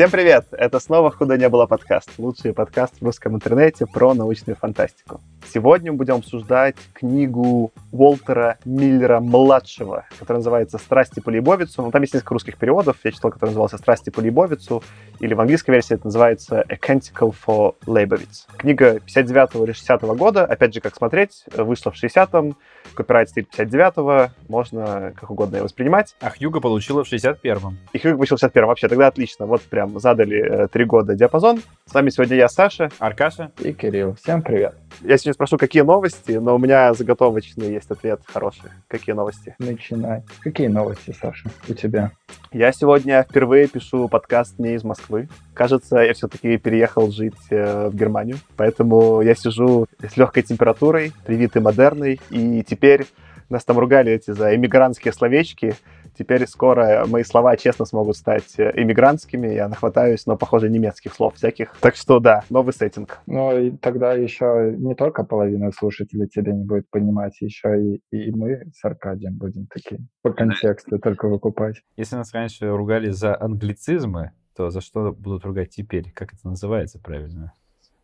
Всем 0.00 0.10
привет! 0.10 0.46
Это 0.52 0.80
снова 0.80 1.10
«Худо 1.10 1.36
не 1.36 1.46
было» 1.50 1.66
подкаст. 1.66 2.08
Лучший 2.16 2.54
подкаст 2.54 2.94
в 2.98 3.04
русском 3.04 3.34
интернете 3.34 3.84
про 3.84 4.14
научную 4.14 4.56
фантастику. 4.56 5.20
Сегодня 5.52 5.90
мы 5.90 5.98
будем 5.98 6.14
обсуждать 6.14 6.76
книгу 6.92 7.72
Уолтера 7.90 8.58
Миллера-младшего, 8.64 10.06
которая 10.16 10.38
называется 10.38 10.78
«Страсти 10.78 11.18
по 11.18 11.30
Лейбовицу». 11.30 11.82
Ну, 11.82 11.90
там 11.90 12.02
есть 12.02 12.14
несколько 12.14 12.34
русских 12.34 12.56
переводов. 12.56 12.98
Я 13.02 13.10
читал, 13.10 13.32
который 13.32 13.50
назывался 13.50 13.76
«Страсти 13.76 14.10
по 14.10 14.20
Лейбовицу», 14.20 14.84
или 15.18 15.34
в 15.34 15.40
английской 15.40 15.72
версии 15.72 15.94
это 15.94 16.06
называется 16.06 16.62
«A 16.68 16.76
Canticle 16.76 17.34
for 17.34 17.74
Leibovitz». 17.84 18.46
Книга 18.56 19.00
59 19.00 19.56
или 19.66 19.72
60 19.72 20.02
-го 20.04 20.16
года, 20.16 20.44
опять 20.44 20.72
же, 20.72 20.80
как 20.80 20.94
смотреть, 20.94 21.44
вышла 21.56 21.90
в 21.90 21.96
60-м, 21.96 22.56
копирайт 22.94 23.30
стоит 23.30 23.48
59-го, 23.52 24.28
можно 24.46 25.12
как 25.16 25.30
угодно 25.32 25.56
ее 25.56 25.64
воспринимать. 25.64 26.14
А 26.20 26.30
Хьюга 26.30 26.60
получила 26.60 27.02
в 27.02 27.12
61-м. 27.12 27.76
И 27.92 27.98
Хьюга 27.98 28.18
получил 28.18 28.36
в 28.36 28.42
61-м, 28.44 28.68
вообще, 28.68 28.86
тогда 28.86 29.08
отлично. 29.08 29.46
Вот 29.46 29.62
прям 29.62 29.98
задали 29.98 30.38
э, 30.38 30.68
три 30.68 30.84
года 30.84 31.16
диапазон. 31.16 31.60
С 31.86 31.92
вами 31.92 32.10
сегодня 32.10 32.36
я, 32.36 32.48
Саша. 32.48 32.90
Аркаша. 33.00 33.50
И 33.58 33.72
Кирилл. 33.72 34.14
Всем 34.14 34.42
привет. 34.42 34.79
Я 35.02 35.16
сегодня 35.16 35.34
спрошу, 35.34 35.56
какие 35.56 35.82
новости, 35.82 36.32
но 36.32 36.54
у 36.54 36.58
меня 36.58 36.92
заготовочный 36.94 37.72
есть 37.72 37.90
ответ 37.90 38.20
хороший. 38.24 38.70
Какие 38.88 39.14
новости? 39.14 39.54
Начинай. 39.58 40.22
Какие 40.40 40.68
новости, 40.68 41.14
Саша, 41.18 41.48
у 41.68 41.74
тебя? 41.74 42.12
Я 42.52 42.72
сегодня 42.72 43.22
впервые 43.22 43.68
пишу 43.68 44.08
подкаст 44.08 44.58
не 44.58 44.74
из 44.74 44.84
Москвы. 44.84 45.28
Кажется, 45.54 45.98
я 45.98 46.12
все-таки 46.14 46.58
переехал 46.58 47.10
жить 47.10 47.34
э, 47.50 47.88
в 47.88 47.94
Германию, 47.94 48.38
поэтому 48.56 49.20
я 49.20 49.34
сижу 49.34 49.86
с 50.02 50.16
легкой 50.16 50.42
температурой, 50.42 51.12
привитый 51.24 51.62
модерной, 51.62 52.20
и 52.30 52.62
теперь 52.62 53.06
нас 53.50 53.64
там 53.64 53.78
ругали 53.78 54.12
эти 54.12 54.30
за 54.30 54.54
иммигрантские 54.54 55.12
словечки. 55.12 55.74
Теперь 56.18 56.46
скоро 56.46 57.04
мои 57.06 57.22
слова 57.22 57.56
честно 57.56 57.84
смогут 57.84 58.16
стать 58.16 58.58
э, 58.58 58.72
иммигрантскими. 58.74 59.48
Я 59.48 59.68
нахватаюсь, 59.68 60.26
но, 60.26 60.36
похоже, 60.36 60.68
немецких 60.68 61.14
слов 61.14 61.34
всяких. 61.36 61.74
Так 61.80 61.96
что 61.96 62.20
да, 62.20 62.44
новый 62.50 62.74
сеттинг. 62.74 63.20
Ну, 63.26 63.58
и 63.58 63.70
тогда 63.70 64.12
еще 64.12 64.74
не 64.76 64.94
только 64.94 65.24
половина 65.24 65.70
слушателей 65.72 66.28
тебя 66.28 66.52
не 66.52 66.64
будет 66.64 66.88
понимать, 66.90 67.40
еще 67.40 67.80
и, 67.82 68.02
и 68.10 68.30
мы 68.32 68.64
с 68.74 68.84
Аркадием 68.84 69.36
будем 69.36 69.66
такие 69.66 70.00
по 70.22 70.32
контексту 70.32 70.98
только 70.98 71.28
выкупать. 71.28 71.76
Если 71.96 72.16
нас 72.16 72.32
раньше 72.34 72.68
ругали 72.70 73.10
за 73.10 73.40
англицизмы, 73.40 74.32
то 74.56 74.70
за 74.70 74.80
что 74.80 75.12
будут 75.12 75.44
ругать 75.44 75.70
теперь? 75.70 76.10
Как 76.12 76.34
это 76.34 76.48
называется 76.48 76.98
правильно? 76.98 77.54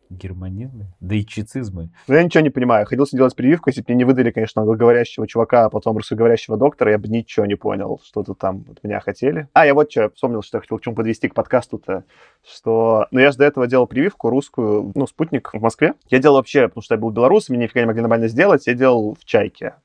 Германизмы, 0.09 0.87
дайчицизмы. 0.99 1.89
Ну, 2.07 2.15
я 2.15 2.23
ничего 2.23 2.41
не 2.41 2.49
понимаю. 2.49 2.85
Ходил 2.85 3.05
делать 3.11 3.35
прививку, 3.35 3.69
если 3.69 3.81
бы 3.81 3.85
мне 3.89 3.97
не 3.97 4.03
выдали, 4.03 4.31
конечно, 4.31 4.61
англоговорящего 4.61 5.27
чувака, 5.27 5.65
а 5.65 5.69
потом 5.69 5.97
русскоговорящего 5.97 6.57
доктора, 6.57 6.91
я 6.91 6.97
бы 6.97 7.07
ничего 7.07 7.45
не 7.45 7.55
понял, 7.55 8.01
что-то 8.03 8.33
там 8.33 8.65
от 8.69 8.83
меня 8.83 8.99
хотели. 8.99 9.47
А, 9.53 9.65
я 9.65 9.73
вот 9.73 9.91
что, 9.91 10.09
вспомнил, 10.13 10.41
что 10.41 10.57
я 10.57 10.61
хотел 10.61 10.77
к 10.77 10.81
чему 10.81 10.95
подвести 10.95 11.27
к 11.27 11.33
подкасту-то, 11.33 12.03
что... 12.45 13.07
Ну, 13.11 13.19
я 13.19 13.31
же 13.31 13.37
до 13.37 13.45
этого 13.45 13.67
делал 13.67 13.87
прививку 13.87 14.29
русскую, 14.29 14.91
ну, 14.95 15.07
спутник 15.07 15.51
в 15.53 15.61
Москве. 15.61 15.93
Я 16.09 16.19
делал 16.19 16.35
вообще, 16.37 16.67
потому 16.67 16.83
что 16.83 16.95
я 16.95 16.99
был 16.99 17.11
белорус, 17.11 17.49
меня 17.49 17.63
нифига 17.63 17.81
не 17.81 17.87
могли 17.87 18.01
нормально 18.01 18.27
сделать, 18.27 18.67
я 18.67 18.73
делал 18.73 19.15
в 19.19 19.25
Чайке. 19.25 19.75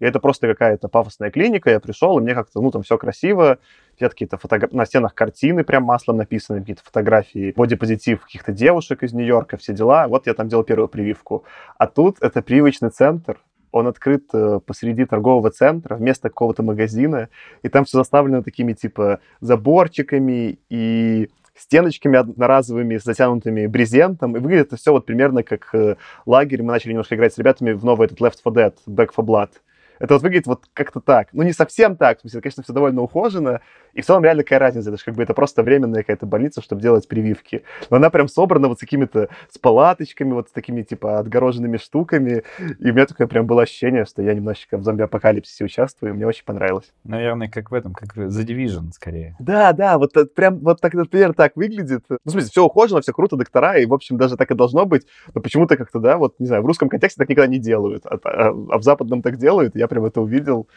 И 0.00 0.04
это 0.04 0.20
просто 0.20 0.46
какая-то 0.46 0.88
пафосная 0.88 1.30
клиника, 1.30 1.70
я 1.70 1.80
пришел, 1.80 2.18
и 2.18 2.22
мне 2.22 2.34
как-то, 2.34 2.60
ну, 2.60 2.70
там 2.70 2.82
все 2.82 2.98
красиво, 2.98 3.58
где 3.96 4.08
какие-то 4.08 4.36
фотографии, 4.38 4.76
на 4.76 4.86
стенах 4.86 5.14
картины 5.14 5.64
прям 5.64 5.84
маслом 5.84 6.16
написаны, 6.16 6.60
какие-то 6.60 6.84
фотографии, 6.84 7.52
бодипозитив 7.56 8.22
каких-то 8.22 8.52
девушек 8.52 9.02
из 9.02 9.12
Нью-Йорка, 9.12 9.56
все 9.56 9.72
дела. 9.72 10.06
Вот 10.08 10.26
я 10.26 10.34
там 10.34 10.48
делал 10.48 10.62
первую 10.62 10.88
прививку. 10.88 11.44
А 11.78 11.86
тут 11.86 12.18
это 12.20 12.42
прививочный 12.42 12.90
центр, 12.90 13.38
он 13.70 13.86
открыт 13.86 14.24
э, 14.32 14.60
посреди 14.64 15.04
торгового 15.04 15.50
центра, 15.50 15.96
вместо 15.96 16.28
какого-то 16.28 16.62
магазина, 16.62 17.28
и 17.62 17.68
там 17.68 17.84
все 17.84 17.98
заставлено 17.98 18.42
такими, 18.42 18.72
типа, 18.72 19.20
заборчиками 19.40 20.58
и 20.70 21.28
стеночками 21.54 22.18
одноразовыми, 22.18 22.96
затянутыми 22.96 23.66
брезентом, 23.66 24.36
и 24.36 24.40
выглядит 24.40 24.68
это 24.68 24.76
все 24.76 24.92
вот 24.92 25.06
примерно 25.06 25.42
как 25.42 25.74
э, 25.74 25.96
лагерь. 26.24 26.62
Мы 26.62 26.72
начали 26.72 26.92
немножко 26.92 27.16
играть 27.16 27.34
с 27.34 27.38
ребятами 27.38 27.72
в 27.72 27.84
новый 27.84 28.06
этот 28.06 28.20
Left 28.20 28.36
4 28.42 28.54
Dead, 28.54 28.74
Back 28.86 29.10
4 29.14 29.26
Blood. 29.26 29.50
Это 29.98 30.14
вот 30.14 30.22
выглядит 30.22 30.46
вот 30.46 30.64
как-то 30.72 31.00
так. 31.00 31.28
Ну, 31.32 31.42
не 31.42 31.52
совсем 31.52 31.96
так. 31.96 32.18
В 32.18 32.20
смысле, 32.22 32.40
конечно, 32.40 32.62
все 32.62 32.72
довольно 32.72 33.02
ухожено. 33.02 33.60
И 33.94 34.02
в 34.02 34.06
целом 34.06 34.24
реально 34.24 34.42
какая 34.42 34.58
разница. 34.58 34.90
Это 34.90 34.98
же 34.98 35.04
как 35.04 35.14
бы 35.14 35.22
это 35.22 35.34
просто 35.34 35.62
временная 35.62 36.02
какая-то 36.02 36.26
больница, 36.26 36.62
чтобы 36.62 36.82
делать 36.82 37.08
прививки. 37.08 37.64
Но 37.90 37.96
она 37.96 38.10
прям 38.10 38.28
собрана 38.28 38.68
вот 38.68 38.78
с 38.78 38.80
какими-то, 38.80 39.28
с 39.50 39.58
палаточками, 39.58 40.32
вот 40.32 40.48
с 40.48 40.52
такими, 40.52 40.82
типа, 40.82 41.18
отгороженными 41.18 41.78
штуками. 41.78 42.44
И 42.78 42.90
у 42.90 42.94
меня 42.94 43.06
такое 43.06 43.26
прям 43.26 43.46
было 43.46 43.62
ощущение, 43.62 44.04
что 44.04 44.22
я 44.22 44.34
немножечко 44.34 44.78
в 44.78 44.84
зомби-апокалипсисе 44.84 45.64
участвую, 45.64 46.12
и 46.12 46.16
мне 46.16 46.26
очень 46.26 46.44
понравилось. 46.44 46.92
Наверное, 47.04 47.48
как 47.48 47.70
в 47.70 47.74
этом, 47.74 47.92
как 47.92 48.14
в 48.14 48.20
The 48.20 48.44
Division, 48.44 48.92
скорее. 48.92 49.36
Да, 49.38 49.72
да, 49.72 49.98
вот 49.98 50.12
прям 50.34 50.58
вот 50.60 50.80
так, 50.80 50.94
например, 50.94 51.34
так 51.34 51.56
выглядит. 51.56 52.04
Ну, 52.08 52.18
в 52.24 52.30
смысле, 52.30 52.50
все 52.50 52.64
ухожено, 52.64 53.00
все 53.00 53.12
круто, 53.12 53.36
доктора, 53.36 53.78
и, 53.78 53.86
в 53.86 53.94
общем, 53.94 54.16
даже 54.16 54.36
так 54.36 54.50
и 54.50 54.54
должно 54.54 54.86
быть. 54.86 55.06
Но 55.34 55.40
почему-то 55.40 55.76
как-то, 55.76 55.98
да, 55.98 56.18
вот, 56.18 56.38
не 56.38 56.46
знаю, 56.46 56.62
в 56.62 56.66
русском 56.66 56.88
контексте 56.88 57.18
так 57.18 57.28
никогда 57.28 57.50
не 57.50 57.58
делают, 57.58 58.06
а, 58.06 58.18
а, 58.22 58.48
а 58.48 58.78
в 58.78 58.82
западном 58.82 59.22
так 59.22 59.38
делают, 59.38 59.74
я 59.74 59.87
прям 59.88 60.04
это 60.04 60.20
увидел. 60.20 60.68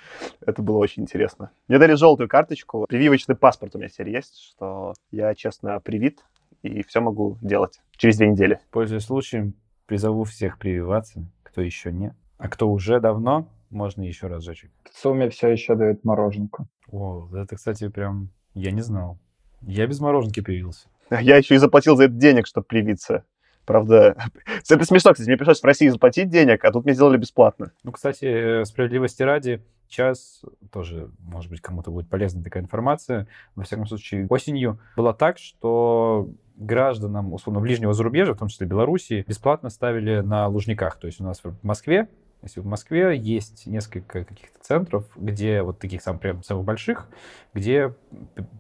Это 0.45 0.61
было 0.61 0.77
очень 0.77 1.03
интересно. 1.03 1.51
Мне 1.67 1.77
дали 1.77 1.93
желтую 1.93 2.27
карточку. 2.27 2.85
Прививочный 2.89 3.35
паспорт 3.35 3.75
у 3.75 3.79
меня 3.79 3.89
теперь 3.89 4.09
есть, 4.09 4.39
что 4.39 4.93
я, 5.11 5.35
честно, 5.35 5.79
привит 5.79 6.25
и 6.63 6.83
все 6.83 7.01
могу 7.01 7.37
делать 7.41 7.81
через 7.97 8.17
две 8.17 8.29
недели. 8.29 8.59
Пользуясь 8.71 9.03
случаем, 9.03 9.55
призову 9.85 10.23
всех 10.23 10.57
прививаться, 10.57 11.25
кто 11.43 11.61
еще 11.61 11.91
не. 11.91 12.15
А 12.37 12.49
кто 12.49 12.69
уже 12.69 12.99
давно, 12.99 13.47
можно 13.69 14.01
еще 14.01 14.27
разочек. 14.27 14.71
В 14.91 14.97
сумме 14.97 15.29
все 15.29 15.49
еще 15.49 15.75
дают 15.75 16.03
мороженку. 16.03 16.67
О, 16.89 17.27
это, 17.33 17.55
кстати, 17.55 17.87
прям 17.89 18.29
я 18.53 18.71
не 18.71 18.81
знал. 18.81 19.17
Я 19.61 19.87
без 19.87 19.99
мороженки 19.99 20.41
привился. 20.41 20.87
Я 21.09 21.37
еще 21.37 21.55
и 21.55 21.57
заплатил 21.57 21.95
за 21.95 22.05
это 22.05 22.13
денег, 22.13 22.47
чтобы 22.47 22.65
привиться. 22.65 23.25
Правда, 23.65 24.15
это 24.69 24.85
смешно, 24.85 25.13
кстати, 25.13 25.27
мне 25.27 25.37
пришлось 25.37 25.61
в 25.61 25.65
России 25.65 25.87
заплатить 25.87 26.29
денег, 26.29 26.63
а 26.65 26.71
тут 26.71 26.85
мне 26.85 26.93
сделали 26.93 27.17
бесплатно. 27.17 27.71
Ну, 27.83 27.91
кстати, 27.91 28.25
э, 28.61 28.65
справедливости 28.65 29.23
ради, 29.23 29.63
сейчас 29.87 30.41
тоже, 30.71 31.09
может 31.19 31.49
быть, 31.49 31.61
кому-то 31.61 31.91
будет 31.91 32.09
полезна 32.09 32.43
такая 32.43 32.63
информация. 32.63 33.27
Во 33.55 33.63
всяком 33.63 33.85
случае, 33.87 34.25
осенью 34.29 34.79
было 34.95 35.13
так, 35.13 35.37
что 35.37 36.29
гражданам, 36.55 37.33
условно, 37.33 37.59
ближнего 37.59 37.93
зарубежья, 37.93 38.33
в 38.33 38.37
том 38.37 38.47
числе 38.47 38.67
Белоруссии, 38.67 39.25
бесплатно 39.27 39.69
ставили 39.69 40.21
на 40.21 40.47
Лужниках. 40.47 40.97
То 40.97 41.07
есть 41.07 41.19
у 41.19 41.23
нас 41.23 41.43
в 41.43 41.55
Москве 41.63 42.07
если 42.41 42.59
в 42.59 42.65
Москве 42.65 43.15
есть 43.17 43.67
несколько 43.67 44.23
каких-то 44.23 44.59
центров, 44.61 45.05
где 45.15 45.61
вот 45.61 45.79
таких 45.79 46.01
сам, 46.01 46.17
прям 46.17 46.43
самых 46.43 46.65
больших, 46.65 47.07
где 47.53 47.93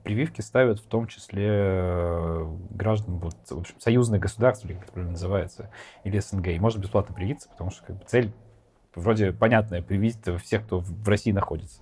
прививки 0.03 0.41
ставят 0.41 0.79
в 0.79 0.85
том 0.85 1.07
числе 1.07 1.47
э, 1.49 2.55
граждан 2.69 3.17
вот, 3.17 3.35
в 3.49 3.59
общем, 3.59 3.79
союзных 3.79 4.21
государств, 4.21 4.65
или 4.65 4.73
как 4.73 4.83
это 4.83 4.91
правильно 4.93 5.13
называется, 5.13 5.71
или 6.03 6.19
СНГ. 6.19 6.47
И 6.49 6.59
можно 6.59 6.79
бесплатно 6.79 7.15
привиться, 7.15 7.49
потому 7.49 7.71
что 7.71 7.83
как 7.85 7.97
бы, 7.97 8.05
цель 8.05 8.31
вроде 8.93 9.31
понятная, 9.31 9.81
привить 9.81 10.17
всех, 10.43 10.65
кто 10.65 10.79
в 10.79 11.07
России 11.07 11.31
находится. 11.31 11.81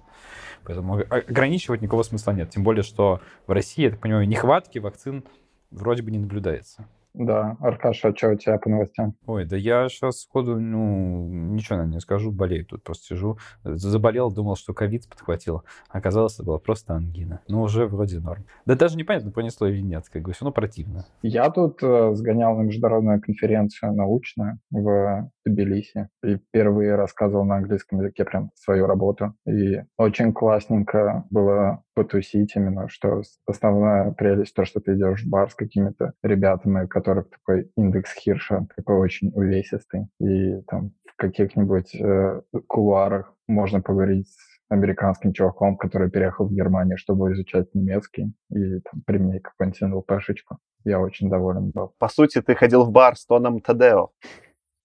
Поэтому 0.64 0.96
ограничивать 1.10 1.81
никакого 1.81 2.04
смысла 2.04 2.31
нет. 2.31 2.50
Тем 2.50 2.64
более, 2.64 2.84
что 2.84 3.22
в 3.48 3.52
России, 3.52 3.84
я 3.84 3.92
так 3.92 4.00
понимаю, 4.00 4.28
нехватки 4.28 4.80
вакцин 4.80 5.24
вроде 5.72 6.04
бы 6.04 6.12
не 6.12 6.19
наблюдается. 6.19 6.86
Да, 7.13 7.57
Аркаша, 7.59 8.09
а 8.09 8.15
что 8.15 8.29
у 8.29 8.35
тебя 8.35 8.57
по 8.57 8.69
новостям? 8.69 9.15
Ой, 9.25 9.45
да 9.45 9.57
я 9.57 9.89
сейчас 9.89 10.21
сходу, 10.21 10.59
ну, 10.59 11.27
ничего, 11.27 11.77
наверное, 11.77 11.95
не 11.95 12.01
скажу, 12.01 12.31
болею 12.31 12.65
тут, 12.65 12.83
просто 12.83 13.07
сижу. 13.07 13.38
Заболел, 13.63 14.31
думал, 14.31 14.56
что 14.56 14.73
ковид 14.73 15.09
подхватил. 15.09 15.63
Оказалось, 15.89 16.35
это 16.35 16.44
была 16.44 16.59
просто 16.59 16.94
ангина. 16.94 17.41
Ну, 17.47 17.61
уже 17.61 17.88
вроде 17.88 18.19
норм. 18.19 18.45
Да 18.65 18.75
даже 18.75 18.95
непонятно, 18.95 19.31
понесло 19.31 19.67
или 19.67 19.81
нет, 19.81 20.07
как 20.09 20.21
бы 20.21 20.33
все 20.33 20.45
равно 20.45 20.53
противно. 20.53 21.06
Я 21.23 21.50
тут 21.50 21.81
э, 21.81 22.13
сгонял 22.13 22.56
на 22.56 22.61
международную 22.61 23.21
конференцию 23.21 23.94
научную 23.94 24.59
в 24.69 25.31
Тбилиси 25.54 26.10
и 26.24 26.38
впервые 26.38 26.96
рассказывал 26.96 27.46
на 27.46 27.57
английском 27.57 28.00
языке 28.00 28.25
прям 28.25 28.51
свою 28.56 28.86
работу. 28.86 29.34
И 29.48 29.81
очень 29.98 30.34
классненько 30.34 31.25
было 31.30 31.84
потусить 31.94 32.56
именно, 32.56 32.88
что 32.90 33.22
основная 33.46 34.12
прелесть 34.12 34.54
то, 34.54 34.66
что 34.66 34.80
ты 34.80 34.94
идешь 34.94 35.24
в 35.24 35.30
бар 35.30 35.50
с 35.50 35.56
какими-то 35.56 36.13
ребятами, 36.24 36.86
у 36.86 36.88
которых 36.88 37.30
такой 37.30 37.72
индекс 37.75 38.13
Хирша 38.13 38.68
такой 38.75 38.98
очень 38.98 39.31
увесистый, 39.34 40.07
и 40.19 40.62
там 40.68 40.92
в 41.06 41.16
каких-нибудь 41.18 41.95
э, 41.95 42.42
кулуарах 42.68 43.34
можно 43.48 43.81
поговорить 43.81 44.28
с 44.28 44.60
американским 44.69 45.34
чуваком, 45.34 45.78
который 45.78 46.10
переехал 46.10 46.48
в 46.48 46.54
Германию, 46.54 46.98
чтобы 46.98 47.34
изучать 47.34 47.74
немецкий, 47.74 48.34
и 48.52 48.80
там 48.80 49.02
применить 49.06 49.42
какую-нибудь 49.42 49.81
НЛПшечку. 49.81 50.60
Я 50.86 51.00
очень 51.00 51.30
доволен 51.30 51.72
был. 51.72 51.94
По 51.98 52.07
сути, 52.07 52.42
ты 52.42 52.56
ходил 52.56 52.86
в 52.86 52.92
бар 52.92 53.16
с 53.16 53.25
тоном 53.25 53.60
Тадео. 53.60 54.12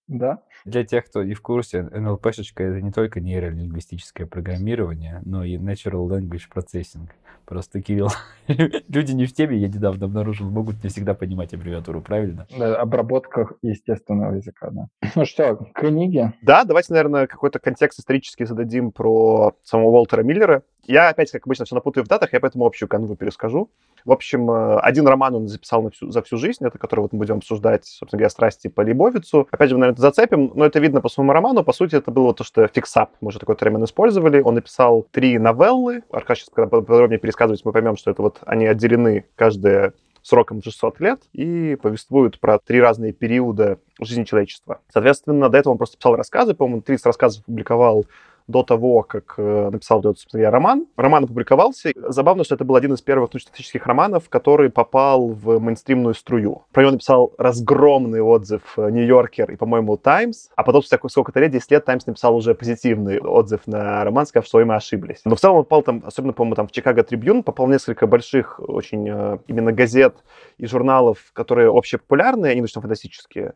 Да. 0.09 0.43
Для 0.65 0.83
тех, 0.83 1.05
кто 1.05 1.23
не 1.23 1.35
в 1.35 1.43
курсе, 1.43 1.81
NLP-шечка— 1.93 2.63
это 2.65 2.81
не 2.81 2.91
только 2.91 3.21
нейролингвистическое 3.21 4.27
программирование, 4.27 5.21
но 5.27 5.45
и 5.45 5.59
Natural 5.59 6.09
Language 6.09 6.45
Processing. 6.55 7.11
Просто, 7.45 7.83
Кирилл, 7.83 8.09
люди 8.49 9.13
не 9.13 9.27
в 9.27 9.35
теме, 9.35 9.59
я 9.59 9.69
недавно 9.69 10.07
обнаружил, 10.07 10.49
могут 10.49 10.83
не 10.83 10.89
всегда 10.89 11.13
понимать 11.13 11.53
аббревиатуру, 11.53 12.01
правильно? 12.01 12.47
Да, 12.57 12.77
обработка 12.77 13.51
естественного 13.61 14.37
языка, 14.37 14.71
да. 14.71 14.87
Ну 15.15 15.27
что, 15.27 15.57
книги? 15.75 16.33
Да, 16.41 16.65
давайте, 16.65 16.95
наверное, 16.95 17.27
какой-то 17.27 17.59
контекст 17.59 17.99
исторический 17.99 18.47
зададим 18.47 18.91
про 18.91 19.53
самого 19.63 19.89
Уолтера 19.89 20.23
Миллера. 20.23 20.63
Я 20.85 21.11
опять, 21.11 21.31
как 21.31 21.47
обычно, 21.47 21.67
все 21.67 21.75
напутаю 21.75 22.05
в 22.05 22.09
датах, 22.09 22.33
я 22.33 22.41
поэтому 22.41 22.65
общую 22.65 22.89
канву 22.89 23.15
перескажу. 23.17 23.71
В 24.05 24.13
общем, 24.13 24.51
э, 24.51 24.79
один 24.81 25.07
роман 25.07 25.35
он 25.35 25.49
написал 25.49 25.83
на 25.83 25.91
всю, 25.91 26.11
за 26.11 26.23
всю 26.23 26.37
жизнь, 26.37 26.65
это 26.65 26.79
который 26.79 27.01
вот 27.01 27.13
мы 27.13 27.21
будем 27.21 27.39
обсуждать, 27.39 27.87
собственно 27.87 28.19
говоря, 28.19 28.31
«Страсти 28.31 28.69
по 28.69 28.83
Лейбовицу». 28.83 29.49
Опять 29.51 29.71
же, 29.71 29.77
мы, 29.77 29.81
наверное, 29.81 29.95
это 29.95 30.03
зацепим, 30.03 30.53
но 30.55 30.67
это 30.67 30.79
видно 30.79 31.01
по 31.01 31.09
самому 31.09 31.33
роману. 31.33 31.65
По 31.65 31.73
сути, 31.73 31.97
это 31.97 32.11
было 32.11 32.35
то, 32.35 32.45
что 32.45 32.67
fix-up, 32.69 33.13
мы 33.21 33.29
уже 33.29 33.39
такой 33.39 33.57
термин 33.57 33.83
использовали. 33.85 34.43
Он 34.43 34.57
написал 34.57 35.07
три 35.11 35.39
новеллы. 35.39 36.03
Аркаш 36.11 36.41
сейчас, 36.41 36.51
когда 36.53 36.69
подробнее 36.69 37.19
пересказывать, 37.19 37.65
мы 37.65 37.73
поймем, 37.73 37.97
что 37.97 38.11
это 38.11 38.21
вот 38.21 38.41
они 38.45 38.67
отделены 38.67 39.25
каждая 39.37 39.95
сроком 40.25 40.63
600 40.63 41.01
лет 41.01 41.23
и 41.33 41.77
повествуют 41.81 42.41
про 42.41 42.59
три 42.59 42.81
разные 42.81 43.13
периода 43.13 43.79
жизни 44.01 44.25
человечества. 44.25 44.81
Соответственно, 44.93 45.49
до 45.49 45.59
этого 45.59 45.73
он 45.73 45.79
просто 45.79 45.99
писал 45.99 46.17
рассказы, 46.17 46.55
по-моему, 46.55 46.83
30 46.83 47.07
рассказов 47.07 47.45
публиковал 47.45 48.07
до 48.47 48.63
того, 48.63 49.03
как 49.03 49.35
э, 49.39 49.71
написал 49.71 50.01
этот, 50.01 50.19
собственно 50.19 50.43
говоря, 50.43 50.51
роман. 50.51 50.87
Роман 50.97 51.25
опубликовался. 51.25 51.93
Забавно, 51.97 52.45
что 52.45 52.55
это 52.55 52.65
был 52.65 52.77
один 52.77 52.93
из 52.93 53.01
первых 53.01 53.33
научно-фантастических 53.33 53.87
романов, 53.87 54.29
который 54.29 54.71
попал 54.71 55.29
в 55.29 55.59
мейнстримную 55.59 56.15
струю. 56.15 56.65
Про 56.73 56.83
него 56.83 56.93
написал 56.93 57.33
разгромный 57.39 58.21
отзыв 58.21 58.63
э, 58.77 58.91
Нью-Йоркер 58.91 59.53
и, 59.53 59.57
по-моему, 59.57 59.97
Таймс. 59.97 60.49
А 60.57 60.63
потом, 60.63 60.83
спустя 60.83 60.99
сколько-то 61.09 61.41
лет, 61.41 61.53
10 61.53 61.71
лет, 61.71 61.85
Таймс 61.85 62.07
написал 62.07 62.37
уже 62.37 62.55
позитивный 62.55 63.19
отзыв 63.19 63.67
на 63.67 64.05
роман, 64.05 64.27
сказав, 64.27 64.47
что 64.47 64.65
мы 64.65 64.75
ошиблись. 64.75 65.21
Но 65.25 65.37
в 65.37 65.41
целом 65.41 65.59
он 65.59 65.65
попал 65.65 65.83
там, 65.83 66.03
особенно, 66.05 66.33
по-моему, 66.33 66.57
там 66.57 66.69
в 66.69 66.73
Чикаго 66.73 67.03
Трибюн, 67.03 67.43
попал 67.43 67.67
в 67.67 67.71
несколько 67.71 68.07
больших 68.07 68.61
очень 68.61 69.09
э, 69.09 69.39
именно 69.47 69.73
газет 69.73 70.17
и 70.59 70.67
журналов, 70.67 71.19
которые 71.33 71.71
общепопулярные, 71.71 72.53
они 72.53 72.61
научно-фантастические. 72.61 73.55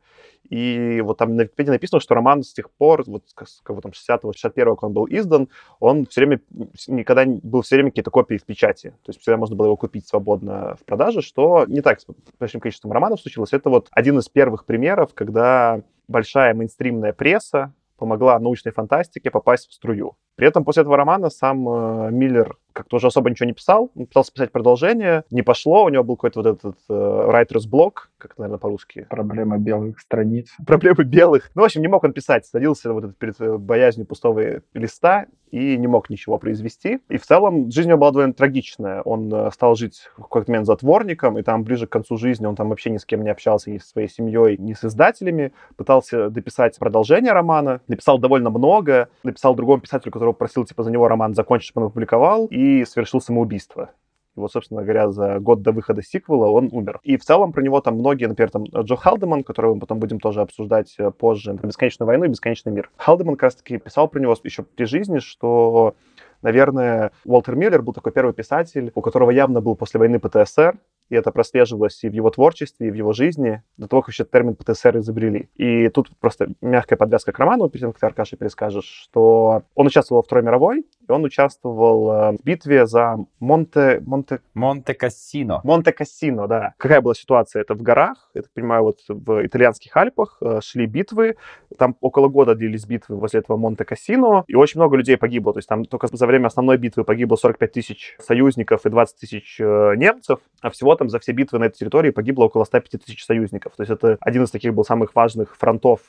И 0.51 1.01
вот 1.03 1.19
там 1.19 1.37
на 1.37 1.43
Википедии 1.43 1.71
написано, 1.71 2.01
что 2.01 2.15
роман 2.15 2.43
с 2.43 2.53
тех 2.53 2.71
пор, 2.71 3.05
вот 3.07 3.25
с 3.45 3.63
там 3.63 3.77
60-го, 3.77 4.31
61-го, 4.31 4.77
когда 4.77 4.87
он 4.87 4.93
был 4.93 5.07
издан, 5.11 5.49
он 5.79 6.07
все 6.07 6.23
время, 6.23 6.41
никогда 6.87 7.25
был 7.27 7.63
все 7.63 7.77
время 7.77 7.91
какие-то 7.91 8.11
копии 8.11 8.37
в 8.37 8.45
печати. 8.45 8.91
То 9.05 9.11
есть 9.11 9.21
всегда 9.21 9.37
можно 9.37 9.57
было 9.57 9.67
его 9.67 9.77
купить 9.77 10.09
свободно 10.09 10.77
в 10.81 10.85
продаже, 10.85 11.23
что 11.23 11.65
не 11.67 11.83
так 11.83 12.01
с 12.01 12.07
большим 12.39 12.61
количеством 12.61 12.93
романов 12.93 13.21
случилось. 13.21 13.53
Это 13.53 13.69
вот 13.69 13.89
один 13.91 14.19
из 14.19 14.29
первых 14.29 14.65
примеров, 14.65 15.13
когда 15.15 15.83
большая 16.09 16.55
мейнстримная 16.55 17.13
пресса 17.13 17.73
помогла 17.99 18.39
научной 18.39 18.73
фантастике 18.73 19.31
попасть 19.31 19.69
в 19.69 19.75
струю. 19.75 20.17
При 20.37 20.47
этом 20.47 20.65
после 20.65 20.83
этого 20.83 20.97
романа 20.97 21.31
сам 21.31 21.69
э, 21.69 22.11
Миллер 22.13 22.57
как-то 22.73 22.97
уже 22.97 23.09
особо 23.09 23.31
ничего 23.31 23.47
не 23.47 23.53
писал. 23.53 23.91
Он 23.95 24.07
пытался 24.07 24.33
писать 24.33 24.53
продолжение, 24.53 25.25
не 25.31 25.43
пошло. 25.43 25.85
У 25.85 25.89
него 25.89 26.05
был 26.05 26.17
какой-то 26.17 26.43
вот 26.43 26.47
этот 26.47 26.79
э, 26.89 26.93
writer's 26.93 27.69
block, 27.69 28.09
как 28.19 28.33
это, 28.33 28.43
наверное, 28.43 28.59
по-русски. 28.59 29.07
Проблема 29.11 29.59
белых 29.59 29.99
страниц. 30.01 30.55
Проблемы 30.67 31.05
белых. 31.05 31.51
Ну, 31.55 31.63
в 31.63 31.65
общем, 31.65 31.81
не 31.81 31.89
мог 31.89 32.05
он 32.05 32.13
писать. 32.13 32.47
Садился 32.47 32.93
вот 32.93 33.05
этот 33.05 33.19
перед 33.19 33.41
э, 33.41 33.57
боязнью 33.57 34.07
пустого 34.07 34.61
листа 34.75 35.27
и 35.51 35.77
не 35.77 35.87
мог 35.87 36.11
ничего 36.11 36.39
произвести. 36.39 37.01
И 37.09 37.17
в 37.17 37.25
целом 37.25 37.71
жизнь 37.71 37.89
его 37.89 37.99
была 37.99 38.11
довольно 38.13 38.35
трагичная. 38.35 39.03
Он 39.03 39.33
э, 39.33 39.51
стал 39.53 39.75
жить 39.75 40.09
в 40.17 40.23
какой-то 40.23 40.51
момент 40.51 40.67
затворником, 40.67 41.39
и 41.39 41.43
там 41.43 41.65
ближе 41.65 41.87
к 41.87 41.91
концу 41.91 42.17
жизни 42.17 42.47
он 42.47 42.55
там 42.55 42.69
вообще 42.69 42.91
ни 42.91 42.99
с 42.99 43.05
кем 43.05 43.23
не 43.23 43.31
общался, 43.31 43.71
ни 43.71 43.79
со 43.79 43.89
своей 43.89 44.09
семьей, 44.09 44.57
ни 44.59 44.75
с 44.75 44.85
издателями. 44.85 45.53
Пытался 45.77 46.31
дописать 46.31 46.79
продолжение 46.79 47.33
романа, 47.33 47.81
написал 47.89 48.19
довольно 48.19 48.51
много, 48.51 49.09
написал 49.23 49.55
другому 49.55 49.81
писателю, 49.81 50.13
которого 50.13 50.33
просил, 50.33 50.65
типа, 50.65 50.83
за 50.83 50.91
него 50.91 51.09
роман 51.09 51.35
закончить, 51.35 51.71
чтобы 51.71 51.87
он 51.87 51.91
опубликовал, 51.91 52.47
и 52.47 52.68
совершил 52.85 53.21
самоубийство. 53.21 53.91
И 54.37 54.41
вот, 54.41 54.53
собственно 54.53 54.83
говоря, 54.83 55.11
за 55.11 55.41
год 55.41 55.63
до 55.63 55.73
выхода 55.73 56.03
сиквела 56.03 56.49
он 56.49 56.69
умер. 56.71 57.01
И 57.03 57.17
в 57.17 57.25
целом 57.25 57.53
про 57.53 57.63
него 57.63 57.81
там 57.81 57.95
многие, 57.95 58.27
например, 58.27 58.51
там 58.51 58.65
Джо 58.65 58.97
Халдеман, 58.97 59.43
которого 59.43 59.75
мы 59.75 59.81
потом 59.81 59.99
будем 59.99 60.21
тоже 60.21 60.41
обсуждать 60.41 60.95
э, 60.99 61.11
позже, 61.11 61.59
«Бесконечную 61.61 62.07
войну» 62.07 62.25
и 62.25 62.29
«Бесконечный 62.29 62.73
мир». 62.73 62.91
Халдеман 62.97 63.35
как 63.35 63.45
раз-таки 63.45 63.79
писал 63.79 64.07
про 64.07 64.21
него 64.21 64.37
еще 64.45 64.63
при 64.63 64.85
жизни, 64.85 65.19
что 65.19 65.95
Наверное, 66.43 67.11
Уолтер 67.25 67.57
Миллер 67.57 67.83
был 67.83 67.93
такой 67.93 68.13
первый 68.13 68.33
писатель, 68.33 68.93
у 68.95 69.01
которого 69.01 69.31
явно 69.31 69.61
был 69.61 69.75
после 69.75 69.99
войны 69.99 70.21
ПТСР, 70.21 70.79
и 71.09 71.15
это 71.15 71.33
прослеживалось 71.33 72.05
и 72.05 72.09
в 72.09 72.13
его 72.13 72.31
творчестве, 72.31 72.89
и 72.89 72.91
в 72.91 72.95
его 72.95 73.13
жизни, 73.13 73.63
до 73.77 73.89
того, 73.89 74.03
как 74.03 74.09
вообще 74.09 74.25
термин 74.25 74.55
ПТСР 74.55 74.99
изобрели. 74.99 75.49
И 75.57 75.89
тут 75.89 76.11
просто 76.21 76.49
мягкая 76.61 76.97
подвязка 76.97 77.33
к 77.33 77.39
роману, 77.39 77.69
перед 77.69 77.81
тем, 77.81 77.93
как 77.93 78.01
ты, 78.01 78.07
Аркаша, 78.07 78.37
перескажешь, 78.37 78.85
что 78.85 79.63
он 79.75 79.87
участвовал 79.87 80.21
во 80.21 80.23
Второй 80.23 80.45
мировой, 80.45 80.87
и 80.98 80.98
он 81.11 81.25
участвовал 81.25 82.11
э, 82.11 82.33
в 82.39 82.45
битве 82.45 82.87
за 82.87 83.17
Монте... 83.41 84.03
Монте... 84.05 84.41
Монте-Кассино. 84.55 85.61
Монте-Кассино, 85.65 86.47
да. 86.47 86.75
Какая 86.77 87.01
была 87.01 87.15
ситуация? 87.15 87.63
Это 87.63 87.75
в 87.75 87.83
горах, 87.83 88.31
я 88.35 88.43
так 88.43 88.51
понимаю, 88.53 88.85
вот 88.85 89.01
в 89.09 89.47
итальянских 89.47 89.97
Альпах 89.97 90.39
э, 90.41 90.61
шли 90.63 90.87
битвы, 90.87 91.37
там 91.77 91.97
около 92.01 92.29
года 92.29 92.55
длились 92.55 92.87
битвы 92.87 93.17
возле 93.17 93.41
этого 93.41 93.57
Монте-Кассино, 93.57 94.45
и 94.47 94.55
очень 94.55 94.81
много 94.81 94.97
людей 94.97 95.17
погибло, 95.17 95.53
то 95.53 95.59
есть 95.59 95.69
там 95.69 95.85
только 95.85 96.09
за 96.11 96.27
время 96.27 96.47
основной 96.47 96.77
битвы 96.77 97.05
погибло 97.05 97.37
45 97.37 97.73
тысяч 97.73 98.17
союзников 98.19 98.87
и 98.87 98.91
20 98.91 99.19
тысяч 99.19 99.57
э, 99.61 99.95
немцев, 99.97 100.41
а 100.61 100.71
всего 100.71 100.95
там 100.95 101.09
за 101.09 101.19
все 101.19 101.33
битвы 101.33 101.59
на 101.59 101.65
этой 101.65 101.79
территории 101.79 102.11
погибло 102.11 102.45
около 102.45 102.65
105 102.65 103.05
тысяч 103.05 103.25
союзников. 103.25 103.75
То 103.77 103.83
есть 103.83 103.93
это 103.93 104.17
один 104.21 104.45
из 104.45 104.51
таких 104.51 104.75
был 104.75 104.85
самых 104.85 105.15
важных 105.15 105.57
фронтов 105.57 106.01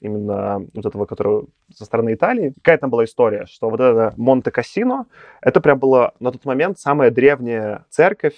именно 0.00 0.64
вот 0.74 0.86
этого, 0.86 1.06
который 1.06 1.46
со 1.74 1.84
стороны 1.84 2.14
Италии. 2.14 2.54
Какая 2.62 2.78
там 2.78 2.90
была 2.90 3.04
история, 3.04 3.46
что 3.46 3.70
вот 3.70 3.80
это 3.80 4.14
Монте-Кассино, 4.28 5.06
это 5.40 5.60
прям 5.62 5.78
была 5.78 6.12
на 6.20 6.30
тот 6.32 6.44
момент 6.44 6.78
самая 6.78 7.10
древняя 7.10 7.86
церковь 7.88 8.36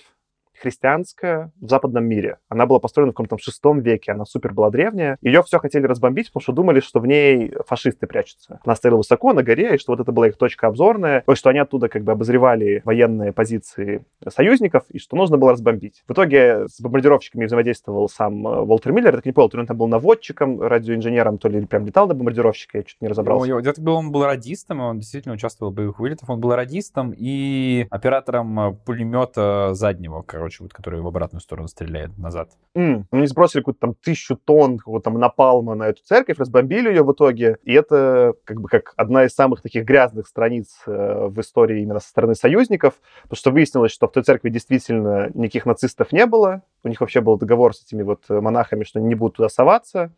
христианская 0.60 1.52
в 1.60 1.68
западном 1.68 2.04
мире. 2.04 2.38
Она 2.48 2.66
была 2.66 2.78
построена 2.78 3.12
в 3.12 3.14
каком-то 3.14 3.38
шестом 3.38 3.80
веке, 3.80 4.12
она 4.12 4.24
супер 4.24 4.52
была 4.52 4.70
древняя. 4.70 5.18
Ее 5.22 5.42
все 5.42 5.58
хотели 5.58 5.86
разбомбить, 5.86 6.28
потому 6.28 6.42
что 6.42 6.52
думали, 6.52 6.80
что 6.80 7.00
в 7.00 7.06
ней 7.06 7.52
фашисты 7.66 8.06
прячутся. 8.06 8.60
Она 8.64 8.74
стояла 8.74 8.98
высоко 8.98 9.32
на 9.32 9.42
горе, 9.42 9.74
и 9.74 9.78
что 9.78 9.92
вот 9.92 10.00
это 10.00 10.12
была 10.12 10.28
их 10.28 10.36
точка 10.36 10.66
обзорная, 10.66 11.24
и 11.28 11.34
что 11.34 11.50
они 11.50 11.58
оттуда 11.58 11.88
как 11.88 12.04
бы 12.04 12.12
обозревали 12.12 12.82
военные 12.84 13.32
позиции 13.32 14.04
союзников, 14.28 14.84
и 14.90 14.98
что 14.98 15.16
нужно 15.16 15.38
было 15.38 15.52
разбомбить. 15.52 16.02
В 16.06 16.12
итоге 16.12 16.68
с 16.68 16.80
бомбардировщиками 16.80 17.46
взаимодействовал 17.46 18.08
сам 18.08 18.46
э, 18.46 18.60
Уолтер 18.60 18.92
Миллер, 18.92 19.10
я 19.10 19.16
так 19.16 19.26
не 19.26 19.32
понял, 19.32 19.48
то 19.48 19.56
ли 19.56 19.62
он 19.62 19.66
там 19.66 19.76
был 19.76 19.88
наводчиком, 19.88 20.60
радиоинженером, 20.60 21.38
то 21.38 21.48
ли 21.48 21.64
прям 21.66 21.86
летал 21.86 22.06
на 22.06 22.14
бомбардировщика, 22.14 22.78
я 22.78 22.84
чуть 22.84 23.00
не 23.00 23.08
разобрался. 23.08 23.48
Ну, 23.48 23.60
где-то 23.60 23.80
был, 23.80 23.94
он 23.94 24.12
был 24.12 24.24
радистом, 24.24 24.80
он 24.80 24.98
действительно 24.98 25.34
участвовал 25.34 25.72
в 25.72 25.74
боевых 25.74 25.98
вылетах, 25.98 26.28
он 26.28 26.40
был 26.40 26.54
радистом 26.54 27.14
и 27.16 27.86
оператором 27.90 28.60
э, 28.60 28.74
пулемета 28.84 29.70
заднего, 29.74 30.22
короче, 30.22 30.49
вот 30.58 30.72
который 30.72 31.00
в 31.00 31.06
обратную 31.06 31.40
сторону 31.40 31.68
стреляет 31.68 32.16
назад. 32.18 32.50
Mm. 32.76 33.04
Они 33.10 33.26
сбросили 33.26 33.60
какую-то 33.60 33.80
там 33.80 33.94
тысячу 33.94 34.36
тонн 34.36 34.78
какого-то 34.78 35.04
там 35.04 35.18
напалма 35.18 35.74
на 35.74 35.84
эту 35.84 36.02
церковь, 36.02 36.38
разбомбили 36.38 36.88
ее 36.88 37.04
в 37.04 37.12
итоге, 37.12 37.58
и 37.64 37.72
это 37.72 38.34
как 38.44 38.60
бы 38.60 38.68
как 38.68 38.94
одна 38.96 39.24
из 39.24 39.34
самых 39.34 39.62
таких 39.62 39.84
грязных 39.84 40.26
страниц 40.26 40.82
э, 40.86 41.26
в 41.28 41.40
истории 41.40 41.82
именно 41.82 42.00
со 42.00 42.08
стороны 42.08 42.34
союзников, 42.34 42.94
потому 43.22 43.36
что 43.36 43.50
выяснилось, 43.50 43.92
что 43.92 44.08
в 44.08 44.12
той 44.12 44.22
церкви 44.22 44.50
действительно 44.50 45.30
никаких 45.34 45.66
нацистов 45.66 46.12
не 46.12 46.26
было, 46.26 46.62
у 46.82 46.88
них 46.88 47.00
вообще 47.00 47.20
был 47.20 47.38
договор 47.38 47.74
с 47.74 47.84
этими 47.84 48.02
вот 48.02 48.28
монахами, 48.28 48.84
что 48.84 48.98
они 48.98 49.08
не 49.08 49.14
будут 49.14 49.36
туда 49.36 49.48
соваться, 49.48 50.12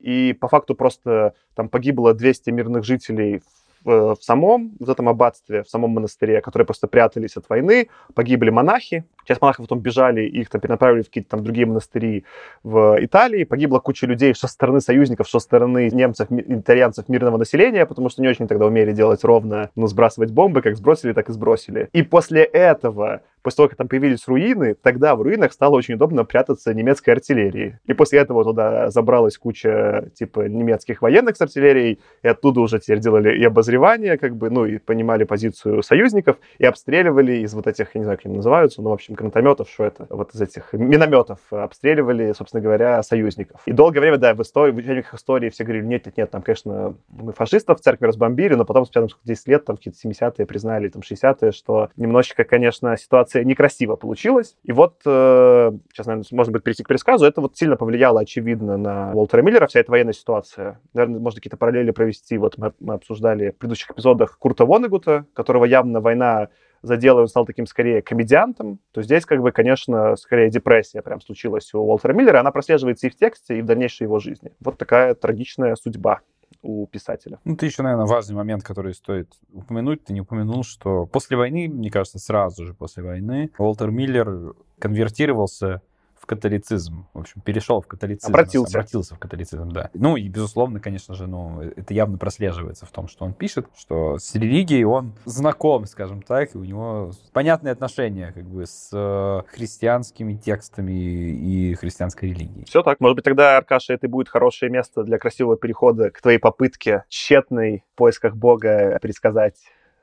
и 0.00 0.32
по 0.32 0.48
факту 0.48 0.74
просто 0.74 1.34
там 1.54 1.68
погибло 1.68 2.14
200 2.14 2.50
мирных 2.50 2.84
жителей 2.84 3.42
в, 3.84 4.14
в 4.14 4.22
самом 4.22 4.72
в 4.78 4.90
этом 4.90 5.08
аббатстве, 5.08 5.62
в 5.62 5.68
самом 5.68 5.90
монастыре, 5.90 6.40
которые 6.40 6.66
просто 6.66 6.86
прятались 6.86 7.36
от 7.36 7.48
войны, 7.48 7.88
погибли 8.14 8.50
монахи. 8.50 9.04
Часть 9.26 9.40
монахов 9.40 9.66
потом 9.66 9.80
бежали, 9.80 10.22
их 10.22 10.48
там 10.48 10.60
перенаправили 10.60 11.02
в 11.02 11.06
какие-то 11.06 11.30
там 11.30 11.44
другие 11.44 11.66
монастыри 11.66 12.24
в 12.62 12.96
Италии. 13.00 13.44
Погибла 13.44 13.78
куча 13.78 14.06
людей 14.06 14.34
что 14.34 14.46
со 14.46 14.52
стороны 14.54 14.80
союзников, 14.80 15.28
что 15.28 15.38
со 15.38 15.44
стороны 15.44 15.90
немцев, 15.90 16.28
итальянцев, 16.30 17.08
мирного 17.08 17.36
населения, 17.36 17.86
потому 17.86 18.08
что 18.08 18.22
не 18.22 18.28
очень 18.28 18.48
тогда 18.48 18.66
умели 18.66 18.92
делать 18.92 19.24
ровно, 19.24 19.70
ну, 19.76 19.86
сбрасывать 19.86 20.30
бомбы, 20.30 20.62
как 20.62 20.76
сбросили, 20.76 21.12
так 21.12 21.28
и 21.28 21.32
сбросили. 21.32 21.88
И 21.92 22.02
после 22.02 22.42
этого 22.42 23.22
после 23.42 23.56
того, 23.56 23.68
как 23.68 23.78
там 23.78 23.88
появились 23.88 24.26
руины, 24.28 24.74
тогда 24.74 25.14
в 25.16 25.22
руинах 25.22 25.52
стало 25.52 25.76
очень 25.76 25.94
удобно 25.94 26.24
прятаться 26.24 26.72
немецкой 26.74 27.10
артиллерии. 27.10 27.78
И 27.86 27.92
после 27.92 28.20
этого 28.20 28.44
туда 28.44 28.90
забралась 28.90 29.38
куча, 29.38 30.10
типа, 30.14 30.48
немецких 30.48 31.02
военных 31.02 31.36
с 31.36 31.40
артиллерией, 31.40 32.00
и 32.22 32.28
оттуда 32.28 32.60
уже 32.60 32.78
теперь 32.78 33.00
делали 33.00 33.38
и 33.38 33.44
обозревание, 33.44 34.18
как 34.18 34.36
бы, 34.36 34.50
ну, 34.50 34.66
и 34.66 34.78
понимали 34.78 35.24
позицию 35.24 35.82
союзников, 35.82 36.36
и 36.58 36.64
обстреливали 36.64 37.38
из 37.38 37.54
вот 37.54 37.66
этих, 37.66 37.94
я 37.94 37.98
не 38.00 38.04
знаю, 38.04 38.18
как 38.18 38.26
они 38.26 38.36
называются, 38.36 38.82
но, 38.82 38.90
в 38.90 38.94
общем, 38.94 39.09
гранатометов, 39.14 39.68
что 39.68 39.84
это, 39.84 40.06
вот 40.10 40.34
из 40.34 40.40
этих 40.40 40.72
минометов 40.72 41.40
обстреливали, 41.50 42.32
собственно 42.32 42.62
говоря, 42.62 43.02
союзников. 43.02 43.60
И 43.66 43.72
долгое 43.72 44.00
время, 44.00 44.18
да, 44.18 44.34
в 44.34 44.42
истории, 44.42 44.72
в 44.72 44.76
учебниках 44.76 45.14
истории 45.14 45.50
все 45.50 45.64
говорили, 45.64 45.84
нет, 45.84 46.06
нет, 46.06 46.16
нет, 46.16 46.30
там, 46.30 46.42
конечно, 46.42 46.94
мы 47.08 47.32
фашистов 47.32 47.80
в 47.80 47.82
церкви 47.82 48.06
разбомбили, 48.06 48.54
но 48.54 48.64
потом 48.64 48.84
спустя 48.84 49.00
там, 49.00 49.10
10 49.24 49.48
лет, 49.48 49.64
там, 49.64 49.76
какие-то 49.76 49.98
70-е 50.08 50.46
признали, 50.46 50.88
там, 50.88 51.02
60-е, 51.02 51.52
что 51.52 51.90
немножечко, 51.96 52.44
конечно, 52.44 52.96
ситуация 52.96 53.44
некрасиво 53.44 53.96
получилась. 53.96 54.56
И 54.64 54.72
вот, 54.72 55.00
э, 55.06 55.72
сейчас, 55.92 56.06
наверное, 56.06 56.26
можно 56.32 56.52
будет 56.52 56.64
перейти 56.64 56.82
к 56.82 56.88
пересказу, 56.88 57.24
это 57.26 57.40
вот 57.40 57.56
сильно 57.56 57.76
повлияло, 57.76 58.20
очевидно, 58.20 58.76
на 58.76 59.12
Уолтера 59.12 59.42
Миллера, 59.42 59.66
вся 59.66 59.80
эта 59.80 59.90
военная 59.90 60.12
ситуация. 60.12 60.80
Наверное, 60.94 61.20
можно 61.20 61.38
какие-то 61.38 61.56
параллели 61.56 61.90
провести. 61.90 62.38
Вот 62.38 62.58
мы, 62.58 62.72
мы 62.80 62.94
обсуждали 62.94 63.50
в 63.50 63.56
предыдущих 63.56 63.90
эпизодах 63.90 64.38
Курта 64.38 64.64
Вонегута, 64.64 65.26
которого 65.34 65.64
явно 65.64 66.00
война 66.00 66.48
задела, 66.82 67.20
он 67.20 67.28
стал 67.28 67.46
таким 67.46 67.66
скорее 67.66 68.02
комедиантом, 68.02 68.78
то 68.92 69.02
здесь, 69.02 69.26
как 69.26 69.40
бы, 69.40 69.52
конечно, 69.52 70.16
скорее 70.16 70.50
депрессия 70.50 71.02
прям 71.02 71.20
случилась 71.20 71.72
у 71.74 71.80
Уолтера 71.80 72.12
Миллера. 72.12 72.40
Она 72.40 72.50
прослеживается 72.50 73.06
и 73.06 73.10
в 73.10 73.16
тексте, 73.16 73.58
и 73.58 73.62
в 73.62 73.66
дальнейшей 73.66 74.04
его 74.04 74.18
жизни. 74.18 74.52
Вот 74.60 74.78
такая 74.78 75.14
трагичная 75.14 75.76
судьба 75.76 76.20
у 76.62 76.86
писателя. 76.86 77.38
Ну, 77.44 77.56
ты 77.56 77.66
еще, 77.66 77.82
наверное, 77.82 78.06
важный 78.06 78.36
момент, 78.36 78.62
который 78.62 78.94
стоит 78.94 79.32
упомянуть. 79.52 80.04
Ты 80.04 80.12
не 80.12 80.20
упомянул, 80.20 80.64
что 80.64 81.06
после 81.06 81.36
войны, 81.36 81.68
мне 81.68 81.90
кажется, 81.90 82.18
сразу 82.18 82.66
же 82.66 82.74
после 82.74 83.02
войны, 83.02 83.50
Уолтер 83.58 83.90
Миллер 83.90 84.54
конвертировался 84.78 85.82
католицизм. 86.30 87.08
В 87.12 87.18
общем, 87.18 87.40
перешел 87.40 87.80
в 87.80 87.88
католицизм. 87.88 88.28
Обратился. 88.28 88.78
Обратился 88.78 89.14
в 89.16 89.18
католицизм, 89.18 89.68
да. 89.70 89.90
Ну 89.94 90.16
и, 90.16 90.28
безусловно, 90.28 90.78
конечно 90.78 91.16
же, 91.16 91.26
ну, 91.26 91.60
это 91.60 91.92
явно 91.92 92.18
прослеживается 92.18 92.86
в 92.86 92.92
том, 92.92 93.08
что 93.08 93.24
он 93.24 93.34
пишет, 93.34 93.66
что 93.76 94.16
с 94.16 94.32
религией 94.36 94.84
он 94.84 95.12
знаком, 95.24 95.86
скажем 95.86 96.22
так, 96.22 96.54
и 96.54 96.58
у 96.58 96.62
него 96.62 97.10
понятные 97.32 97.72
отношения 97.72 98.30
как 98.30 98.44
бы 98.44 98.64
с 98.64 98.90
э, 98.92 99.42
христианскими 99.48 100.34
текстами 100.34 100.92
и 100.92 101.74
христианской 101.74 102.28
религией. 102.28 102.64
Все 102.64 102.84
так. 102.84 103.00
Может 103.00 103.16
быть, 103.16 103.24
тогда, 103.24 103.56
Аркаша, 103.56 103.94
это 103.94 104.08
будет 104.08 104.28
хорошее 104.28 104.70
место 104.70 105.02
для 105.02 105.18
красивого 105.18 105.56
перехода 105.56 106.10
к 106.10 106.22
твоей 106.22 106.38
попытке 106.38 107.02
тщетной 107.08 107.84
в 107.92 107.96
поисках 107.96 108.36
Бога 108.36 109.00
предсказать 109.02 109.56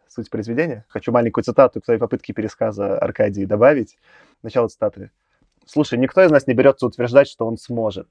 суть 0.10 0.30
произведения. 0.30 0.84
Хочу 0.90 1.14
маленькую 1.14 1.46
цитату 1.46 1.80
к 1.80 1.86
твоей 1.86 2.02
попытке 2.02 2.34
пересказа 2.34 3.00
Аркадии 3.00 3.46
добавить. 3.46 3.98
Начало 4.44 4.68
цитаты. 4.68 5.12
Слушай, 5.68 6.00
никто 6.00 6.24
из 6.24 6.32
нас 6.32 6.48
не 6.48 6.54
берется 6.54 6.86
утверждать, 6.86 7.28
что 7.28 7.46
он 7.46 7.58
сможет. 7.58 8.08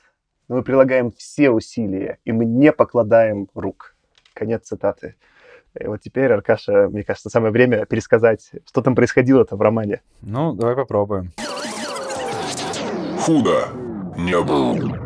Но 0.49 0.57
мы 0.57 0.63
прилагаем 0.63 1.11
все 1.11 1.51
усилия, 1.51 2.19
и 2.25 2.33
мы 2.33 2.45
не 2.45 2.71
покладаем 2.73 3.49
рук. 3.55 3.97
Конец 4.35 4.67
цитаты. 4.67 5.17
И 5.79 5.87
вот 5.87 6.01
теперь, 6.01 6.33
Аркаша, 6.33 6.89
мне 6.89 7.03
кажется, 7.03 7.31
самое 7.31 7.53
время 7.53 7.87
пересказать, 7.87 8.51
что 8.67 8.83
там 8.83 8.95
происходило-то 8.95 9.57
в 9.57 9.61
романе. 9.61 10.03
Ну, 10.23 10.53
давай 10.53 10.75
попробуем. 10.75 11.33
Худо 13.21 13.69
не 14.17 14.41
было. 14.41 15.06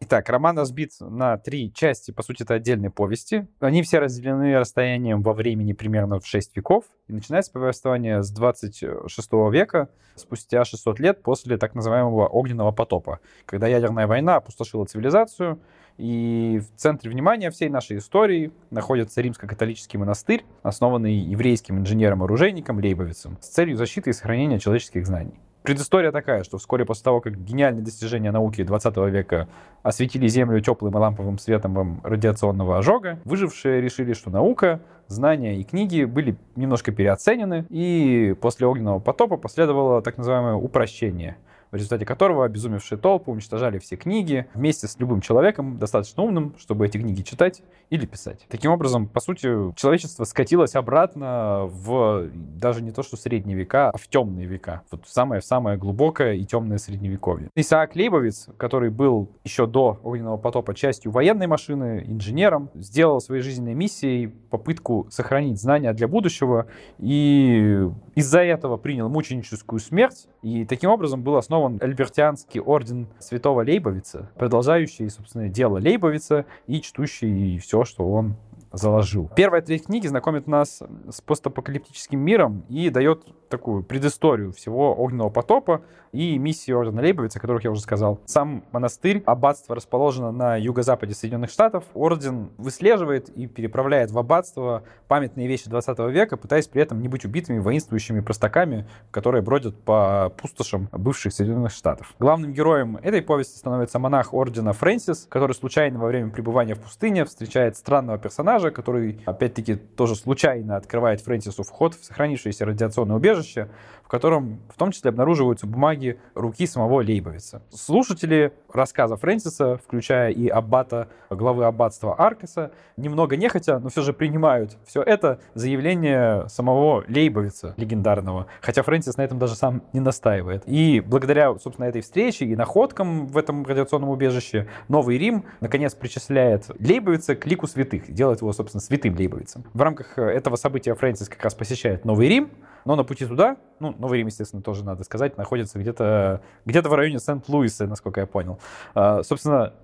Итак, 0.00 0.28
роман 0.28 0.56
разбит 0.56 0.92
на 1.00 1.36
три 1.38 1.72
части, 1.72 2.12
по 2.12 2.22
сути, 2.22 2.44
это 2.44 2.54
отдельные 2.54 2.90
повести. 2.90 3.48
Они 3.58 3.82
все 3.82 3.98
разделены 3.98 4.56
расстоянием 4.56 5.22
во 5.22 5.32
времени 5.34 5.72
примерно 5.72 6.20
в 6.20 6.26
6 6.26 6.56
веков. 6.56 6.84
И 7.08 7.12
начинается 7.12 7.50
повествование 7.50 8.22
с 8.22 8.30
26 8.30 9.32
века, 9.50 9.88
спустя 10.14 10.64
600 10.64 11.00
лет 11.00 11.22
после 11.22 11.58
так 11.58 11.74
называемого 11.74 12.28
огненного 12.28 12.70
потопа, 12.70 13.18
когда 13.44 13.66
ядерная 13.66 14.06
война 14.06 14.36
опустошила 14.36 14.84
цивилизацию, 14.84 15.60
и 15.96 16.60
в 16.60 16.78
центре 16.78 17.10
внимания 17.10 17.50
всей 17.50 17.68
нашей 17.68 17.98
истории 17.98 18.52
находится 18.70 19.20
римско-католический 19.20 19.98
монастырь, 19.98 20.44
основанный 20.62 21.14
еврейским 21.14 21.76
инженером-оружейником 21.78 22.78
Лейбовицем 22.78 23.36
с 23.40 23.48
целью 23.48 23.76
защиты 23.76 24.10
и 24.10 24.12
сохранения 24.12 24.60
человеческих 24.60 25.04
знаний. 25.06 25.40
Предыстория 25.62 26.12
такая, 26.12 26.44
что 26.44 26.58
вскоре 26.58 26.84
после 26.84 27.04
того, 27.04 27.20
как 27.20 27.36
гениальные 27.36 27.84
достижения 27.84 28.30
науки 28.30 28.62
20 28.62 28.96
века 29.10 29.48
осветили 29.82 30.26
Землю 30.28 30.60
теплым 30.60 30.94
и 30.94 30.96
ламповым 30.96 31.38
светом 31.38 32.00
радиационного 32.04 32.78
ожога, 32.78 33.18
выжившие 33.24 33.80
решили, 33.80 34.12
что 34.12 34.30
наука, 34.30 34.80
знания 35.08 35.58
и 35.58 35.64
книги 35.64 36.04
были 36.04 36.36
немножко 36.56 36.92
переоценены, 36.92 37.66
и 37.68 38.34
после 38.40 38.66
огненного 38.66 38.98
потопа 39.00 39.36
последовало 39.36 40.00
так 40.00 40.16
называемое 40.16 40.54
упрощение– 40.54 41.36
в 41.70 41.74
результате 41.74 42.04
которого 42.04 42.44
обезумевшие 42.44 42.98
толпы 42.98 43.30
уничтожали 43.30 43.78
все 43.78 43.96
книги 43.96 44.46
вместе 44.54 44.86
с 44.86 44.98
любым 44.98 45.20
человеком, 45.20 45.78
достаточно 45.78 46.22
умным, 46.22 46.54
чтобы 46.58 46.86
эти 46.86 46.98
книги 46.98 47.22
читать 47.22 47.62
или 47.90 48.06
писать. 48.06 48.46
Таким 48.48 48.70
образом, 48.70 49.06
по 49.08 49.20
сути, 49.20 49.74
человечество 49.74 50.24
скатилось 50.24 50.74
обратно 50.74 51.66
в 51.66 52.28
даже 52.34 52.82
не 52.82 52.90
то, 52.90 53.02
что 53.02 53.16
средние 53.16 53.56
века, 53.56 53.90
а 53.90 53.98
в 53.98 54.06
темные 54.08 54.46
века. 54.46 54.82
Вот 54.90 55.02
самое-самое 55.06 55.78
глубокое 55.78 56.34
и 56.34 56.44
темное 56.44 56.78
средневековье. 56.78 57.48
Исаак 57.54 57.96
Лейбовиц, 57.96 58.48
который 58.56 58.90
был 58.90 59.30
еще 59.44 59.66
до 59.66 59.98
огненного 60.02 60.36
потопа 60.36 60.74
частью 60.74 61.12
военной 61.12 61.46
машины, 61.46 62.04
инженером, 62.06 62.70
сделал 62.74 63.20
своей 63.20 63.42
жизненной 63.42 63.74
миссией 63.74 64.26
попытку 64.26 65.06
сохранить 65.10 65.60
знания 65.60 65.92
для 65.92 66.08
будущего 66.08 66.66
и 66.98 67.88
из-за 68.14 68.40
этого 68.40 68.76
принял 68.76 69.08
мученическую 69.08 69.80
смерть 69.80 70.28
и 70.42 70.64
таким 70.64 70.90
образом 70.90 71.22
был 71.22 71.36
основан 71.36 71.57
основан 71.58 71.78
Альбертианский 71.80 72.60
орден 72.60 73.08
святого 73.18 73.62
Лейбовица, 73.62 74.30
продолжающий, 74.36 75.10
собственно, 75.10 75.48
дело 75.48 75.78
Лейбовица 75.78 76.46
и 76.66 76.80
чтущий 76.80 77.58
все, 77.58 77.84
что 77.84 78.08
он 78.08 78.36
заложил. 78.72 79.30
Первая 79.34 79.62
треть 79.62 79.86
книги 79.86 80.06
знакомит 80.06 80.46
нас 80.46 80.82
с 81.10 81.20
постапокалиптическим 81.20 82.18
миром 82.18 82.64
и 82.68 82.90
дает 82.90 83.24
такую 83.48 83.82
предысторию 83.82 84.52
всего 84.52 84.94
огненного 84.94 85.30
потопа 85.30 85.82
и 86.12 86.38
миссии 86.38 86.72
Ордена 86.72 87.02
Лейбовица, 87.02 87.38
о 87.38 87.40
которых 87.40 87.64
я 87.64 87.70
уже 87.70 87.80
сказал. 87.80 88.20
Сам 88.26 88.64
монастырь, 88.72 89.22
аббатство 89.26 89.74
расположено 89.74 90.32
на 90.32 90.56
юго-западе 90.56 91.14
Соединенных 91.14 91.50
Штатов. 91.50 91.84
Орден 91.94 92.50
выслеживает 92.56 93.28
и 93.30 93.46
переправляет 93.46 94.10
в 94.10 94.18
аббатство 94.18 94.82
памятные 95.06 95.48
вещи 95.48 95.68
20 95.68 95.98
века, 96.10 96.36
пытаясь 96.36 96.66
при 96.66 96.82
этом 96.82 97.00
не 97.00 97.08
быть 97.08 97.24
убитыми 97.24 97.58
воинствующими 97.58 98.20
простаками, 98.20 98.86
которые 99.10 99.42
бродят 99.42 99.78
по 99.82 100.32
пустошам 100.36 100.88
бывших 100.92 101.32
Соединенных 101.32 101.72
Штатов. 101.72 102.14
Главным 102.18 102.52
героем 102.52 102.96
этой 102.96 103.22
повести 103.22 103.58
становится 103.58 103.98
монах 103.98 104.32
Ордена 104.32 104.72
Фрэнсис, 104.72 105.26
который 105.28 105.52
случайно 105.52 105.98
во 105.98 106.06
время 106.06 106.30
пребывания 106.30 106.74
в 106.74 106.80
пустыне 106.80 107.24
встречает 107.24 107.76
странного 107.76 108.18
персонажа, 108.18 108.57
который, 108.70 109.20
опять-таки, 109.24 109.76
тоже 109.76 110.14
случайно 110.14 110.76
открывает 110.76 111.20
Фрэнсису 111.20 111.62
вход 111.62 111.94
в 111.94 112.04
сохранившееся 112.04 112.66
радиационное 112.66 113.16
убежище, 113.16 113.68
в 114.08 114.08
котором 114.08 114.60
в 114.70 114.78
том 114.78 114.90
числе 114.90 115.10
обнаруживаются 115.10 115.66
бумаги 115.66 116.18
руки 116.34 116.66
самого 116.66 117.02
Лейбовица. 117.02 117.60
Слушатели 117.70 118.52
рассказа 118.72 119.16
Фрэнсиса, 119.16 119.76
включая 119.76 120.30
и 120.30 120.48
аббата, 120.48 121.08
главы 121.28 121.66
аббатства 121.66 122.14
Аркаса, 122.14 122.72
немного 122.96 123.36
нехотя, 123.36 123.78
но 123.78 123.90
все 123.90 124.00
же 124.00 124.14
принимают 124.14 124.78
все 124.86 125.02
это 125.02 125.40
заявление 125.52 126.48
самого 126.48 127.04
Лейбовица 127.06 127.74
легендарного, 127.76 128.46
хотя 128.62 128.82
Фрэнсис 128.82 129.18
на 129.18 129.22
этом 129.22 129.38
даже 129.38 129.54
сам 129.54 129.82
не 129.92 130.00
настаивает. 130.00 130.62
И 130.66 131.00
благодаря, 131.00 131.54
собственно, 131.58 131.84
этой 131.86 132.00
встрече 132.00 132.46
и 132.46 132.56
находкам 132.56 133.26
в 133.26 133.36
этом 133.36 133.64
радиационном 133.64 134.08
убежище 134.08 134.68
Новый 134.88 135.18
Рим 135.18 135.44
наконец 135.60 135.94
причисляет 135.94 136.70
Лейбовица 136.80 137.36
к 137.36 137.46
лику 137.46 137.66
святых, 137.66 138.10
делает 138.10 138.40
его, 138.40 138.47
собственно, 138.52 138.80
святым 138.80 139.16
Лейбовицем. 139.16 139.64
В 139.72 139.82
рамках 139.82 140.18
этого 140.18 140.56
события 140.56 140.94
Фрэнсис 140.94 141.28
как 141.28 141.42
раз 141.42 141.54
посещает 141.54 142.04
Новый 142.04 142.28
Рим, 142.28 142.50
но 142.84 142.96
на 142.96 143.04
пути 143.04 143.26
туда, 143.26 143.56
ну, 143.80 143.94
Новый 143.98 144.18
Рим, 144.18 144.28
естественно, 144.28 144.62
тоже 144.62 144.84
надо 144.84 145.04
сказать, 145.04 145.36
находится 145.36 145.78
где-то 145.78 146.42
где 146.64 146.80
в 146.80 146.92
районе 146.92 147.18
Сент-Луиса, 147.18 147.86
насколько 147.86 148.20
я 148.20 148.26
понял. 148.26 148.58
А, 148.94 149.22
собственно, 149.22 149.74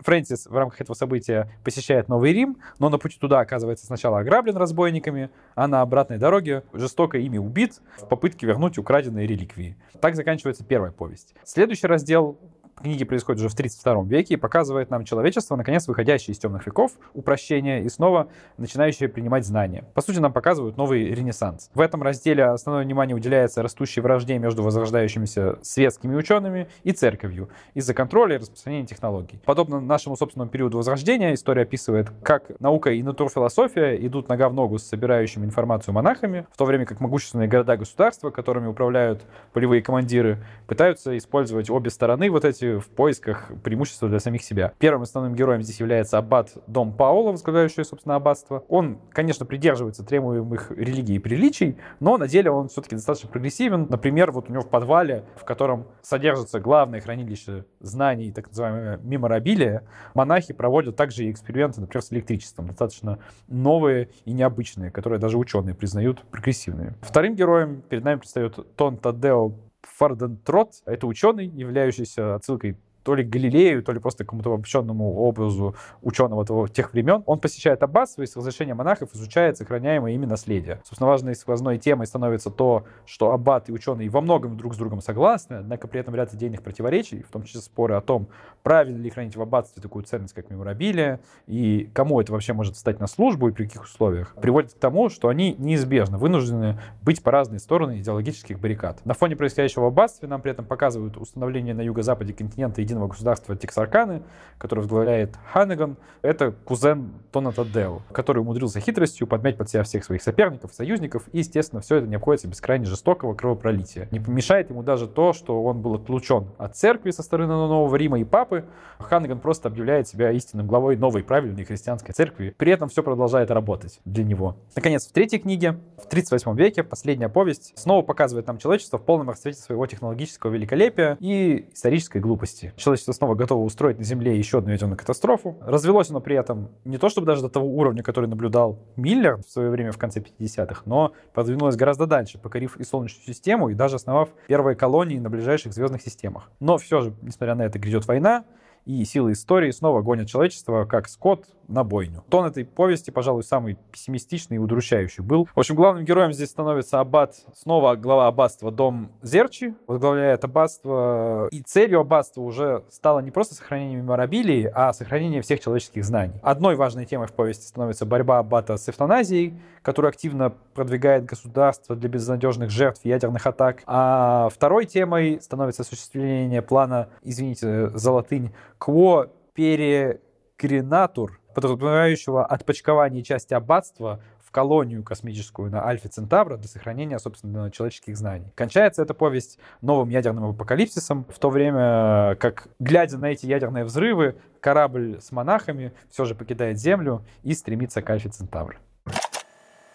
Фрэнсис 0.00 0.46
в 0.46 0.56
рамках 0.56 0.80
этого 0.80 0.94
события 0.94 1.50
посещает 1.64 2.08
Новый 2.08 2.32
Рим, 2.32 2.58
но 2.78 2.88
на 2.88 2.98
пути 2.98 3.18
туда 3.18 3.40
оказывается 3.40 3.86
сначала 3.86 4.20
ограблен 4.20 4.56
разбойниками, 4.56 5.30
а 5.54 5.68
на 5.68 5.82
обратной 5.82 6.18
дороге 6.18 6.64
жестоко 6.72 7.18
ими 7.18 7.38
убит 7.38 7.80
в 7.98 8.08
попытке 8.08 8.46
вернуть 8.46 8.78
украденные 8.78 9.26
реликвии. 9.26 9.76
Так 10.00 10.16
заканчивается 10.16 10.64
первая 10.64 10.92
повесть. 10.92 11.34
Следующий 11.44 11.86
раздел 11.86 12.38
книги 12.82 13.04
происходит 13.04 13.40
уже 13.40 13.48
в 13.48 13.54
32 13.54 14.04
веке 14.04 14.34
и 14.34 14.36
показывает 14.36 14.90
нам 14.90 15.04
человечество, 15.04 15.56
наконец, 15.56 15.86
выходящее 15.88 16.34
из 16.34 16.38
темных 16.38 16.66
веков, 16.66 16.92
упрощение 17.14 17.84
и 17.84 17.88
снова 17.88 18.28
начинающее 18.56 19.08
принимать 19.08 19.46
знания. 19.46 19.84
По 19.94 20.02
сути, 20.02 20.18
нам 20.18 20.32
показывают 20.32 20.76
новый 20.76 21.14
ренессанс. 21.14 21.70
В 21.74 21.80
этом 21.80 22.02
разделе 22.02 22.44
основное 22.44 22.84
внимание 22.84 23.14
уделяется 23.14 23.62
растущей 23.62 24.00
вражде 24.00 24.38
между 24.38 24.62
возрождающимися 24.62 25.58
светскими 25.62 26.14
учеными 26.14 26.68
и 26.82 26.92
церковью 26.92 27.50
из-за 27.74 27.94
контроля 27.94 28.36
и 28.36 28.38
распространения 28.38 28.86
технологий. 28.86 29.40
Подобно 29.44 29.80
нашему 29.80 30.16
собственному 30.16 30.50
периоду 30.50 30.78
возрождения, 30.78 31.34
история 31.34 31.62
описывает, 31.62 32.10
как 32.22 32.60
наука 32.60 32.90
и 32.90 33.02
натурфилософия 33.02 33.94
идут 34.06 34.28
нога 34.28 34.48
в 34.48 34.54
ногу 34.54 34.78
с 34.78 34.84
собирающими 34.84 35.44
информацию 35.44 35.94
монахами, 35.94 36.46
в 36.52 36.56
то 36.56 36.64
время 36.64 36.86
как 36.86 37.00
могущественные 37.00 37.48
города-государства, 37.48 38.30
которыми 38.30 38.68
управляют 38.68 39.22
полевые 39.52 39.82
командиры, 39.82 40.42
пытаются 40.66 41.16
использовать 41.16 41.70
обе 41.70 41.90
стороны 41.90 42.30
вот 42.30 42.44
эти 42.44 42.69
в 42.78 42.88
поисках 42.88 43.50
преимущества 43.62 44.08
для 44.08 44.20
самих 44.20 44.42
себя. 44.42 44.72
Первым 44.78 45.02
основным 45.02 45.34
героем 45.34 45.62
здесь 45.62 45.80
является 45.80 46.18
аббат 46.18 46.52
Дом 46.66 46.92
Паула, 46.92 47.32
возглавляющий, 47.32 47.84
собственно, 47.84 48.16
аббатство. 48.16 48.64
Он, 48.68 48.98
конечно, 49.10 49.46
придерживается 49.46 50.04
требуемых 50.04 50.70
религий 50.70 51.16
и 51.16 51.18
приличий, 51.18 51.76
но 51.98 52.16
на 52.16 52.28
деле 52.28 52.50
он 52.50 52.68
все-таки 52.68 52.96
достаточно 52.96 53.28
прогрессивен. 53.28 53.86
Например, 53.88 54.30
вот 54.30 54.48
у 54.48 54.52
него 54.52 54.62
в 54.62 54.68
подвале, 54.68 55.24
в 55.36 55.44
котором 55.44 55.86
содержится 56.02 56.60
главное 56.60 57.00
хранилище 57.00 57.64
знаний, 57.80 58.32
так 58.32 58.48
называемое 58.48 58.98
меморабилия, 58.98 59.84
монахи 60.14 60.52
проводят 60.52 60.96
также 60.96 61.24
и 61.24 61.30
эксперименты, 61.30 61.80
например, 61.80 62.02
с 62.02 62.12
электричеством, 62.12 62.68
достаточно 62.68 63.18
новые 63.48 64.10
и 64.24 64.32
необычные, 64.32 64.90
которые 64.90 65.18
даже 65.18 65.38
ученые 65.38 65.74
признают 65.74 66.22
прогрессивными. 66.30 66.94
Вторым 67.00 67.34
героем 67.34 67.82
перед 67.88 68.04
нами 68.04 68.18
предстает 68.18 68.58
Тон 68.76 68.96
Тадео 68.96 69.52
Фардентрот— 70.00 70.76
это 70.86 71.06
ученый, 71.06 71.46
являющийся 71.46 72.34
отсылкой 72.34 72.78
то 73.02 73.14
ли 73.14 73.24
Галилею, 73.24 73.82
то 73.82 73.92
ли 73.92 73.98
просто 73.98 74.24
какому-то 74.24 74.52
обобщенному 74.52 75.16
образу 75.16 75.74
ученого 76.02 76.44
того, 76.44 76.68
тех 76.68 76.92
времен. 76.92 77.22
Он 77.26 77.38
посещает 77.38 77.82
аббатство 77.82 78.22
и 78.22 78.26
с 78.26 78.36
разрешения 78.36 78.74
монахов 78.74 79.14
изучает 79.14 79.56
сохраняемое 79.56 80.12
ими 80.12 80.26
наследие. 80.26 80.80
Собственно, 80.84 81.08
важной 81.08 81.34
сквозной 81.34 81.78
темой 81.78 82.06
становится 82.06 82.50
то, 82.50 82.84
что 83.06 83.32
аббат 83.32 83.68
и 83.68 83.72
ученые 83.72 84.08
во 84.10 84.20
многом 84.20 84.56
друг 84.56 84.74
с 84.74 84.78
другом 84.78 85.00
согласны, 85.00 85.54
однако 85.54 85.88
при 85.88 86.00
этом 86.00 86.14
ряд 86.14 86.32
идейных 86.34 86.62
противоречий, 86.62 87.22
в 87.22 87.30
том 87.30 87.42
числе 87.42 87.60
споры 87.60 87.94
о 87.94 88.00
том, 88.00 88.28
правильно 88.62 88.98
ли 88.98 89.10
хранить 89.10 89.36
в 89.36 89.42
аббатстве 89.42 89.82
такую 89.82 90.04
ценность, 90.04 90.34
как 90.34 90.50
меморабилия, 90.50 91.20
и 91.46 91.90
кому 91.94 92.20
это 92.20 92.32
вообще 92.32 92.52
может 92.52 92.76
стать 92.76 93.00
на 93.00 93.06
службу 93.06 93.48
и 93.48 93.52
при 93.52 93.64
каких 93.64 93.84
условиях, 93.84 94.34
приводит 94.34 94.72
к 94.72 94.78
тому, 94.78 95.08
что 95.08 95.28
они 95.28 95.54
неизбежно 95.58 96.18
вынуждены 96.18 96.78
быть 97.02 97.22
по 97.22 97.30
разные 97.30 97.58
стороны 97.58 98.00
идеологических 98.00 98.58
баррикад. 98.58 99.04
На 99.04 99.14
фоне 99.14 99.36
происходящего 99.36 99.84
в 99.84 99.86
аббатстве 99.86 100.28
нам 100.28 100.40
при 100.40 100.52
этом 100.52 100.64
показывают 100.64 101.16
установление 101.16 101.74
на 101.74 101.82
юго-западе 101.82 102.32
континента 102.32 102.82
единого 102.90 103.08
государства 103.08 103.56
Тексарканы, 103.56 104.22
который 104.58 104.80
возглавляет 104.80 105.36
Ханнеган. 105.52 105.96
Это 106.22 106.52
кузен 106.52 107.12
Тоната 107.32 107.64
Део, 107.64 108.00
который 108.12 108.40
умудрился 108.40 108.80
хитростью 108.80 109.26
подмять 109.26 109.56
под 109.56 109.70
себя 109.70 109.82
всех 109.82 110.04
своих 110.04 110.22
соперников, 110.22 110.74
союзников, 110.74 111.24
и, 111.32 111.38
естественно, 111.38 111.80
все 111.80 111.96
это 111.96 112.06
не 112.06 112.16
обходится 112.16 112.46
без 112.46 112.60
крайне 112.60 112.84
жестокого 112.84 113.34
кровопролития. 113.34 114.08
Не 114.10 114.20
помешает 114.20 114.70
ему 114.70 114.82
даже 114.82 115.08
то, 115.08 115.32
что 115.32 115.62
он 115.62 115.80
был 115.80 115.94
отлучен 115.94 116.48
от 116.58 116.76
церкви 116.76 117.10
со 117.10 117.22
стороны 117.22 117.54
Нового 117.54 117.96
Рима 117.96 118.20
и 118.20 118.24
папы. 118.24 118.64
Ханнеган 118.98 119.40
просто 119.40 119.68
объявляет 119.68 120.08
себя 120.08 120.30
истинным 120.32 120.66
главой 120.66 120.96
новой 120.96 121.22
правильной 121.22 121.64
христианской 121.64 122.12
церкви. 122.12 122.54
При 122.56 122.72
этом 122.72 122.88
все 122.88 123.02
продолжает 123.02 123.50
работать 123.50 124.00
для 124.04 124.24
него. 124.24 124.56
Наконец, 124.76 125.06
в 125.06 125.12
третьей 125.12 125.38
книге, 125.38 125.78
в 125.96 126.06
38 126.06 126.54
веке, 126.56 126.82
последняя 126.82 127.28
повесть, 127.28 127.72
снова 127.76 128.02
показывает 128.02 128.46
нам 128.46 128.58
человечество 128.58 128.98
в 128.98 129.04
полном 129.04 129.30
расцвете 129.30 129.58
своего 129.60 129.86
технологического 129.86 130.50
великолепия 130.50 131.16
и 131.20 131.68
исторической 131.72 132.18
глупости. 132.18 132.72
Человечество 132.80 133.12
снова 133.12 133.34
готово 133.34 133.62
устроить 133.62 133.98
на 133.98 134.04
Земле 134.04 134.38
еще 134.38 134.58
одну 134.58 134.70
ядерную 134.70 134.96
катастрофу. 134.96 135.58
Развелось 135.60 136.08
оно 136.08 136.20
при 136.20 136.34
этом 136.34 136.70
не 136.86 136.96
то 136.96 137.10
чтобы 137.10 137.26
даже 137.26 137.42
до 137.42 137.50
того 137.50 137.66
уровня, 137.66 138.02
который 138.02 138.24
наблюдал 138.26 138.78
Миллер 138.96 139.36
в 139.36 139.50
свое 139.50 139.68
время 139.68 139.92
в 139.92 139.98
конце 139.98 140.20
50-х, 140.20 140.82
но 140.86 141.12
продвинулось 141.34 141.76
гораздо 141.76 142.06
дальше, 142.06 142.38
покорив 142.38 142.78
и 142.78 142.84
Солнечную 142.84 143.26
систему, 143.26 143.68
и 143.68 143.74
даже 143.74 143.96
основав 143.96 144.30
первые 144.46 144.76
колонии 144.76 145.18
на 145.18 145.28
ближайших 145.28 145.74
звездных 145.74 146.00
системах. 146.00 146.50
Но 146.58 146.78
все 146.78 147.02
же, 147.02 147.14
несмотря 147.20 147.54
на 147.54 147.62
это, 147.62 147.78
грядет 147.78 148.06
война, 148.06 148.46
и 148.86 149.04
силы 149.04 149.32
истории 149.32 149.72
снова 149.72 150.00
гонят 150.00 150.28
человечество, 150.28 150.86
как 150.86 151.08
скот, 151.08 151.44
на 151.70 151.84
бойню. 151.84 152.24
Тон 152.28 152.46
этой 152.46 152.64
повести, 152.64 153.10
пожалуй, 153.10 153.42
самый 153.42 153.78
пессимистичный 153.92 154.56
и 154.56 154.58
удручающий 154.58 155.22
был. 155.22 155.48
В 155.54 155.58
общем, 155.58 155.74
главным 155.74 156.04
героем 156.04 156.32
здесь 156.32 156.50
становится 156.50 157.00
аббат, 157.00 157.36
снова 157.54 157.96
глава 157.96 158.26
аббатства 158.26 158.70
Дом 158.70 159.12
Зерчи, 159.22 159.74
возглавляет 159.86 160.44
аббатство, 160.44 161.48
и 161.50 161.62
целью 161.62 162.00
аббатства 162.00 162.42
уже 162.42 162.84
стало 162.90 163.20
не 163.20 163.30
просто 163.30 163.54
сохранение 163.54 163.98
меморабилии, 163.98 164.70
а 164.74 164.92
сохранение 164.92 165.42
всех 165.42 165.60
человеческих 165.60 166.04
знаний. 166.04 166.34
Одной 166.42 166.76
важной 166.76 167.06
темой 167.06 167.28
в 167.28 167.32
повести 167.32 167.66
становится 167.66 168.06
борьба 168.06 168.38
аббата 168.38 168.76
с 168.76 168.88
эвтаназией, 168.88 169.54
которую 169.82 170.10
активно 170.10 170.50
продвигает 170.74 171.24
государство 171.24 171.96
для 171.96 172.08
безнадежных 172.08 172.70
жертв 172.70 173.04
ядерных 173.04 173.46
атак. 173.46 173.82
А 173.86 174.48
второй 174.52 174.86
темой 174.86 175.40
становится 175.40 175.82
осуществление 175.82 176.62
плана, 176.62 177.08
извините 177.22 177.90
за 177.90 178.12
латынь, 178.12 178.52
«quo 178.78 179.30
peregrinatur», 179.56 181.30
подразумевающего 181.54 182.44
отпочкование 182.44 183.22
части 183.22 183.54
аббатства 183.54 184.20
в 184.44 184.50
колонию 184.50 185.04
космическую 185.04 185.70
на 185.70 185.86
Альфе 185.86 186.08
Центавра 186.08 186.56
для 186.56 186.68
сохранения, 186.68 187.18
собственно, 187.18 187.70
человеческих 187.70 188.16
знаний. 188.16 188.52
Кончается 188.56 189.02
эта 189.02 189.14
повесть 189.14 189.58
новым 189.80 190.08
ядерным 190.08 190.44
апокалипсисом, 190.50 191.24
в 191.28 191.38
то 191.38 191.50
время 191.50 192.34
как, 192.36 192.66
глядя 192.80 193.18
на 193.18 193.26
эти 193.26 193.46
ядерные 193.46 193.84
взрывы, 193.84 194.36
корабль 194.60 195.20
с 195.20 195.30
монахами 195.30 195.92
все 196.10 196.24
же 196.24 196.34
покидает 196.34 196.78
Землю 196.78 197.24
и 197.44 197.54
стремится 197.54 198.02
к 198.02 198.10
Альфе 198.10 198.28
Центавра. 198.28 198.76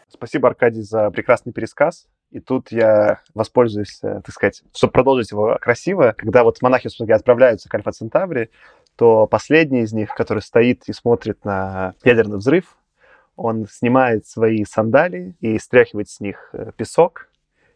Спасибо, 0.08 0.48
Аркадий, 0.48 0.82
за 0.82 1.12
прекрасный 1.12 1.52
пересказ. 1.52 2.08
И 2.32 2.40
тут 2.40 2.72
я 2.72 3.22
воспользуюсь, 3.34 4.00
э, 4.04 4.22
так 4.24 4.32
сказать, 4.32 4.64
чтобы 4.74 4.92
продолжить 4.92 5.32
его 5.32 5.58
красиво. 5.62 6.14
Когда 6.18 6.44
вот 6.44 6.62
монахи, 6.62 6.88
собственно 6.88 7.16
отправляются 7.16 7.70
к 7.70 7.76
Альфа 7.76 7.92
Центавре, 7.92 8.50
то 8.96 9.28
последний 9.28 9.82
из 9.82 9.94
них, 9.94 10.14
который 10.16 10.42
стоит 10.42 10.84
и 10.88 10.94
смотрит 10.94 11.44
на 11.44 11.94
ядерный 12.04 12.38
взрыв, 12.38 12.78
он 13.36 13.68
снимает 13.68 14.26
свои 14.26 14.64
сандалии 14.64 15.36
и 15.42 15.60
стряхивает 15.60 16.10
с 16.10 16.20
них 16.20 16.50
э, 16.54 16.72
песок, 16.78 17.28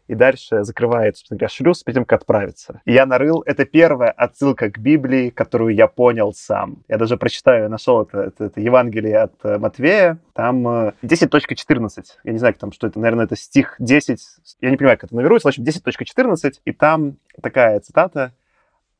и 0.08 0.16
дальше 0.16 0.64
закрывает, 0.64 1.16
собственно 1.16 1.38
говоря, 1.38 1.54
шлюз 1.54 1.84
перед 1.84 1.94
тем, 1.94 2.04
как 2.04 2.22
отправиться. 2.22 2.80
И 2.84 2.92
я 2.92 3.06
нарыл, 3.06 3.44
это 3.46 3.64
первая 3.64 4.10
отсылка 4.10 4.68
к 4.68 4.78
Библии, 4.78 5.30
которую 5.30 5.72
я 5.72 5.86
понял 5.86 6.32
сам. 6.32 6.82
Я 6.88 6.98
даже 6.98 7.16
прочитаю, 7.16 7.70
нашел 7.70 8.02
это, 8.02 8.22
это, 8.22 8.46
это 8.46 8.60
Евангелие 8.60 9.18
от 9.18 9.34
э, 9.44 9.58
Матвея, 9.58 10.18
там 10.32 10.66
10.14, 10.66 11.98
э, 11.98 12.02
я 12.24 12.32
не 12.32 12.38
знаю, 12.38 12.54
там, 12.54 12.72
что 12.72 12.86
это, 12.86 12.98
наверное, 12.98 13.26
это 13.26 13.36
стих 13.36 13.76
10, 13.78 14.20
я 14.62 14.70
не 14.70 14.76
понимаю, 14.76 14.98
как 14.98 15.10
это 15.10 15.14
нумеруется, 15.14 15.46
в 15.46 15.50
общем, 15.50 15.62
10.14, 15.62 16.54
и 16.64 16.72
там 16.72 17.18
такая 17.40 17.78
цитата, 17.80 18.32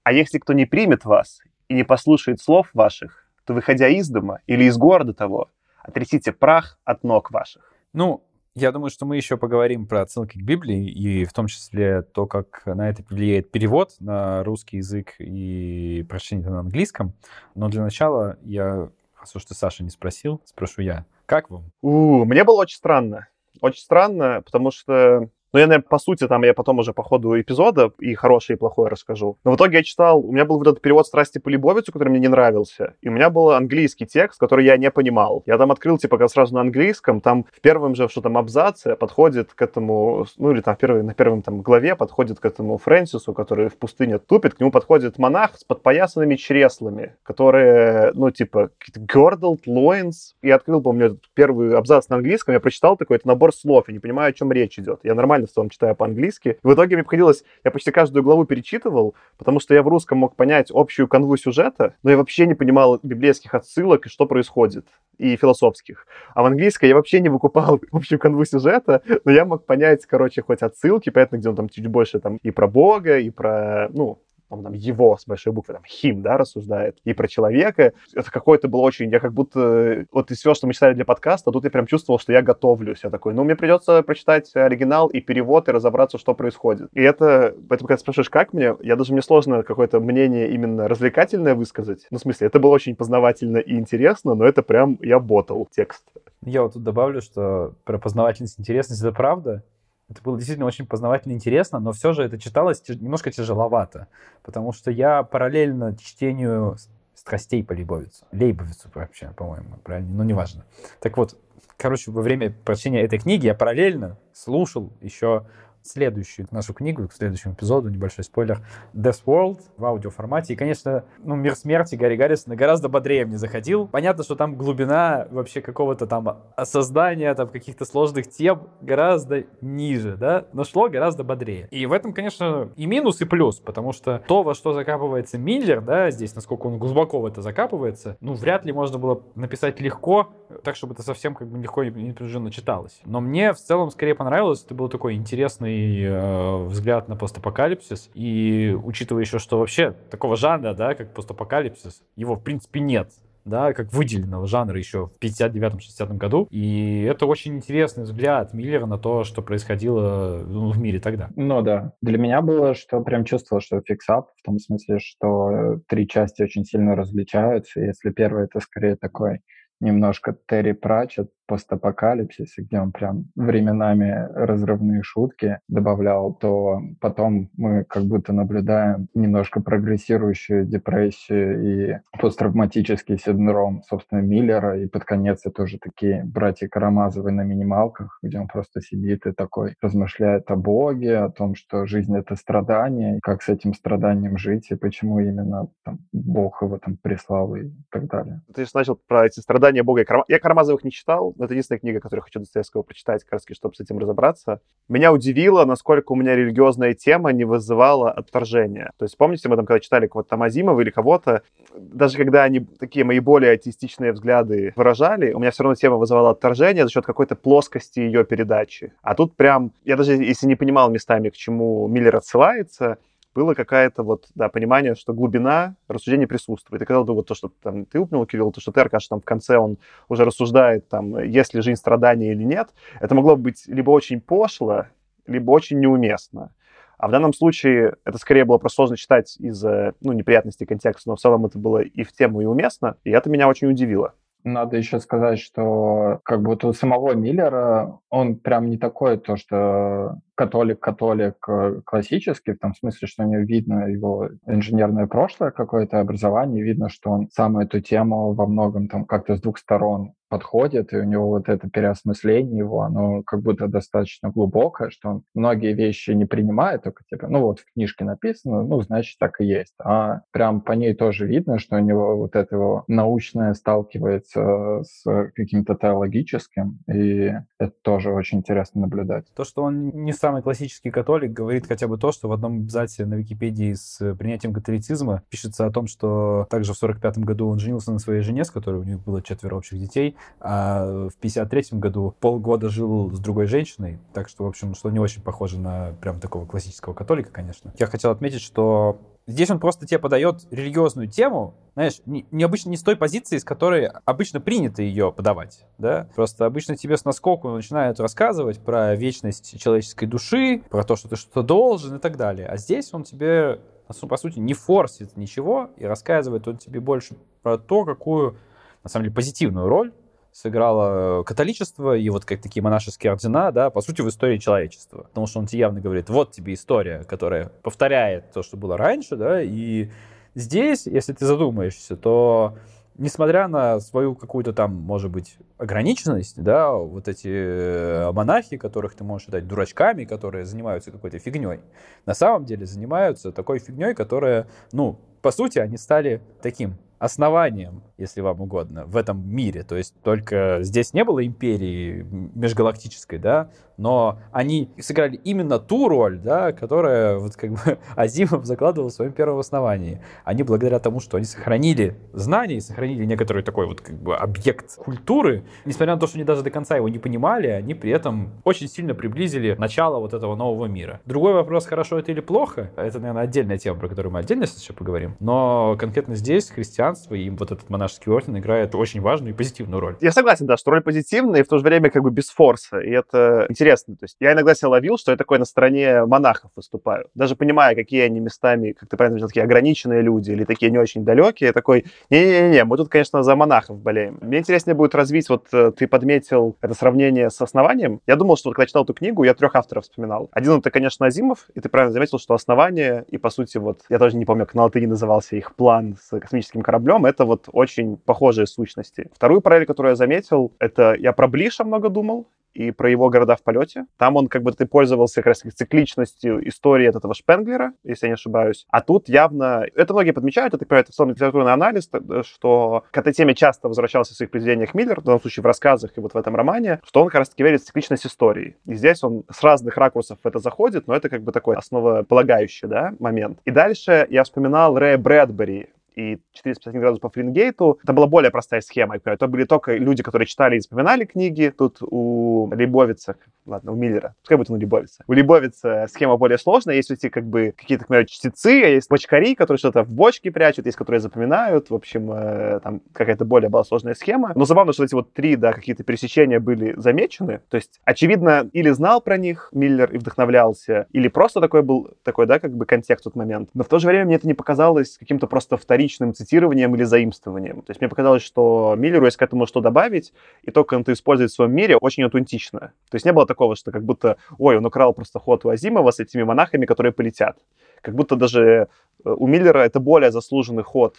«А 0.02 0.12
если 0.12 0.38
кто 0.38 0.52
не 0.52 0.64
примет 0.64 1.04
вас 1.04 1.40
и 1.70 1.74
не 1.74 1.84
послушает 1.84 2.40
слов 2.40 2.68
ваших, 2.74 3.30
то, 3.46 3.54
выходя 3.54 3.88
из 3.88 4.08
дома 4.08 4.40
или 4.48 4.64
из 4.64 4.76
города 4.76 5.14
того, 5.14 5.50
отрясите 5.78 6.32
прах 6.32 6.78
от 6.84 7.04
ног 7.04 7.30
ваших. 7.30 7.72
Ну, 7.92 8.24
я 8.56 8.72
думаю, 8.72 8.90
что 8.90 9.06
мы 9.06 9.16
еще 9.16 9.36
поговорим 9.36 9.86
про 9.86 10.02
отсылки 10.02 10.36
к 10.36 10.42
Библии, 10.42 10.90
и 10.90 11.24
в 11.24 11.32
том 11.32 11.46
числе 11.46 12.02
то, 12.02 12.26
как 12.26 12.62
на 12.66 12.90
это 12.90 13.04
влияет 13.08 13.52
перевод 13.52 13.92
на 14.00 14.42
русский 14.42 14.78
язык 14.78 15.14
и 15.20 16.04
прочтение 16.08 16.50
на 16.50 16.58
английском. 16.58 17.12
Но 17.54 17.68
для 17.68 17.82
начала 17.82 18.36
я, 18.42 18.90
раз 19.20 19.36
уж 19.36 19.44
ты, 19.44 19.54
Саша, 19.54 19.84
не 19.84 19.90
спросил, 19.90 20.42
спрошу 20.44 20.82
я. 20.82 21.06
Как 21.24 21.50
вам? 21.50 21.70
У, 21.82 22.24
мне 22.24 22.42
было 22.42 22.62
очень 22.62 22.78
странно. 22.78 23.28
Очень 23.60 23.82
странно, 23.82 24.42
потому 24.44 24.72
что 24.72 25.28
но 25.52 25.58
я, 25.58 25.66
наверное, 25.66 25.86
по 25.88 25.98
сути, 25.98 26.26
там 26.26 26.42
я 26.44 26.54
потом 26.54 26.78
уже 26.78 26.92
по 26.92 27.02
ходу 27.02 27.40
эпизода 27.40 27.92
и 27.98 28.14
хорошее, 28.14 28.56
и 28.56 28.58
плохое 28.58 28.88
расскажу. 28.88 29.38
Но 29.44 29.52
в 29.52 29.56
итоге 29.56 29.78
я 29.78 29.82
читал, 29.82 30.20
у 30.20 30.32
меня 30.32 30.44
был 30.44 30.58
вот 30.58 30.66
этот 30.66 30.80
перевод 30.80 31.06
«Страсти 31.06 31.38
по 31.38 31.48
Лебовицу», 31.48 31.92
который 31.92 32.10
мне 32.10 32.20
не 32.20 32.28
нравился, 32.28 32.94
и 33.00 33.08
у 33.08 33.12
меня 33.12 33.30
был 33.30 33.50
английский 33.50 34.06
текст, 34.06 34.38
который 34.38 34.64
я 34.64 34.76
не 34.76 34.90
понимал. 34.90 35.42
Я 35.46 35.58
там 35.58 35.70
открыл, 35.70 35.98
типа, 35.98 36.18
как 36.18 36.30
сразу 36.30 36.54
на 36.54 36.60
английском, 36.60 37.20
там 37.20 37.44
в 37.52 37.60
первом 37.60 37.94
же, 37.94 38.08
что 38.08 38.20
там, 38.20 38.36
абзаце 38.36 38.96
подходит 38.96 39.52
к 39.54 39.62
этому, 39.62 40.26
ну, 40.36 40.52
или 40.52 40.60
там 40.60 40.76
в 40.80 41.02
на 41.02 41.14
первом 41.14 41.42
там 41.42 41.60
главе 41.62 41.94
подходит 41.94 42.40
к 42.40 42.44
этому 42.44 42.78
Фрэнсису, 42.78 43.32
который 43.34 43.68
в 43.68 43.76
пустыне 43.76 44.18
тупит, 44.18 44.54
к 44.54 44.60
нему 44.60 44.70
подходит 44.70 45.18
монах 45.18 45.56
с 45.56 45.64
подпоясанными 45.64 46.36
чреслами, 46.36 47.16
которые, 47.22 48.12
ну, 48.14 48.30
типа, 48.30 48.70
girdled 48.96 49.60
loins. 49.68 50.34
Я 50.42 50.56
открыл, 50.56 50.82
помню, 50.82 51.18
первый 51.34 51.76
абзац 51.76 52.08
на 52.08 52.16
английском, 52.16 52.54
я 52.54 52.60
прочитал 52.60 52.96
такой, 52.96 53.18
это 53.18 53.28
набор 53.28 53.54
слов, 53.54 53.88
я 53.88 53.94
не 53.94 54.00
понимаю, 54.00 54.30
о 54.30 54.32
чем 54.32 54.50
речь 54.52 54.78
идет. 54.78 55.00
Я 55.02 55.14
нормально 55.14 55.39
нормально 55.40 55.46
в 55.46 55.50
целом 55.50 55.70
читаю 55.70 55.96
по-английски. 55.96 56.58
В 56.62 56.72
итоге 56.74 56.96
мне 56.96 57.04
приходилось, 57.04 57.44
я 57.64 57.70
почти 57.70 57.90
каждую 57.90 58.22
главу 58.22 58.44
перечитывал, 58.44 59.14
потому 59.38 59.60
что 59.60 59.74
я 59.74 59.82
в 59.82 59.88
русском 59.88 60.18
мог 60.18 60.36
понять 60.36 60.70
общую 60.72 61.08
канву 61.08 61.36
сюжета, 61.36 61.94
но 62.02 62.10
я 62.10 62.16
вообще 62.16 62.46
не 62.46 62.54
понимал 62.54 63.00
библейских 63.02 63.54
отсылок 63.54 64.06
и 64.06 64.08
что 64.08 64.26
происходит, 64.26 64.86
и 65.18 65.36
философских. 65.36 66.06
А 66.34 66.42
в 66.42 66.46
английском 66.46 66.88
я 66.88 66.94
вообще 66.94 67.20
не 67.20 67.28
выкупал 67.28 67.80
общую 67.92 68.18
канву 68.18 68.44
сюжета, 68.44 69.02
но 69.24 69.32
я 69.32 69.44
мог 69.44 69.66
понять, 69.66 70.06
короче, 70.06 70.42
хоть 70.42 70.62
отсылки, 70.62 71.10
понятно, 71.10 71.36
где 71.36 71.48
он 71.48 71.56
там 71.56 71.68
чуть 71.68 71.86
больше 71.86 72.20
там 72.20 72.38
и 72.42 72.50
про 72.50 72.66
Бога, 72.66 73.18
и 73.18 73.30
про, 73.30 73.88
ну, 73.90 74.18
он 74.50 74.62
там 74.62 74.72
его 74.72 75.16
с 75.16 75.26
большой 75.26 75.52
буквы, 75.52 75.74
там, 75.74 75.84
хим, 75.84 76.22
да, 76.22 76.36
рассуждает, 76.36 76.98
и 77.04 77.14
про 77.14 77.28
человека. 77.28 77.92
Это 78.14 78.30
какое-то 78.30 78.68
было 78.68 78.80
очень, 78.80 79.10
я 79.10 79.20
как 79.20 79.32
будто, 79.32 80.04
вот 80.12 80.30
из 80.30 80.38
всего, 80.38 80.54
что 80.54 80.66
мы 80.66 80.74
читали 80.74 80.94
для 80.94 81.04
подкаста, 81.04 81.50
тут 81.52 81.64
я 81.64 81.70
прям 81.70 81.86
чувствовал, 81.86 82.18
что 82.18 82.32
я 82.32 82.42
готовлюсь. 82.42 83.00
Я 83.02 83.10
такой, 83.10 83.32
ну, 83.32 83.44
мне 83.44 83.56
придется 83.56 84.02
прочитать 84.02 84.54
оригинал 84.54 85.08
и 85.08 85.20
перевод, 85.20 85.68
и 85.68 85.72
разобраться, 85.72 86.18
что 86.18 86.34
происходит. 86.34 86.90
И 86.92 87.00
это, 87.00 87.54
поэтому, 87.68 87.88
когда 87.88 87.98
спрашиваешь, 87.98 88.30
как 88.30 88.52
мне, 88.52 88.76
я 88.80 88.96
даже, 88.96 89.12
мне 89.12 89.22
сложно 89.22 89.62
какое-то 89.62 90.00
мнение 90.00 90.50
именно 90.50 90.88
развлекательное 90.88 91.54
высказать. 91.54 92.06
Ну, 92.10 92.18
в 92.18 92.20
смысле, 92.20 92.48
это 92.48 92.58
было 92.58 92.70
очень 92.70 92.96
познавательно 92.96 93.58
и 93.58 93.76
интересно, 93.76 94.34
но 94.34 94.44
это 94.44 94.62
прям, 94.62 94.98
я 95.00 95.18
ботал 95.18 95.68
текст. 95.70 96.04
Я 96.44 96.62
вот 96.62 96.72
тут 96.72 96.82
добавлю, 96.82 97.20
что 97.20 97.74
про 97.84 97.98
познавательность 97.98 98.58
и 98.58 98.62
интересность 98.62 99.02
это 99.02 99.12
правда, 99.12 99.62
это 100.10 100.22
было 100.22 100.36
действительно 100.36 100.66
очень 100.66 100.86
познавательно 100.86 101.32
интересно, 101.32 101.78
но 101.78 101.92
все 101.92 102.12
же 102.12 102.24
это 102.24 102.38
читалось 102.38 102.82
немножко 102.88 103.30
тяжеловато, 103.30 104.08
потому 104.42 104.72
что 104.72 104.90
я 104.90 105.22
параллельно 105.22 105.96
чтению 105.96 106.76
страстей 107.14 107.62
по 107.62 107.72
Лейбовицу, 107.72 108.26
Лейбовицу 108.32 108.90
вообще, 108.92 109.32
по-моему, 109.36 109.76
правильно, 109.84 110.10
но 110.10 110.24
неважно. 110.24 110.64
Так 111.00 111.16
вот, 111.16 111.36
короче, 111.76 112.10
во 112.10 112.22
время 112.22 112.50
прочтения 112.50 113.02
этой 113.02 113.20
книги 113.20 113.46
я 113.46 113.54
параллельно 113.54 114.18
слушал 114.32 114.92
еще 115.00 115.46
следующую 115.82 116.46
нашу 116.50 116.74
книгу, 116.74 117.08
к 117.08 117.12
следующему 117.12 117.54
эпизоду, 117.54 117.88
небольшой 117.88 118.24
спойлер, 118.24 118.60
Death 118.94 119.24
World 119.24 119.60
в 119.76 119.84
аудиоформате. 119.84 120.54
И, 120.54 120.56
конечно, 120.56 121.04
ну, 121.18 121.34
«Мир 121.34 121.54
смерти» 121.54 121.96
Гарри 121.96 122.16
Гаррисона 122.16 122.56
гораздо 122.56 122.88
бодрее 122.88 123.24
мне 123.26 123.38
заходил. 123.38 123.86
Понятно, 123.86 124.24
что 124.24 124.36
там 124.36 124.56
глубина 124.56 125.26
вообще 125.30 125.60
какого-то 125.60 126.06
там 126.06 126.42
создания, 126.64 127.34
там 127.34 127.48
каких-то 127.48 127.84
сложных 127.84 128.28
тем 128.28 128.68
гораздо 128.80 129.44
ниже, 129.60 130.16
да, 130.16 130.46
но 130.52 130.64
шло 130.64 130.88
гораздо 130.88 131.24
бодрее. 131.24 131.68
И 131.70 131.86
в 131.86 131.92
этом, 131.92 132.12
конечно, 132.12 132.70
и 132.76 132.86
минус, 132.86 133.20
и 133.20 133.24
плюс, 133.24 133.60
потому 133.60 133.92
что 133.92 134.22
то, 134.26 134.42
во 134.42 134.54
что 134.54 134.72
закапывается 134.72 135.38
Миллер, 135.38 135.80
да, 135.80 136.10
здесь, 136.10 136.34
насколько 136.34 136.66
он 136.66 136.78
глубоко 136.78 137.20
в 137.20 137.26
это 137.26 137.42
закапывается, 137.42 138.16
ну, 138.20 138.34
вряд 138.34 138.64
ли 138.64 138.72
можно 138.72 138.98
было 138.98 139.22
написать 139.34 139.80
легко, 139.80 140.30
так, 140.62 140.76
чтобы 140.76 140.94
это 140.94 141.02
совсем 141.02 141.34
как 141.34 141.48
бы 141.48 141.58
легко 141.58 141.82
и 141.82 141.90
непринужденно 141.90 142.50
читалось. 142.50 143.00
Но 143.04 143.20
мне 143.20 143.52
в 143.52 143.58
целом 143.58 143.90
скорее 143.90 144.14
понравилось, 144.14 144.64
это 144.64 144.74
был 144.74 144.88
такой 144.88 145.14
интересный 145.14 145.69
э, 145.70 146.64
взгляд 146.66 147.08
на 147.08 147.16
постапокалипсис, 147.16 148.10
и 148.14 148.76
учитывая 148.82 149.22
еще, 149.22 149.38
что 149.38 149.58
вообще 149.58 149.94
такого 150.10 150.36
жанра, 150.36 150.74
да, 150.74 150.94
как 150.94 151.14
постапокалипсис, 151.14 152.02
его 152.16 152.34
в 152.34 152.42
принципе 152.42 152.80
нет 152.80 153.10
да, 153.44 153.72
как 153.72 153.92
выделенного 153.92 154.46
жанра 154.46 154.78
еще 154.78 155.06
в 155.06 155.18
59-60 155.20 156.16
году. 156.16 156.46
И 156.50 157.02
это 157.02 157.26
очень 157.26 157.56
интересный 157.56 158.04
взгляд 158.04 158.52
Миллера 158.54 158.86
на 158.86 158.98
то, 158.98 159.24
что 159.24 159.42
происходило 159.42 160.42
ну, 160.46 160.70
в 160.70 160.78
мире 160.78 161.00
тогда. 161.00 161.30
Ну 161.36 161.62
да. 161.62 161.92
Для 162.02 162.18
меня 162.18 162.42
было, 162.42 162.74
что 162.74 163.00
прям 163.00 163.24
чувствовал, 163.24 163.60
что 163.60 163.80
fix-up, 163.80 164.30
в 164.36 164.42
том 164.42 164.58
смысле, 164.58 164.98
что 164.98 165.80
три 165.88 166.06
части 166.08 166.42
очень 166.42 166.64
сильно 166.64 166.94
различаются. 166.94 167.80
Если 167.80 168.10
первая 168.10 168.44
это 168.44 168.60
скорее 168.60 168.96
такой 168.96 169.40
немножко 169.80 170.36
Терри 170.46 170.72
Пратчетт 170.72 171.24
в 171.24 171.30
постапокалипсисе, 171.50 172.62
где 172.62 172.78
он 172.78 172.92
прям 172.92 173.24
временами 173.34 174.28
разрывные 174.34 175.02
шутки 175.02 175.58
добавлял, 175.66 176.32
то 176.32 176.80
потом 177.00 177.50
мы 177.56 177.84
как 177.88 178.04
будто 178.04 178.32
наблюдаем 178.32 179.08
немножко 179.14 179.60
прогрессирующую 179.60 180.64
депрессию 180.64 181.48
и 181.64 181.98
посттравматический 182.20 183.18
синдром, 183.18 183.82
собственно, 183.82 184.20
Миллера, 184.20 184.80
и 184.80 184.86
под 184.86 185.04
конец 185.04 185.40
это 185.44 185.64
уже 185.64 185.78
такие 185.78 186.22
братья 186.24 186.68
Карамазовы 186.68 187.32
на 187.32 187.42
минималках, 187.42 188.20
где 188.22 188.38
он 188.38 188.46
просто 188.46 188.80
сидит 188.80 189.26
и 189.26 189.32
такой 189.32 189.74
размышляет 189.82 190.48
о 190.52 190.56
Боге, 190.56 191.18
о 191.18 191.30
том, 191.30 191.56
что 191.56 191.84
жизнь— 191.84 192.16
это 192.16 192.36
страдание, 192.36 193.16
и 193.16 193.20
как 193.20 193.42
с 193.42 193.48
этим 193.48 193.74
страданием 193.74 194.38
жить, 194.38 194.70
и 194.70 194.76
почему 194.76 195.18
именно 195.18 195.66
там, 195.84 195.98
Бог 196.12 196.62
его 196.62 196.78
там 196.78 196.96
прислал 196.96 197.56
и 197.56 197.72
так 197.90 198.06
далее. 198.06 198.40
Ты 198.54 198.64
же 198.64 198.70
начал 198.72 199.00
про 199.08 199.26
эти 199.26 199.40
страдания 199.40 199.82
Бога. 199.82 200.04
Я 200.28 200.38
Карамазовых 200.38 200.84
не 200.84 200.92
читал, 200.92 201.34
это 201.44 201.54
единственная 201.54 201.80
книга, 201.80 202.00
которую 202.00 202.22
хочу 202.22 202.40
Достоевского 202.40 202.82
прочитать, 202.82 203.24
как 203.24 203.32
раз, 203.32 203.44
чтобы 203.50 203.74
с 203.74 203.80
этим 203.80 203.98
разобраться. 203.98 204.60
Меня 204.88 205.12
удивило, 205.12 205.64
насколько 205.64 206.12
у 206.12 206.16
меня 206.16 206.36
религиозная 206.36 206.94
тема 206.94 207.32
не 207.32 207.44
вызывала 207.44 208.10
отторжения. 208.10 208.92
То 208.98 209.04
есть 209.04 209.16
помните, 209.16 209.48
мы 209.48 209.56
там 209.56 209.66
когда 209.66 209.80
читали 209.80 210.06
кого-то 210.06 210.30
там 210.30 210.42
Азимова 210.42 210.80
или 210.80 210.90
кого-то, 210.90 211.42
даже 211.74 212.16
когда 212.16 212.44
они 212.44 212.60
такие 212.60 213.04
мои 213.04 213.20
более 213.20 213.52
атеистичные 213.52 214.12
взгляды 214.12 214.72
выражали, 214.76 215.32
у 215.32 215.38
меня 215.38 215.50
все 215.50 215.62
равно 215.62 215.74
тема 215.74 215.96
вызывала 215.96 216.30
отторжение 216.30 216.84
за 216.84 216.90
счет 216.90 217.04
какой-то 217.04 217.36
плоскости 217.36 218.00
ее 218.00 218.24
передачи. 218.24 218.92
А 219.02 219.14
тут 219.14 219.36
прям, 219.36 219.72
я 219.84 219.96
даже 219.96 220.12
если 220.12 220.46
не 220.46 220.56
понимал 220.56 220.90
местами, 220.90 221.30
к 221.30 221.36
чему 221.36 221.86
Миллер 221.88 222.16
отсылается, 222.16 222.98
было 223.34 223.54
какое-то 223.54 224.02
вот, 224.02 224.26
да, 224.34 224.48
понимание, 224.48 224.94
что 224.94 225.12
глубина 225.12 225.76
рассуждения 225.88 226.26
присутствует. 226.26 226.82
И 226.82 226.84
когда 226.84 227.02
вот 227.02 227.26
то, 227.26 227.34
что 227.34 227.50
там 227.62 227.84
ты 227.84 227.98
упомянул, 227.98 228.26
Кирилл, 228.26 228.52
то, 228.52 228.60
что 228.60 228.72
ты, 228.72 228.80
Аркаш, 228.80 229.06
там 229.08 229.20
в 229.20 229.24
конце 229.24 229.56
он 229.56 229.78
уже 230.08 230.24
рассуждает, 230.24 230.88
там, 230.88 231.22
есть 231.22 231.54
ли 231.54 231.60
жизнь 231.60 231.78
страдания 231.78 232.32
или 232.32 232.42
нет, 232.42 232.70
это 233.00 233.14
могло 233.14 233.36
быть 233.36 233.64
либо 233.66 233.90
очень 233.90 234.20
пошло, 234.20 234.86
либо 235.26 235.50
очень 235.50 235.78
неуместно. 235.78 236.52
А 236.98 237.08
в 237.08 237.12
данном 237.12 237.32
случае 237.32 237.96
это 238.04 238.18
скорее 238.18 238.44
было 238.44 238.58
просто 238.58 238.76
сложно 238.76 238.96
читать 238.98 239.36
из-за 239.38 239.94
ну, 240.02 240.12
неприятностей 240.12 240.66
контекста, 240.66 241.08
но 241.08 241.16
в 241.16 241.20
целом 241.20 241.46
это 241.46 241.58
было 241.58 241.78
и 241.78 242.02
в 242.02 242.12
тему, 242.12 242.42
и 242.42 242.44
уместно, 242.44 242.96
и 243.04 243.10
это 243.10 243.30
меня 243.30 243.48
очень 243.48 243.68
удивило. 243.68 244.12
Надо 244.42 244.76
еще 244.76 245.00
сказать, 245.00 245.38
что 245.38 246.20
как 246.24 246.42
будто 246.42 246.68
у 246.68 246.72
самого 246.72 247.14
Миллера 247.14 247.98
он 248.08 248.36
прям 248.36 248.70
не 248.70 248.78
такой, 248.78 249.18
то 249.18 249.36
что 249.36 250.18
католик-католик 250.34 251.36
э, 251.46 251.80
классический, 251.84 252.52
в 252.52 252.58
том 252.58 252.74
смысле, 252.74 253.06
что 253.06 253.24
у 253.24 253.26
него 253.26 253.42
видно 253.42 253.90
его 253.90 254.30
инженерное 254.46 255.06
прошлое, 255.06 255.50
какое-то 255.50 256.00
образование, 256.00 256.64
видно, 256.64 256.88
что 256.88 257.10
он 257.10 257.28
сам 257.30 257.58
эту 257.58 257.80
тему 257.80 258.32
во 258.32 258.46
многом 258.46 258.88
там 258.88 259.04
как-то 259.04 259.36
с 259.36 259.42
двух 259.42 259.58
сторон 259.58 260.14
подходит, 260.30 260.92
и 260.92 260.96
у 260.96 261.04
него 261.04 261.28
вот 261.28 261.48
это 261.48 261.68
переосмысление 261.68 262.58
его, 262.58 262.82
оно 262.82 263.22
как 263.24 263.42
будто 263.42 263.66
достаточно 263.66 264.30
глубокое, 264.30 264.88
что 264.88 265.08
он 265.10 265.22
многие 265.34 265.74
вещи 265.74 266.12
не 266.12 266.24
принимает, 266.24 266.84
только 266.84 267.02
типа, 267.10 267.26
ну 267.28 267.40
вот 267.40 267.58
в 267.58 267.64
книжке 267.74 268.04
написано, 268.04 268.62
ну, 268.62 268.80
значит, 268.80 269.18
так 269.18 269.40
и 269.40 269.44
есть. 269.44 269.74
А 269.82 270.20
прям 270.30 270.60
по 270.60 270.72
ней 270.72 270.94
тоже 270.94 271.26
видно, 271.26 271.58
что 271.58 271.76
у 271.76 271.80
него 271.80 272.16
вот 272.16 272.36
это 272.36 272.54
его 272.54 272.84
научное 272.86 273.52
сталкивается 273.54 274.82
с 274.84 275.04
каким-то 275.34 275.74
теологическим, 275.74 276.78
и 276.88 277.32
это 277.58 277.72
тоже 277.82 278.12
очень 278.12 278.38
интересно 278.38 278.82
наблюдать. 278.82 279.26
То, 279.34 279.44
что 279.44 279.64
он 279.64 279.88
не 279.88 280.12
самый 280.12 280.42
классический 280.42 280.90
католик, 280.90 281.32
говорит 281.32 281.66
хотя 281.66 281.88
бы 281.88 281.98
то, 281.98 282.12
что 282.12 282.28
в 282.28 282.32
одном 282.32 282.60
абзаце 282.60 283.04
на 283.04 283.14
Википедии 283.14 283.72
с 283.74 284.14
принятием 284.14 284.54
католицизма 284.54 285.24
пишется 285.28 285.66
о 285.66 285.70
том, 285.72 285.88
что 285.88 286.46
также 286.50 286.72
в 286.72 286.76
45 286.76 287.18
году 287.18 287.48
он 287.48 287.58
женился 287.58 287.90
на 287.90 287.98
своей 287.98 288.20
жене, 288.20 288.44
с 288.44 288.50
которой 288.50 288.80
у 288.80 288.84
них 288.84 289.00
было 289.00 289.20
четверо 289.22 289.56
общих 289.56 289.80
детей, 289.80 290.16
а 290.40 291.08
в 291.08 291.14
53 291.20 291.78
году 291.78 292.14
полгода 292.20 292.68
жил 292.68 293.12
с 293.12 293.18
другой 293.18 293.46
женщиной, 293.46 293.98
так 294.12 294.28
что, 294.28 294.44
в 294.44 294.48
общем, 294.48 294.74
что 294.74 294.90
не 294.90 294.98
очень 294.98 295.22
похоже 295.22 295.58
на 295.58 295.92
прям 296.00 296.20
такого 296.20 296.46
классического 296.46 296.94
католика, 296.94 297.30
конечно. 297.30 297.72
Я 297.78 297.86
хотел 297.86 298.10
отметить, 298.10 298.40
что 298.40 298.98
здесь 299.26 299.50
он 299.50 299.60
просто 299.60 299.86
тебе 299.86 299.98
подает 299.98 300.46
религиозную 300.50 301.08
тему, 301.08 301.54
знаешь, 301.74 302.00
не, 302.06 302.26
необычно 302.30 302.70
не 302.70 302.76
с 302.76 302.82
той 302.82 302.96
позиции, 302.96 303.38
с 303.38 303.44
которой 303.44 303.86
обычно 304.04 304.40
принято 304.40 304.82
ее 304.82 305.12
подавать, 305.12 305.66
да. 305.78 306.08
Просто 306.14 306.46
обычно 306.46 306.76
тебе 306.76 306.96
с 306.96 307.04
наскоку 307.04 307.48
начинают 307.50 308.00
рассказывать 308.00 308.60
про 308.60 308.94
вечность 308.94 309.60
человеческой 309.60 310.06
души, 310.06 310.62
про 310.70 310.84
то, 310.84 310.96
что 310.96 311.08
ты 311.08 311.16
что-то 311.16 311.42
должен 311.42 311.96
и 311.96 311.98
так 311.98 312.16
далее. 312.16 312.46
А 312.46 312.56
здесь 312.56 312.92
он 312.92 313.04
тебе, 313.04 313.60
по 313.86 314.16
сути, 314.16 314.38
не 314.38 314.54
форсит 314.54 315.16
ничего 315.16 315.70
и 315.76 315.84
рассказывает 315.84 316.46
он 316.48 316.56
тебе 316.56 316.80
больше 316.80 317.16
про 317.42 317.58
то, 317.58 317.84
какую, 317.84 318.36
на 318.82 318.90
самом 318.90 319.04
деле, 319.04 319.14
позитивную 319.14 319.68
роль 319.68 319.92
сыграло 320.32 321.22
католичество 321.24 321.96
и 321.96 322.08
вот 322.08 322.24
как 322.24 322.40
такие 322.40 322.62
монашеские 322.62 323.12
ордена, 323.12 323.50
да, 323.52 323.70
по 323.70 323.80
сути, 323.80 324.00
в 324.00 324.08
истории 324.08 324.38
человечества. 324.38 325.04
Потому 325.08 325.26
что 325.26 325.40
он 325.40 325.46
тебе 325.46 325.60
явно 325.60 325.80
говорит, 325.80 326.08
вот 326.08 326.32
тебе 326.32 326.54
история, 326.54 327.04
которая 327.04 327.50
повторяет 327.62 328.32
то, 328.32 328.42
что 328.42 328.56
было 328.56 328.76
раньше, 328.76 329.16
да, 329.16 329.42
и 329.42 329.90
здесь, 330.34 330.86
если 330.86 331.12
ты 331.12 331.26
задумаешься, 331.26 331.96
то 331.96 332.56
несмотря 333.00 333.48
на 333.48 333.80
свою 333.80 334.14
какую-то 334.14 334.52
там, 334.52 334.74
может 334.74 335.10
быть, 335.10 335.36
ограниченность, 335.58 336.40
да, 336.40 336.72
вот 336.72 337.08
эти 337.08 337.28
э, 337.28 338.12
монахи, 338.12 338.56
которых 338.56 338.94
ты 338.94 339.04
можешь 339.04 339.26
считать 339.26 339.48
дурачками, 339.48 340.04
которые 340.04 340.44
занимаются 340.44 340.90
какой-то 340.90 341.18
фигней, 341.18 341.60
на 342.06 342.14
самом 342.14 342.44
деле 342.44 342.66
занимаются 342.66 343.32
такой 343.32 343.58
фигней, 343.58 343.94
которая, 343.94 344.46
ну, 344.72 344.98
по 345.22 345.30
сути, 345.32 345.58
они 345.58 345.78
стали 345.78 346.20
таким 346.42 346.76
основанием, 347.00 347.82
если 347.96 348.20
вам 348.20 348.42
угодно, 348.42 348.84
в 348.84 348.96
этом 348.96 349.26
мире. 349.26 349.64
То 349.64 349.76
есть 349.76 349.94
только 350.02 350.58
здесь 350.60 350.92
не 350.92 351.02
было 351.02 351.24
империи 351.24 352.06
межгалактической, 352.34 353.18
да, 353.18 353.50
но 353.80 354.18
они 354.30 354.70
сыграли 354.78 355.18
именно 355.24 355.58
ту 355.58 355.88
роль, 355.88 356.18
да, 356.18 356.52
которая 356.52 357.18
вот 357.18 357.34
как 357.34 357.52
бы 357.52 357.78
Азимов 357.96 358.44
закладывал 358.44 358.90
в 358.90 358.92
своем 358.92 359.12
первом 359.12 359.38
основании. 359.38 360.00
Они 360.24 360.42
благодаря 360.42 360.78
тому, 360.78 361.00
что 361.00 361.16
они 361.16 361.24
сохранили 361.24 361.96
знания, 362.12 362.60
сохранили 362.60 363.04
некоторый 363.06 363.42
такой 363.42 363.66
вот 363.66 363.80
как 363.80 363.96
бы 363.96 364.14
объект 364.14 364.76
культуры, 364.76 365.44
несмотря 365.64 365.94
на 365.94 366.00
то, 366.00 366.06
что 366.06 366.18
они 366.18 366.24
даже 366.24 366.42
до 366.42 366.50
конца 366.50 366.76
его 366.76 366.88
не 366.88 366.98
понимали, 366.98 367.48
они 367.48 367.74
при 367.74 367.90
этом 367.90 368.30
очень 368.44 368.68
сильно 368.68 368.94
приблизили 368.94 369.56
начало 369.58 369.98
вот 369.98 370.12
этого 370.12 370.36
нового 370.36 370.66
мира. 370.66 371.00
Другой 371.06 371.32
вопрос, 371.32 371.66
хорошо 371.66 371.98
это 371.98 372.12
или 372.12 372.20
плохо, 372.20 372.70
это, 372.76 372.98
наверное, 372.98 373.22
отдельная 373.22 373.56
тема, 373.56 373.78
про 373.78 373.88
которую 373.88 374.12
мы 374.12 374.20
отдельно 374.20 374.46
сейчас 374.46 374.76
поговорим, 374.76 375.16
но 375.20 375.76
конкретно 375.78 376.14
здесь 376.16 376.50
христианство 376.50 377.14
и 377.14 377.30
вот 377.30 377.50
этот 377.50 377.70
монашеский 377.70 378.12
орден 378.12 378.36
играет 378.36 378.74
очень 378.74 379.00
важную 379.00 379.32
и 379.32 379.36
позитивную 379.36 379.80
роль. 379.80 379.96
Я 380.00 380.12
согласен, 380.12 380.46
да, 380.46 380.58
что 380.58 380.70
роль 380.70 380.82
позитивная 380.82 381.40
и 381.40 381.44
в 381.44 381.48
то 381.48 381.56
же 381.56 381.64
время 381.64 381.88
как 381.90 382.02
бы 382.02 382.10
без 382.10 382.28
форса, 382.28 382.78
и 382.80 382.90
это 382.90 383.46
интересно 383.48 383.69
интересно. 383.70 383.96
То 383.96 384.04
есть 384.04 384.16
я 384.20 384.32
иногда 384.32 384.54
себя 384.54 384.70
ловил, 384.70 384.98
что 384.98 385.12
я 385.12 385.16
такой 385.16 385.38
на 385.38 385.44
стороне 385.44 386.04
монахов 386.04 386.50
выступаю. 386.56 387.08
Даже 387.14 387.36
понимая, 387.36 387.74
какие 387.74 388.02
они 388.02 388.20
местами, 388.20 388.72
как 388.72 388.88
ты 388.88 388.96
правильно 388.96 389.18
сказал, 389.18 389.28
такие 389.28 389.44
ограниченные 389.44 390.02
люди 390.02 390.30
или 390.32 390.44
такие 390.44 390.70
не 390.70 390.78
очень 390.78 391.04
далекие, 391.04 391.48
я 391.48 391.52
такой, 391.52 391.86
не-не-не, 392.10 392.64
мы 392.64 392.76
тут, 392.76 392.88
конечно, 392.88 393.22
за 393.22 393.36
монахов 393.36 393.80
болеем. 393.80 394.18
Мне 394.20 394.38
интереснее 394.38 394.74
будет 394.74 394.94
развить, 394.94 395.28
вот 395.28 395.48
э, 395.52 395.72
ты 395.76 395.86
подметил 395.86 396.56
это 396.60 396.74
сравнение 396.74 397.30
с 397.30 397.40
основанием. 397.40 398.00
Я 398.06 398.16
думал, 398.16 398.36
что 398.36 398.50
когда 398.52 398.66
читал 398.66 398.84
эту 398.84 398.94
книгу, 398.94 399.24
я 399.24 399.34
трех 399.34 399.54
авторов 399.54 399.84
вспоминал. 399.84 400.28
Один 400.32 400.58
это, 400.58 400.70
конечно, 400.70 401.06
Азимов, 401.06 401.46
и 401.54 401.60
ты 401.60 401.68
правильно 401.68 401.92
заметил, 401.92 402.18
что 402.18 402.34
основание, 402.34 403.04
и 403.08 403.18
по 403.18 403.30
сути 403.30 403.58
вот, 403.58 403.82
я 403.88 403.98
тоже 403.98 404.16
не 404.16 404.24
помню, 404.24 404.46
как 404.46 404.54
на 404.54 404.64
латыни 404.64 404.86
назывался 404.86 405.36
их 405.36 405.54
план 405.54 405.96
с 406.00 406.18
космическим 406.18 406.62
кораблем, 406.62 407.06
это 407.06 407.24
вот 407.24 407.48
очень 407.52 407.96
похожие 407.96 408.46
сущности. 408.46 409.10
Вторую 409.14 409.40
параллель, 409.40 409.66
которую 409.66 409.92
я 409.92 409.96
заметил, 409.96 410.52
это 410.58 410.94
я 410.94 411.12
про 411.12 411.28
Блиша 411.28 411.64
много 411.64 411.88
думал, 411.88 412.26
и 412.52 412.70
про 412.70 412.90
его 412.90 413.08
города 413.08 413.36
в 413.36 413.42
полете. 413.42 413.86
Там 413.96 414.16
он 414.16 414.28
как 414.28 414.42
бы 414.42 414.52
ты 414.52 414.66
пользовался 414.66 415.16
как 415.16 415.26
раз 415.26 415.40
цикличностью 415.40 416.46
истории 416.48 416.86
от 416.86 416.96
этого 416.96 417.14
Шпенглера, 417.14 417.72
если 417.84 418.06
я 418.06 418.10
не 418.10 418.14
ошибаюсь. 418.14 418.66
А 418.70 418.80
тут 418.80 419.08
явно... 419.08 419.64
Это 419.74 419.92
многие 419.92 420.12
подмечают, 420.12 420.54
это, 420.54 420.64
это 420.74 420.92
в 420.92 420.94
целом 420.94 421.10
литературный 421.10 421.52
анализ, 421.52 421.88
э, 421.92 422.22
что 422.24 422.84
к 422.90 422.98
этой 422.98 423.12
теме 423.12 423.34
часто 423.34 423.68
возвращался 423.68 424.14
в 424.14 424.16
своих 424.16 424.30
произведениях 424.30 424.74
Миллер, 424.74 425.00
в 425.00 425.04
данном 425.04 425.20
случае 425.20 425.42
в 425.42 425.46
рассказах 425.46 425.96
и 425.96 426.00
вот 426.00 426.14
в 426.14 426.16
этом 426.16 426.34
романе, 426.34 426.80
что 426.84 427.02
он 427.02 427.08
как 427.08 427.16
раз-таки 427.16 427.42
верит 427.42 427.62
в 427.62 427.64
цикличность 427.64 428.06
истории. 428.06 428.56
И 428.66 428.74
здесь 428.74 429.02
он 429.02 429.24
с 429.30 429.42
разных 429.42 429.76
ракурсов 429.76 430.18
в 430.22 430.26
это 430.26 430.38
заходит, 430.38 430.86
но 430.86 430.94
это 430.94 431.08
как 431.08 431.22
бы 431.22 431.32
такой 431.32 431.56
основополагающий 431.56 432.66
да, 432.66 432.92
момент. 432.98 433.38
И 433.44 433.50
дальше 433.50 434.06
я 434.10 434.24
вспоминал 434.24 434.78
Рэя 434.78 434.98
Брэдбери, 434.98 435.68
и 436.00 436.18
451 436.32 436.80
градусов 436.80 437.02
по 437.02 437.10
Фаренгейту. 437.10 437.78
Это 437.82 437.92
была 437.92 438.06
более 438.06 438.30
простая 438.30 438.60
схема. 438.60 438.96
Это 439.02 439.26
были 439.26 439.44
только 439.44 439.76
люди, 439.76 440.02
которые 440.02 440.26
читали 440.26 440.56
и 440.56 440.60
вспоминали 440.60 441.04
книги. 441.04 441.52
Тут 441.56 441.78
у 441.80 442.48
Лейбовица, 442.52 443.16
ладно, 443.46 443.72
у 443.72 443.74
Миллера, 443.74 444.14
пускай 444.22 444.38
будет 444.38 444.50
у 444.50 444.54
Лейбовица. 444.54 445.04
У 445.06 445.12
Лейбовица 445.12 445.86
схема 445.92 446.16
более 446.16 446.38
сложная. 446.38 446.76
Есть 446.76 446.90
эти 446.90 447.08
как 447.08 447.24
бы 447.24 447.54
какие-то, 447.56 447.84
к 447.84 448.06
чтецы, 448.06 448.62
а 448.64 448.68
есть 448.68 448.88
бочкари, 448.88 449.34
которые 449.34 449.58
что-то 449.58 449.82
в 449.84 449.90
бочке 449.90 450.30
прячут, 450.30 450.66
есть 450.66 450.78
которые 450.78 451.00
запоминают. 451.00 451.70
В 451.70 451.74
общем, 451.74 452.10
э, 452.12 452.60
там 452.62 452.80
какая-то 452.92 453.24
более 453.24 453.48
была 453.48 453.64
сложная 453.64 453.94
схема. 453.94 454.32
Но 454.34 454.44
забавно, 454.44 454.72
что 454.72 454.84
эти 454.84 454.94
вот 454.94 455.12
три, 455.12 455.36
да, 455.36 455.52
какие-то 455.52 455.84
пересечения 455.84 456.40
были 456.40 456.74
замечены. 456.76 457.40
То 457.48 457.56
есть, 457.56 457.80
очевидно, 457.84 458.48
или 458.52 458.70
знал 458.70 459.00
про 459.00 459.16
них 459.16 459.50
Миллер 459.52 459.92
и 459.92 459.98
вдохновлялся, 459.98 460.86
или 460.92 461.08
просто 461.08 461.40
такой 461.40 461.62
был, 461.62 461.90
такой, 462.02 462.26
да, 462.26 462.38
как 462.38 462.56
бы 462.56 462.66
контекст 462.66 463.04
в 463.04 463.04
тот 463.04 463.16
момент. 463.16 463.50
Но 463.54 463.64
в 463.64 463.68
то 463.68 463.78
же 463.78 463.86
время 463.86 464.06
мне 464.06 464.16
это 464.16 464.26
не 464.26 464.34
показалось 464.34 464.96
каким-то 464.98 465.26
просто 465.26 465.56
вторичным 465.56 465.89
личным 465.90 466.14
цитированием 466.14 466.74
или 466.74 466.84
заимствованием. 466.84 467.62
То 467.62 467.70
есть 467.70 467.80
мне 467.80 467.88
показалось, 467.88 468.22
что 468.22 468.74
Миллеру 468.76 469.06
есть 469.06 469.16
к 469.16 469.22
этому 469.22 469.46
что 469.46 469.60
добавить, 469.60 470.12
и 470.42 470.50
то, 470.50 470.64
как 470.64 470.76
он 470.76 470.82
это 470.82 470.92
использует 470.92 471.30
в 471.30 471.34
своем 471.34 471.52
мире, 471.52 471.76
очень 471.76 472.04
аутентично. 472.04 472.72
То 472.90 472.94
есть 472.94 473.04
не 473.04 473.12
было 473.12 473.26
такого, 473.26 473.56
что 473.56 473.72
как 473.72 473.84
будто, 473.84 474.16
ой, 474.38 474.56
он 474.56 474.66
украл 474.66 474.92
просто 474.92 475.18
ход 475.18 475.44
у 475.44 475.48
Азимова 475.50 475.90
с 475.90 476.00
этими 476.00 476.22
монахами, 476.22 476.66
которые 476.66 476.92
полетят. 476.92 477.36
Как 477.82 477.94
будто 477.94 478.16
даже 478.16 478.68
э, 479.04 479.10
у 479.10 479.26
Миллера 479.26 479.58
это 479.58 479.80
более 479.80 480.10
заслуженный 480.12 480.62
ход 480.62 480.96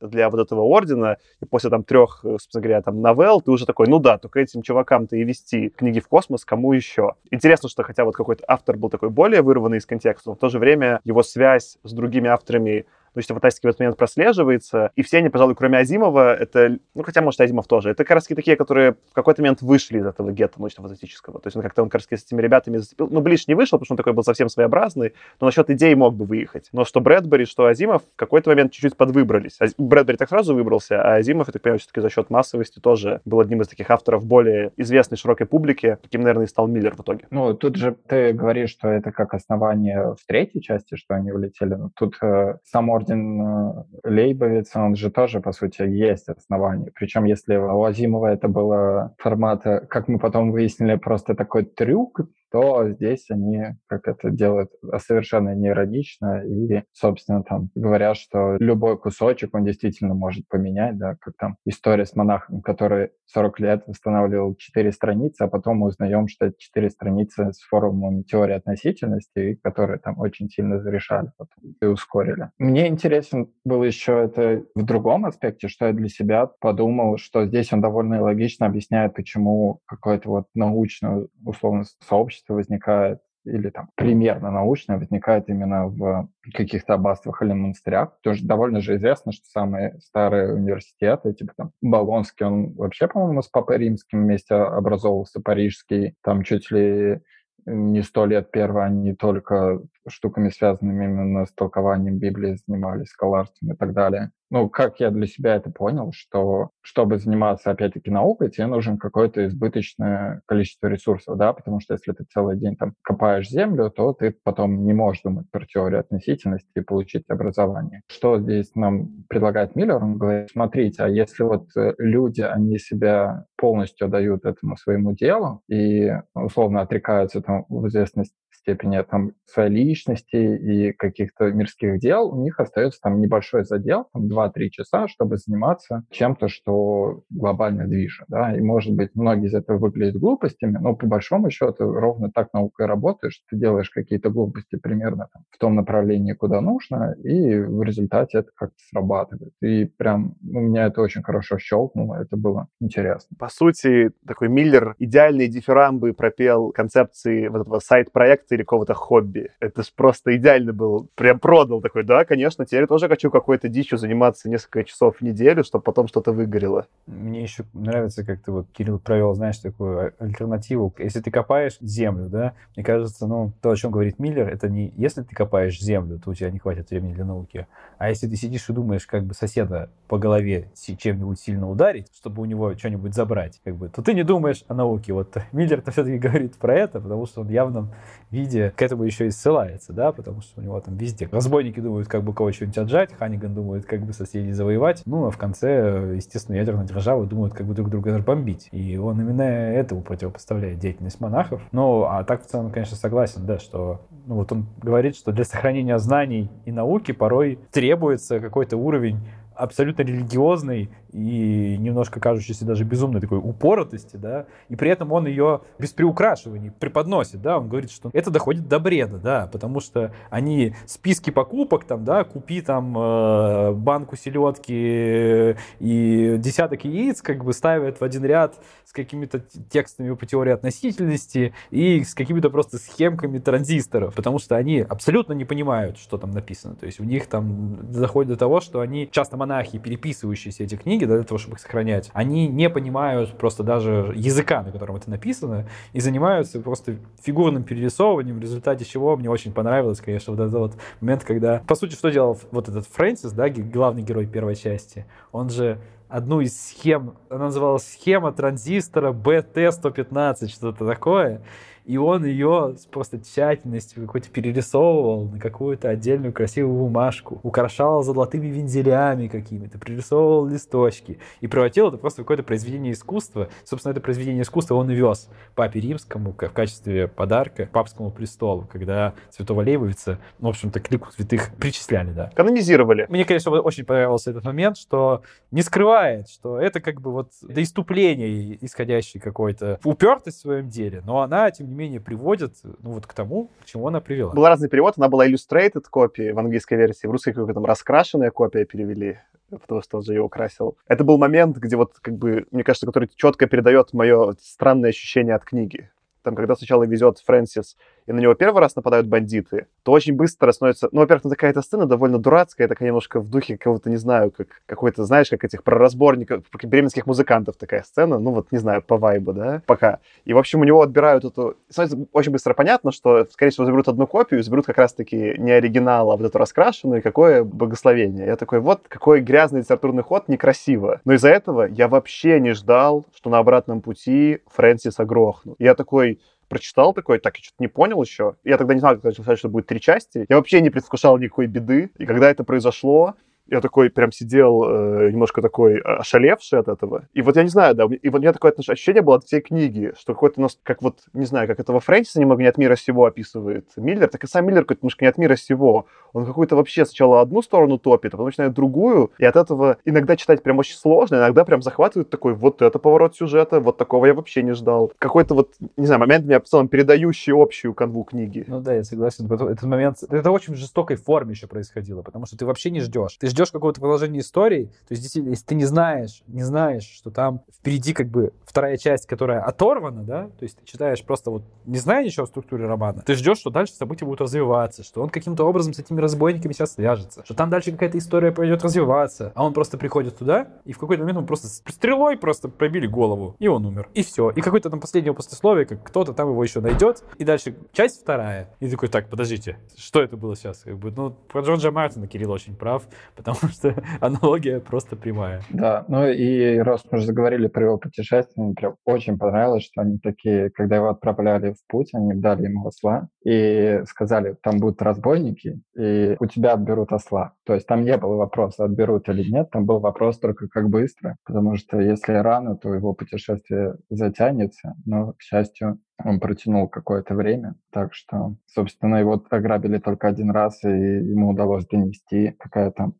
для 0.00 0.30
вот 0.30 0.40
этого 0.40 0.62
ордена, 0.62 1.18
и 1.40 1.44
после 1.44 1.68
там 1.68 1.84
трех, 1.84 2.20
э, 2.24 2.30
собственно 2.30 2.62
говоря, 2.62 2.82
там 2.82 3.02
новелл, 3.02 3.40
ты 3.42 3.50
уже 3.50 3.66
такой, 3.66 3.88
ну 3.88 3.98
да, 3.98 4.16
только 4.16 4.40
этим 4.40 4.62
чувакам-то 4.62 5.16
и 5.16 5.24
вести 5.24 5.68
книги 5.68 6.00
в 6.00 6.08
космос, 6.08 6.44
кому 6.44 6.72
еще? 6.72 7.14
Интересно, 7.30 7.68
что 7.68 7.82
хотя 7.82 8.04
вот 8.04 8.16
какой-то 8.16 8.44
автор 8.48 8.76
был 8.76 8.88
такой 8.88 9.10
более 9.10 9.42
вырванный 9.42 9.78
из 9.78 9.86
контекста, 9.86 10.30
но 10.30 10.36
в 10.36 10.38
то 10.38 10.48
же 10.48 10.58
время 10.58 11.00
его 11.04 11.22
связь 11.22 11.78
с 11.82 11.92
другими 11.92 12.28
авторами 12.28 12.86
есть 13.18 13.28
фантастика 13.28 13.66
в 13.66 13.70
этот 13.70 13.80
момент 13.80 13.96
прослеживается. 13.96 14.90
И 14.96 15.02
все 15.02 15.18
они, 15.18 15.28
пожалуй, 15.28 15.54
кроме 15.54 15.78
Азимова, 15.78 16.34
это, 16.34 16.78
ну, 16.94 17.02
хотя, 17.02 17.22
может, 17.22 17.40
Азимов 17.40 17.66
тоже, 17.66 17.90
это 17.90 18.04
как 18.04 18.14
раз 18.14 18.24
такие, 18.24 18.56
которые 18.56 18.92
в 19.10 19.14
какой-то 19.14 19.42
момент 19.42 19.62
вышли 19.62 19.98
из 19.98 20.06
этого 20.06 20.32
гетто 20.32 20.60
научно-фантастического. 20.60 21.40
То 21.40 21.48
есть 21.48 21.56
он 21.56 21.62
как-то, 21.62 21.82
он 21.82 21.88
как 21.88 22.00
раз 22.00 22.20
с 22.20 22.24
этими 22.24 22.40
ребятами 22.40 22.78
зацепил. 22.78 23.08
Ну, 23.10 23.20
Блиш 23.20 23.48
не 23.48 23.54
вышел, 23.54 23.78
потому 23.78 23.86
что 23.86 23.92
он 23.94 23.96
такой 23.96 24.12
был 24.12 24.22
совсем 24.22 24.48
своеобразный, 24.48 25.14
но 25.40 25.46
насчет 25.46 25.70
идей 25.70 25.94
мог 25.94 26.14
бы 26.14 26.24
выехать. 26.24 26.68
Но 26.72 26.84
что 26.84 27.00
Брэдбери, 27.00 27.44
что 27.44 27.66
Азимов 27.66 28.02
в 28.02 28.16
какой-то 28.16 28.50
момент 28.50 28.72
чуть-чуть 28.72 28.96
подвыбрались. 28.96 29.56
А 29.60 29.66
Брэдбери 29.78 30.16
так 30.16 30.28
сразу 30.28 30.54
выбрался, 30.54 31.02
а 31.02 31.16
Азимов, 31.16 31.48
я 31.48 31.52
так 31.52 31.62
понимаю, 31.62 31.78
все-таки 31.80 32.00
за 32.00 32.10
счет 32.10 32.30
массовости 32.30 32.78
тоже 32.78 33.20
был 33.24 33.40
одним 33.40 33.62
из 33.62 33.68
таких 33.68 33.90
авторов 33.90 34.24
более 34.24 34.72
известной 34.76 35.18
широкой 35.18 35.46
публике, 35.46 35.98
каким, 36.02 36.22
наверное, 36.22 36.46
и 36.46 36.48
стал 36.48 36.66
Миллер 36.68 36.94
в 36.96 37.00
итоге. 37.00 37.26
Ну, 37.30 37.54
тут 37.54 37.76
же 37.76 37.96
ты 38.06 38.32
говоришь, 38.32 38.70
что 38.70 38.88
это 38.88 39.12
как 39.12 39.34
основание 39.34 40.14
в 40.14 40.26
третьей 40.26 40.62
части, 40.62 40.96
что 40.96 41.14
они 41.14 41.32
улетели. 41.32 41.76
Тут 41.96 42.16
э, 42.22 42.56
сам 42.64 42.90
орден 43.00 43.40
э, 43.40 43.84
Лейбовиц, 44.04 44.76
он 44.76 44.94
же 44.96 45.10
тоже, 45.10 45.40
по 45.40 45.52
сути, 45.52 45.82
есть 45.82 46.28
основание. 46.28 46.90
Причем, 46.94 47.24
если 47.24 47.56
у 47.56 47.84
Азимова 47.84 48.26
это 48.26 48.48
было 48.48 49.14
формата, 49.18 49.86
как 49.88 50.08
мы 50.08 50.18
потом 50.18 50.52
выяснили, 50.52 50.96
просто 50.96 51.34
такой 51.34 51.64
трюк, 51.64 52.20
то 52.50 52.88
здесь 52.90 53.26
они 53.30 53.60
как 53.86 54.08
это 54.08 54.30
делают 54.30 54.70
совершенно 54.98 55.54
неиронично 55.54 56.42
и, 56.44 56.82
собственно, 56.92 57.42
там 57.42 57.70
говорят, 57.74 58.16
что 58.16 58.56
любой 58.58 58.98
кусочек 58.98 59.54
он 59.54 59.64
действительно 59.64 60.14
может 60.14 60.46
поменять, 60.48 60.98
да, 60.98 61.16
как 61.20 61.34
там 61.38 61.56
история 61.64 62.06
с 62.06 62.14
монахом, 62.14 62.62
который 62.62 63.10
40 63.26 63.60
лет 63.60 63.82
восстанавливал 63.86 64.54
4 64.56 64.92
страницы, 64.92 65.42
а 65.42 65.48
потом 65.48 65.78
мы 65.78 65.88
узнаем, 65.88 66.28
что 66.28 66.46
это 66.46 66.56
4 66.58 66.90
страницы 66.90 67.52
с 67.52 67.60
форумом 67.60 68.24
теории 68.24 68.54
относительности, 68.54 69.58
которые 69.62 69.98
там 69.98 70.18
очень 70.18 70.48
сильно 70.48 70.80
зарешали 70.80 71.30
потом 71.36 71.74
и 71.80 71.86
ускорили. 71.86 72.50
Мне 72.58 72.88
интересен 72.88 73.52
был 73.64 73.82
еще 73.84 74.24
это 74.24 74.64
в 74.74 74.82
другом 74.84 75.26
аспекте, 75.26 75.68
что 75.68 75.86
я 75.86 75.92
для 75.92 76.08
себя 76.08 76.46
подумал, 76.46 77.18
что 77.18 77.46
здесь 77.46 77.72
он 77.72 77.80
довольно 77.80 78.22
логично 78.22 78.66
объясняет, 78.66 79.14
почему 79.14 79.80
какое-то 79.86 80.28
вот 80.28 80.46
научное, 80.54 81.26
условно, 81.44 81.84
сообщество 82.06 82.39
возникает 82.48 83.20
или 83.44 83.70
там 83.70 83.88
примерно 83.94 84.50
научное 84.50 84.98
возникает 84.98 85.48
именно 85.48 85.86
в 85.86 86.28
каких-то 86.52 86.94
аббатствах 86.94 87.42
или 87.42 87.52
монастырях. 87.52 88.18
Тоже 88.22 88.44
довольно 88.44 88.80
же 88.80 88.96
известно, 88.96 89.32
что 89.32 89.46
самые 89.46 89.98
старые 90.00 90.54
университеты, 90.54 91.32
типа 91.32 91.54
там 91.56 91.72
Болонский, 91.80 92.44
он 92.44 92.74
вообще, 92.74 93.08
по-моему, 93.08 93.40
с 93.42 93.48
Папой 93.48 93.78
Римским 93.78 94.24
вместе 94.24 94.54
образовывался, 94.54 95.40
Парижский, 95.40 96.16
там 96.22 96.42
чуть 96.42 96.70
ли 96.70 97.20
не 97.66 98.02
сто 98.02 98.26
лет 98.26 98.50
первые 98.50 98.86
они 98.86 99.14
только 99.14 99.80
штуками, 100.10 100.50
связанными 100.50 101.04
именно 101.04 101.46
с 101.46 101.52
толкованием 101.52 102.18
Библии, 102.18 102.58
занимались, 102.66 103.08
скаларством 103.08 103.72
и 103.72 103.76
так 103.76 103.92
далее. 103.92 104.30
Ну, 104.50 104.68
как 104.68 104.98
я 104.98 105.10
для 105.10 105.26
себя 105.26 105.54
это 105.54 105.70
понял, 105.70 106.10
что 106.12 106.70
чтобы 106.82 107.18
заниматься, 107.18 107.70
опять-таки, 107.70 108.10
наукой, 108.10 108.50
тебе 108.50 108.66
нужен 108.66 108.98
какое-то 108.98 109.46
избыточное 109.46 110.42
количество 110.46 110.88
ресурсов, 110.88 111.38
да, 111.38 111.52
потому 111.52 111.78
что 111.78 111.94
если 111.94 112.10
ты 112.12 112.24
целый 112.24 112.58
день 112.58 112.74
там 112.74 112.94
копаешь 113.02 113.48
землю, 113.48 113.90
то 113.90 114.12
ты 114.12 114.34
потом 114.42 114.84
не 114.84 114.92
можешь 114.92 115.22
думать 115.22 115.48
про 115.52 115.64
теорию 115.64 116.00
относительности 116.00 116.70
и 116.74 116.80
получить 116.80 117.24
образование. 117.28 118.02
Что 118.08 118.40
здесь 118.40 118.74
нам 118.74 119.24
предлагает 119.28 119.76
Миллер? 119.76 120.02
Он 120.02 120.18
говорит, 120.18 120.50
смотрите, 120.50 121.04
а 121.04 121.08
если 121.08 121.44
вот 121.44 121.68
э, 121.76 121.94
люди, 121.98 122.40
они 122.40 122.78
себя 122.78 123.44
полностью 123.56 124.08
дают 124.08 124.44
этому 124.44 124.76
своему 124.76 125.12
делу 125.12 125.62
и 125.68 126.12
условно 126.34 126.80
отрекаются 126.80 127.40
там 127.40 127.66
в 127.68 127.86
известность 127.86 128.34
степени 128.60 129.02
там, 129.02 129.32
своей 129.46 129.70
личности 130.00 130.36
и 130.36 130.92
каких-то 130.92 131.50
мирских 131.52 131.98
дел, 131.98 132.28
у 132.28 132.42
них 132.42 132.58
остается 132.58 133.00
там 133.02 133.20
небольшой 133.20 133.64
задел, 133.64 134.06
там 134.12 134.26
2-3 134.26 134.68
часа, 134.70 135.08
чтобы 135.08 135.36
заниматься 135.36 136.04
чем-то, 136.10 136.48
что 136.48 137.22
глобально 137.30 137.86
движет. 137.86 138.26
Да? 138.28 138.56
И, 138.56 138.60
может 138.60 138.94
быть, 138.94 139.10
многие 139.14 139.46
из 139.46 139.54
этого 139.54 139.78
выглядят 139.78 140.16
глупостями, 140.16 140.78
но 140.80 140.94
по 140.94 141.06
большому 141.06 141.50
счету 141.50 141.92
ровно 141.92 142.30
так 142.30 142.52
наука 142.52 142.84
и 142.84 142.86
работает, 142.86 143.32
что 143.32 143.44
ты 143.50 143.56
делаешь 143.56 143.90
какие-то 143.90 144.30
глупости 144.30 144.76
примерно 144.76 145.28
там, 145.32 145.42
в 145.50 145.58
том 145.58 145.74
направлении, 145.74 146.32
куда 146.32 146.60
нужно, 146.60 147.14
и 147.22 147.58
в 147.58 147.82
результате 147.82 148.38
это 148.38 148.50
как-то 148.54 148.78
срабатывает. 148.90 149.52
И 149.62 149.84
прям 149.84 150.34
ну, 150.40 150.60
у 150.60 150.62
меня 150.62 150.86
это 150.86 151.00
очень 151.02 151.22
хорошо 151.22 151.58
щелкнуло, 151.58 152.16
это 152.20 152.36
было 152.36 152.68
интересно. 152.80 153.36
По 153.38 153.48
сути, 153.48 154.10
такой 154.26 154.48
Миллер 154.48 154.94
идеальные 154.98 155.48
дифирамбы 155.48 156.12
пропел 156.12 156.70
концепции 156.72 157.48
вот 157.48 157.62
этого 157.62 157.78
сайт-проекта 157.80 158.54
или 158.54 158.62
какого-то 158.62 158.94
хобби. 158.94 159.50
Это 159.60 159.79
ж 159.82 159.92
просто 159.94 160.36
идеально 160.36 160.72
был. 160.72 161.08
Прям 161.14 161.38
продал 161.38 161.80
такой, 161.80 162.04
да, 162.04 162.24
конечно, 162.24 162.64
теперь 162.66 162.86
тоже 162.86 163.08
хочу 163.08 163.30
какой-то 163.30 163.68
дичью 163.68 163.98
заниматься 163.98 164.48
несколько 164.48 164.84
часов 164.84 165.16
в 165.18 165.22
неделю, 165.22 165.64
чтобы 165.64 165.82
потом 165.82 166.08
что-то 166.08 166.32
выгорело. 166.32 166.86
Мне 167.06 167.42
еще 167.42 167.64
нравится, 167.72 168.24
как 168.24 168.42
ты 168.42 168.52
вот, 168.52 168.66
Кирилл, 168.72 168.98
провел, 168.98 169.34
знаешь, 169.34 169.58
такую 169.58 169.98
а, 169.98 170.12
альтернативу. 170.18 170.94
Если 170.98 171.20
ты 171.20 171.30
копаешь 171.30 171.78
землю, 171.80 172.28
да, 172.28 172.54
мне 172.76 172.84
кажется, 172.84 173.26
ну, 173.26 173.52
то, 173.60 173.70
о 173.70 173.76
чем 173.76 173.90
говорит 173.90 174.18
Миллер, 174.18 174.48
это 174.48 174.68
не 174.68 174.92
если 174.96 175.22
ты 175.22 175.34
копаешь 175.34 175.80
землю, 175.80 176.18
то 176.18 176.30
у 176.30 176.34
тебя 176.34 176.50
не 176.50 176.58
хватит 176.58 176.90
времени 176.90 177.14
для 177.14 177.24
науки, 177.24 177.66
а 177.98 178.08
если 178.08 178.26
ты 178.26 178.36
сидишь 178.36 178.68
и 178.68 178.72
думаешь, 178.72 179.06
как 179.06 179.24
бы 179.24 179.34
соседа 179.34 179.90
по 180.08 180.18
голове 180.18 180.70
чем-нибудь 180.74 181.38
сильно 181.38 181.68
ударить, 181.68 182.06
чтобы 182.14 182.42
у 182.42 182.44
него 182.44 182.74
что-нибудь 182.76 183.14
забрать, 183.14 183.60
как 183.64 183.76
бы, 183.76 183.88
то 183.88 184.02
ты 184.02 184.14
не 184.14 184.22
думаешь 184.22 184.64
о 184.68 184.74
науке. 184.74 185.12
Вот 185.12 185.36
Миллер-то 185.52 185.90
все-таки 185.90 186.18
говорит 186.28 186.56
про 186.56 186.74
это, 186.74 187.00
потому 187.00 187.26
что 187.26 187.42
он 187.42 187.48
явно 187.48 187.88
виде 188.30 188.72
к 188.76 188.82
этому 188.82 189.04
еще 189.04 189.26
и 189.26 189.30
ссылается, 189.70 189.92
да, 189.92 190.12
потому 190.12 190.40
что 190.40 190.60
у 190.60 190.64
него 190.64 190.80
там 190.80 190.96
везде 190.96 191.28
разбойники 191.30 191.80
думают, 191.80 192.08
как 192.08 192.22
бы 192.22 192.34
кого 192.34 192.52
что-нибудь 192.52 192.78
отжать, 192.78 193.10
Ханиган 193.18 193.54
думает, 193.54 193.84
как 193.86 194.04
бы 194.04 194.12
соседей 194.12 194.52
завоевать, 194.52 195.02
ну, 195.06 195.26
а 195.26 195.30
в 195.30 195.38
конце, 195.38 196.14
естественно, 196.16 196.56
ядерные 196.56 196.86
державы 196.86 197.26
думают, 197.26 197.54
как 197.54 197.66
бы 197.66 197.74
друг 197.74 197.90
друга 197.90 198.18
бомбить. 198.20 198.68
И 198.72 198.96
он 198.96 199.20
именно 199.20 199.42
этому 199.42 200.02
противопоставляет 200.02 200.78
деятельность 200.78 201.20
монахов. 201.20 201.62
Ну, 201.72 202.04
а 202.04 202.24
так 202.24 202.44
в 202.44 202.46
целом, 202.46 202.70
конечно, 202.70 202.96
согласен, 202.96 203.46
да, 203.46 203.58
что 203.58 204.00
ну, 204.26 204.36
вот 204.36 204.52
он 204.52 204.66
говорит, 204.82 205.16
что 205.16 205.32
для 205.32 205.44
сохранения 205.44 205.98
знаний 205.98 206.50
и 206.64 206.72
науки 206.72 207.12
порой 207.12 207.58
требуется 207.70 208.40
какой-то 208.40 208.76
уровень 208.76 209.20
абсолютно 209.54 210.02
религиозной 210.02 210.90
и 211.12 211.76
немножко 211.78 212.20
кажущейся 212.20 212.64
даже 212.64 212.84
безумной 212.84 213.20
такой 213.20 213.38
упоротости, 213.38 214.16
да, 214.16 214.46
и 214.68 214.76
при 214.76 214.90
этом 214.90 215.12
он 215.12 215.26
ее 215.26 215.62
без 215.78 215.92
приукрашиваний 215.92 216.70
преподносит, 216.70 217.42
да, 217.42 217.58
он 217.58 217.68
говорит, 217.68 217.90
что 217.90 218.10
это 218.12 218.30
доходит 218.30 218.68
до 218.68 218.78
бреда, 218.78 219.18
да, 219.18 219.48
потому 219.52 219.80
что 219.80 220.12
они 220.30 220.74
списки 220.86 221.30
покупок 221.30 221.84
там, 221.84 222.04
да, 222.04 222.24
купи 222.24 222.60
там 222.60 222.96
э, 222.96 223.72
банку 223.72 224.16
селедки 224.16 225.56
и 225.80 226.36
десяток 226.38 226.84
яиц, 226.84 227.22
как 227.22 227.44
бы 227.44 227.52
ставят 227.52 228.00
в 228.00 228.04
один 228.04 228.24
ряд 228.24 228.58
с 228.84 228.92
какими-то 228.92 229.40
текстами 229.70 230.14
по 230.14 230.26
теории 230.26 230.52
относительности 230.52 231.54
и 231.70 232.02
с 232.04 232.14
какими-то 232.14 232.50
просто 232.50 232.78
схемками 232.78 233.38
транзисторов, 233.38 234.14
потому 234.14 234.38
что 234.38 234.56
они 234.56 234.80
абсолютно 234.80 235.32
не 235.32 235.44
понимают, 235.44 235.98
что 235.98 236.18
там 236.18 236.30
написано, 236.30 236.74
то 236.76 236.86
есть 236.86 237.00
у 237.00 237.04
них 237.04 237.26
там 237.26 237.92
доходит 237.92 238.32
до 238.32 238.36
того, 238.36 238.60
что 238.60 238.80
они, 238.80 239.08
часто 239.10 239.36
монахи, 239.36 239.78
переписывающиеся 239.78 240.64
эти 240.64 240.76
книги, 240.76 240.99
да, 241.06 241.16
для 241.16 241.24
того, 241.24 241.38
чтобы 241.38 241.56
их 241.56 241.60
сохранять, 241.60 242.10
они 242.12 242.48
не 242.48 242.68
понимают 242.70 243.36
просто 243.38 243.62
даже 243.62 244.12
языка, 244.14 244.62
на 244.62 244.72
котором 244.72 244.96
это 244.96 245.10
написано, 245.10 245.66
и 245.92 246.00
занимаются 246.00 246.60
просто 246.60 246.96
фигурным 247.22 247.62
перерисовыванием, 247.62 248.36
в 248.36 248.40
результате 248.40 248.84
чего 248.84 249.16
мне 249.16 249.30
очень 249.30 249.52
понравилось, 249.52 250.00
конечно, 250.00 250.34
вот 250.34 250.40
этот 250.40 250.54
вот 250.54 250.72
момент, 251.00 251.24
когда, 251.24 251.62
по 251.66 251.74
сути, 251.74 251.94
что 251.94 252.10
делал 252.10 252.38
вот 252.50 252.68
этот 252.68 252.86
Фрэнсис, 252.86 253.32
да, 253.32 253.48
главный 253.48 254.02
герой 254.02 254.26
первой 254.26 254.56
части, 254.56 255.06
он 255.32 255.50
же 255.50 255.78
одну 256.08 256.40
из 256.40 256.60
схем, 256.60 257.14
она 257.28 257.46
называлась 257.46 257.86
схема 257.86 258.32
транзистора 258.32 259.12
BT115, 259.12 260.48
что-то 260.48 260.86
такое, 260.86 261.40
и 261.84 261.96
он 261.96 262.24
ее 262.24 262.76
с 262.78 262.86
просто 262.86 263.18
тщательностью 263.20 264.04
какой-то 264.04 264.28
перерисовывал 264.30 265.24
на 265.24 265.38
какую-то 265.38 265.88
отдельную 265.88 266.32
красивую 266.32 266.78
бумажку, 266.78 267.40
украшал 267.42 268.02
золотыми 268.02 268.46
вензелями 268.46 269.28
какими-то, 269.28 269.78
пририсовывал 269.78 270.46
листочки 270.46 271.18
и 271.40 271.46
превратил 271.46 271.88
это 271.88 271.96
просто 271.96 272.22
в 272.22 272.24
какое-то 272.24 272.42
произведение 272.42 272.92
искусства. 272.92 273.48
Собственно, 273.64 273.92
это 273.92 274.00
произведение 274.00 274.42
искусства 274.42 274.74
он 274.74 274.90
и 274.90 274.94
вез 274.94 275.28
папе 275.54 275.80
римскому 275.80 276.32
в 276.32 276.50
качестве 276.50 277.08
подарка 277.08 277.68
папскому 277.72 278.10
престолу, 278.10 278.68
когда 278.70 279.14
святого 279.30 279.62
Лейбовица, 279.62 280.18
ну, 280.38 280.48
в 280.48 280.50
общем-то, 280.50 280.80
к 280.80 280.90
лику 280.90 281.10
святых 281.12 281.54
причисляли, 281.56 282.12
да. 282.12 282.30
Канонизировали. 282.34 283.06
Мне, 283.08 283.24
конечно, 283.24 283.50
очень 283.60 283.84
понравился 283.84 284.30
этот 284.30 284.44
момент, 284.44 284.76
что 284.76 285.22
не 285.50 285.62
скрывает, 285.62 286.28
что 286.28 286.58
это 286.58 286.80
как 286.80 287.00
бы 287.00 287.12
вот 287.12 287.32
до 287.42 287.62
иступления 287.62 288.58
исходящей 288.60 289.20
какой-то 289.20 289.80
упертость 289.84 290.38
в 290.38 290.40
своем 290.42 290.68
деле, 290.68 291.02
но 291.04 291.20
она, 291.20 291.50
тем 291.50 291.69
не 291.70 291.76
менее 291.76 292.00
приводит 292.00 292.54
ну, 292.62 292.92
вот 292.92 293.06
к 293.06 293.14
тому, 293.14 293.50
к 293.62 293.64
чему 293.64 293.86
она 293.86 294.00
привела. 294.00 294.32
Был 294.34 294.46
разный 294.46 294.68
перевод, 294.68 294.94
она 294.96 295.08
была 295.08 295.26
illustrated 295.28 295.84
копия 295.88 296.34
в 296.34 296.38
английской 296.38 296.74
версии, 296.74 297.06
в 297.06 297.10
русской 297.10 297.32
какая-то 297.32 297.54
там 297.54 297.64
раскрашенная 297.64 298.30
копия 298.30 298.64
перевели 298.64 299.18
потому 299.50 299.82
что 299.82 299.98
он 299.98 300.04
же 300.04 300.12
ее 300.12 300.22
украсил. 300.22 300.76
Это 300.86 301.02
был 301.02 301.18
момент, 301.18 301.56
где 301.56 301.76
вот, 301.76 301.94
как 302.00 302.16
бы, 302.16 302.46
мне 302.52 302.62
кажется, 302.62 302.86
который 302.86 303.10
четко 303.16 303.48
передает 303.48 303.92
мое 303.92 304.34
странное 304.40 304.90
ощущение 304.90 305.34
от 305.34 305.44
книги. 305.44 305.90
Там, 306.22 306.36
когда 306.36 306.54
сначала 306.54 306.84
везет 306.84 307.18
Фрэнсис 307.18 307.76
и 308.10 308.12
на 308.12 308.18
него 308.18 308.34
первый 308.34 308.58
раз 308.58 308.74
нападают 308.74 309.06
бандиты, 309.06 309.66
то 309.84 309.92
очень 309.92 310.16
быстро 310.16 310.50
становится... 310.50 310.88
Ну, 310.90 311.00
во-первых, 311.00 311.24
ну, 311.24 311.30
такая-то 311.30 311.62
сцена 311.62 311.86
довольно 311.86 312.18
дурацкая, 312.18 312.66
такая 312.66 312.88
немножко 312.88 313.20
в 313.20 313.30
духе 313.30 313.56
кого-то, 313.56 313.88
не 313.88 313.98
знаю, 313.98 314.32
как 314.32 314.48
какой-то, 314.66 315.04
знаешь, 315.04 315.30
как 315.30 315.44
этих 315.44 315.62
проразборников, 315.62 316.42
бременских 316.64 317.06
музыкантов 317.06 317.56
такая 317.56 317.84
сцена, 317.84 318.18
ну, 318.18 318.32
вот, 318.32 318.50
не 318.50 318.58
знаю, 318.58 318.82
по 318.82 318.96
вайбу, 318.96 319.32
да, 319.32 319.62
пока. 319.64 320.00
И, 320.24 320.32
в 320.32 320.38
общем, 320.38 320.60
у 320.60 320.64
него 320.64 320.82
отбирают 320.82 321.24
эту... 321.24 321.56
Становится 321.68 322.08
очень 322.12 322.32
быстро 322.32 322.52
понятно, 322.52 322.90
что, 322.90 323.26
скорее 323.30 323.52
всего, 323.52 323.64
заберут 323.64 323.86
одну 323.86 324.08
копию, 324.08 324.42
заберут 324.42 324.66
как 324.66 324.78
раз-таки 324.78 325.36
не 325.38 325.52
оригинал, 325.52 326.10
а 326.10 326.16
вот 326.16 326.26
эту 326.26 326.36
раскрашенную, 326.36 326.98
и 326.98 327.02
какое 327.02 327.44
благословение. 327.44 328.26
Я 328.26 328.34
такой, 328.34 328.58
вот, 328.58 328.80
какой 328.88 329.20
грязный 329.20 329.60
литературный 329.60 330.02
ход, 330.02 330.26
некрасиво. 330.26 331.00
Но 331.04 331.12
из-за 331.12 331.28
этого 331.28 331.62
я 331.62 331.86
вообще 331.86 332.40
не 332.40 332.54
ждал, 332.54 333.06
что 333.14 333.30
на 333.30 333.38
обратном 333.38 333.82
пути 333.82 334.40
Фрэнсиса 334.48 335.04
грохнут. 335.04 335.54
Я 335.60 335.76
такой, 335.76 336.18
прочитал 336.50 336.92
такой, 336.92 337.18
так, 337.18 337.38
я 337.38 337.42
что-то 337.42 337.62
не 337.62 337.68
понял 337.68 338.02
еще. 338.02 338.34
Я 338.44 338.58
тогда 338.58 338.74
не 338.74 338.80
знал, 338.80 338.98
что 339.36 339.48
будет 339.48 339.66
три 339.66 339.80
части. 339.80 340.26
Я 340.28 340.36
вообще 340.36 340.60
не 340.60 340.68
предвкушал 340.68 341.16
никакой 341.16 341.46
беды. 341.46 341.90
И 341.96 342.04
когда 342.04 342.28
это 342.30 342.44
произошло, 342.44 343.14
я 343.50 343.60
такой 343.60 343.90
прям 343.90 344.12
сидел 344.12 344.64
э, 344.64 345.10
немножко 345.10 345.42
такой 345.42 345.78
ошалевший 345.78 346.60
от 346.60 346.68
этого. 346.68 347.04
И 347.12 347.22
вот 347.22 347.36
я 347.36 347.42
не 347.42 347.48
знаю, 347.48 347.74
да, 347.74 347.84
и 347.84 348.08
вот 348.08 348.18
у 348.18 348.22
меня 348.22 348.32
такое 348.32 348.52
ощущение 348.56 349.02
было 349.02 349.16
от 349.16 349.24
всей 349.24 349.40
книги, 349.40 349.92
что 349.98 350.14
какой-то, 350.14 350.46
как 350.62 350.82
вот, 350.82 350.98
не 351.12 351.26
знаю, 351.26 351.48
как 351.48 351.60
этого 351.60 351.80
Фрэнсиса 351.80 352.20
немного 352.20 352.42
не 352.42 352.48
от 352.48 352.58
мира 352.58 352.76
сего 352.76 353.06
описывает 353.06 353.66
Миллер, 353.76 354.08
так 354.08 354.22
и 354.24 354.26
сам 354.26 354.46
Миллер 354.46 354.62
какой-то 354.62 354.80
немножко 354.82 355.04
не 355.04 355.08
от 355.08 355.18
мира 355.18 355.36
сего. 355.36 355.86
Он 356.12 356.26
какую-то 356.26 356.56
вообще 356.56 356.84
сначала 356.84 357.20
одну 357.20 357.42
сторону 357.42 357.78
топит, 357.78 358.14
а 358.14 358.16
потом 358.16 358.26
начинает 358.26 358.52
другую, 358.52 359.12
и 359.18 359.24
от 359.24 359.36
этого 359.36 359.78
иногда 359.84 360.16
читать 360.16 360.42
прям 360.42 360.58
очень 360.58 360.76
сложно, 360.76 361.16
иногда 361.16 361.44
прям 361.44 361.62
захватывает 361.62 362.10
такой, 362.10 362.34
вот 362.34 362.62
это 362.62 362.78
поворот 362.78 363.16
сюжета, 363.16 363.60
вот 363.60 363.76
такого 363.76 364.06
я 364.06 364.14
вообще 364.14 364.42
не 364.42 364.52
ждал. 364.52 364.92
Какой-то 364.98 365.34
вот, 365.34 365.54
не 365.76 365.86
знаю, 365.86 366.00
момент 366.00 366.24
меня 366.24 366.40
в 366.40 366.44
целом 366.44 366.68
передающий 366.68 367.32
общую 367.32 367.74
канву 367.74 368.04
книги. 368.04 368.44
Ну 368.46 368.60
да, 368.60 368.74
я 368.74 368.84
согласен. 368.84 369.26
Этот 369.32 369.62
момент, 369.62 369.98
это 370.08 370.30
очень 370.30 370.54
в 370.54 370.56
жестокой 370.56 370.96
форме 370.96 371.32
еще 371.32 371.46
происходило, 371.46 372.02
потому 372.02 372.26
что 372.26 372.36
ты 372.36 372.44
вообще 372.44 372.70
не 372.70 372.80
ждешь. 372.80 373.16
Ты 373.18 373.28
ждешь 373.28 373.39
какого-то 373.48 373.80
продолжения 373.80 374.20
истории, 374.20 374.66
то 374.86 374.92
есть 374.92 375.02
действительно, 375.02 375.30
если 375.30 375.46
ты 375.46 375.54
не 375.54 375.64
знаешь, 375.64 376.22
не 376.26 376.42
знаешь, 376.42 376.84
что 376.84 377.10
там 377.10 377.42
впереди 377.52 377.92
как 377.92 378.08
бы 378.08 378.32
вторая 378.44 378.76
часть, 378.76 379.06
которая 379.06 379.40
оторвана, 379.42 380.02
да, 380.02 380.24
то 380.38 380.42
есть 380.42 380.58
ты 380.58 380.66
читаешь 380.66 381.02
просто 381.02 381.30
вот, 381.30 381.44
не 381.64 381.78
зная 381.78 382.04
ничего 382.04 382.24
о 382.24 382.26
структуре 382.26 382.66
романа, 382.66 383.02
ты 383.06 383.14
ждешь, 383.14 383.38
что 383.38 383.50
дальше 383.50 383.72
события 383.72 384.04
будут 384.04 384.20
развиваться, 384.20 384.82
что 384.82 385.02
он 385.02 385.08
каким-то 385.08 385.44
образом 385.44 385.72
с 385.72 385.78
этими 385.78 386.00
разбойниками 386.00 386.52
сейчас 386.52 386.74
свяжется, 386.74 387.24
что 387.24 387.34
там 387.34 387.48
дальше 387.48 387.72
какая-то 387.72 387.98
история 387.98 388.32
пойдет 388.32 388.62
развиваться, 388.62 389.32
а 389.34 389.44
он 389.44 389.54
просто 389.54 389.78
приходит 389.78 390.18
туда, 390.18 390.48
и 390.64 390.72
в 390.72 390.78
какой-то 390.78 391.02
момент 391.02 391.18
он 391.18 391.26
просто 391.26 391.48
стрелой 391.48 392.16
просто 392.16 392.48
пробили 392.48 392.86
голову, 392.86 393.36
и 393.38 393.48
он 393.48 393.64
умер. 393.64 393.88
И 393.94 394.02
все. 394.02 394.30
И 394.30 394.40
какой-то 394.40 394.70
там 394.70 394.80
последнее 394.80 395.14
послесловие, 395.14 395.66
как 395.66 395.82
кто-то 395.82 396.12
там 396.12 396.28
его 396.28 396.42
еще 396.42 396.60
найдет, 396.60 397.02
и 397.18 397.24
дальше 397.24 397.56
часть 397.72 398.02
вторая. 398.02 398.50
И 398.60 398.68
такой, 398.68 398.88
так, 398.88 399.08
подождите, 399.08 399.58
что 399.76 400.02
это 400.02 400.16
было 400.16 400.36
сейчас? 400.36 400.58
Как 400.58 400.78
бы, 400.78 400.90
ну, 400.90 401.10
про 401.10 401.42
Джорджа 401.42 401.70
Мартина 401.70 402.06
Кирилл 402.06 402.30
очень 402.30 402.56
прав, 402.56 402.84
потому 403.16 403.29
что 403.34 403.74
аналогия 404.00 404.60
просто 404.60 404.96
прямая. 404.96 405.42
Да, 405.50 405.84
ну 405.88 406.08
и 406.08 406.58
раз 406.58 406.84
мы 406.90 406.98
уже 406.98 407.06
заговорили 407.06 407.46
про 407.46 407.64
его 407.64 407.78
путешествие, 407.78 408.46
мне 408.46 408.54
прям 408.54 408.76
очень 408.84 409.18
понравилось, 409.18 409.64
что 409.64 409.82
они 409.82 409.98
такие, 409.98 410.50
когда 410.50 410.76
его 410.76 410.88
отправляли 410.88 411.52
в 411.52 411.66
путь, 411.68 411.90
они 411.94 412.14
дали 412.14 412.44
ему 412.44 412.66
осла 412.66 413.08
и 413.24 413.82
сказали, 413.86 414.36
там 414.42 414.58
будут 414.58 414.82
разбойники, 414.82 415.60
и 415.76 416.16
у 416.18 416.26
тебя 416.26 416.52
отберут 416.52 416.92
осла. 416.92 417.34
То 417.44 417.54
есть 417.54 417.66
там 417.66 417.84
не 417.84 417.96
было 417.96 418.16
вопроса, 418.16 418.64
отберут 418.64 419.08
или 419.08 419.30
нет, 419.30 419.50
там 419.50 419.66
был 419.66 419.80
вопрос 419.80 420.18
только 420.18 420.48
как 420.48 420.68
быстро, 420.68 421.16
потому 421.24 421.56
что 421.56 421.80
если 421.80 422.12
рано, 422.12 422.56
то 422.56 422.72
его 422.74 422.94
путешествие 422.94 423.76
затянется, 423.88 424.74
но, 424.84 425.12
к 425.12 425.22
счастью, 425.22 425.78
он 426.04 426.20
протянул 426.20 426.68
какое-то 426.68 427.14
время, 427.14 427.54
так 427.70 427.94
что, 427.94 428.36
собственно, 428.46 428.96
его 428.96 429.22
ограбили 429.30 429.78
только 429.78 430.08
один 430.08 430.30
раз, 430.30 430.62
и 430.64 430.68
ему 430.68 431.30
удалось 431.30 431.66
донести 431.66 432.34
какая-то 432.38 432.92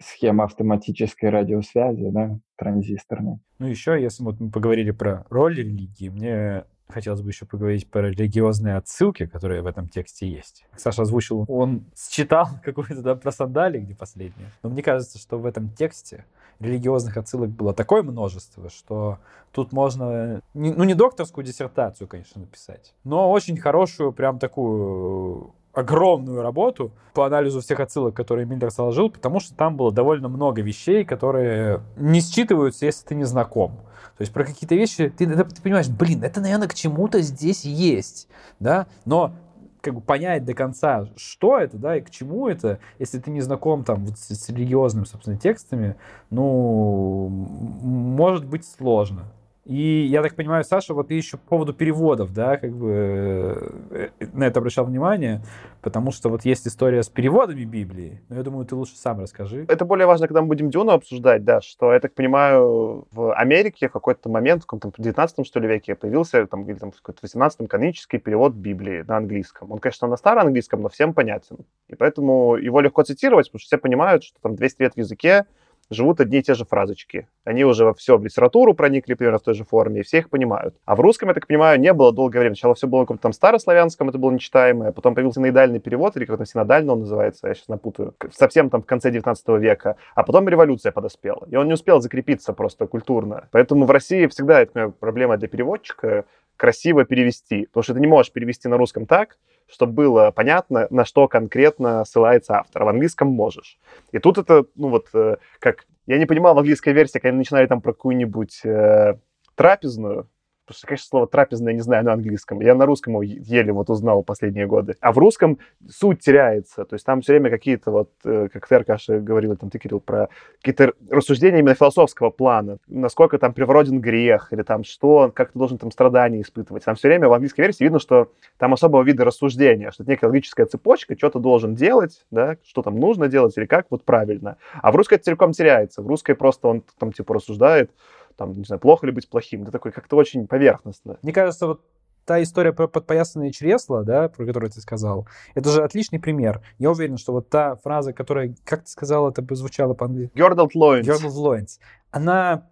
схема 0.00 0.44
автоматической 0.44 1.30
радиосвязи, 1.30 2.10
да, 2.10 2.38
транзисторной. 2.56 3.38
Ну, 3.58 3.66
еще, 3.66 4.00
если 4.00 4.22
вот 4.22 4.40
мы 4.40 4.50
поговорили 4.50 4.90
про 4.90 5.24
роль 5.30 5.56
религии, 5.56 6.08
мне 6.08 6.64
хотелось 6.88 7.22
бы 7.22 7.30
еще 7.30 7.46
поговорить 7.46 7.88
про 7.90 8.10
религиозные 8.10 8.76
отсылки, 8.76 9.26
которые 9.26 9.62
в 9.62 9.66
этом 9.66 9.88
тексте 9.88 10.28
есть. 10.28 10.66
Саша 10.76 11.02
озвучил, 11.02 11.44
он 11.48 11.84
считал 11.96 12.48
какую-то 12.62 13.02
да, 13.02 13.14
про 13.14 13.32
сандали, 13.32 13.78
где 13.78 13.94
последнее. 13.94 14.50
Но 14.62 14.70
мне 14.70 14.82
кажется, 14.82 15.18
что 15.18 15.38
в 15.38 15.46
этом 15.46 15.70
тексте 15.70 16.24
религиозных 16.60 17.16
отсылок 17.16 17.50
было 17.50 17.74
такое 17.74 18.02
множество, 18.02 18.68
что 18.70 19.18
тут 19.52 19.72
можно, 19.72 20.40
ну, 20.54 20.84
не 20.84 20.94
докторскую 20.94 21.44
диссертацию, 21.44 22.06
конечно, 22.06 22.40
написать, 22.40 22.94
но 23.02 23.30
очень 23.30 23.56
хорошую, 23.56 24.12
прям 24.12 24.38
такую 24.38 25.52
огромную 25.74 26.42
работу 26.42 26.92
по 27.12 27.26
анализу 27.26 27.60
всех 27.60 27.80
отсылок, 27.80 28.14
которые 28.14 28.46
Миллер 28.46 28.70
сложил, 28.70 29.10
потому 29.10 29.40
что 29.40 29.54
там 29.54 29.76
было 29.76 29.92
довольно 29.92 30.28
много 30.28 30.62
вещей, 30.62 31.04
которые 31.04 31.80
не 31.96 32.20
считываются, 32.20 32.86
если 32.86 33.06
ты 33.06 33.14
не 33.14 33.24
знаком. 33.24 33.72
То 34.16 34.22
есть 34.22 34.32
про 34.32 34.44
какие-то 34.44 34.76
вещи 34.76 35.12
ты, 35.16 35.26
ты 35.26 35.62
понимаешь, 35.62 35.88
блин, 35.88 36.22
это, 36.22 36.40
наверное, 36.40 36.68
к 36.68 36.74
чему-то 36.74 37.20
здесь 37.20 37.64
есть, 37.64 38.28
да, 38.60 38.86
но 39.04 39.32
как 39.80 39.94
бы 39.94 40.00
понять 40.00 40.44
до 40.44 40.54
конца, 40.54 41.08
что 41.16 41.58
это, 41.58 41.76
да, 41.76 41.96
и 41.96 42.00
к 42.00 42.10
чему 42.10 42.48
это, 42.48 42.78
если 42.98 43.18
ты 43.18 43.30
не 43.30 43.42
знаком 43.42 43.84
там 43.84 44.06
вот 44.06 44.18
с, 44.18 44.28
с 44.34 44.48
религиозными, 44.48 45.04
собственно, 45.04 45.36
текстами, 45.36 45.96
ну, 46.30 47.28
может 47.28 48.46
быть 48.46 48.64
сложно. 48.66 49.24
И 49.64 50.06
я 50.10 50.22
так 50.22 50.34
понимаю, 50.34 50.62
Саша, 50.62 50.92
вот 50.92 51.08
ты 51.08 51.14
еще 51.14 51.38
по 51.38 51.48
поводу 51.50 51.72
переводов, 51.72 52.34
да, 52.34 52.58
как 52.58 52.72
бы 52.72 53.82
э, 53.90 54.08
на 54.34 54.44
это 54.44 54.60
обращал 54.60 54.84
внимание, 54.84 55.42
потому 55.80 56.12
что 56.12 56.28
вот 56.28 56.44
есть 56.44 56.66
история 56.66 57.02
с 57.02 57.08
переводами 57.08 57.64
Библии, 57.64 58.20
но 58.28 58.36
я 58.36 58.42
думаю, 58.42 58.66
ты 58.66 58.74
лучше 58.74 58.96
сам 58.96 59.20
расскажи. 59.20 59.64
Это 59.68 59.86
более 59.86 60.06
важно, 60.06 60.26
когда 60.26 60.42
мы 60.42 60.48
будем 60.48 60.68
Дюну 60.68 60.92
обсуждать, 60.92 61.44
да, 61.44 61.62
что, 61.62 61.94
я 61.94 62.00
так 62.00 62.12
понимаю, 62.12 63.06
в 63.10 63.34
Америке 63.34 63.88
в 63.88 63.92
какой-то 63.92 64.28
момент, 64.28 64.64
в 64.64 64.66
каком-то 64.66 65.02
19 65.02 65.46
что 65.46 65.60
ли 65.60 65.68
веке 65.68 65.94
появился, 65.94 66.46
там, 66.46 66.68
или 66.68 66.76
там 66.76 66.92
в 66.92 67.00
18-м 67.02 67.66
канонический 67.66 68.18
перевод 68.18 68.52
Библии 68.52 69.02
на 69.06 69.16
английском. 69.16 69.72
Он, 69.72 69.78
конечно, 69.78 70.06
на 70.08 70.18
староанглийском, 70.18 70.82
но 70.82 70.90
всем 70.90 71.14
понятен. 71.14 71.64
И 71.88 71.94
поэтому 71.94 72.56
его 72.56 72.80
легко 72.80 73.02
цитировать, 73.02 73.46
потому 73.46 73.60
что 73.60 73.66
все 73.68 73.78
понимают, 73.78 74.24
что 74.24 74.38
там 74.42 74.56
200 74.56 74.82
лет 74.82 74.94
в 74.94 74.98
языке, 74.98 75.46
живут 75.90 76.20
одни 76.20 76.38
и 76.38 76.42
те 76.42 76.54
же 76.54 76.64
фразочки. 76.64 77.28
Они 77.44 77.64
уже 77.64 77.84
во 77.84 77.94
все, 77.94 78.16
в 78.16 78.24
литературу 78.24 78.74
проникли 78.74 79.14
примерно 79.14 79.38
в 79.38 79.42
той 79.42 79.54
же 79.54 79.64
форме, 79.64 80.00
и 80.00 80.02
все 80.02 80.18
их 80.18 80.30
понимают. 80.30 80.74
А 80.84 80.96
в 80.96 81.00
русском, 81.00 81.28
я 81.28 81.34
так 81.34 81.46
понимаю, 81.46 81.78
не 81.80 81.92
было 81.92 82.12
долгое 82.12 82.40
время. 82.40 82.54
Сначала 82.54 82.74
все 82.74 82.86
было 82.86 83.00
на 83.00 83.04
каком-то 83.04 83.22
там 83.22 83.32
старославянском, 83.32 84.08
это 84.08 84.18
было 84.18 84.30
нечитаемое, 84.30 84.92
потом 84.92 85.14
появился 85.14 85.40
синоидальный 85.40 85.80
перевод, 85.80 86.16
или 86.16 86.24
как-то 86.24 86.46
синодально 86.46 86.92
он 86.92 87.00
называется, 87.00 87.48
я 87.48 87.54
сейчас 87.54 87.68
напутаю, 87.68 88.14
совсем 88.32 88.70
там 88.70 88.82
в 88.82 88.86
конце 88.86 89.10
19 89.10 89.48
века. 89.60 89.96
А 90.14 90.22
потом 90.22 90.48
революция 90.48 90.92
подоспела, 90.92 91.46
и 91.50 91.56
он 91.56 91.66
не 91.66 91.74
успел 91.74 92.00
закрепиться 92.00 92.52
просто 92.52 92.86
культурно. 92.86 93.48
Поэтому 93.50 93.86
в 93.86 93.90
России 93.90 94.26
всегда 94.26 94.60
это 94.60 94.90
проблема 94.90 95.36
для 95.36 95.48
переводчика, 95.48 96.24
красиво 96.56 97.04
перевести. 97.04 97.66
Потому 97.66 97.82
что 97.82 97.94
ты 97.94 98.00
не 98.00 98.06
можешь 98.06 98.32
перевести 98.32 98.68
на 98.68 98.76
русском 98.76 99.06
так, 99.06 99.36
чтобы 99.68 99.92
было 99.92 100.30
понятно, 100.30 100.86
на 100.90 101.04
что 101.04 101.28
конкретно 101.28 102.04
ссылается 102.04 102.58
автор. 102.58 102.84
В 102.84 102.88
английском 102.88 103.28
можешь. 103.28 103.78
И 104.12 104.18
тут 104.18 104.38
это, 104.38 104.64
ну 104.74 104.88
вот, 104.88 105.08
э, 105.14 105.36
как... 105.58 105.86
Я 106.06 106.18
не 106.18 106.26
понимал 106.26 106.54
в 106.54 106.58
английской 106.58 106.92
версии, 106.92 107.14
когда 107.14 107.30
они 107.30 107.38
начинали 107.38 107.66
там 107.66 107.80
про 107.80 107.92
какую-нибудь 107.92 108.60
э, 108.64 109.14
трапезную, 109.54 110.28
Потому 110.66 110.78
что, 110.78 110.86
конечно, 110.86 111.06
слово 111.08 111.26
трапезное 111.26 111.74
не 111.74 111.80
знаю 111.80 112.04
на 112.04 112.12
английском. 112.14 112.60
Я 112.60 112.74
на 112.74 112.86
русском 112.86 113.12
его 113.12 113.22
еле 113.22 113.72
вот 113.72 113.90
узнал 113.90 114.22
последние 114.22 114.66
годы. 114.66 114.96
А 115.00 115.12
в 115.12 115.18
русском 115.18 115.58
суть 115.88 116.20
теряется. 116.20 116.84
То 116.84 116.94
есть 116.94 117.04
там 117.04 117.20
все 117.20 117.32
время 117.32 117.50
какие-то 117.50 117.90
вот, 117.90 118.10
э, 118.24 118.48
как 118.50 118.66
ты, 118.66 118.74
Аркаша, 118.76 119.20
говорил, 119.20 119.56
там 119.56 119.68
ты, 119.68 119.78
Кирилл, 119.78 120.00
про 120.00 120.28
какие-то 120.62 120.94
рассуждения 121.10 121.58
именно 121.58 121.74
философского 121.74 122.30
плана. 122.30 122.78
Насколько 122.86 123.38
там 123.38 123.52
привороден 123.52 124.00
грех, 124.00 124.52
или 124.52 124.62
там 124.62 124.84
что, 124.84 125.30
как 125.34 125.52
ты 125.52 125.58
должен 125.58 125.76
там 125.76 125.90
страдания 125.90 126.40
испытывать. 126.40 126.84
Там 126.84 126.94
все 126.94 127.08
время 127.08 127.28
в 127.28 127.32
английской 127.34 127.60
версии 127.60 127.84
видно, 127.84 127.98
что 127.98 128.32
там 128.56 128.72
особого 128.72 129.02
вида 129.02 129.24
рассуждения, 129.24 129.90
что 129.90 130.02
это 130.02 130.12
некая 130.12 130.28
логическая 130.28 130.64
цепочка, 130.64 131.14
что 131.16 131.28
ты 131.28 131.38
должен 131.40 131.74
делать, 131.74 132.24
да, 132.30 132.56
что 132.64 132.82
там 132.82 132.98
нужно 132.98 133.28
делать, 133.28 133.56
или 133.58 133.66
как 133.66 133.86
вот 133.90 134.04
правильно. 134.04 134.56
А 134.80 134.92
в 134.92 134.96
русской 134.96 135.14
это 135.14 135.24
целиком 135.24 135.52
теряется. 135.52 136.00
В 136.00 136.06
русской 136.06 136.34
просто 136.34 136.68
он 136.68 136.82
там 136.98 137.12
типа 137.12 137.34
рассуждает, 137.34 137.90
там, 138.36 138.52
не 138.52 138.64
знаю, 138.64 138.80
плохо 138.80 139.06
ли 139.06 139.12
быть 139.12 139.28
плохим. 139.28 139.62
Это 139.62 139.72
такой 139.72 139.92
как-то 139.92 140.16
очень 140.16 140.46
поверхностно. 140.46 141.18
Мне 141.22 141.32
кажется, 141.32 141.66
вот 141.66 141.82
та 142.24 142.42
история 142.42 142.72
про 142.72 142.88
подпоясанные 142.88 143.52
чресла, 143.52 144.02
да, 144.02 144.28
про 144.28 144.46
которую 144.46 144.70
ты 144.70 144.80
сказал, 144.80 145.28
это 145.54 145.70
же 145.70 145.82
отличный 145.82 146.18
пример. 146.18 146.62
Я 146.78 146.90
уверен, 146.90 147.18
что 147.18 147.32
вот 147.32 147.48
та 147.48 147.76
фраза, 147.76 148.12
которая, 148.12 148.54
как 148.64 148.84
ты 148.84 148.90
сказал, 148.90 149.28
это 149.28 149.42
бы 149.42 149.54
звучало 149.56 149.94
по-английски? 149.94 150.36
Girdled 150.36 150.70
loins. 150.76 151.02
Girdled 151.02 151.34
loins. 151.36 151.78
Она 152.10 152.68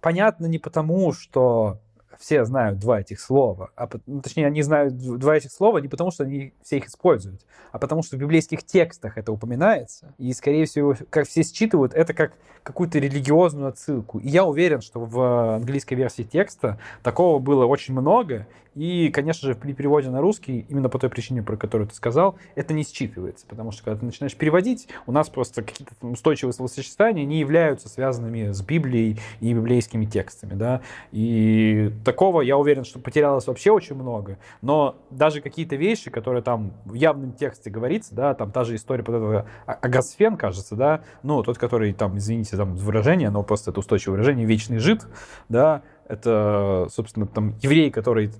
понятна 0.00 0.46
не 0.46 0.58
потому, 0.58 1.12
что 1.12 1.80
все 2.18 2.44
знают 2.44 2.78
два 2.78 3.00
этих 3.00 3.20
слова, 3.20 3.70
а, 3.76 3.88
ну, 4.06 4.20
точнее, 4.20 4.46
они 4.46 4.62
знают 4.62 4.96
два 4.96 5.36
этих 5.36 5.52
слова 5.52 5.78
не 5.78 5.88
потому, 5.88 6.10
что 6.10 6.24
они 6.24 6.52
все 6.62 6.78
их 6.78 6.86
используют, 6.86 7.44
а 7.72 7.78
потому 7.78 8.02
что 8.02 8.16
в 8.16 8.20
библейских 8.20 8.64
текстах 8.64 9.18
это 9.18 9.32
упоминается, 9.32 10.14
и, 10.18 10.32
скорее 10.32 10.66
всего, 10.66 10.94
как 11.10 11.26
все 11.26 11.42
считывают, 11.42 11.94
это 11.94 12.14
как 12.14 12.32
какую-то 12.62 12.98
религиозную 12.98 13.68
отсылку. 13.68 14.18
И 14.18 14.28
я 14.28 14.44
уверен, 14.44 14.80
что 14.80 15.00
в 15.00 15.56
английской 15.56 15.94
версии 15.94 16.22
текста 16.22 16.78
такого 17.02 17.38
было 17.38 17.66
очень 17.66 17.94
много, 17.94 18.46
и, 18.74 19.10
конечно 19.10 19.48
же, 19.48 19.54
при 19.54 19.72
переводе 19.72 20.10
на 20.10 20.20
русский, 20.20 20.66
именно 20.68 20.88
по 20.88 20.98
той 20.98 21.08
причине, 21.08 21.42
про 21.42 21.56
которую 21.56 21.88
ты 21.88 21.94
сказал, 21.94 22.36
это 22.56 22.74
не 22.74 22.82
считывается, 22.82 23.44
потому 23.48 23.70
что 23.70 23.84
когда 23.84 24.00
ты 24.00 24.06
начинаешь 24.06 24.34
переводить, 24.34 24.88
у 25.06 25.12
нас 25.12 25.28
просто 25.28 25.62
какие-то 25.62 25.94
устойчивые 26.00 26.52
словосочетания 26.52 27.24
не 27.24 27.38
являются 27.38 27.88
связанными 27.88 28.50
с 28.50 28.62
Библией 28.62 29.20
и 29.40 29.52
библейскими 29.52 30.06
текстами, 30.06 30.54
да, 30.54 30.80
и 31.12 31.92
такого, 32.04 32.42
я 32.42 32.56
уверен, 32.56 32.84
что 32.84 32.98
потерялось 32.98 33.46
вообще 33.46 33.70
очень 33.70 33.96
много, 33.96 34.38
но 34.62 34.96
даже 35.10 35.40
какие-то 35.40 35.76
вещи, 35.76 36.10
которые 36.10 36.42
там 36.42 36.74
в 36.84 36.94
явном 36.94 37.32
тексте 37.32 37.70
говорится, 37.70 38.14
да, 38.14 38.34
там 38.34 38.52
та 38.52 38.64
же 38.64 38.76
история 38.76 39.02
под 39.02 39.16
этого 39.16 39.46
Агасфен, 39.66 40.36
кажется, 40.36 40.76
да, 40.76 41.02
ну, 41.22 41.42
тот, 41.42 41.58
который 41.58 41.92
там, 41.92 42.18
извините, 42.18 42.56
там 42.56 42.76
выражение, 42.76 43.30
но 43.30 43.42
просто 43.42 43.70
это 43.70 43.80
устойчивое 43.80 44.18
выражение, 44.18 44.46
вечный 44.46 44.78
жид, 44.78 45.06
да, 45.48 45.82
это, 46.06 46.86
собственно, 46.90 47.26
там 47.26 47.54
еврей, 47.62 47.90
который 47.90 48.30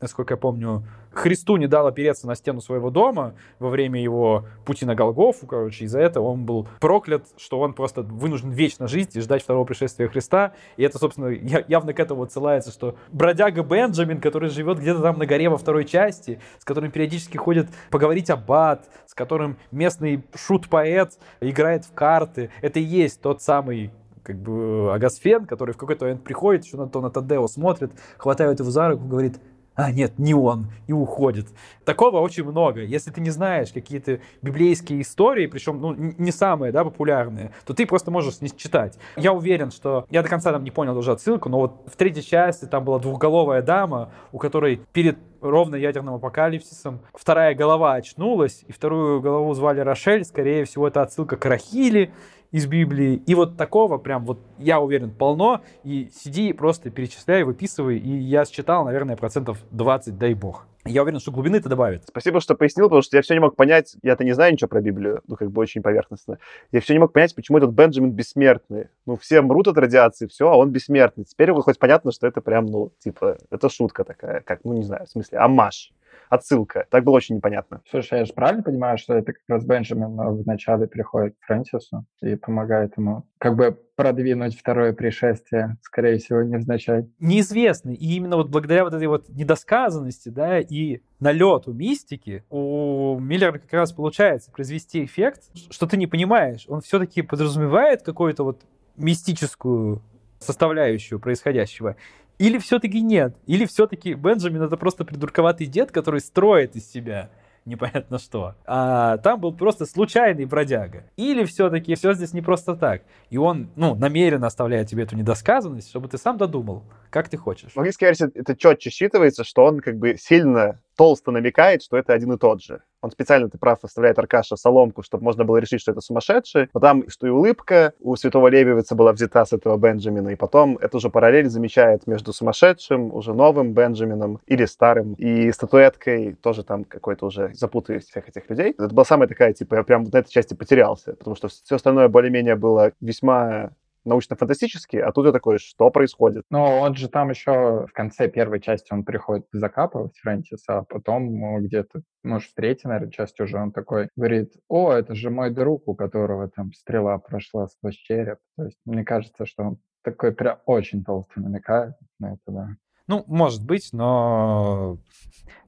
насколько 0.00 0.34
я 0.34 0.38
помню, 0.38 0.84
Христу 1.12 1.56
не 1.56 1.66
дал 1.66 1.86
опереться 1.86 2.26
на 2.26 2.34
стену 2.34 2.60
своего 2.60 2.90
дома 2.90 3.34
во 3.58 3.68
время 3.68 4.00
его 4.02 4.44
пути 4.64 4.86
на 4.86 4.94
Голгофу, 4.94 5.46
короче, 5.46 5.84
из-за 5.84 6.00
этого 6.00 6.26
он 6.26 6.44
был 6.44 6.68
проклят, 6.80 7.26
что 7.36 7.60
он 7.60 7.72
просто 7.74 8.02
вынужден 8.02 8.50
вечно 8.50 8.86
жить 8.86 9.16
и 9.16 9.20
ждать 9.20 9.42
второго 9.42 9.64
пришествия 9.64 10.08
Христа. 10.08 10.52
И 10.76 10.82
это, 10.82 10.98
собственно, 10.98 11.28
явно 11.28 11.92
к 11.92 12.00
этому 12.00 12.22
отсылается, 12.22 12.70
что 12.70 12.96
бродяга 13.12 13.62
Бенджамин, 13.62 14.20
который 14.20 14.50
живет 14.50 14.78
где-то 14.78 15.00
там 15.00 15.18
на 15.18 15.26
горе 15.26 15.48
во 15.48 15.58
второй 15.58 15.84
части, 15.84 16.40
с 16.58 16.64
которым 16.64 16.90
периодически 16.90 17.36
ходит 17.36 17.68
поговорить 17.90 18.30
ад, 18.30 18.88
с 19.06 19.14
которым 19.14 19.56
местный 19.70 20.24
шут-поэт 20.34 21.18
играет 21.40 21.84
в 21.84 21.92
карты, 21.92 22.50
это 22.62 22.78
и 22.78 22.82
есть 22.82 23.20
тот 23.20 23.42
самый 23.42 23.92
как 24.22 24.36
бы 24.36 24.92
Агасфен, 24.94 25.46
который 25.46 25.72
в 25.72 25.76
какой-то 25.76 26.04
момент 26.04 26.22
приходит, 26.22 26.64
еще 26.64 26.76
на 26.76 26.88
то 26.88 27.00
на 27.00 27.10
Тадео 27.10 27.46
смотрит, 27.48 27.92
хватает 28.18 28.60
его 28.60 28.70
за 28.70 28.90
руку, 28.90 29.04
говорит, 29.04 29.40
а, 29.80 29.90
нет, 29.90 30.18
не 30.18 30.34
он, 30.34 30.66
и 30.86 30.92
уходит. 30.92 31.48
Такого 31.84 32.20
очень 32.20 32.44
много. 32.44 32.82
Если 32.82 33.10
ты 33.10 33.20
не 33.20 33.30
знаешь 33.30 33.72
какие-то 33.72 34.20
библейские 34.42 35.00
истории, 35.00 35.46
причем 35.46 35.80
ну, 35.80 35.94
не 35.94 36.32
самые 36.32 36.70
да, 36.70 36.84
популярные, 36.84 37.52
то 37.64 37.72
ты 37.72 37.86
просто 37.86 38.10
можешь 38.10 38.42
не 38.42 38.50
читать. 38.50 38.98
Я 39.16 39.32
уверен, 39.32 39.70
что... 39.70 40.06
Я 40.10 40.22
до 40.22 40.28
конца 40.28 40.52
там 40.52 40.64
не 40.64 40.70
понял 40.70 40.96
уже 40.98 41.12
отсылку, 41.12 41.48
но 41.48 41.60
вот 41.60 41.84
в 41.86 41.96
третьей 41.96 42.22
части 42.22 42.66
там 42.66 42.84
была 42.84 42.98
двухголовая 42.98 43.62
дама, 43.62 44.12
у 44.32 44.38
которой 44.38 44.82
перед 44.92 45.16
ровно 45.40 45.76
ядерным 45.76 46.14
апокалипсисом 46.14 47.00
вторая 47.14 47.54
голова 47.54 47.94
очнулась, 47.94 48.62
и 48.68 48.72
вторую 48.72 49.22
голову 49.22 49.54
звали 49.54 49.80
Рошель. 49.80 50.24
Скорее 50.24 50.66
всего, 50.66 50.88
это 50.88 51.00
отсылка 51.00 51.36
к 51.38 51.44
Рахиле, 51.46 52.12
из 52.50 52.66
Библии. 52.66 53.22
И 53.26 53.34
вот 53.34 53.56
такого 53.56 53.98
прям 53.98 54.24
вот, 54.24 54.38
я 54.58 54.80
уверен, 54.80 55.10
полно. 55.10 55.62
И 55.84 56.10
сиди 56.12 56.52
просто 56.52 56.90
перечисляй, 56.90 57.42
выписывай. 57.42 57.98
И 57.98 58.10
я 58.10 58.44
считал, 58.44 58.84
наверное, 58.84 59.16
процентов 59.16 59.58
20, 59.70 60.18
дай 60.18 60.34
бог. 60.34 60.66
Я 60.86 61.02
уверен, 61.02 61.20
что 61.20 61.30
глубины 61.30 61.56
это 61.56 61.68
добавит. 61.68 62.04
Спасибо, 62.06 62.40
что 62.40 62.54
пояснил, 62.54 62.86
потому 62.86 63.02
что 63.02 63.16
я 63.16 63.22
все 63.22 63.34
не 63.34 63.40
мог 63.40 63.54
понять, 63.54 63.96
я-то 64.02 64.24
не 64.24 64.32
знаю 64.32 64.54
ничего 64.54 64.68
про 64.68 64.80
Библию, 64.80 65.20
ну, 65.26 65.36
как 65.36 65.50
бы 65.50 65.60
очень 65.60 65.82
поверхностно. 65.82 66.38
Я 66.72 66.80
все 66.80 66.94
не 66.94 66.98
мог 66.98 67.12
понять, 67.12 67.34
почему 67.34 67.58
этот 67.58 67.72
Бенджамин 67.72 68.12
бессмертный. 68.12 68.88
Ну, 69.04 69.16
все 69.16 69.42
мрут 69.42 69.68
от 69.68 69.76
радиации, 69.76 70.26
все, 70.26 70.48
а 70.48 70.56
он 70.56 70.70
бессмертный. 70.70 71.24
Теперь 71.24 71.52
хоть 71.52 71.78
понятно, 71.78 72.12
что 72.12 72.26
это 72.26 72.40
прям, 72.40 72.64
ну, 72.64 72.92
типа, 72.98 73.36
это 73.50 73.68
шутка 73.68 74.04
такая, 74.04 74.40
как, 74.40 74.60
ну, 74.64 74.72
не 74.72 74.82
знаю, 74.82 75.04
в 75.04 75.10
смысле, 75.10 75.38
амаш 75.38 75.92
отсылка. 76.28 76.86
Так 76.90 77.04
было 77.04 77.14
очень 77.14 77.36
непонятно. 77.36 77.82
Слушай, 77.90 78.20
я 78.20 78.24
же 78.24 78.32
правильно 78.32 78.62
понимаю, 78.62 78.98
что 78.98 79.14
это 79.14 79.32
как 79.32 79.42
раз 79.48 79.64
Бенджамин 79.64 80.16
вначале 80.42 80.86
приходит 80.86 81.34
к 81.40 81.46
Фрэнсису 81.46 82.04
и 82.22 82.36
помогает 82.36 82.96
ему 82.96 83.26
как 83.38 83.56
бы 83.56 83.78
продвинуть 83.96 84.58
второе 84.58 84.92
пришествие, 84.92 85.76
скорее 85.82 86.18
всего, 86.18 86.42
невзначай. 86.42 87.10
Неизвестно. 87.18 87.90
И 87.90 88.14
именно 88.14 88.36
вот 88.36 88.48
благодаря 88.48 88.84
вот 88.84 88.94
этой 88.94 89.08
вот 89.08 89.28
недосказанности, 89.28 90.30
да, 90.30 90.60
и 90.60 91.00
налету 91.18 91.72
мистики, 91.72 92.44
у 92.48 93.18
Миллера 93.18 93.58
как 93.58 93.72
раз 93.72 93.92
получается 93.92 94.50
произвести 94.50 95.04
эффект, 95.04 95.42
что 95.70 95.86
ты 95.86 95.96
не 95.96 96.06
понимаешь. 96.06 96.64
Он 96.68 96.80
все-таки 96.80 97.22
подразумевает 97.22 98.02
какую-то 98.02 98.44
вот 98.44 98.62
мистическую 98.96 100.02
составляющую 100.38 101.20
происходящего. 101.20 101.96
Или 102.40 102.56
все-таки 102.56 103.02
нет? 103.02 103.36
Или 103.46 103.66
все-таки 103.66 104.14
Бенджамин 104.14 104.62
это 104.62 104.78
просто 104.78 105.04
придурковатый 105.04 105.66
дед, 105.66 105.92
который 105.92 106.20
строит 106.20 106.74
из 106.74 106.90
себя 106.90 107.28
непонятно 107.66 108.18
что. 108.18 108.54
А 108.64 109.18
там 109.18 109.40
был 109.40 109.52
просто 109.52 109.84
случайный 109.84 110.46
бродяга. 110.46 111.04
Или 111.16 111.44
все-таки 111.44 111.94
все 111.94 112.14
здесь 112.14 112.32
не 112.32 112.40
просто 112.40 112.76
так. 112.76 113.02
И 113.28 113.36
он, 113.36 113.68
ну, 113.76 113.94
намеренно 113.94 114.46
оставляет 114.46 114.88
тебе 114.88 115.02
эту 115.02 115.16
недосказанность, 115.16 115.90
чтобы 115.90 116.08
ты 116.08 116.16
сам 116.16 116.38
додумал, 116.38 116.82
как 117.10 117.28
ты 117.28 117.36
хочешь. 117.36 117.72
В 117.72 117.76
английской 117.76 118.04
версии 118.04 118.30
это 118.34 118.56
четче 118.56 118.88
считывается, 118.88 119.44
что 119.44 119.66
он 119.66 119.80
как 119.80 119.98
бы 119.98 120.16
сильно 120.16 120.80
толсто 121.00 121.30
намекает, 121.30 121.82
что 121.82 121.96
это 121.96 122.12
один 122.12 122.30
и 122.34 122.36
тот 122.36 122.62
же. 122.62 122.82
Он 123.00 123.10
специально, 123.10 123.48
ты 123.48 123.56
прав, 123.56 123.78
оставляет 123.82 124.18
Аркаша 124.18 124.56
соломку, 124.56 125.02
чтобы 125.02 125.24
можно 125.24 125.44
было 125.44 125.56
решить, 125.56 125.80
что 125.80 125.92
это 125.92 126.02
сумасшедший. 126.02 126.68
Но 126.74 126.80
там, 126.80 127.08
что 127.08 127.26
и 127.26 127.30
улыбка 127.30 127.94
у 128.00 128.16
святого 128.16 128.48
Левица 128.48 128.94
была 128.94 129.14
взята 129.14 129.46
с 129.46 129.54
этого 129.54 129.78
Бенджамина, 129.78 130.28
и 130.28 130.36
потом 130.36 130.76
эту 130.76 131.00
же 131.00 131.08
параллель 131.08 131.48
замечает 131.48 132.06
между 132.06 132.34
сумасшедшим, 132.34 133.14
уже 133.14 133.32
новым 133.32 133.72
Бенджамином 133.72 134.40
или 134.44 134.66
старым, 134.66 135.14
и 135.14 135.50
статуэткой 135.52 136.34
тоже 136.34 136.64
там 136.64 136.84
какой-то 136.84 137.24
уже 137.24 137.50
запутаюсь 137.54 138.04
всех 138.04 138.28
этих 138.28 138.50
людей. 138.50 138.72
Это 138.72 138.94
была 138.94 139.06
самая 139.06 139.26
такая, 139.26 139.54
типа, 139.54 139.76
я 139.76 139.82
прям 139.84 140.04
на 140.04 140.18
этой 140.18 140.30
части 140.30 140.52
потерялся, 140.52 141.14
потому 141.14 141.34
что 141.34 141.48
все 141.48 141.76
остальное 141.76 142.08
более-менее 142.08 142.56
было 142.56 142.92
весьма 143.00 143.70
научно-фантастический, 144.04 145.00
а 145.00 145.12
тут 145.12 145.26
я 145.26 145.32
такой, 145.32 145.58
что 145.58 145.90
происходит? 145.90 146.44
Ну, 146.50 146.62
он 146.62 146.94
же 146.94 147.08
там 147.08 147.30
еще 147.30 147.86
в 147.86 147.92
конце 147.92 148.28
первой 148.28 148.60
части 148.60 148.92
он 148.92 149.04
приходит 149.04 149.46
закапывать 149.52 150.16
Фрэнсиса, 150.18 150.78
а 150.78 150.82
потом 150.84 151.62
где-то, 151.64 152.02
может, 152.22 152.50
в 152.50 152.54
третьей, 152.54 152.88
наверное, 152.88 153.12
части 153.12 153.42
уже 153.42 153.58
он 153.58 153.72
такой 153.72 154.08
говорит, 154.16 154.52
о, 154.68 154.92
это 154.92 155.14
же 155.14 155.30
мой 155.30 155.50
друг, 155.50 155.88
у 155.88 155.94
которого 155.94 156.48
там 156.48 156.72
стрела 156.72 157.18
прошла 157.18 157.66
сквозь 157.68 157.96
череп. 157.96 158.38
То 158.56 158.64
есть 158.64 158.78
мне 158.84 159.04
кажется, 159.04 159.46
что 159.46 159.62
он 159.62 159.78
такой 160.02 160.32
прям 160.32 160.58
очень 160.66 161.04
толстый 161.04 161.40
намекает 161.40 161.94
на 162.18 162.32
это, 162.32 162.42
да. 162.46 162.68
Ну, 163.06 163.24
может 163.26 163.64
быть, 163.66 163.88
но 163.92 164.98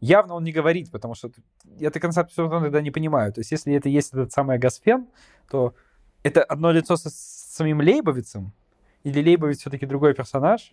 явно 0.01 0.35
он 0.35 0.45
не 0.45 0.53
говорит, 0.53 0.93
потому 0.93 1.15
что 1.15 1.31
я 1.65 1.91
до 1.91 1.99
конца 1.99 2.25
все 2.25 2.43
равно 2.43 2.61
тогда 2.61 2.81
не 2.81 2.93
понимаю. 2.93 3.33
То 3.33 3.41
есть, 3.41 3.51
если 3.51 3.75
это 3.75 3.89
есть 3.89 4.13
этот 4.13 4.31
самый 4.31 4.59
Гасфен, 4.59 5.09
то 5.51 5.75
это 6.23 6.45
одно 6.45 6.71
лицо 6.71 6.97
со, 6.97 7.11
с 7.11 7.42
самим 7.53 7.81
Лейбовицем? 7.81 8.53
Или 9.05 9.23
Лейбовиц 9.23 9.59
все-таки 9.59 9.87
другой 9.87 10.15
персонаж? 10.15 10.73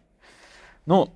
Ну, 0.85 1.09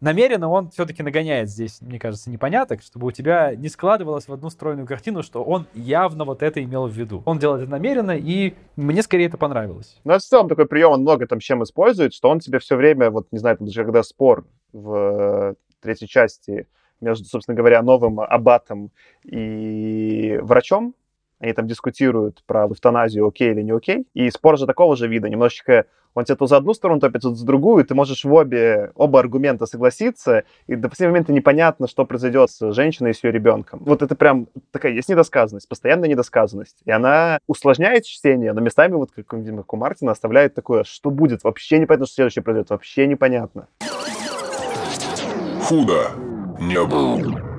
намеренно 0.00 0.48
он 0.48 0.70
все-таки 0.70 1.02
нагоняет 1.02 1.48
здесь, 1.48 1.80
мне 1.80 1.98
кажется, 1.98 2.30
непоняток, 2.30 2.82
чтобы 2.82 3.06
у 3.06 3.10
тебя 3.10 3.54
не 3.54 3.68
складывалось 3.68 4.28
в 4.28 4.32
одну 4.32 4.50
стройную 4.50 4.86
картину, 4.86 5.22
что 5.22 5.42
он 5.42 5.66
явно 5.74 6.24
вот 6.24 6.42
это 6.42 6.62
имел 6.62 6.86
в 6.86 6.92
виду. 6.92 7.22
Он 7.24 7.38
делает 7.38 7.62
это 7.62 7.70
намеренно, 7.70 8.16
и 8.16 8.54
мне 8.76 9.02
скорее 9.02 9.26
это 9.26 9.36
понравилось. 9.36 10.00
Ну, 10.04 10.16
в 10.16 10.22
целом 10.22 10.48
такой 10.48 10.66
прием 10.66 10.90
он 10.92 11.00
много 11.02 11.26
там 11.26 11.40
чем 11.40 11.62
использует, 11.62 12.14
что 12.14 12.28
он 12.28 12.40
тебе 12.40 12.58
все 12.58 12.76
время, 12.76 13.10
вот, 13.10 13.28
не 13.30 13.38
знаю, 13.38 13.56
там, 13.56 13.66
даже 13.66 13.84
когда 13.84 14.02
спор 14.02 14.46
в 14.72 14.94
э, 14.94 15.54
третьей 15.80 16.08
части 16.08 16.66
между, 17.00 17.24
собственно 17.24 17.56
говоря, 17.56 17.82
новым 17.82 18.20
аббатом 18.20 18.90
и 19.24 20.38
врачом, 20.42 20.94
они 21.40 21.52
там 21.52 21.66
дискутируют 21.66 22.42
про 22.46 22.66
эвтаназию, 22.66 23.26
окей 23.26 23.50
или 23.50 23.62
не 23.62 23.72
окей. 23.72 24.06
И 24.14 24.30
спор 24.30 24.58
же 24.58 24.66
такого 24.66 24.94
же 24.96 25.08
вида. 25.08 25.28
Немножечко 25.28 25.86
он 26.14 26.24
тебе 26.24 26.36
то 26.36 26.46
за 26.46 26.56
одну 26.56 26.74
сторону 26.74 27.00
топит, 27.00 27.22
то 27.22 27.34
за 27.34 27.46
другую, 27.46 27.84
и 27.84 27.86
ты 27.86 27.94
можешь 27.94 28.24
в 28.24 28.32
обе, 28.32 28.90
оба 28.94 29.20
аргумента 29.20 29.66
согласиться, 29.66 30.44
и 30.66 30.74
до 30.74 30.88
последнего 30.88 31.12
момента 31.12 31.32
непонятно, 31.32 31.86
что 31.86 32.04
произойдет 32.04 32.50
с 32.50 32.72
женщиной 32.72 33.12
и 33.12 33.14
с 33.14 33.22
ее 33.22 33.30
ребенком. 33.30 33.80
Вот 33.84 34.02
это 34.02 34.14
прям 34.16 34.48
такая 34.72 34.92
есть 34.92 35.08
недосказанность, 35.08 35.68
постоянная 35.68 36.08
недосказанность. 36.08 36.78
И 36.84 36.90
она 36.90 37.38
усложняет 37.46 38.04
чтение, 38.04 38.52
но 38.52 38.60
местами, 38.60 38.94
вот 38.94 39.10
как, 39.12 39.26
как 39.26 39.72
у 39.72 39.76
Мартина, 39.76 40.12
оставляет 40.12 40.54
такое, 40.54 40.84
что 40.84 41.10
будет, 41.10 41.44
вообще 41.44 41.78
непонятно, 41.78 42.06
что 42.06 42.16
следующее 42.16 42.42
произойдет, 42.42 42.70
вообще 42.70 43.06
непонятно. 43.06 43.68
Худо 45.62 46.10
не 46.58 46.84
было. 46.84 47.49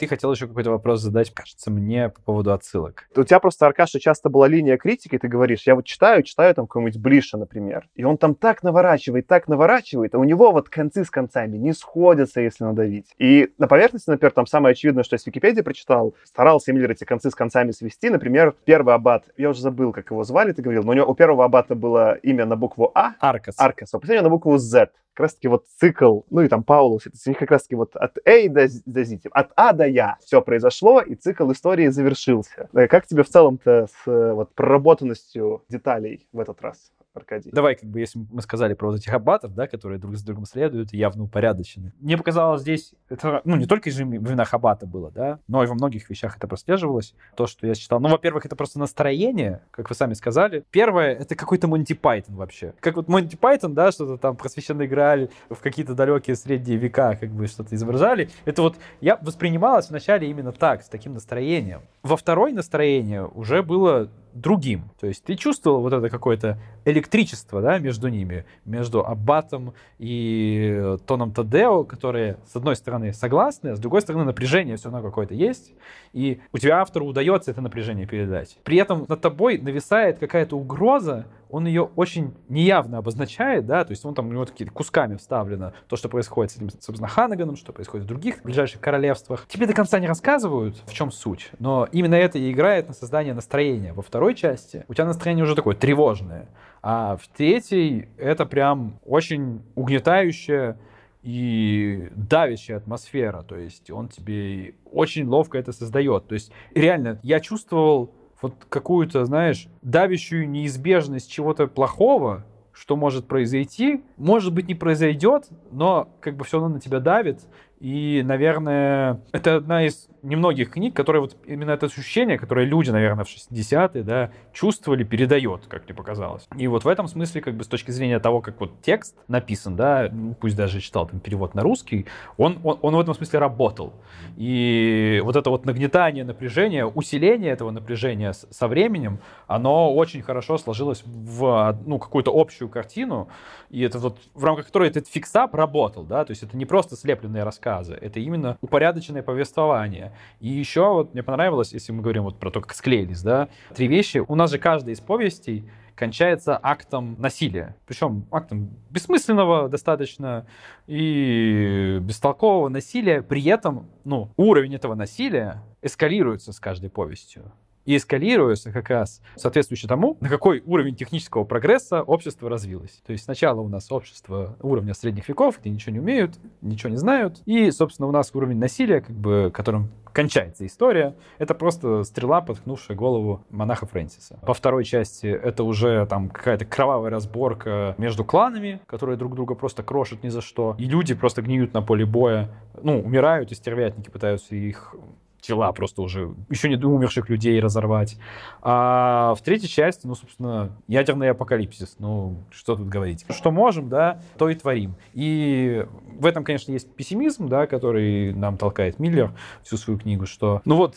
Ты 0.00 0.06
хотел 0.06 0.32
еще 0.32 0.46
какой-то 0.46 0.70
вопрос 0.70 1.02
задать, 1.02 1.30
кажется, 1.30 1.70
мне 1.70 2.08
по 2.08 2.22
поводу 2.22 2.54
отсылок. 2.54 3.06
У 3.14 3.22
тебя 3.22 3.38
просто, 3.38 3.66
Аркаша, 3.66 4.00
часто 4.00 4.30
была 4.30 4.48
линия 4.48 4.78
критики, 4.78 5.18
ты 5.18 5.28
говоришь, 5.28 5.64
я 5.66 5.74
вот 5.74 5.84
читаю, 5.84 6.22
читаю 6.22 6.54
там 6.54 6.66
какой-нибудь 6.66 6.98
Блиша, 6.98 7.36
например, 7.36 7.86
и 7.94 8.02
он 8.02 8.16
там 8.16 8.34
так 8.34 8.62
наворачивает, 8.62 9.26
так 9.26 9.46
наворачивает, 9.46 10.14
а 10.14 10.18
у 10.18 10.24
него 10.24 10.52
вот 10.52 10.70
концы 10.70 11.04
с 11.04 11.10
концами 11.10 11.58
не 11.58 11.74
сходятся, 11.74 12.40
если 12.40 12.64
надавить. 12.64 13.14
И 13.18 13.50
на 13.58 13.68
поверхности, 13.68 14.08
например, 14.08 14.32
там 14.32 14.46
самое 14.46 14.72
очевидное, 14.72 15.04
что 15.04 15.16
я 15.16 15.18
с 15.18 15.26
Википедии 15.26 15.60
прочитал, 15.60 16.14
старался 16.24 16.72
Миллер 16.72 16.92
эти 16.92 17.04
концы 17.04 17.30
с 17.30 17.34
концами 17.34 17.70
свести. 17.72 18.08
Например, 18.08 18.54
первый 18.64 18.94
аббат, 18.94 19.24
я 19.36 19.50
уже 19.50 19.60
забыл, 19.60 19.92
как 19.92 20.10
его 20.12 20.24
звали, 20.24 20.52
ты 20.52 20.62
говорил, 20.62 20.82
но 20.82 20.92
у 20.92 20.94
него 20.94 21.10
у 21.10 21.14
первого 21.14 21.44
аббата 21.44 21.74
было 21.74 22.14
имя 22.22 22.46
на 22.46 22.56
букву 22.56 22.90
А. 22.94 23.16
Аркас. 23.20 23.56
Аркас, 23.58 23.92
а 23.92 23.98
у 23.98 24.00
последнего 24.00 24.24
на 24.24 24.30
букву 24.30 24.56
Z 24.56 24.92
как 25.20 25.24
раз-таки 25.24 25.48
вот 25.48 25.66
цикл, 25.78 26.20
ну 26.30 26.40
и 26.40 26.48
там 26.48 26.64
Паулус, 26.64 27.06
это 27.06 27.16
у 27.26 27.28
них 27.28 27.38
как 27.38 27.50
раз-таки 27.50 27.74
вот 27.74 27.94
от 27.94 28.16
A 28.26 28.48
до, 28.48 28.66
до 28.86 29.04
Z, 29.04 29.18
от 29.30 29.50
А 29.54 29.72
до 29.74 29.86
Я 29.86 30.16
все 30.24 30.40
произошло, 30.40 31.02
и 31.02 31.14
цикл 31.14 31.52
истории 31.52 31.88
завершился. 31.88 32.70
Э, 32.72 32.88
как 32.88 33.06
тебе 33.06 33.22
в 33.22 33.28
целом-то 33.28 33.86
с 33.86 34.10
э, 34.10 34.32
вот, 34.32 34.54
проработанностью 34.54 35.62
деталей 35.68 36.26
в 36.32 36.40
этот 36.40 36.62
раз? 36.62 36.90
Аркадий. 37.12 37.50
Давай, 37.52 37.74
как 37.74 37.88
бы, 37.88 37.98
если 37.98 38.20
мы 38.30 38.40
сказали 38.40 38.74
про 38.74 38.88
вот 38.88 38.98
этих 38.98 39.12
аббатов, 39.12 39.52
да, 39.54 39.66
которые 39.66 39.98
друг 39.98 40.16
с 40.16 40.22
другом 40.22 40.44
следуют, 40.44 40.92
явно 40.92 41.24
упорядочены. 41.24 41.92
Мне 41.98 42.16
показалось 42.16 42.62
здесь, 42.62 42.94
это, 43.08 43.40
ну, 43.44 43.56
не 43.56 43.66
только 43.66 43.90
же 43.90 44.04
в 44.04 44.08
винах 44.08 44.54
аббата 44.54 44.86
было, 44.86 45.10
да, 45.10 45.40
но 45.48 45.64
и 45.64 45.66
во 45.66 45.74
многих 45.74 46.08
вещах 46.08 46.36
это 46.36 46.46
прослеживалось. 46.46 47.14
То, 47.36 47.48
что 47.48 47.66
я 47.66 47.74
читал. 47.74 47.98
Ну, 47.98 48.08
во-первых, 48.08 48.46
это 48.46 48.54
просто 48.54 48.78
настроение, 48.78 49.62
как 49.72 49.90
вы 49.90 49.96
сами 49.96 50.14
сказали. 50.14 50.64
Первое, 50.70 51.14
это 51.14 51.34
какой-то 51.34 51.66
Монти 51.66 51.94
Пайтон 51.94 52.36
вообще. 52.36 52.74
Как 52.78 52.94
вот 52.94 53.08
Монти 53.08 53.34
Пайтон, 53.34 53.74
да, 53.74 53.90
что-то 53.90 54.16
там 54.16 54.36
просвещенный 54.36 54.86
Грааль 54.86 55.30
в 55.48 55.56
какие-то 55.56 55.94
далекие 55.94 56.36
средние 56.36 56.78
века, 56.78 57.16
как 57.16 57.30
бы 57.30 57.48
что-то 57.48 57.74
изображали. 57.74 58.30
Это 58.44 58.62
вот 58.62 58.76
я 59.00 59.16
воспринималось 59.16 59.90
вначале 59.90 60.30
именно 60.30 60.52
так, 60.52 60.84
с 60.84 60.88
таким 60.88 61.14
настроением. 61.14 61.82
Во 62.04 62.16
второй 62.16 62.52
настроение 62.52 63.26
уже 63.26 63.64
было 63.64 64.08
другим. 64.34 64.90
То 65.00 65.06
есть 65.06 65.24
ты 65.24 65.34
чувствовал 65.34 65.80
вот 65.80 65.92
это 65.92 66.08
какое-то 66.08 66.58
электричество 66.84 67.60
да, 67.60 67.78
между 67.78 68.08
ними, 68.08 68.44
между 68.64 69.04
Аббатом 69.04 69.74
и 69.98 70.96
Тоном 71.06 71.32
Тадео, 71.32 71.84
которые, 71.84 72.38
с 72.46 72.56
одной 72.56 72.76
стороны, 72.76 73.12
согласны, 73.12 73.68
а 73.68 73.76
с 73.76 73.80
другой 73.80 74.00
стороны, 74.00 74.24
напряжение 74.24 74.76
все 74.76 74.90
равно 74.90 75.06
какое-то 75.06 75.34
есть, 75.34 75.72
и 76.12 76.40
у 76.52 76.58
тебя 76.58 76.80
автору 76.80 77.06
удается 77.06 77.50
это 77.50 77.60
напряжение 77.60 78.06
передать. 78.06 78.58
При 78.64 78.76
этом 78.78 79.04
над 79.08 79.20
тобой 79.20 79.58
нависает 79.58 80.18
какая-то 80.18 80.56
угроза, 80.56 81.26
он 81.50 81.66
ее 81.66 81.90
очень 81.96 82.34
неявно 82.48 82.98
обозначает, 82.98 83.66
да, 83.66 83.84
то 83.84 83.90
есть 83.90 84.04
он 84.04 84.14
там 84.14 84.28
у 84.28 84.32
него 84.32 84.44
такие 84.44 84.68
кусками 84.70 85.16
вставлено 85.16 85.72
то, 85.88 85.96
что 85.96 86.08
происходит 86.08 86.52
с 86.52 86.56
этим, 86.56 86.70
собственно, 86.70 87.08
Ханаганом, 87.08 87.56
что 87.56 87.72
происходит 87.72 88.04
в 88.06 88.08
других 88.08 88.42
ближайших 88.42 88.80
королевствах. 88.80 89.46
Тебе 89.48 89.66
до 89.66 89.74
конца 89.74 89.98
не 89.98 90.06
рассказывают, 90.06 90.82
в 90.86 90.92
чем 90.92 91.10
суть, 91.10 91.50
но 91.58 91.88
именно 91.92 92.14
это 92.14 92.38
и 92.38 92.50
играет 92.50 92.88
на 92.88 92.94
создание 92.94 93.34
настроения. 93.34 93.92
Во 93.92 94.02
второй 94.02 94.34
части 94.34 94.84
у 94.88 94.94
тебя 94.94 95.06
настроение 95.06 95.44
уже 95.44 95.54
такое 95.54 95.74
тревожное, 95.74 96.48
а 96.82 97.16
в 97.16 97.28
третьей 97.28 98.08
это 98.16 98.46
прям 98.46 98.98
очень 99.04 99.62
угнетающее 99.74 100.78
и 101.22 102.08
давящая 102.16 102.78
атмосфера, 102.78 103.42
то 103.42 103.56
есть 103.56 103.90
он 103.90 104.08
тебе 104.08 104.74
очень 104.90 105.26
ловко 105.26 105.58
это 105.58 105.72
создает. 105.72 106.26
То 106.28 106.34
есть 106.34 106.50
реально, 106.74 107.18
я 107.22 107.40
чувствовал 107.40 108.14
вот 108.42 108.54
какую-то, 108.68 109.24
знаешь, 109.24 109.68
давящую 109.82 110.48
неизбежность 110.48 111.30
чего-то 111.30 111.66
плохого, 111.66 112.44
что 112.72 112.96
может 112.96 113.26
произойти. 113.26 114.02
Может 114.16 114.54
быть, 114.54 114.68
не 114.68 114.74
произойдет, 114.74 115.48
но 115.70 116.08
как 116.20 116.36
бы 116.36 116.44
все 116.44 116.58
равно 116.58 116.74
на 116.74 116.80
тебя 116.80 117.00
давит. 117.00 117.40
И, 117.80 118.22
наверное, 118.26 119.22
это 119.32 119.56
одна 119.56 119.86
из 119.86 120.10
немногих 120.22 120.70
книг, 120.70 120.94
которые 120.94 121.22
вот 121.22 121.36
именно 121.46 121.70
это 121.70 121.86
ощущение, 121.86 122.38
которое 122.38 122.66
люди, 122.66 122.90
наверное, 122.90 123.24
в 123.24 123.28
60-е, 123.28 124.02
да, 124.02 124.30
чувствовали, 124.52 125.02
передает, 125.02 125.62
как 125.66 125.84
мне 125.84 125.94
показалось. 125.94 126.46
И 126.58 126.66
вот 126.66 126.84
в 126.84 126.88
этом 126.88 127.08
смысле, 127.08 127.40
как 127.40 127.54
бы 127.54 127.64
с 127.64 127.66
точки 127.66 127.90
зрения 127.90 128.18
того, 128.18 128.42
как 128.42 128.60
вот 128.60 128.82
текст 128.82 129.16
написан, 129.28 129.76
да, 129.76 130.10
ну, 130.12 130.34
пусть 130.34 130.56
даже 130.56 130.80
читал 130.80 131.06
там 131.06 131.20
перевод 131.20 131.54
на 131.54 131.62
русский, 131.62 132.06
он, 132.36 132.58
он, 132.64 132.78
он 132.82 132.96
в 132.96 133.00
этом 133.00 133.14
смысле 133.14 133.38
работал. 133.38 133.94
И 134.36 135.22
вот 135.24 135.36
это 135.36 135.48
вот 135.48 135.64
нагнетание 135.64 136.24
напряжения, 136.24 136.84
усиление 136.84 137.50
этого 137.50 137.70
напряжения 137.70 138.32
со 138.32 138.68
временем, 138.68 139.20
оно 139.46 139.94
очень 139.94 140.22
хорошо 140.22 140.58
сложилось 140.58 141.02
в 141.06 141.78
ну, 141.86 141.98
какую-то 141.98 142.30
общую 142.34 142.68
картину, 142.68 143.28
и 143.70 143.82
это 143.82 143.98
вот 143.98 144.18
в 144.34 144.44
рамках 144.44 144.66
которой 144.66 144.88
этот 144.88 145.08
фиксап 145.08 145.54
работал, 145.54 146.04
да, 146.04 146.24
то 146.24 146.32
есть 146.32 146.42
это 146.42 146.56
не 146.56 146.66
просто 146.66 146.96
слепленные 146.96 147.44
рассказы, 147.44 147.69
это 147.78 148.20
именно 148.20 148.58
упорядоченное 148.60 149.22
повествование. 149.22 150.12
И 150.40 150.48
еще 150.48 150.92
вот 150.92 151.14
мне 151.14 151.22
понравилось, 151.22 151.72
если 151.72 151.92
мы 151.92 152.02
говорим 152.02 152.24
вот 152.24 152.38
про 152.38 152.50
то, 152.50 152.60
как 152.60 152.74
склеились, 152.74 153.22
да, 153.22 153.48
три 153.74 153.86
вещи. 153.86 154.18
У 154.26 154.34
нас 154.34 154.50
же 154.50 154.58
каждая 154.58 154.94
из 154.94 155.00
повестей 155.00 155.64
кончается 155.94 156.58
актом 156.62 157.16
насилия. 157.18 157.76
Причем 157.86 158.24
актом 158.30 158.70
бессмысленного 158.88 159.68
достаточно 159.68 160.46
и 160.86 161.98
бестолкового 162.00 162.68
насилия. 162.68 163.22
При 163.22 163.44
этом 163.44 163.90
ну, 164.04 164.30
уровень 164.36 164.74
этого 164.74 164.94
насилия 164.94 165.62
эскалируется 165.82 166.52
с 166.52 166.60
каждой 166.60 166.90
повестью 166.90 167.52
и 167.84 167.96
эскалируется 167.96 168.72
как 168.72 168.90
раз 168.90 169.20
соответствующе 169.36 169.88
тому, 169.88 170.16
на 170.20 170.28
какой 170.28 170.62
уровень 170.66 170.94
технического 170.94 171.44
прогресса 171.44 172.02
общество 172.02 172.48
развилось. 172.48 173.00
То 173.06 173.12
есть 173.12 173.24
сначала 173.24 173.60
у 173.60 173.68
нас 173.68 173.90
общество 173.90 174.56
уровня 174.60 174.94
средних 174.94 175.28
веков, 175.28 175.58
где 175.60 175.70
ничего 175.70 175.92
не 175.92 176.00
умеют, 176.00 176.38
ничего 176.60 176.90
не 176.90 176.96
знают, 176.96 177.42
и, 177.46 177.70
собственно, 177.70 178.08
у 178.08 178.12
нас 178.12 178.30
уровень 178.34 178.58
насилия, 178.58 179.00
как 179.00 179.16
бы, 179.16 179.50
которым 179.52 179.90
кончается 180.12 180.66
история, 180.66 181.14
это 181.38 181.54
просто 181.54 182.02
стрела, 182.02 182.40
поткнувшая 182.40 182.96
голову 182.96 183.44
монаха 183.50 183.86
Фрэнсиса. 183.86 184.38
По 184.42 184.54
второй 184.54 184.84
части 184.84 185.26
это 185.26 185.62
уже 185.64 186.04
там 186.06 186.28
какая-то 186.30 186.64
кровавая 186.64 187.10
разборка 187.10 187.94
между 187.96 188.24
кланами, 188.24 188.80
которые 188.86 189.16
друг 189.16 189.34
друга 189.34 189.54
просто 189.54 189.82
крошат 189.82 190.22
ни 190.22 190.28
за 190.28 190.40
что, 190.40 190.74
и 190.78 190.84
люди 190.84 191.14
просто 191.14 191.42
гниют 191.42 191.74
на 191.74 191.82
поле 191.82 192.04
боя, 192.04 192.50
ну, 192.82 193.00
умирают, 193.00 193.52
и 193.52 193.54
стервятники 193.54 194.10
пытаются 194.10 194.56
их 194.56 194.94
тела 195.40 195.72
просто 195.72 196.02
уже 196.02 196.34
еще 196.48 196.68
не 196.68 196.76
умерших 196.76 197.28
людей 197.28 197.60
разорвать. 197.60 198.16
А 198.62 199.34
в 199.34 199.42
третьей 199.42 199.68
части, 199.68 200.06
ну, 200.06 200.14
собственно, 200.14 200.70
ядерный 200.88 201.30
апокалипсис. 201.30 201.96
Ну, 201.98 202.44
что 202.50 202.76
тут 202.76 202.88
говорить? 202.88 203.24
Что 203.30 203.50
можем, 203.50 203.88
да, 203.88 204.20
то 204.38 204.48
и 204.48 204.54
творим. 204.54 204.94
И 205.12 205.86
в 206.18 206.26
этом, 206.26 206.44
конечно, 206.44 206.72
есть 206.72 206.92
пессимизм, 206.94 207.48
да, 207.48 207.66
который 207.66 208.32
нам 208.34 208.56
толкает 208.56 208.98
Миллер 208.98 209.32
всю 209.62 209.76
свою 209.76 209.98
книгу, 209.98 210.26
что, 210.26 210.60
ну 210.64 210.76
вот, 210.76 210.96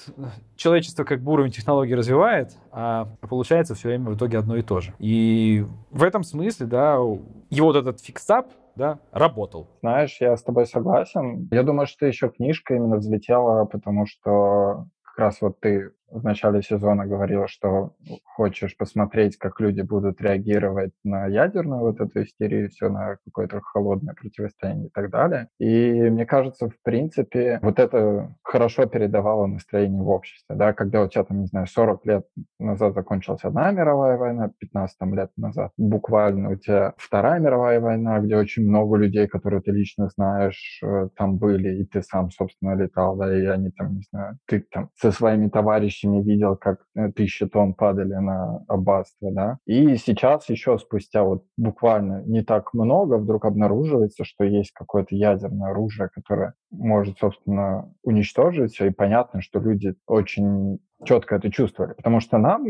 человечество 0.56 1.04
как 1.04 1.22
бы 1.22 1.32
уровень 1.32 1.52
технологий 1.52 1.96
развивает, 1.96 2.58
а 2.72 3.08
получается 3.22 3.76
все 3.76 3.90
время 3.90 4.12
в 4.12 4.16
итоге 4.16 4.38
одно 4.38 4.56
и 4.56 4.62
то 4.62 4.80
же. 4.80 4.94
И 5.00 5.66
в 5.92 6.04
этом 6.04 6.24
смысле, 6.24 6.66
да, 6.66 6.94
его 6.94 7.68
вот 7.68 7.76
этот 7.76 8.00
fix-up, 8.02 8.48
да, 8.76 9.00
работал. 9.12 9.68
Знаешь, 9.82 10.18
я 10.20 10.36
с 10.36 10.44
тобой 10.44 10.66
согласен. 10.66 11.48
Я 11.52 11.64
думаю, 11.64 11.88
что 11.88 12.06
еще 12.06 12.30
книжка 12.30 12.76
именно 12.76 12.98
взлетела, 12.98 13.66
потому 13.66 14.06
что 14.06 14.88
как 15.04 15.18
раз 15.18 15.42
вот 15.42 15.60
ты 15.60 15.92
в 16.14 16.24
начале 16.24 16.62
сезона 16.62 17.08
говорил, 17.08 17.48
что 17.48 17.94
хочешь 18.24 18.78
посмотреть, 18.78 19.38
как 19.38 19.60
люди 19.60 19.82
будут 19.82 20.22
реагировать 20.22 20.92
на 21.04 21.26
ядерную 21.26 21.82
вот 21.82 22.00
эту 22.00 22.24
истерию, 22.24 22.70
все 22.70 22.90
на 22.90 23.18
какое-то 23.26 23.62
холодное 23.62 24.14
противостояние 24.14 24.88
и 24.88 24.92
так 24.92 25.10
далее. 25.10 25.48
И 25.60 25.92
мне 26.10 26.26
кажется, 26.26 26.70
в 26.70 26.82
принципе, 26.84 27.60
вот 27.62 27.80
это 27.80 28.36
хорошо 28.44 28.86
передавало 28.86 29.48
настроение 29.48 30.02
в 30.02 30.10
обществе, 30.10 30.56
да, 30.56 30.74
когда 30.74 31.02
у 31.04 31.08
тебя 31.08 31.24
там, 31.24 31.42
не 31.42 31.48
знаю, 31.48 31.68
40 31.68 32.06
лет 32.06 32.26
назад 32.60 32.94
закончилась 32.94 33.44
одна 33.44 33.72
мировая 33.72 34.18
война, 34.18 34.52
15 34.60 35.02
лет 35.14 35.32
назад 35.38 35.72
буквально 35.78 36.52
у 36.52 36.56
тебя 36.56 36.94
Вторая 36.98 37.40
мировая 37.40 37.80
война, 37.80 38.20
где 38.20 38.38
очень 38.38 38.68
много 38.68 38.98
людей, 38.98 39.28
которые 39.28 39.62
ты 39.62 39.72
лично 39.72 40.10
знаешь, 40.10 40.80
э, 40.84 41.10
там 41.16 41.38
были, 41.38 41.82
и 41.82 41.86
ты 41.86 42.02
сам, 42.02 42.30
собственно, 42.30 42.76
летал, 42.76 43.16
да, 43.16 43.36
и 43.36 43.46
они 43.46 43.72
там, 43.72 43.96
не 43.96 44.04
знаю, 44.12 44.38
ты 44.48 44.66
там 44.72 44.90
со 44.96 45.12
своими 45.12 45.50
товарищами 45.50 46.03
видел, 46.22 46.56
как 46.56 46.80
э, 46.96 47.12
тысячи 47.12 47.48
тонн 47.48 47.74
падали 47.74 48.14
на 48.14 48.64
аббатство, 48.68 49.32
да. 49.32 49.58
И 49.66 49.96
сейчас 49.98 50.50
еще 50.50 50.78
спустя 50.78 51.24
вот 51.24 51.46
буквально 51.58 52.24
не 52.26 52.44
так 52.44 52.74
много 52.74 53.18
вдруг 53.18 53.46
обнаруживается, 53.46 54.24
что 54.26 54.44
есть 54.44 54.72
какое-то 54.72 55.16
ядерное 55.16 55.72
оружие, 55.72 56.10
которое 56.14 56.54
может, 56.72 57.20
собственно, 57.20 57.94
уничтожить 58.04 58.74
все, 58.74 58.88
и 58.88 58.92
понятно, 58.92 59.42
что 59.42 59.60
люди 59.60 59.96
очень 60.08 60.80
четко 61.04 61.36
это 61.36 61.52
чувствовали, 61.52 61.94
потому 61.94 62.20
что 62.20 62.38
нам 62.38 62.66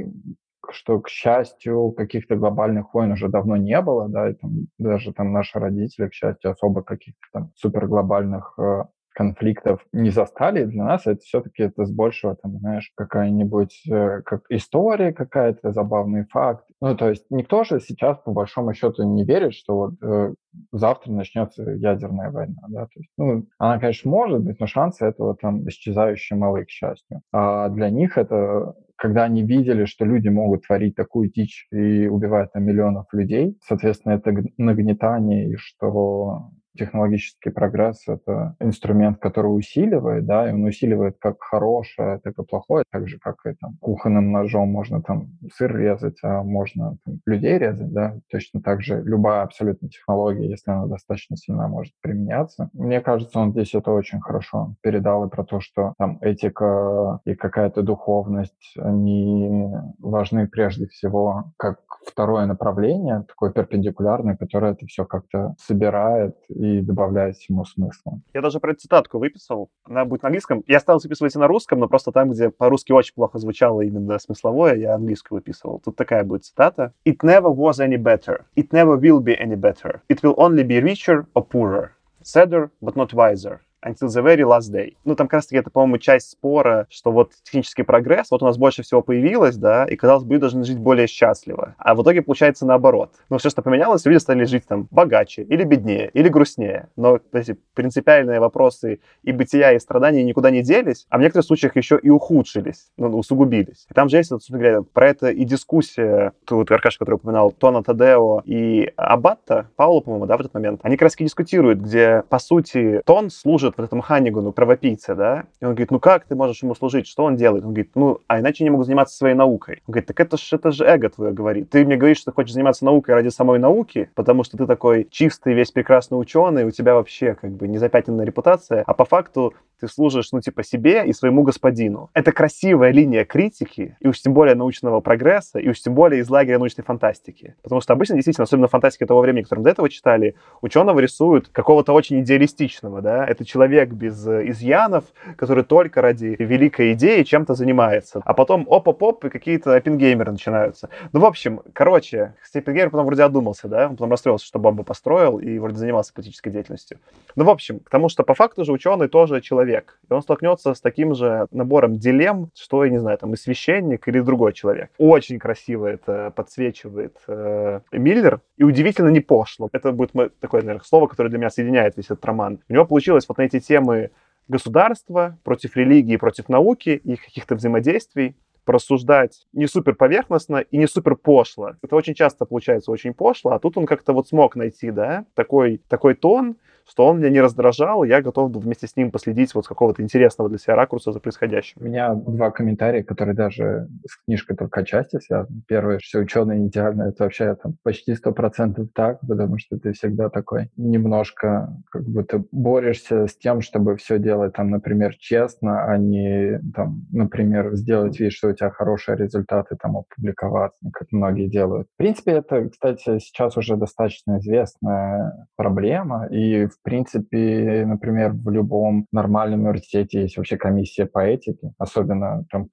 что, 0.72 1.00
к 1.02 1.10
счастью, 1.10 1.92
каких-то 1.92 2.36
глобальных 2.36 2.94
войн 2.94 3.12
уже 3.12 3.28
давно 3.28 3.58
не 3.58 3.80
было, 3.82 4.08
да, 4.08 4.30
и 4.30 4.34
там, 4.34 4.68
даже 4.78 5.14
там 5.14 5.34
наши 5.34 5.60
родители, 5.60 6.08
к 6.08 6.14
счастью, 6.14 6.52
особо 6.52 6.84
каких-то 6.84 7.20
там 7.32 7.52
суперглобальных 7.56 8.54
э, 8.58 8.84
конфликтов 9.14 9.86
не 9.92 10.10
застали. 10.10 10.66
Для 10.66 10.84
нас 10.84 11.08
это 11.08 11.22
все-таки 11.22 11.64
это 11.64 11.86
с 11.86 11.92
большего, 11.92 12.36
там, 12.36 12.58
знаешь, 12.60 12.92
какая-нибудь 12.96 13.84
э, 13.90 14.22
как 14.24 14.42
история 14.50 15.14
какая-то, 15.14 15.72
забавный 15.72 16.26
факт. 16.26 16.66
Ну, 16.82 16.96
то 16.96 17.10
есть 17.10 17.26
никто 17.30 17.64
же 17.64 17.80
сейчас, 17.80 18.18
по 18.20 18.32
большому 18.32 18.74
счету, 18.74 19.04
не 19.04 19.24
верит, 19.24 19.54
что 19.54 19.76
вот 19.76 19.94
э, 20.02 20.34
завтра 20.72 21.12
начнется 21.12 21.64
ядерная 21.64 22.32
война, 22.32 22.62
да, 22.68 22.86
то 22.86 23.00
есть, 23.00 23.10
ну, 23.18 23.46
она, 23.58 23.80
конечно, 23.80 24.10
может 24.10 24.42
быть, 24.42 24.60
но 24.60 24.68
шансы 24.68 25.06
этого 25.06 25.36
там 25.36 25.68
исчезающие 25.68 26.38
малы, 26.38 26.66
к 26.66 26.70
счастью. 26.70 27.22
А 27.32 27.70
для 27.70 27.90
них 27.90 28.18
это 28.18 28.76
когда 28.96 29.24
они 29.24 29.44
видели, 29.44 29.84
что 29.84 30.06
люди 30.06 30.30
могут 30.30 30.66
творить 30.66 30.96
такую 30.96 31.30
дичь 31.30 31.68
и 31.72 32.08
убивать 32.08 32.54
там 32.54 32.64
миллионов 32.64 33.08
людей, 33.12 33.58
соответственно, 33.62 34.14
это 34.14 34.34
нагнетание, 34.58 35.50
и 35.50 35.56
что 35.58 36.52
технологический 36.78 37.50
прогресс— 37.50 38.04
это 38.08 38.56
инструмент, 38.60 39.20
который 39.20 39.48
усиливает, 39.48 40.26
да, 40.26 40.50
и 40.50 40.54
он 40.54 40.64
усиливает 40.64 41.18
как 41.20 41.42
хорошее, 41.42 42.20
так 42.24 42.38
и 42.38 42.44
плохое, 42.44 42.84
так 42.92 43.08
же, 43.08 43.18
как 43.20 43.36
и 43.46 43.54
там 43.54 43.78
кухонным 43.80 44.32
ножом 44.32 44.70
можно 44.70 45.02
там 45.02 45.30
сыр 45.54 45.76
резать, 45.76 46.18
а 46.24 46.44
можно 46.44 46.98
там, 47.06 47.20
людей 47.26 47.58
резать, 47.58 47.92
да, 47.92 48.16
точно 48.32 48.62
так 48.62 48.82
же 48.82 49.02
любая 49.04 49.44
абсолютно 49.44 49.90
технология, 49.90 50.50
если 50.50 50.72
она 50.72 50.88
достаточно 50.88 51.38
сильно 51.38 51.68
может 51.68 51.94
применяться. 52.02 52.70
Мне 52.74 53.02
кажется, 53.02 53.40
он 53.40 53.52
здесь 53.52 53.74
это 53.74 53.92
очень 53.92 54.22
хорошо 54.22 54.76
передал 54.82 55.26
и 55.26 55.30
про 55.30 55.44
то, 55.44 55.60
что 55.60 55.94
там 55.98 56.18
этика 56.22 57.20
и 57.26 57.36
какая-то 57.36 57.82
духовность, 57.82 58.76
они 58.78 59.70
важны 60.00 60.48
прежде 60.48 60.88
всего 60.88 61.52
как 61.58 61.80
второе 62.06 62.46
направление, 62.46 63.24
такое 63.28 63.52
перпендикулярное, 63.52 64.36
которое 64.36 64.74
это 64.74 64.86
все 64.86 65.06
как-то 65.06 65.56
собирает 65.58 66.36
и 66.64 66.82
добавляет 66.82 67.38
ему 67.50 67.66
смысла. 67.66 68.20
Я 68.34 68.42
даже 68.42 68.60
про 68.60 68.74
цитатку 68.74 69.20
выписал. 69.20 69.70
Она 69.84 70.06
будет 70.06 70.24
на 70.24 70.28
английском. 70.28 70.64
Я 70.68 70.80
стал 70.80 71.00
записывать 71.00 71.36
и 71.36 71.40
на 71.40 71.48
русском, 71.48 71.80
но 71.80 71.88
просто 71.88 72.12
там, 72.12 72.32
где 72.32 72.50
по-русски 72.50 72.92
очень 72.92 73.14
плохо 73.14 73.40
звучало 73.40 73.82
именно 73.82 74.18
смысловое, 74.20 74.76
я 74.76 74.96
английскую 74.96 75.38
выписывал. 75.38 75.80
Тут 75.84 75.96
такая 75.96 76.24
будет 76.24 76.46
цитата. 76.46 76.94
It 77.06 77.18
never 77.24 77.54
was 77.54 77.80
any 77.80 77.98
better. 77.98 78.46
It 78.56 78.70
never 78.72 79.00
will 79.00 79.22
be 79.22 79.36
any 79.38 79.56
better. 79.56 80.02
It 80.10 80.22
will 80.24 80.36
only 80.38 80.64
be 80.64 80.82
richer 80.82 81.26
or 81.34 81.46
poorer. 81.46 81.92
Sadder, 82.22 82.70
but 82.82 82.96
not 82.96 83.14
wiser. 83.14 83.60
Until 83.86 84.08
the 84.08 84.24
very 84.24 84.44
last 84.44 84.72
day. 84.72 84.96
Ну, 85.04 85.16
там 85.16 85.28
как 85.28 85.40
раз-таки 85.40 85.58
это, 85.58 85.70
по-моему, 85.70 85.98
часть 85.98 86.32
спора, 86.32 86.88
что 86.90 87.12
вот 87.12 87.32
технический 87.44 87.84
прогресс, 87.84 88.32
вот 88.32 88.42
у 88.42 88.46
нас 88.46 88.58
больше 88.58 88.84
всего 88.84 89.02
появилось, 89.02 89.58
да, 89.58 89.86
и, 89.86 89.96
казалось 89.96 90.24
бы, 90.24 90.38
должны 90.38 90.64
жить 90.64 90.80
более 90.80 91.08
счастливо. 91.08 91.76
А 91.78 91.96
в 91.96 92.02
итоге 92.02 92.22
получается 92.22 92.66
наоборот. 92.66 93.12
Ну, 93.30 93.38
все, 93.38 93.50
что 93.50 93.62
поменялось, 93.62 94.06
люди 94.06 94.20
стали 94.20 94.46
жить 94.46 94.66
там 94.68 94.88
богаче, 94.92 95.44
или 95.44 95.64
беднее, 95.64 96.10
или 96.14 96.30
грустнее. 96.30 96.90
Но 96.96 97.20
эти 97.34 97.58
принципиальные 97.74 98.40
вопросы 98.40 99.00
и 99.24 99.32
бытия, 99.32 99.74
и 99.74 99.80
страдания 99.80 100.24
никуда 100.24 100.50
не 100.52 100.62
делись, 100.62 101.06
а 101.10 101.18
в 101.18 101.22
некоторых 101.22 101.46
случаях 101.46 101.76
еще 101.76 102.00
и 102.02 102.10
ухудшились, 102.10 102.92
ну, 102.98 103.10
усугубились. 103.18 103.86
И 103.90 103.94
там 103.94 104.10
же 104.10 104.18
есть, 104.18 104.30
собственно 104.30 104.60
говоря, 104.60 104.82
про 104.82 105.10
это 105.10 105.30
и 105.30 105.44
дискуссия, 105.44 106.34
тут 106.46 106.72
Аркаша, 106.72 107.00
который 107.00 107.16
упоминал, 107.16 107.52
Тона 107.52 107.84
Тадео 107.84 108.42
и 108.46 108.92
Аббатта, 108.96 109.68
Паула, 109.76 110.02
по-моему, 110.02 110.26
да, 110.26 110.38
в 110.38 110.40
этот 110.40 110.54
момент, 110.54 110.80
они 110.84 110.96
как 110.96 111.04
раз 111.04 111.16
дискутируют, 111.16 111.80
где, 111.80 112.24
по 112.30 112.40
сути, 112.40 113.02
Тон 113.06 113.30
служит 113.30 113.73
вот 113.78 113.86
этому 113.86 114.02
Ханнигуну, 114.02 114.52
кровопийце, 114.52 115.16
да, 115.16 115.46
и 115.60 115.66
он 115.66 115.72
говорит, 115.72 115.92
ну 115.92 116.00
как 116.00 116.26
ты 116.26 116.36
можешь 116.36 116.62
ему 116.64 116.76
служить, 116.76 117.08
что 117.08 117.24
он 117.24 117.36
делает? 117.36 117.64
Он 117.64 117.72
говорит, 117.72 117.92
ну, 117.96 118.20
а 118.28 118.40
иначе 118.40 118.64
не 118.64 118.70
могу 118.70 118.84
заниматься 118.84 119.16
своей 119.16 119.36
наукой. 119.36 119.82
Он 119.88 119.94
говорит, 119.94 120.08
так 120.08 120.20
это 120.20 120.38
же 120.38 120.56
это 120.56 120.72
же 120.72 120.86
эго 120.86 121.10
твое 121.10 121.34
говорит. 121.34 121.70
Ты 121.70 121.86
мне 121.86 121.98
говоришь, 121.98 122.18
что 122.18 122.32
ты 122.32 122.36
хочешь 122.36 122.54
заниматься 122.54 122.86
наукой 122.86 123.16
ради 123.16 123.30
самой 123.30 123.60
науки, 123.60 124.10
потому 124.16 124.44
что 124.44 124.58
ты 124.58 124.66
такой 124.68 125.08
чистый, 125.10 125.54
весь 125.54 125.72
прекрасный 125.72 126.16
ученый, 126.16 126.66
у 126.66 126.72
тебя 126.72 126.96
вообще 126.96 127.36
как 127.40 127.52
бы 127.52 127.68
незапятнанная 127.68 128.26
репутация, 128.26 128.84
а 128.86 128.94
по 128.94 129.06
факту 129.06 129.54
ты 129.84 129.90
служишь, 129.90 130.32
ну, 130.32 130.40
типа, 130.40 130.64
себе 130.64 131.06
и 131.06 131.12
своему 131.12 131.44
господину. 131.44 132.10
Это 132.14 132.32
красивая 132.32 132.92
линия 132.92 133.26
критики, 133.26 133.98
и 134.00 134.08
уж 134.08 134.22
тем 134.22 134.34
более 134.34 134.56
научного 134.56 135.02
прогресса, 135.02 135.60
и 135.60 135.68
уж 135.68 135.82
тем 135.82 135.94
более 135.94 136.22
из 136.22 136.30
лагеря 136.30 136.58
научной 136.58 136.84
фантастики. 136.86 137.56
Потому 137.62 137.82
что 137.82 137.92
обычно, 137.92 138.16
действительно, 138.16 138.44
особенно 138.44 138.70
фантастика 138.70 139.06
того 139.06 139.20
времени, 139.20 139.44
которым 139.44 139.66
до 139.66 139.72
этого 139.72 139.90
читали, 139.90 140.36
ученого 140.62 141.00
рисуют 141.00 141.50
какого-то 141.50 141.92
очень 141.92 142.22
идеалистичного, 142.22 143.02
да, 143.02 143.26
это 143.26 143.44
человек 143.44 143.63
без 143.94 144.28
э, 144.28 144.50
изъянов, 144.50 145.06
который 145.36 145.64
только 145.64 146.02
ради 146.02 146.36
великой 146.40 146.94
идеи 146.94 147.24
чем-то 147.24 147.54
занимается. 147.56 148.22
А 148.26 148.34
потом 148.34 148.66
оп-оп-оп, 148.68 149.26
и 149.26 149.30
какие-то 149.30 149.76
оппенгеймеры 149.76 150.32
начинаются. 150.32 150.90
Ну, 151.12 151.20
в 151.20 151.26
общем, 151.26 151.62
короче, 151.74 152.36
Оппенгеймер 152.54 152.92
потом 152.92 153.08
вроде 153.08 153.24
одумался, 153.24 153.68
да, 153.68 153.88
он 153.88 153.96
потом 153.96 154.12
расстроился, 154.12 154.46
что 154.46 154.60
бомбу 154.60 154.84
построил 154.84 155.40
и 155.40 155.58
вроде 155.58 155.78
занимался 155.78 156.14
политической 156.14 156.52
деятельностью. 156.52 157.00
Ну, 157.36 157.44
в 157.46 157.50
общем, 157.50 157.80
к 157.80 157.90
тому, 157.90 158.10
что 158.10 158.24
по 158.24 158.36
факту 158.36 158.64
же 158.64 158.72
ученый 158.72 159.08
тоже 159.08 159.42
человек, 159.42 159.54
человек. 159.54 160.00
И 160.10 160.14
он 160.14 160.22
столкнется 160.22 160.74
с 160.74 160.82
таким 160.82 161.16
же 161.16 161.48
набором 161.52 161.98
дилемм, 161.98 162.50
что, 162.56 162.84
я 162.84 162.92
не 162.92 163.00
знаю, 163.00 163.18
там 163.18 163.34
и 163.34 163.38
священник 163.38 164.08
или 164.08 164.20
другой 164.20 164.54
человек. 164.54 164.90
Очень 164.98 165.40
красиво 165.40 165.88
это 165.88 166.32
подсвечивает 166.36 167.18
э, 167.28 167.82
Миллер, 167.92 168.42
и 168.58 168.64
удивительно 168.64 169.10
не 169.10 169.20
пошло. 169.20 169.70
Это 169.72 169.92
будет 169.92 170.12
такое, 170.40 170.62
наверное, 170.62 170.84
слово, 170.86 171.08
которое 171.08 171.30
для 171.30 171.38
меня 171.38 171.50
соединяет 171.50 171.98
весь 171.98 172.06
этот 172.06 172.26
роман. 172.26 172.60
У 172.70 172.74
него 172.74 172.86
получилось 172.86 173.26
вот 173.28 173.38
на 173.38 173.44
эти 173.54 173.66
темы 173.66 174.12
государства 174.48 175.40
против 175.44 175.76
религии, 175.78 176.18
против 176.18 176.50
науки, 176.50 176.90
их 177.04 177.24
каких-то 177.24 177.56
взаимодействий, 177.56 178.36
порассуждать 178.66 179.46
не 179.54 179.68
супер 179.68 179.96
поверхностно 179.96 180.58
и 180.58 180.78
не 180.78 180.88
супер 180.88 181.16
пошло. 181.16 181.74
Это 181.82 181.96
очень 181.96 182.14
часто 182.14 182.46
получается 182.46 182.92
очень 182.92 183.14
пошло, 183.14 183.52
а 183.52 183.60
тут 183.60 183.78
он 183.78 183.86
как-то 183.86 184.14
вот 184.14 184.28
смог 184.28 184.56
найти, 184.56 184.92
да, 184.92 185.26
такой, 185.34 185.82
такой 185.90 186.16
тон, 186.16 186.56
что 186.90 187.08
он 187.08 187.20
меня 187.20 187.30
не 187.30 187.42
раздражал, 187.42 188.04
я 188.04 188.22
готов 188.22 188.52
был 188.52 188.62
вместе 188.62 188.88
с 188.88 188.96
ним 188.96 189.12
последить 189.12 189.54
вот 189.56 189.66
с 189.66 189.68
какого-то 189.68 190.02
интересного 190.02 190.50
для 190.50 190.60
себя 190.60 190.76
ракурса 190.76 191.12
за 191.12 191.20
происходящим. 191.20 191.78
У 191.82 191.86
меня 191.86 192.14
два 192.14 192.52
комментария, 192.52 193.04
которые 193.04 193.36
даже 193.36 193.88
с 194.08 194.18
книжкой 194.26 194.56
только 194.56 194.82
отчасти 194.82 195.20
связаны. 195.20 195.62
Первое, 195.68 196.00
что 196.02 196.20
ученые 196.20 196.68
идеально, 196.68 197.04
это 197.04 197.24
вообще 197.24 197.56
там 197.56 197.76
почти 197.84 198.16
сто 198.16 198.32
процентов 198.32 198.88
так, 198.94 199.20
потому 199.28 199.58
что 199.58 199.78
ты 199.78 199.94
всегда 199.94 200.30
такой 200.30 200.70
немножко 200.78 201.76
как 201.92 202.04
будто 202.04 202.44
борешься 202.52 203.28
с 203.28 203.36
тем, 203.38 203.62
чтобы 203.62 203.96
все 203.98 204.20
делать 204.20 204.54
там, 204.54 204.70
например, 204.70 205.16
честно, 205.18 205.86
а 205.86 205.98
не 205.98 206.60
там, 206.76 207.06
например, 207.12 207.76
сделать 207.76 208.20
вид, 208.20 208.34
что 208.34 208.50
у 208.50 208.54
тебя 208.54 208.70
хорошие 208.70 209.18
результаты, 209.18 209.76
там, 209.82 209.98
опубликоваться, 209.98 210.78
как 210.92 211.08
многие 211.12 211.48
делают. 211.48 211.88
В 211.94 211.98
принципе, 211.98 212.34
это, 212.34 212.70
кстати, 212.70 213.20
сейчас 213.20 213.58
уже 213.58 213.76
достаточно 213.76 214.40
известная 214.40 215.48
проблема, 215.56 216.28
и 216.28 216.68
в 216.74 216.82
принципе, 216.84 217.86
например, 217.86 218.34
в 218.34 218.50
любом 218.50 219.08
нормальном 219.12 219.62
университете 219.62 220.22
есть 220.22 220.38
вообще 220.38 220.58
комиссия 220.58 221.06
по 221.06 221.20
этике, 221.20 221.74
особенно 221.78 222.46
там 222.52 222.70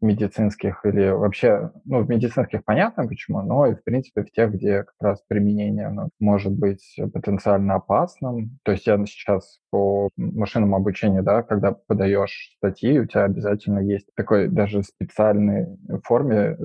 медицинских 0.00 0.80
или 0.84 1.10
вообще, 1.10 1.70
ну, 1.84 2.02
в 2.02 2.08
медицинских 2.08 2.64
понятно 2.64 3.06
почему, 3.06 3.42
но 3.42 3.66
и, 3.66 3.74
в 3.74 3.82
принципе, 3.84 4.22
в 4.22 4.30
тех, 4.30 4.52
где 4.52 4.84
как 4.84 4.94
раз 5.00 5.22
применение 5.26 5.86
оно 5.86 6.08
может 6.20 6.52
быть 6.52 6.96
потенциально 7.12 7.74
опасным. 7.74 8.58
То 8.64 8.72
есть 8.72 8.86
я 8.86 8.96
сейчас 9.06 9.60
по 9.70 10.10
машинному 10.16 10.76
обучению, 10.76 11.22
да, 11.22 11.42
когда 11.42 11.72
подаешь 11.72 12.54
статьи, 12.58 12.98
у 12.98 13.06
тебя 13.06 13.24
обязательно 13.24 13.80
есть 13.80 14.08
такой 14.16 14.48
даже 14.48 14.82
специальной 14.82 15.66
форме 16.04 16.56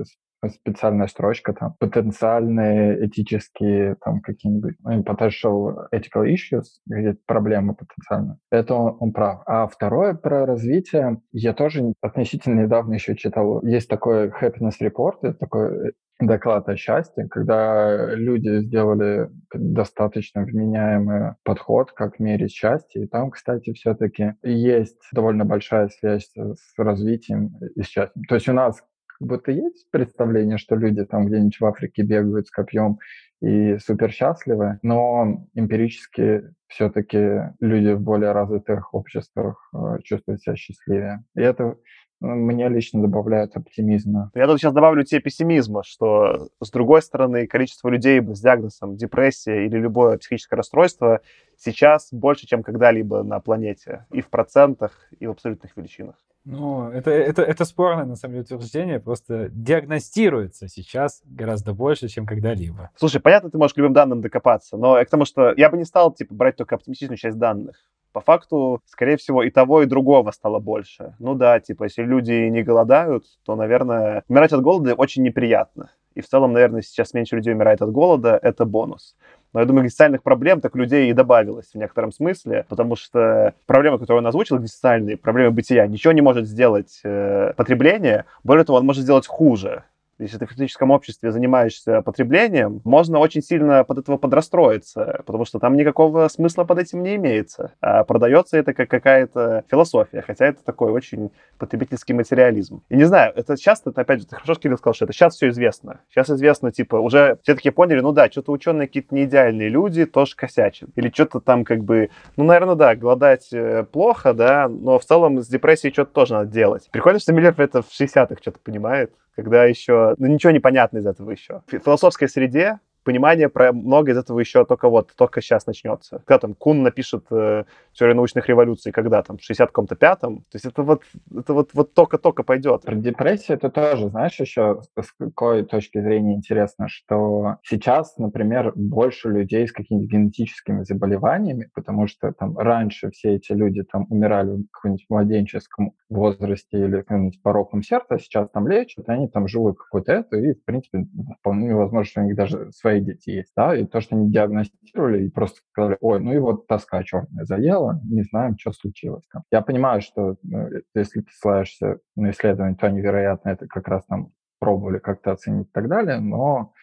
специальная 0.48 1.08
строчка, 1.08 1.54
там, 1.54 1.76
потенциальные 1.80 3.08
этические, 3.08 3.96
там, 4.04 4.22
какие-нибудь, 4.22 4.76
ну, 4.80 5.02
potential 5.02 5.88
ethical 5.94 6.26
issues, 6.26 6.64
какие-то 6.90 7.20
проблемы 7.26 7.76
потенциально. 7.76 8.38
Это 8.52 8.76
он, 8.76 8.98
он 9.00 9.12
прав. 9.12 9.42
А 9.46 9.68
второе 9.68 10.14
про 10.14 10.46
развитие, 10.46 11.22
я 11.32 11.54
тоже 11.54 11.94
относительно 12.02 12.62
недавно 12.62 12.94
еще 12.94 13.16
читал, 13.16 13.64
есть 13.64 13.90
такой 13.90 14.30
happiness 14.30 14.76
report, 14.82 15.18
это 15.24 15.34
такой 15.34 15.94
доклад 16.20 16.68
о 16.68 16.76
счастье, 16.76 17.28
когда 17.30 18.14
люди 18.14 18.62
сделали 18.62 19.30
достаточно 19.54 20.44
вменяемый 20.44 21.36
подход, 21.44 21.92
как 21.92 22.20
мерить 22.20 22.52
счастье. 22.52 23.04
И 23.04 23.08
там, 23.08 23.32
кстати, 23.32 23.74
все-таки 23.74 24.34
есть 24.44 25.00
довольно 25.14 25.46
большая 25.46 25.88
связь 25.88 26.30
с 26.36 26.78
развитием 26.78 27.52
и 27.76 27.84
счастьем. 27.84 28.24
То 28.28 28.36
есть 28.36 28.50
у 28.50 28.54
нас 28.54 28.84
будто 29.20 29.52
есть 29.52 29.90
представление, 29.92 30.58
что 30.58 30.76
люди 30.76 31.06
там 31.06 31.26
где-нибудь 31.26 31.60
в 31.60 31.66
Африке 31.66 32.04
бегают 32.04 32.48
с 32.48 32.52
копьем 32.52 33.00
и 33.42 33.78
супер 33.78 34.12
счастливы, 34.12 34.80
но 34.82 35.48
эмпирически 35.54 36.44
все-таки 36.68 37.54
люди 37.60 37.94
в 37.94 38.02
более 38.02 38.32
развитых 38.32 38.94
обществах 38.94 39.70
э, 39.74 40.02
чувствуют 40.04 40.42
себя 40.42 40.56
счастливее. 40.56 41.24
И 41.36 41.42
это 41.42 41.78
мне 42.20 42.68
лично 42.68 43.02
добавляет 43.02 43.56
оптимизма. 43.56 44.30
Я 44.36 44.46
тут 44.46 44.60
сейчас 44.60 44.74
добавлю 44.74 45.04
тебе 45.04 45.22
пессимизма, 45.22 45.84
что, 45.84 46.50
с 46.62 46.70
другой 46.70 47.02
стороны, 47.02 47.48
количество 47.48 47.88
людей 47.88 48.22
с 48.22 48.42
диагнозом 48.42 48.98
депрессия 48.98 49.66
или 49.66 49.78
любое 49.78 50.18
психическое 50.18 50.58
расстройство 50.58 51.22
сейчас 51.58 52.10
больше, 52.12 52.46
чем 52.46 52.62
когда-либо 52.62 53.24
на 53.24 53.40
планете. 53.40 54.06
И 54.12 54.22
в 54.22 54.30
процентах, 54.30 55.08
и 55.18 55.28
в 55.28 55.32
абсолютных 55.32 55.76
величинах. 55.78 56.16
Ну, 56.52 56.90
это, 56.90 57.12
это, 57.12 57.44
это 57.44 57.64
спорное, 57.64 58.06
на 58.06 58.16
самом 58.16 58.34
деле, 58.34 58.44
утверждение. 58.44 59.00
Просто 59.00 59.50
диагностируется 59.52 60.68
сейчас 60.68 61.22
гораздо 61.26 61.74
больше, 61.74 62.08
чем 62.08 62.26
когда-либо. 62.26 62.90
Слушай, 62.96 63.22
понятно, 63.22 63.52
ты 63.52 63.60
можешь 63.60 63.76
к 63.76 63.78
любым 63.78 63.94
данным 63.94 64.22
докопаться, 64.22 64.76
но 64.76 64.96
к 64.96 65.10
тому, 65.10 65.26
что 65.26 65.54
я 65.56 65.70
бы 65.70 65.78
не 65.78 65.86
стал, 65.86 66.12
типа, 66.12 66.34
брать 66.34 66.56
только 66.56 66.74
оптимистичную 66.74 67.18
часть 67.18 67.38
данных. 67.38 67.76
По 68.14 68.22
факту, 68.22 68.82
скорее 68.88 69.18
всего, 69.18 69.44
и 69.44 69.52
того, 69.52 69.84
и 69.84 69.86
другого 69.86 70.32
стало 70.32 70.58
больше. 70.58 71.16
Ну 71.20 71.36
да, 71.36 71.60
типа, 71.60 71.84
если 71.84 72.02
люди 72.02 72.32
не 72.50 72.64
голодают, 72.64 73.26
то, 73.46 73.56
наверное, 73.56 74.24
умирать 74.28 74.52
от 74.52 74.64
голода 74.64 74.96
очень 74.96 75.22
неприятно. 75.22 75.92
И 76.16 76.22
в 76.22 76.28
целом, 76.28 76.54
наверное, 76.54 76.82
сейчас 76.82 77.14
меньше 77.14 77.36
людей 77.36 77.54
умирает 77.54 77.82
от 77.82 77.92
голода, 77.92 78.40
это 78.42 78.66
бонус. 78.66 79.16
Но 79.54 79.60
я 79.60 79.66
думаю, 79.66 79.86
экзистенциальных 79.86 80.22
проблем 80.22 80.62
так 80.62 80.76
людей 80.76 81.10
и 81.10 81.14
добавилось 81.14 81.72
в 81.74 81.76
некотором 81.76 82.12
смысле, 82.12 82.66
потому 82.70 82.96
что 82.96 83.54
проблемы, 83.66 83.98
которые 83.98 84.20
он 84.20 84.28
озвучил, 84.28 84.58
экзистенциальные, 84.58 85.18
проблемы 85.18 85.52
бытия, 85.52 85.88
ничего 85.88 86.14
не 86.14 86.22
может 86.22 86.48
сделать 86.48 87.00
э, 87.04 87.54
потребление, 87.56 88.26
более 88.44 88.64
того, 88.64 88.78
он 88.78 88.86
может 88.86 89.04
сделать 89.04 89.26
хуже 89.26 89.84
если 90.20 90.38
ты 90.38 90.46
в 90.46 90.50
критическом 90.50 90.92
обществе 90.92 91.32
занимаешься 91.32 92.02
потреблением, 92.02 92.82
можно 92.84 93.20
очень 93.20 93.42
сильно 93.42 93.84
под 93.84 94.00
этого 94.00 94.18
подрастроиться, 94.18 95.22
потому 95.26 95.46
что 95.46 95.60
там 95.60 95.76
никакого 95.76 96.28
смысла 96.28 96.66
под 96.66 96.80
этим 96.80 97.02
не 97.04 97.16
имеется. 97.16 97.74
А 97.82 98.04
продается 98.04 98.58
это 98.58 98.74
как 98.74 98.90
какая-то 98.90 99.64
философия, 99.70 100.22
хотя 100.22 100.48
это 100.48 100.64
такой 100.64 100.92
очень 100.92 101.32
потребительский 101.58 102.14
материализм. 102.14 102.84
И 102.90 102.96
не 102.96 103.06
знаю, 103.06 103.34
это 103.36 103.58
часто, 103.58 103.92
это, 103.92 104.02
опять 104.02 104.22
же, 104.22 104.28
ты 104.28 104.36
хорошо, 104.36 104.56
Кирилл, 104.56 104.78
сказал, 104.78 104.94
что 104.94 105.06
это 105.06 105.14
сейчас 105.14 105.36
все 105.36 105.50
известно. 105.50 106.02
Сейчас 106.10 106.30
известно, 106.30 106.72
типа, 106.72 106.98
уже 106.98 107.38
все 107.44 107.56
таки 107.56 107.70
поняли, 107.70 108.02
ну 108.02 108.12
да, 108.12 108.30
что-то 108.30 108.52
ученые 108.52 108.88
какие-то 108.88 109.16
неидеальные 109.16 109.70
люди 109.70 110.06
тоже 110.06 110.36
косячат. 110.36 110.90
Или 110.96 111.10
что-то 111.10 111.40
там 111.40 111.64
как 111.64 111.84
бы, 111.84 112.10
ну, 112.36 112.44
наверное, 112.44 112.76
да, 112.76 112.96
голодать 112.96 113.50
э, 113.52 113.86
плохо, 113.92 114.34
да, 114.34 114.68
но 114.68 115.00
в 115.00 115.06
целом 115.06 115.42
с 115.42 115.48
депрессией 115.48 115.94
что-то 115.94 116.12
тоже 116.12 116.34
надо 116.34 116.52
делать. 116.52 116.90
Прикольно, 116.92 117.20
что 117.20 117.34
Миллер 117.34 117.54
это 117.58 117.82
в 117.82 117.90
60-х 117.90 118.36
что-то 118.42 118.60
понимает, 118.60 119.14
когда 119.36 119.66
еще, 119.66 120.09
ну, 120.18 120.28
ничего 120.28 120.52
не 120.52 120.60
понятно 120.60 121.00
из 121.00 121.06
этого 121.06 121.32
еще. 121.32 121.62
В 121.68 121.80
философской 121.80 122.30
среде 122.30 122.80
понимание 123.10 123.50
про 123.50 123.74
много 123.74 124.12
из 124.12 124.18
этого 124.18 124.40
еще 124.40 124.66
только 124.66 124.88
вот, 124.88 125.14
только 125.16 125.42
сейчас 125.42 125.66
начнется. 125.66 126.22
Когда 126.26 126.38
там 126.38 126.54
Кун 126.54 126.84
напишет 126.84 127.26
э, 127.32 127.64
теорию 127.94 128.16
научных 128.16 128.48
революций, 128.48 128.92
когда 128.92 129.24
там, 129.24 129.40
в 129.40 129.42
60 129.42 129.68
каком-то 129.70 129.96
пятом, 129.96 130.42
то 130.52 130.56
есть 130.56 130.66
это 130.66 130.84
вот, 130.84 131.02
это 131.36 131.54
вот, 131.56 131.72
вот 131.74 131.96
только-только 131.96 132.44
пойдет. 132.44 132.84
Про 132.84 132.94
депрессию 132.94 133.58
это 133.58 133.72
тоже, 133.72 134.10
знаешь, 134.10 134.40
еще 134.40 134.82
с 134.96 135.12
какой 135.14 135.64
точки 135.64 136.00
зрения 136.00 136.36
интересно, 136.36 136.88
что 136.88 137.58
сейчас, 137.64 138.16
например, 138.20 138.74
больше 138.76 139.30
людей 139.30 139.68
с 139.68 139.72
какими-то 139.72 140.06
генетическими 140.06 140.84
заболеваниями, 140.84 141.68
потому 141.74 142.06
что 142.06 142.32
там 142.32 142.60
раньше 142.60 143.10
все 143.10 143.38
эти 143.38 143.54
люди 143.54 143.82
там 143.82 144.06
умирали 144.12 144.52
в 144.52 144.68
каком-нибудь 144.72 145.06
младенческом 145.10 145.94
возрасте 146.10 146.78
или 146.78 147.02
каким-нибудь 147.02 147.42
пороком 147.42 147.82
сердца, 147.82 148.16
а 148.16 148.20
сейчас 148.20 148.50
там 148.52 148.68
лечат, 148.68 149.10
и 149.10 149.12
они 149.12 149.28
там 149.28 149.48
живут 149.48 149.80
какой-то 149.80 150.12
это, 150.12 150.38
и, 150.38 150.54
в 150.54 150.64
принципе, 150.64 151.08
вполне 151.40 151.74
возможно, 151.74 152.06
что 152.06 152.22
у 152.22 152.26
них 152.26 152.36
даже 152.36 152.72
свои 152.72 152.99
свои 153.00 153.02
дети 153.02 153.30
есть, 153.30 153.52
да, 153.56 153.76
и 153.76 153.86
то, 153.86 154.02
что 154.02 154.16
они 154.16 154.32
диагностировали 154.32 155.26
и 155.26 155.30
просто 155.30 155.60
сказали, 155.72 155.98
ой, 156.02 156.20
ну 156.20 156.34
и 156.34 156.38
вот 156.38 156.68
тоска 156.68 157.04
черная 157.04 157.46
заела, 157.46 158.00
не 158.04 158.24
знаем, 158.24 158.58
что 158.58 158.72
случилось 158.72 159.26
там. 159.32 159.44
Я 159.52 159.62
понимаю, 159.62 160.02
что 160.02 160.38
ну, 160.44 160.70
если 160.96 161.22
ты 161.22 161.32
ссылаешься 161.32 162.00
на 162.16 162.32
исследование, 162.32 162.76
то 162.76 162.88
они, 162.88 163.02
вероятно, 163.02 163.50
это 163.50 163.68
как 163.68 163.88
раз 163.88 164.04
там 164.06 164.32
пробовали 164.60 165.00
как-то 165.00 165.32
оценить 165.32 165.68
и 165.68 165.72
так 165.72 165.88
далее, 165.88 166.20
но 166.20 166.74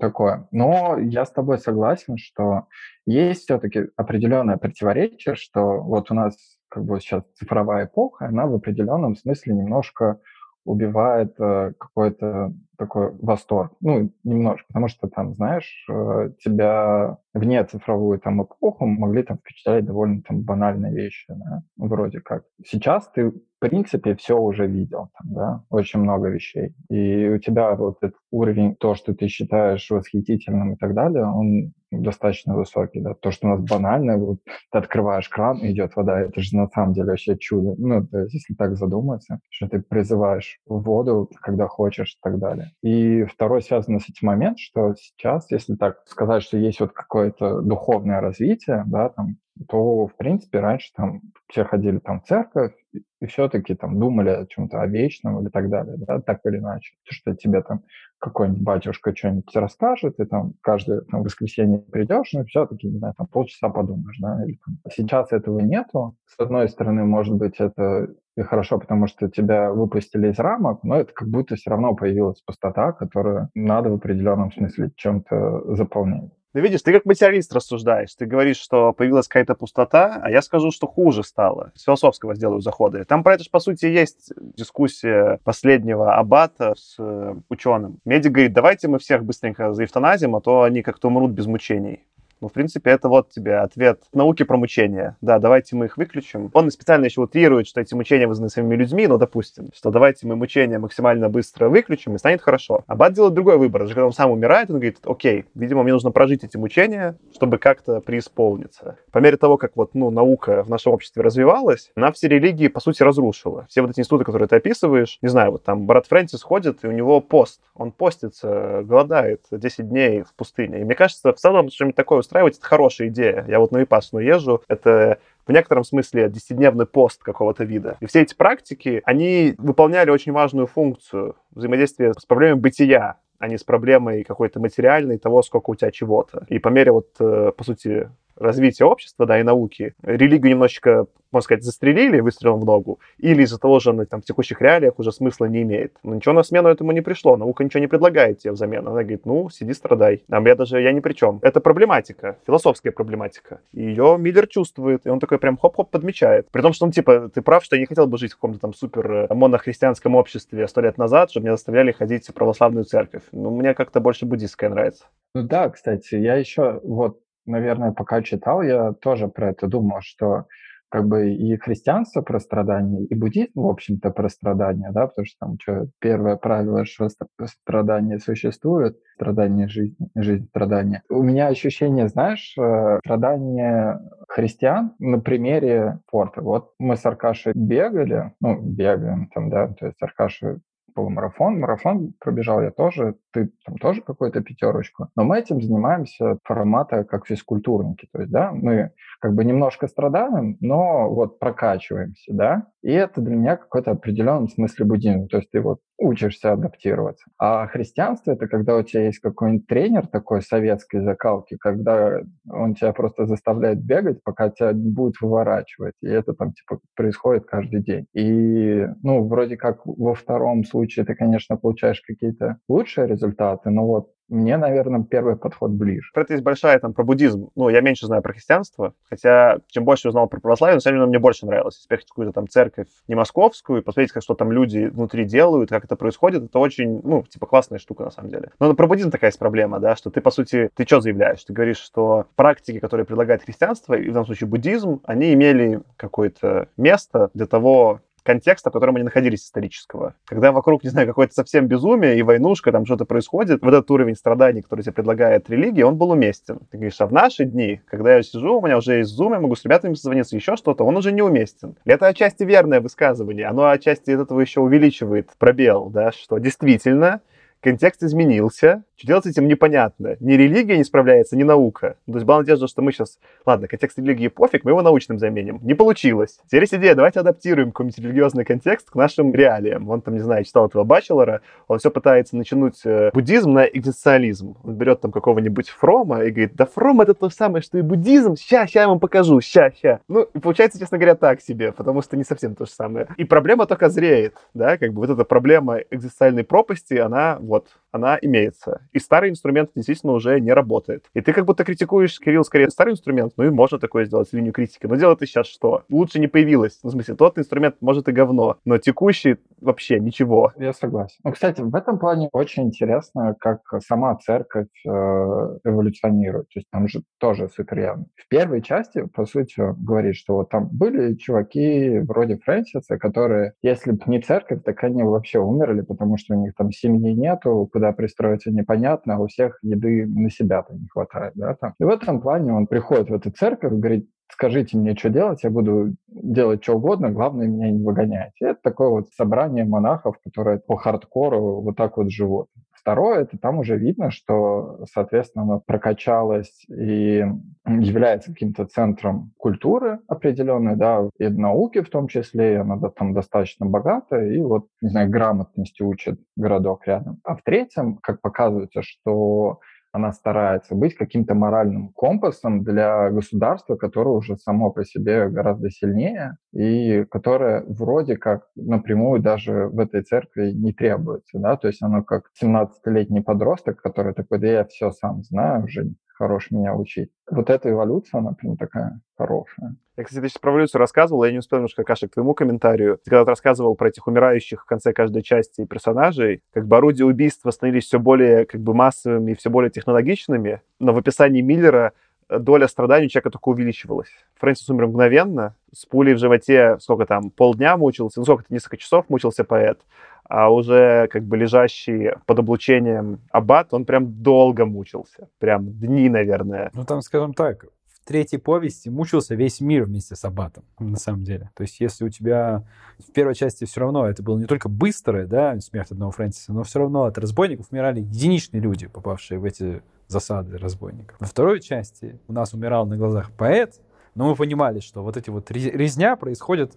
такое. 0.00 0.46
Но 0.52 0.98
я 0.98 1.24
с 1.24 1.32
тобой 1.32 1.58
согласен, 1.58 2.16
что 2.16 2.68
есть 3.06 3.42
все-таки 3.42 3.88
определенное 3.96 4.56
противоречие, 4.56 5.34
что 5.34 5.80
вот 5.80 6.10
у 6.10 6.14
нас 6.14 6.36
как 6.68 6.84
бы 6.84 7.00
сейчас 7.00 7.24
цифровая 7.34 7.86
эпоха, 7.86 8.26
она 8.26 8.46
в 8.46 8.54
определенном 8.54 9.16
смысле 9.16 9.54
немножко 9.54 10.20
убивает 10.64 11.34
э, 11.38 11.72
какой-то 11.78 12.52
такой 12.76 13.12
восторг. 13.20 13.72
Ну, 13.80 14.10
немножко, 14.24 14.66
потому 14.68 14.88
что 14.88 15.08
там, 15.08 15.34
знаешь, 15.34 15.86
э, 15.90 16.30
тебя 16.42 17.18
вне 17.34 17.64
цифровую 17.64 18.20
там 18.20 18.42
эпоху 18.42 18.86
могли 18.86 19.22
там 19.22 19.38
впечатлять 19.38 19.84
довольно 19.84 20.22
там 20.22 20.42
банальные 20.42 20.94
вещи, 20.94 21.26
да, 21.28 21.62
вроде 21.76 22.20
как. 22.20 22.44
Сейчас 22.64 23.08
ты, 23.08 23.30
в 23.30 23.40
принципе, 23.58 24.14
все 24.14 24.38
уже 24.38 24.66
видел, 24.66 25.10
там, 25.18 25.34
да, 25.34 25.64
очень 25.70 26.00
много 26.00 26.28
вещей. 26.28 26.74
И 26.88 27.28
у 27.28 27.38
тебя 27.38 27.74
вот 27.74 27.98
этот 28.02 28.18
уровень, 28.30 28.76
то, 28.76 28.94
что 28.94 29.14
ты 29.14 29.26
считаешь 29.28 29.90
восхитительным 29.90 30.74
и 30.74 30.76
так 30.76 30.94
далее, 30.94 31.24
он 31.24 31.72
достаточно 31.90 32.54
высокий, 32.56 33.00
да. 33.00 33.14
То, 33.14 33.30
что 33.30 33.48
у 33.48 33.50
нас 33.50 33.60
банально, 33.60 34.16
вот 34.16 34.38
ты 34.70 34.78
открываешь 34.78 35.28
кран, 35.28 35.58
идет 35.62 35.96
вода, 35.96 36.20
это 36.20 36.40
же 36.40 36.56
на 36.56 36.68
самом 36.68 36.92
деле 36.92 37.10
вообще 37.10 37.36
чудо. 37.36 37.74
Ну, 37.78 38.06
то 38.06 38.20
есть, 38.20 38.34
если 38.34 38.54
так 38.54 38.76
задуматься, 38.76 39.40
что 39.50 39.68
ты 39.68 39.80
призываешь 39.80 40.58
воду, 40.66 41.30
когда 41.40 41.66
хочешь 41.66 42.14
и 42.14 42.18
так 42.22 42.38
далее. 42.38 42.63
И 42.82 43.24
второй 43.24 43.62
связанный 43.62 44.00
с 44.00 44.08
этим 44.08 44.26
момент, 44.26 44.58
что 44.58 44.94
сейчас, 44.94 45.50
если 45.50 45.74
так 45.76 46.02
сказать, 46.06 46.42
что 46.42 46.56
есть 46.56 46.80
вот 46.80 46.92
какое-то 46.92 47.60
духовное 47.60 48.20
развитие, 48.20 48.84
да, 48.86 49.08
там, 49.08 49.36
то, 49.68 50.06
в 50.06 50.16
принципе, 50.16 50.60
раньше 50.60 50.90
там 50.96 51.20
все 51.48 51.64
ходили 51.64 51.98
там 51.98 52.20
в 52.20 52.24
церковь, 52.24 52.74
и 53.20 53.26
все-таки 53.26 53.74
там 53.74 53.98
думали 53.98 54.30
о 54.30 54.46
чем-то, 54.46 54.80
о 54.80 54.86
вечном 54.86 55.40
или 55.40 55.48
так 55.48 55.70
далее, 55.70 55.96
да, 55.96 56.20
так 56.20 56.40
или 56.44 56.58
иначе. 56.58 56.94
То, 57.04 57.14
что 57.14 57.34
тебе 57.34 57.62
там 57.62 57.82
какой-нибудь 58.18 58.62
батюшка 58.62 59.14
что-нибудь 59.14 59.54
расскажет, 59.54 60.18
и 60.18 60.24
там 60.24 60.54
каждое 60.60 61.02
там, 61.02 61.22
воскресенье 61.22 61.78
придешь, 61.78 62.32
ну, 62.32 62.44
все-таки, 62.44 62.88
не 62.88 62.98
знаю, 62.98 63.14
там 63.16 63.26
полчаса 63.26 63.68
подумаешь, 63.68 64.18
да, 64.18 64.44
или 64.44 64.58
там. 64.64 64.78
Сейчас 64.90 65.32
этого 65.32 65.60
нету. 65.60 66.16
С 66.26 66.38
одной 66.40 66.68
стороны, 66.68 67.04
может 67.04 67.34
быть, 67.34 67.56
это 67.58 68.08
и 68.36 68.42
хорошо, 68.42 68.78
потому 68.78 69.06
что 69.06 69.28
тебя 69.28 69.72
выпустили 69.72 70.30
из 70.30 70.38
рамок, 70.38 70.82
но 70.82 70.96
это 70.96 71.12
как 71.12 71.28
будто 71.28 71.56
все 71.56 71.70
равно 71.70 71.94
появилась 71.94 72.40
пустота, 72.40 72.92
которую 72.92 73.48
надо 73.54 73.90
в 73.90 73.94
определенном 73.94 74.52
смысле 74.52 74.90
чем-то 74.96 75.74
заполнять. 75.74 76.30
Ну, 76.54 76.60
видишь, 76.60 76.82
ты 76.82 76.92
как 76.92 77.04
материалист 77.04 77.52
рассуждаешь. 77.52 78.14
Ты 78.14 78.26
говоришь, 78.26 78.58
что 78.58 78.92
появилась 78.92 79.26
какая-то 79.26 79.56
пустота, 79.56 80.20
а 80.22 80.30
я 80.30 80.40
скажу, 80.40 80.70
что 80.70 80.86
хуже 80.86 81.24
стало. 81.24 81.72
С 81.74 81.82
философского 81.82 82.36
сделаю 82.36 82.60
заходы. 82.60 83.04
Там 83.04 83.24
про 83.24 83.34
это 83.34 83.42
же, 83.42 83.50
по 83.50 83.58
сути, 83.58 83.86
есть 83.86 84.32
дискуссия 84.38 85.40
последнего 85.42 86.14
аббата 86.14 86.74
с 86.76 86.94
э, 86.96 87.34
ученым. 87.48 87.98
Медик 88.04 88.30
говорит, 88.30 88.52
давайте 88.52 88.86
мы 88.86 89.00
всех 89.00 89.24
быстренько 89.24 89.72
заэвтаназим, 89.72 90.36
а 90.36 90.40
то 90.40 90.62
они 90.62 90.82
как-то 90.82 91.08
умрут 91.08 91.32
без 91.32 91.46
мучений. 91.46 92.04
Ну, 92.40 92.48
в 92.48 92.52
принципе, 92.52 92.90
это 92.90 93.08
вот 93.08 93.30
тебе 93.30 93.56
ответ 93.56 94.02
науки 94.12 94.42
про 94.42 94.56
мучения. 94.56 95.16
Да, 95.20 95.38
давайте 95.38 95.76
мы 95.76 95.86
их 95.86 95.96
выключим. 95.96 96.50
Он 96.52 96.70
специально 96.70 97.04
еще 97.04 97.20
утрирует, 97.20 97.66
что 97.66 97.80
эти 97.80 97.94
мучения 97.94 98.26
вызваны 98.26 98.50
самими 98.50 98.76
людьми, 98.76 99.06
но, 99.06 99.16
допустим, 99.18 99.70
что 99.74 99.90
давайте 99.90 100.26
мы 100.26 100.36
мучения 100.36 100.78
максимально 100.78 101.28
быстро 101.28 101.68
выключим, 101.68 102.14
и 102.14 102.18
станет 102.18 102.42
хорошо. 102.42 102.84
Аббат 102.86 103.12
делает 103.12 103.34
другой 103.34 103.58
выбор. 103.58 103.82
Даже 103.82 103.94
когда 103.94 104.06
он 104.06 104.12
сам 104.12 104.30
умирает, 104.30 104.70
он 104.70 104.76
говорит, 104.76 104.98
окей, 105.04 105.44
видимо, 105.54 105.82
мне 105.82 105.92
нужно 105.92 106.10
прожить 106.10 106.44
эти 106.44 106.56
мучения, 106.56 107.16
чтобы 107.34 107.58
как-то 107.58 108.00
преисполниться. 108.00 108.98
По 109.12 109.18
мере 109.18 109.36
того, 109.36 109.56
как 109.56 109.72
вот, 109.76 109.94
ну, 109.94 110.10
наука 110.10 110.62
в 110.62 110.70
нашем 110.70 110.92
обществе 110.92 111.22
развивалась, 111.22 111.90
она 111.94 112.12
все 112.12 112.28
религии, 112.28 112.68
по 112.68 112.80
сути, 112.80 113.02
разрушила. 113.02 113.66
Все 113.68 113.82
вот 113.82 113.90
эти 113.90 114.00
институты, 114.00 114.24
которые 114.24 114.48
ты 114.48 114.56
описываешь, 114.56 115.18
не 115.22 115.28
знаю, 115.28 115.52
вот 115.52 115.64
там 115.64 115.86
брат 115.86 116.06
Фрэнсис 116.06 116.42
ходит, 116.42 116.84
и 116.84 116.88
у 116.88 116.92
него 116.92 117.20
пост. 117.20 117.60
Он 117.74 117.92
постится, 117.92 118.82
голодает 118.84 119.42
10 119.50 119.88
дней 119.88 120.22
в 120.22 120.34
пустыне. 120.34 120.80
И 120.80 120.84
мне 120.84 120.94
кажется, 120.94 121.32
в 121.32 121.36
целом 121.36 121.70
что-нибудь 121.70 121.96
такое 121.96 122.22
устраивать, 122.24 122.58
это 122.58 122.66
хорошая 122.66 123.08
идея. 123.08 123.44
Я 123.48 123.58
вот 123.60 123.72
на 123.72 123.78
Випассану 123.78 124.20
езжу, 124.22 124.62
это 124.68 125.18
в 125.46 125.52
некотором 125.52 125.84
смысле 125.84 126.26
10-дневный 126.26 126.86
пост 126.86 127.22
какого-то 127.22 127.64
вида. 127.64 127.96
И 128.00 128.06
все 128.06 128.22
эти 128.22 128.34
практики, 128.34 129.02
они 129.04 129.54
выполняли 129.58 130.10
очень 130.10 130.32
важную 130.32 130.66
функцию 130.66 131.36
взаимодействия 131.52 132.14
с 132.14 132.24
проблемой 132.24 132.60
бытия, 132.60 133.16
а 133.38 133.48
не 133.48 133.58
с 133.58 133.64
проблемой 133.64 134.24
какой-то 134.24 134.60
материальной 134.60 135.18
того, 135.18 135.42
сколько 135.42 135.70
у 135.70 135.74
тебя 135.74 135.90
чего-то. 135.90 136.46
И 136.48 136.58
по 136.58 136.68
мере 136.68 136.92
вот, 136.92 137.08
э, 137.20 137.52
по 137.56 137.64
сути, 137.64 138.08
развития 138.36 138.84
общества, 138.84 139.26
да, 139.26 139.40
и 139.40 139.42
науки, 139.42 139.94
религию 140.02 140.50
немножечко, 140.50 141.06
можно 141.32 141.44
сказать, 141.44 141.64
застрелили 141.64 142.20
выстрелом 142.20 142.60
в 142.60 142.64
ногу, 142.64 143.00
или 143.18 143.42
из-за 143.42 143.58
того 143.58 143.80
же 143.80 143.90
она 143.90 144.04
там, 144.04 144.22
в 144.22 144.24
текущих 144.24 144.60
реалиях 144.60 144.98
уже 144.98 145.12
смысла 145.12 145.46
не 145.46 145.62
имеет. 145.62 145.96
Но 146.02 146.14
ничего 146.14 146.34
на 146.34 146.42
смену 146.42 146.68
этому 146.68 146.92
не 146.92 147.00
пришло, 147.00 147.36
наука 147.36 147.64
ничего 147.64 147.80
не 147.80 147.86
предлагает 147.86 148.38
тебе 148.38 148.52
взамен. 148.52 148.86
Она 148.86 149.02
говорит, 149.02 149.26
ну, 149.26 149.50
сиди, 149.50 149.72
страдай. 149.72 150.22
А 150.30 150.40
я 150.40 150.54
даже, 150.54 150.80
я 150.80 150.92
ни 150.92 151.00
при 151.00 151.12
чем. 151.12 151.38
Это 151.42 151.60
проблематика, 151.60 152.36
философская 152.46 152.92
проблематика. 152.92 153.60
И 153.72 153.82
ее 153.82 154.16
Миллер 154.18 154.46
чувствует, 154.46 155.06
и 155.06 155.10
он 155.10 155.20
такой 155.20 155.38
прям 155.38 155.56
хоп-хоп 155.56 155.90
подмечает. 155.90 156.48
При 156.50 156.62
том, 156.62 156.72
что 156.72 156.86
он, 156.86 156.92
типа, 156.92 157.30
ты 157.32 157.42
прав, 157.42 157.64
что 157.64 157.76
я 157.76 157.80
не 157.80 157.86
хотел 157.86 158.06
бы 158.06 158.18
жить 158.18 158.32
в 158.32 158.36
каком-то 158.36 158.60
там 158.60 158.74
супер 158.74 159.28
э, 159.30 159.34
монохристианском 159.34 160.14
обществе 160.14 160.68
сто 160.68 160.80
лет 160.80 160.98
назад, 160.98 161.30
чтобы 161.30 161.44
меня 161.44 161.56
заставляли 161.56 161.92
ходить 161.92 162.28
в 162.28 162.32
православную 162.32 162.84
церковь. 162.84 163.22
Ну, 163.32 163.50
мне 163.50 163.74
как-то 163.74 164.00
больше 164.00 164.26
буддистская 164.26 164.70
нравится. 164.70 165.04
Ну 165.34 165.42
да, 165.42 165.68
кстати, 165.68 166.14
я 166.14 166.36
еще 166.36 166.80
вот 166.84 167.18
наверное, 167.46 167.92
пока 167.92 168.22
читал, 168.22 168.62
я 168.62 168.92
тоже 168.92 169.28
про 169.28 169.50
это 169.50 169.66
думал, 169.66 169.98
что 170.00 170.46
как 170.94 171.08
бы 171.08 171.34
и 171.34 171.56
христианство 171.56 172.22
про 172.22 172.38
страдания, 172.38 173.04
и 173.04 173.16
буддизм, 173.16 173.50
в 173.56 173.66
общем-то, 173.66 174.10
про 174.10 174.28
страдания, 174.28 174.92
да, 174.92 175.08
потому 175.08 175.26
что 175.26 175.36
там 175.40 175.56
что, 175.60 175.88
первое 175.98 176.36
правило, 176.36 176.84
что 176.84 177.08
страдания 177.46 178.20
существует, 178.20 178.96
страдание 179.16 179.66
жизнь, 179.66 179.96
жизнь 180.14 180.46
страдания. 180.50 181.02
У 181.08 181.24
меня 181.24 181.48
ощущение, 181.48 182.06
знаешь, 182.06 182.54
э, 182.56 183.00
страдания 183.04 184.00
христиан 184.28 184.92
на 185.00 185.18
примере 185.18 185.98
спорта. 186.06 186.42
Вот 186.42 186.70
мы 186.78 186.96
с 186.96 187.04
Аркашей 187.04 187.54
бегали, 187.56 188.32
ну, 188.40 188.60
бегаем 188.60 189.28
там, 189.34 189.50
да, 189.50 189.66
то 189.66 189.86
есть 189.86 190.00
Аркаша 190.00 190.60
полумарафон. 190.94 191.60
Марафон 191.60 192.14
пробежал 192.20 192.62
я 192.62 192.70
тоже, 192.70 193.16
ты 193.32 193.50
там 193.64 193.76
тоже 193.76 194.00
какую-то 194.00 194.40
пятерочку. 194.40 195.08
Но 195.16 195.24
мы 195.24 195.38
этим 195.38 195.60
занимаемся 195.60 196.38
формата 196.44 197.04
как 197.04 197.26
физкультурники. 197.26 198.08
То 198.12 198.20
есть, 198.20 198.32
да, 198.32 198.52
мы 198.52 198.92
как 199.20 199.34
бы 199.34 199.44
немножко 199.44 199.88
страдаем, 199.88 200.56
но 200.60 201.10
вот 201.10 201.38
прокачиваемся, 201.38 202.32
да. 202.32 202.66
И 202.82 202.90
это 202.92 203.20
для 203.20 203.36
меня 203.36 203.56
какой-то 203.56 203.92
определенный 203.92 204.48
смысле 204.48 204.86
буддизм. 204.86 205.28
То 205.28 205.38
есть 205.38 205.50
ты 205.50 205.60
вот 205.60 205.80
учишься 205.98 206.52
адаптироваться. 206.52 207.24
А 207.38 207.66
христианство— 207.66 208.32
это 208.32 208.48
когда 208.48 208.76
у 208.76 208.82
тебя 208.82 209.06
есть 209.06 209.20
какой-нибудь 209.20 209.66
тренер 209.66 210.06
такой 210.06 210.42
советской 210.42 211.00
закалки, 211.00 211.56
когда 211.56 212.20
он 212.50 212.74
тебя 212.74 212.92
просто 212.92 213.26
заставляет 213.26 213.84
бегать, 213.84 214.22
пока 214.22 214.50
тебя 214.50 214.72
будет 214.72 215.20
выворачивать. 215.20 215.94
И 216.02 216.08
это 216.08 216.34
там 216.34 216.52
типа 216.52 216.80
происходит 216.96 217.46
каждый 217.46 217.82
день. 217.82 218.06
И, 218.14 218.86
ну, 219.02 219.26
вроде 219.26 219.56
как 219.56 219.80
во 219.84 220.14
втором 220.14 220.64
случае 220.64 221.04
ты, 221.04 221.14
конечно, 221.14 221.56
получаешь 221.56 222.00
какие-то 222.00 222.58
лучшие 222.68 223.06
результаты, 223.06 223.70
но 223.70 223.86
вот 223.86 224.08
мне, 224.34 224.56
наверное, 224.56 225.02
первый 225.02 225.36
подход 225.36 225.70
ближе. 225.70 226.10
Про 226.12 226.22
это 226.22 226.34
есть 226.34 226.44
большая 226.44 226.78
там 226.78 226.92
про 226.92 227.04
буддизм. 227.04 227.50
Ну, 227.54 227.68
я 227.68 227.80
меньше 227.80 228.06
знаю 228.06 228.22
про 228.22 228.32
христианство, 228.32 228.94
хотя 229.08 229.58
чем 229.68 229.84
больше 229.84 230.08
узнал 230.08 230.28
про 230.28 230.40
православие, 230.40 230.74
на 230.74 230.80
самом 230.80 230.98
деле 230.98 231.06
мне 231.06 231.18
больше 231.18 231.46
нравилось. 231.46 231.76
Если 231.76 231.88
поехать 231.88 232.08
какую-то 232.08 232.32
там 232.32 232.48
церковь 232.48 232.88
не 233.08 233.14
московскую 233.14 233.80
и 233.80 233.84
посмотреть, 233.84 234.12
как 234.12 234.22
что 234.22 234.34
там 234.34 234.52
люди 234.52 234.90
внутри 234.92 235.24
делают, 235.24 235.70
как 235.70 235.84
это 235.84 235.96
происходит, 235.96 236.44
это 236.44 236.58
очень, 236.58 237.00
ну, 237.02 237.22
типа 237.22 237.46
классная 237.46 237.78
штука 237.78 238.04
на 238.04 238.10
самом 238.10 238.30
деле. 238.30 238.50
Но 238.58 238.74
про 238.74 238.86
буддизм 238.86 239.10
такая 239.10 239.30
есть 239.30 239.38
проблема, 239.38 239.80
да, 239.80 239.96
что 239.96 240.10
ты, 240.10 240.20
по 240.20 240.30
сути, 240.30 240.70
ты 240.74 240.84
что 240.84 241.00
заявляешь? 241.00 241.44
Ты 241.44 241.52
говоришь, 241.52 241.78
что 241.78 242.26
практики, 242.36 242.80
которые 242.80 243.06
предлагает 243.06 243.42
христианство, 243.42 243.94
и 243.94 244.08
в 244.08 244.12
данном 244.12 244.26
случае 244.26 244.48
буддизм, 244.48 245.00
они 245.04 245.32
имели 245.32 245.80
какое-то 245.96 246.68
место 246.76 247.30
для 247.34 247.46
того, 247.46 248.00
контекста, 248.24 248.70
в 248.70 248.72
котором 248.72 248.96
они 248.96 249.04
находились 249.04 249.44
исторического. 249.44 250.14
Когда 250.24 250.50
вокруг, 250.50 250.82
не 250.82 250.90
знаю, 250.90 251.06
какое-то 251.06 251.34
совсем 251.34 251.68
безумие 251.68 252.18
и 252.18 252.22
войнушка, 252.22 252.72
там 252.72 252.84
что-то 252.86 253.04
происходит, 253.04 253.62
вот 253.62 253.72
этот 253.72 253.90
уровень 253.90 254.16
страданий, 254.16 254.62
который 254.62 254.82
тебе 254.82 254.92
предлагает 254.92 255.48
религия, 255.48 255.84
он 255.84 255.96
был 255.96 256.10
уместен. 256.10 256.60
Ты 256.70 256.78
говоришь, 256.78 257.00
а 257.00 257.06
в 257.06 257.12
наши 257.12 257.44
дни, 257.44 257.80
когда 257.86 258.16
я 258.16 258.22
сижу, 258.22 258.58
у 258.58 258.64
меня 258.64 258.78
уже 258.78 258.98
есть 258.98 259.10
зум, 259.10 259.34
я 259.34 259.40
могу 259.40 259.54
с 259.54 259.64
ребятами 259.64 259.94
созвониться, 259.94 260.34
еще 260.34 260.56
что-то, 260.56 260.84
он 260.84 260.96
уже 260.96 261.12
не 261.12 261.22
уместен. 261.22 261.76
И 261.84 261.90
это 261.90 262.06
отчасти 262.06 262.42
верное 262.42 262.80
высказывание, 262.80 263.46
оно 263.46 263.68
отчасти 263.68 264.10
из 264.10 264.20
этого 264.20 264.40
еще 264.40 264.60
увеличивает 264.60 265.30
пробел, 265.38 265.90
да, 265.90 266.10
что 266.10 266.38
действительно 266.38 267.20
контекст 267.64 268.02
изменился, 268.02 268.84
что 268.94 269.06
делать 269.06 269.24
с 269.24 269.28
этим 269.28 269.48
непонятно. 269.48 270.16
Ни 270.20 270.34
религия 270.34 270.76
не 270.76 270.84
справляется, 270.84 271.34
ни 271.34 271.44
наука. 271.44 271.96
То 272.06 272.12
есть 272.12 272.26
была 272.26 272.38
надежда, 272.38 272.68
что 272.68 272.82
мы 272.82 272.92
сейчас, 272.92 273.18
ладно, 273.46 273.68
контекст 273.68 273.98
религии 273.98 274.28
пофиг, 274.28 274.64
мы 274.64 274.72
его 274.72 274.82
научным 274.82 275.18
заменим. 275.18 275.60
Не 275.62 275.72
получилось. 275.72 276.40
Теперь 276.46 276.64
есть 276.64 276.74
идея, 276.74 276.94
давайте 276.94 277.20
адаптируем 277.20 277.72
какой-нибудь 277.72 277.98
религиозный 277.98 278.44
контекст 278.44 278.90
к 278.90 278.94
нашим 278.94 279.34
реалиям. 279.34 279.88
Он 279.88 280.02
там, 280.02 280.12
не 280.12 280.20
знаю, 280.20 280.44
читал 280.44 280.66
этого 280.66 280.84
бачелора, 280.84 281.40
он 281.66 281.78
все 281.78 281.90
пытается 281.90 282.36
натянуть 282.36 282.82
э, 282.84 283.10
буддизм 283.14 283.52
на 283.52 283.64
экзистенциализм. 283.64 284.56
Он 284.62 284.74
берет 284.74 285.00
там 285.00 285.10
какого-нибудь 285.10 285.70
Фрома 285.70 286.24
и 286.24 286.30
говорит, 286.30 286.54
да 286.54 286.66
Фром 286.66 287.00
это 287.00 287.14
то 287.14 287.30
самое, 287.30 287.62
что 287.62 287.78
и 287.78 287.82
буддизм, 287.82 288.36
ща, 288.36 288.66
ща 288.66 288.82
я 288.82 288.88
вам 288.88 289.00
покажу, 289.00 289.40
ща, 289.40 289.70
ща. 289.70 290.00
Ну, 290.08 290.26
получается, 290.26 290.78
честно 290.78 290.98
говоря, 290.98 291.14
так 291.14 291.40
себе, 291.40 291.72
потому 291.72 292.02
что 292.02 292.18
не 292.18 292.24
совсем 292.24 292.54
то 292.54 292.66
же 292.66 292.72
самое. 292.72 293.08
И 293.16 293.24
проблема 293.24 293.64
только 293.64 293.88
зреет, 293.88 294.34
да, 294.52 294.76
как 294.76 294.92
бы 294.92 295.00
вот 295.00 295.08
эта 295.08 295.24
проблема 295.24 295.78
экзистенциальной 295.90 296.44
пропасти, 296.44 296.94
она 296.94 297.38
вот, 297.40 297.53
what 297.54 297.83
она 297.94 298.18
имеется. 298.20 298.82
И 298.92 298.98
старый 298.98 299.30
инструмент 299.30 299.70
действительно 299.74 300.14
уже 300.14 300.40
не 300.40 300.52
работает. 300.52 301.04
И 301.14 301.20
ты 301.20 301.32
как 301.32 301.44
будто 301.44 301.64
критикуешь, 301.64 302.18
Кирилл, 302.18 302.44
скорее 302.44 302.68
старый 302.70 302.92
инструмент, 302.92 303.34
ну 303.36 303.44
и 303.44 303.50
можно 303.50 303.78
такое 303.78 304.04
сделать, 304.04 304.32
линию 304.32 304.52
критики. 304.52 304.86
Но 304.86 304.96
дело-то 304.96 305.26
сейчас 305.26 305.46
что? 305.46 305.84
Лучше 305.88 306.18
не 306.18 306.26
появилось. 306.26 306.80
Ну, 306.82 306.90
в 306.90 306.92
смысле, 306.92 307.14
тот 307.14 307.38
инструмент 307.38 307.76
может 307.80 308.08
и 308.08 308.12
говно, 308.12 308.56
но 308.64 308.78
текущий 308.78 309.36
вообще 309.60 310.00
ничего. 310.00 310.52
Я 310.56 310.72
согласен. 310.72 311.16
Ну, 311.22 311.32
кстати, 311.32 311.60
в 311.60 311.74
этом 311.74 311.98
плане 311.98 312.28
очень 312.32 312.64
интересно, 312.64 313.36
как 313.38 313.60
сама 313.86 314.16
церковь 314.16 314.68
э, 314.84 314.90
эволюционирует. 314.90 316.48
То 316.48 316.58
есть 316.58 316.68
там 316.70 316.88
же 316.88 317.02
тоже 317.18 317.48
явно. 317.70 318.06
В 318.16 318.28
первой 318.28 318.60
части, 318.60 319.06
по 319.14 319.24
сути, 319.24 319.54
говорит, 319.78 320.16
что 320.16 320.34
вот 320.34 320.50
там 320.50 320.68
были 320.70 321.14
чуваки 321.14 322.00
вроде 322.00 322.38
Фрэнсиса, 322.38 322.98
которые, 322.98 323.52
если 323.62 323.92
бы 323.92 324.00
не 324.06 324.20
церковь, 324.20 324.62
так 324.64 324.82
они 324.84 325.02
вообще 325.02 325.38
умерли, 325.38 325.82
потому 325.82 326.16
что 326.16 326.34
у 326.34 326.40
них 326.40 326.54
там 326.54 326.72
семьи 326.72 327.12
нету, 327.12 327.68
куда 327.72 327.83
пристроиться 327.92 328.50
непонятно, 328.50 329.16
а 329.16 329.18
у 329.18 329.26
всех 329.26 329.58
еды 329.62 330.06
на 330.06 330.30
себя-то 330.30 330.74
не 330.74 330.88
хватает. 330.88 331.32
Да, 331.34 331.54
там. 331.54 331.74
И 331.78 331.84
в 331.84 331.88
этом 331.88 332.20
плане 332.20 332.52
он 332.52 332.66
приходит 332.66 333.10
в 333.10 333.14
эту 333.14 333.30
церковь, 333.30 333.72
говорит, 333.72 334.08
скажите 334.28 334.76
мне, 334.76 334.94
что 334.96 335.10
делать, 335.10 335.44
я 335.44 335.50
буду 335.50 335.94
делать 336.08 336.62
что 336.62 336.74
угодно, 336.74 337.10
главное, 337.10 337.46
меня 337.46 337.70
не 337.70 337.84
выгонять. 337.84 338.32
И 338.40 338.44
это 338.44 338.58
такое 338.62 338.88
вот 338.88 339.08
собрание 339.16 339.64
монахов, 339.64 340.16
которые 340.24 340.58
по 340.58 340.76
хардкору 340.76 341.60
вот 341.60 341.76
так 341.76 341.96
вот 341.96 342.10
живут. 342.10 342.48
Второе, 342.84 343.22
это 343.22 343.38
там 343.38 343.60
уже 343.60 343.78
видно, 343.78 344.10
что, 344.10 344.84
соответственно, 344.92 345.44
она 345.44 345.58
прокачалась 345.58 346.66
и 346.68 347.24
является 347.66 348.30
каким-то 348.30 348.66
центром 348.66 349.32
культуры 349.38 350.00
определенной, 350.06 350.76
да, 350.76 351.08
и 351.18 351.28
науки 351.28 351.80
в 351.80 351.88
том 351.88 352.08
числе, 352.08 352.52
и 352.52 352.56
она 352.56 352.78
там 352.90 353.14
достаточно 353.14 353.64
богата, 353.64 354.22
и 354.22 354.38
вот, 354.38 354.66
не 354.82 354.90
знаю, 354.90 355.08
грамотности 355.08 355.82
учит 355.82 356.20
городок 356.36 356.86
рядом. 356.86 357.20
А 357.24 357.36
в 357.36 357.42
третьем, 357.42 357.96
как 358.02 358.20
показывается, 358.20 358.82
что 358.82 359.60
она 359.94 360.10
старается 360.10 360.74
быть 360.74 360.96
каким-то 360.96 361.34
моральным 361.34 361.92
компасом 361.92 362.64
для 362.64 363.10
государства, 363.10 363.76
которое 363.76 364.10
уже 364.10 364.36
само 364.36 364.72
по 364.72 364.84
себе 364.84 365.28
гораздо 365.28 365.70
сильнее 365.70 366.36
и 366.52 367.04
которое 367.04 367.64
вроде 367.68 368.16
как 368.16 368.48
напрямую 368.56 369.22
даже 369.22 369.68
в 369.68 369.78
этой 369.78 370.02
церкви 370.02 370.50
не 370.50 370.72
требуется. 370.72 371.38
Да? 371.38 371.56
То 371.56 371.68
есть 371.68 371.80
оно 371.80 372.02
как 372.02 372.24
17-летний 372.42 373.20
подросток, 373.20 373.80
который 373.80 374.14
такой, 374.14 374.40
да 374.40 374.48
я 374.48 374.64
все 374.64 374.90
сам 374.90 375.22
знаю, 375.22 375.62
уже 375.62 375.92
хорош 376.14 376.50
меня 376.50 376.74
учить. 376.74 377.10
Вот 377.30 377.50
эта 377.50 377.70
эволюция, 377.70 378.18
она 378.18 378.32
прям 378.32 378.56
такая 378.56 379.00
хорошая. 379.16 379.76
Я, 379.96 380.04
кстати, 380.04 380.22
ты 380.22 380.28
сейчас 380.28 380.38
про 380.38 380.52
эволюцию 380.52 380.80
рассказывал, 380.80 381.24
я 381.24 381.32
не 381.32 381.38
успел 381.38 381.58
немножко, 381.58 381.84
Каша, 381.84 382.08
к 382.08 382.12
твоему 382.14 382.34
комментарию. 382.34 382.98
Ты 383.04 383.10
когда 383.10 383.24
рассказывал 383.24 383.74
про 383.74 383.88
этих 383.88 384.06
умирающих 384.06 384.62
в 384.62 384.66
конце 384.66 384.92
каждой 384.92 385.22
части 385.22 385.64
персонажей, 385.64 386.42
как 386.52 386.66
бы 386.66 386.76
орудия 386.76 387.04
убийства 387.04 387.50
становились 387.50 387.84
все 387.84 387.98
более 387.98 388.46
как 388.46 388.60
бы 388.60 388.74
массовыми 388.74 389.32
и 389.32 389.34
все 389.34 389.50
более 389.50 389.70
технологичными, 389.70 390.62
но 390.80 390.92
в 390.92 390.98
описании 390.98 391.42
Миллера 391.42 391.92
доля 392.28 392.68
страданий 392.68 393.08
человека 393.08 393.30
только 393.30 393.48
увеличивалась. 393.48 394.08
Фрэнсис 394.36 394.68
умер 394.70 394.88
мгновенно, 394.88 395.56
с 395.72 395.84
пулей 395.86 396.14
в 396.14 396.18
животе, 396.18 396.78
сколько 396.80 397.06
там, 397.06 397.30
полдня 397.30 397.76
мучился, 397.76 398.20
ну 398.20 398.24
сколько-то, 398.24 398.52
несколько 398.52 398.76
часов 398.76 399.08
мучился 399.08 399.44
поэт, 399.44 399.80
а 400.24 400.50
уже 400.50 401.08
как 401.08 401.24
бы 401.24 401.36
лежащий 401.36 402.12
под 402.26 402.38
облучением 402.38 403.20
аббат, 403.30 403.74
он 403.74 403.84
прям 403.84 404.22
долго 404.22 404.64
мучился, 404.66 405.28
прям 405.38 405.70
дни, 405.72 406.08
наверное. 406.08 406.70
Ну 406.74 406.84
там, 406.84 407.02
скажем 407.02 407.34
так, 407.34 407.66
в 407.86 408.06
третьей 408.06 408.38
повести 408.38 408.88
мучился 408.88 409.34
весь 409.34 409.60
мир 409.60 409.84
вместе 409.84 410.16
с 410.16 410.24
аббатом, 410.24 410.64
на 410.78 410.96
самом 410.96 411.24
деле. 411.24 411.50
То 411.54 411.62
есть 411.62 411.80
если 411.80 412.04
у 412.04 412.08
тебя 412.08 412.64
в 412.98 413.12
первой 413.12 413.34
части 413.34 413.64
все 413.64 413.80
равно 413.80 414.06
это 414.06 414.22
было 414.22 414.38
не 414.38 414.46
только 414.46 414.68
быстрое, 414.68 415.26
да, 415.26 415.58
смерть 415.60 415.90
одного 415.90 416.10
Фрэнсиса, 416.10 416.52
но 416.52 416.64
все 416.64 416.80
равно 416.80 417.04
от 417.04 417.16
разбойников 417.18 417.68
умирали 417.70 418.00
единичные 418.00 418.60
люди, 418.60 418.86
попавшие 418.86 419.38
в 419.38 419.44
эти 419.44 419.82
засады 420.06 420.58
разбойников. 420.58 421.16
Во 421.18 421.26
второй 421.26 421.60
части 421.60 422.18
у 422.28 422.32
нас 422.32 422.52
умирал 422.52 422.86
на 422.86 422.96
глазах 422.96 423.30
поэт, 423.32 423.80
Но 424.14 424.28
мы 424.28 424.36
понимали, 424.36 424.80
что 424.80 425.02
вот 425.02 425.16
эти 425.16 425.30
вот 425.30 425.50
резня 425.50 426.14
происходит 426.16 426.76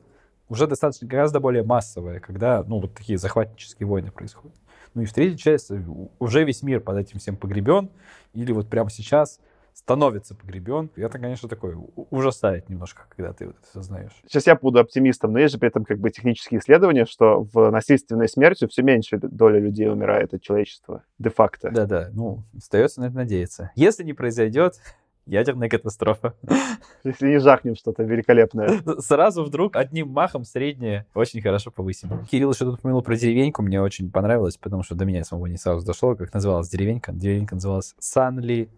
уже 0.49 0.67
достаточно, 0.67 1.07
гораздо 1.07 1.39
более 1.39 1.63
массовая, 1.63 2.19
когда, 2.19 2.63
ну, 2.63 2.79
вот 2.79 2.93
такие 2.93 3.17
захватнические 3.17 3.87
войны 3.87 4.11
происходят. 4.11 4.55
Ну 4.93 5.01
и 5.01 5.05
в 5.05 5.13
третьей 5.13 5.37
части 5.37 5.79
уже 6.19 6.43
весь 6.43 6.63
мир 6.63 6.79
под 6.79 6.97
этим 6.97 7.19
всем 7.19 7.35
погребен, 7.35 7.89
или 8.33 8.51
вот 8.51 8.69
прямо 8.69 8.89
сейчас 8.89 9.39
становится 9.73 10.33
погребен. 10.33 10.89
И 10.95 11.01
это, 11.01 11.19
конечно, 11.19 11.47
такое 11.47 11.77
ужасает 12.09 12.67
немножко, 12.67 13.03
когда 13.15 13.31
ты 13.31 13.45
вот 13.45 13.57
это 13.59 13.67
осознаешь. 13.69 14.11
Сейчас 14.25 14.47
я 14.47 14.55
буду 14.55 14.79
оптимистом, 14.79 15.33
но 15.33 15.39
есть 15.39 15.53
же 15.53 15.59
при 15.59 15.69
этом 15.69 15.85
как 15.85 15.99
бы 15.99 16.09
технические 16.09 16.59
исследования, 16.59 17.05
что 17.05 17.47
в 17.53 17.69
насильственной 17.69 18.27
смерти 18.27 18.65
все 18.65 18.81
меньше 18.81 19.19
доля 19.19 19.59
людей 19.59 19.87
умирает 19.87 20.33
от 20.33 20.41
человечества, 20.41 21.03
де-факто. 21.19 21.69
Да-да, 21.69 22.09
ну, 22.11 22.43
остается 22.57 23.01
на 23.01 23.05
это 23.05 23.15
надеяться. 23.17 23.71
Если 23.75 24.03
не 24.03 24.13
произойдет, 24.13 24.79
ядерная 25.27 25.69
катастрофа. 25.69 26.33
Если 27.03 27.27
не 27.27 27.39
жахнем 27.39 27.75
что-то 27.75 28.03
великолепное. 28.03 28.81
Сразу 28.99 29.43
вдруг 29.43 29.75
одним 29.75 30.09
махом 30.09 30.43
среднее 30.43 31.05
очень 31.13 31.41
хорошо 31.41 31.71
повысим. 31.71 32.25
Кирилл 32.25 32.51
еще 32.51 32.65
тут 32.65 32.79
упомянул 32.79 33.01
про 33.01 33.15
деревеньку, 33.15 33.61
мне 33.61 33.81
очень 33.81 34.11
понравилось, 34.11 34.57
потому 34.57 34.83
что 34.83 34.95
до 34.95 35.05
меня 35.05 35.23
самого 35.23 35.47
не 35.47 35.57
сразу 35.57 35.85
дошло, 35.85 36.15
как 36.15 36.33
называлась 36.33 36.69
деревенька. 36.69 37.11
Деревенька 37.11 37.55
называлась 37.55 37.95
Санли 37.99 38.69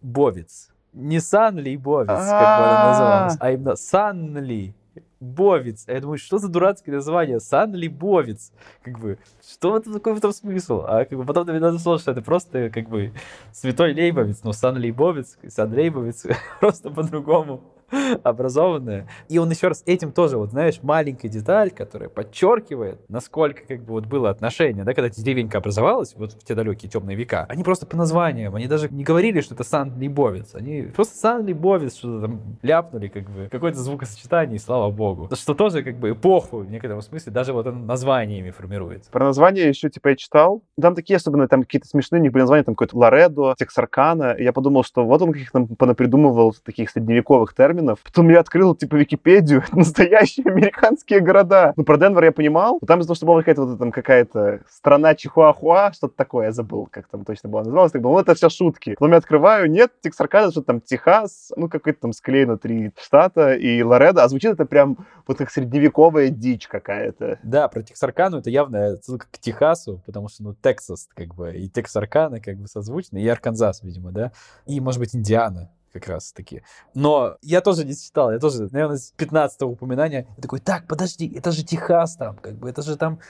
Бовец. 0.00 0.70
Не 0.92 1.20
Санли 1.20 1.76
Бовец, 1.76 2.08
как 2.08 2.18
бы 2.18 2.66
она 2.66 2.90
называлась, 2.90 3.36
а 3.38 3.52
именно 3.52 3.76
Санли 3.76 4.74
Бовец. 5.20 5.84
А 5.86 5.92
я 5.92 6.00
думаю, 6.00 6.18
что 6.18 6.38
за 6.38 6.48
дурацкое 6.48 6.94
название? 6.94 7.40
Санли 7.40 7.88
Бовец. 7.88 8.52
Как 8.82 8.98
бы, 8.98 9.18
что 9.46 9.76
это 9.76 9.92
такое 9.92 10.14
в 10.14 10.18
этом 10.18 10.32
смысл? 10.32 10.82
А 10.86 11.04
как 11.04 11.18
бы 11.18 11.24
потом 11.24 11.46
до 11.46 11.52
меня 11.52 11.78
что 11.78 11.96
это 11.96 12.22
просто 12.22 12.70
как 12.70 12.88
бы 12.88 13.12
святой 13.52 13.94
Лейбовец, 13.94 14.42
но 14.42 14.52
Санли 14.52 14.90
Бовец, 14.90 15.38
Сан 15.46 15.72
Лейбовец 15.72 16.26
просто 16.60 16.90
по-другому. 16.90 17.60
образованная. 18.22 19.06
И 19.28 19.38
он 19.38 19.50
еще 19.50 19.68
раз 19.68 19.82
этим 19.86 20.12
тоже, 20.12 20.38
вот 20.38 20.50
знаешь, 20.50 20.80
маленькая 20.82 21.28
деталь, 21.28 21.70
которая 21.70 22.08
подчеркивает, 22.08 23.00
насколько 23.08 23.62
как 23.66 23.82
бы 23.84 23.92
вот 23.92 24.06
было 24.06 24.30
отношение, 24.30 24.84
да, 24.84 24.94
когда 24.94 25.08
деревенька 25.08 25.58
образовалась, 25.58 26.14
вот 26.16 26.32
в 26.32 26.44
те 26.44 26.54
далекие 26.54 26.90
темные 26.90 27.16
века, 27.16 27.46
они 27.48 27.62
просто 27.62 27.86
по 27.86 27.96
названиям, 27.96 28.54
они 28.54 28.66
даже 28.66 28.88
не 28.88 29.04
говорили, 29.04 29.40
что 29.40 29.54
это 29.54 29.64
Сан-Либовец, 29.64 30.54
они 30.54 30.82
просто 30.82 31.16
Сан-Либовец 31.18 31.96
что-то 31.96 32.22
там 32.22 32.40
ляпнули, 32.62 33.08
как 33.08 33.28
бы, 33.30 33.48
какое-то 33.50 33.78
звукосочетание, 33.78 34.56
и 34.56 34.58
слава 34.58 34.90
богу. 34.90 35.28
Что 35.34 35.54
тоже 35.54 35.82
как 35.82 35.96
бы 35.96 36.10
эпоху 36.10 36.58
в 36.58 36.70
некотором 36.70 37.02
смысле 37.02 37.32
даже 37.32 37.52
вот 37.52 37.66
названиями 37.66 38.50
формируется. 38.50 39.10
Про 39.10 39.24
название 39.24 39.68
еще, 39.68 39.90
типа, 39.90 40.08
я 40.08 40.16
читал, 40.16 40.62
там 40.80 40.94
такие 40.94 41.16
особенно, 41.16 41.48
там 41.48 41.62
какие-то 41.62 41.88
смешные, 41.88 42.20
у 42.20 42.22
них 42.22 42.32
были 42.32 42.42
названия, 42.42 42.64
там 42.64 42.74
какой-то 42.74 42.96
Лоредо, 42.96 43.54
Тексаркана, 43.58 44.36
я 44.38 44.52
подумал, 44.52 44.84
что 44.84 45.04
вот 45.04 45.22
он 45.22 45.32
каких-то 45.32 45.66
понапридумывал 45.78 46.54
таких 46.64 46.90
средневековых 46.90 47.54
терминов, 47.54 47.79
терминов. 47.80 48.00
Потом 48.02 48.28
я 48.28 48.40
открыл, 48.40 48.74
типа, 48.74 48.96
Википедию, 48.96 49.64
настоящие 49.72 50.46
американские 50.46 51.20
города. 51.20 51.72
Ну, 51.76 51.84
про 51.84 51.96
Денвер 51.96 52.24
я 52.24 52.32
понимал. 52.32 52.78
Но 52.80 52.86
там 52.86 53.00
из-за 53.00 53.08
того, 53.08 53.14
что 53.16 53.26
была 53.26 53.38
какая-то 53.40 53.64
вот 53.64 53.78
там 53.78 53.92
какая-то 53.92 54.60
страна 54.68 55.14
Чихуахуа, 55.14 55.92
что-то 55.92 56.14
такое, 56.16 56.46
я 56.46 56.52
забыл, 56.52 56.88
как 56.90 57.08
там 57.08 57.24
точно 57.24 57.48
было 57.48 57.60
называлось. 57.60 57.92
Так 57.92 58.02
было, 58.02 58.12
ну, 58.12 58.18
это 58.20 58.34
все 58.34 58.48
шутки. 58.48 58.94
Потом 58.98 59.12
я 59.12 59.18
открываю, 59.18 59.70
нет, 59.70 59.92
Тексаркада, 60.02 60.50
что 60.50 60.62
там 60.62 60.80
Техас, 60.80 61.52
ну, 61.56 61.68
какой-то 61.68 62.00
там 62.00 62.12
склеено 62.12 62.58
три 62.58 62.92
штата 63.00 63.54
и 63.54 63.82
Лоредо. 63.82 64.22
А 64.22 64.28
звучит 64.28 64.52
это 64.52 64.64
прям 64.66 64.98
вот 65.26 65.38
как 65.38 65.50
средневековая 65.50 66.28
дичь 66.28 66.66
какая-то. 66.68 67.38
Да, 67.42 67.68
про 67.68 67.82
Тексаркану 67.82 68.38
это 68.38 68.50
явно 68.50 68.94
отсылка 68.94 69.26
к 69.30 69.38
Техасу, 69.38 70.02
потому 70.06 70.28
что, 70.28 70.42
ну, 70.42 70.54
Тексас, 70.54 71.08
как 71.14 71.34
бы, 71.34 71.54
и 71.54 71.68
Тексаркана, 71.68 72.40
как 72.40 72.56
бы, 72.56 72.66
созвучно, 72.66 73.18
и 73.18 73.26
Арканзас, 73.26 73.82
видимо, 73.82 74.10
да, 74.12 74.32
и, 74.66 74.80
может 74.80 75.00
быть, 75.00 75.14
Индиана 75.14 75.70
как 75.92 76.06
раз 76.06 76.32
таки. 76.32 76.62
Но 76.94 77.36
я 77.42 77.60
тоже 77.60 77.84
не 77.84 77.94
читал, 77.94 78.32
я 78.32 78.38
тоже, 78.38 78.68
наверное, 78.70 78.96
с 78.96 79.12
15 79.12 79.62
упоминания, 79.62 80.26
я 80.36 80.42
такой, 80.42 80.60
так, 80.60 80.86
подожди, 80.86 81.32
это 81.36 81.52
же 81.52 81.64
Техас 81.64 82.16
там, 82.16 82.36
как 82.36 82.54
бы, 82.54 82.68
это 82.68 82.82
же 82.82 82.96
там 82.96 83.20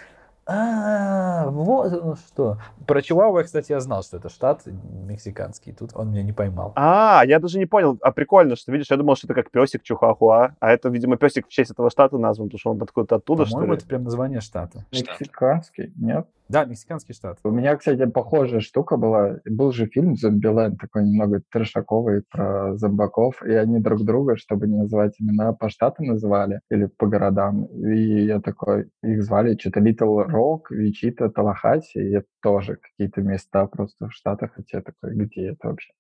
а, 0.53 1.49
вот 1.51 1.93
оно 1.93 2.17
что. 2.17 2.59
Про 2.85 3.03
Чиуауа, 3.03 3.45
кстати, 3.45 3.71
я 3.71 3.79
знал, 3.79 4.03
что 4.03 4.17
это 4.17 4.29
штат 4.29 4.63
мексиканский. 4.67 5.73
Тут 5.73 5.91
он 5.95 6.11
меня 6.11 6.25
не 6.25 6.33
поймал. 6.33 6.73
А, 6.75 7.23
я 7.25 7.39
даже 7.39 7.59
не 7.59 7.67
понял. 7.67 7.99
А 8.03 8.11
прикольно, 8.11 8.57
что, 8.57 8.73
видишь, 8.73 8.91
я 8.91 8.97
думал, 8.97 9.15
что 9.15 9.29
это 9.29 9.35
как 9.35 9.53
песик 9.53 9.85
Чухахуа. 9.85 10.57
А 10.59 10.71
это, 10.73 10.89
видимо, 10.89 11.17
песик 11.17 11.47
в 11.47 11.51
честь 11.51 11.71
этого 11.71 11.89
штата 11.89 12.19
назван, 12.19 12.49
потому 12.49 12.59
что 12.59 12.71
он 12.73 12.83
откуда-то 12.83 13.17
оттуда, 13.17 13.47
что 13.47 13.65
ли? 13.65 13.75
это 13.75 13.87
прям 13.87 14.03
название 14.03 14.41
штата. 14.41 14.85
Мексиканский, 14.91 15.93
нет? 15.97 16.27
Да, 16.51 16.65
мексиканский 16.65 17.15
штат. 17.15 17.39
У 17.45 17.53
меня, 17.53 17.77
кстати, 17.77 18.07
похожая 18.07 18.59
штука 18.59 18.97
была. 18.97 19.37
Был 19.45 19.71
же 19.71 19.87
фильм 19.87 20.17
«Зомбиленд», 20.17 20.81
такой 20.81 21.05
немного 21.05 21.43
трешаковый 21.49 22.25
про 22.29 22.77
зомбаков, 22.77 23.41
и 23.45 23.53
они 23.53 23.79
друг 23.79 24.05
друга, 24.05 24.37
чтобы 24.37 24.67
не 24.67 24.77
называть 24.77 25.15
имена, 25.21 25.53
по 25.53 25.71
штатам 25.71 26.07
называли 26.07 26.61
или 26.69 26.87
по 26.87 27.07
городам. 27.07 27.67
И 27.67 28.25
я 28.25 28.41
такой, 28.41 28.91
их 29.01 29.23
звали 29.23 29.57
что-то 29.57 29.79
Little 29.79 30.25
Рок, 30.25 30.73
Вичита, 30.73 31.31
Талахаси, 31.31 31.99
и 31.99 32.17
это 32.17 32.27
тоже 32.43 32.79
какие-то 32.83 33.23
места 33.23 33.67
просто 33.67 34.09
в 34.09 34.13
Штатах, 34.13 34.59
и 34.59 34.65
я 34.73 34.83
такой, 34.83 35.15
где 35.15 35.51
это 35.51 35.69
вообще? 35.69 35.93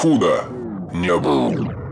Худо 0.00 0.44
не 0.94 1.14
было. 1.18 1.85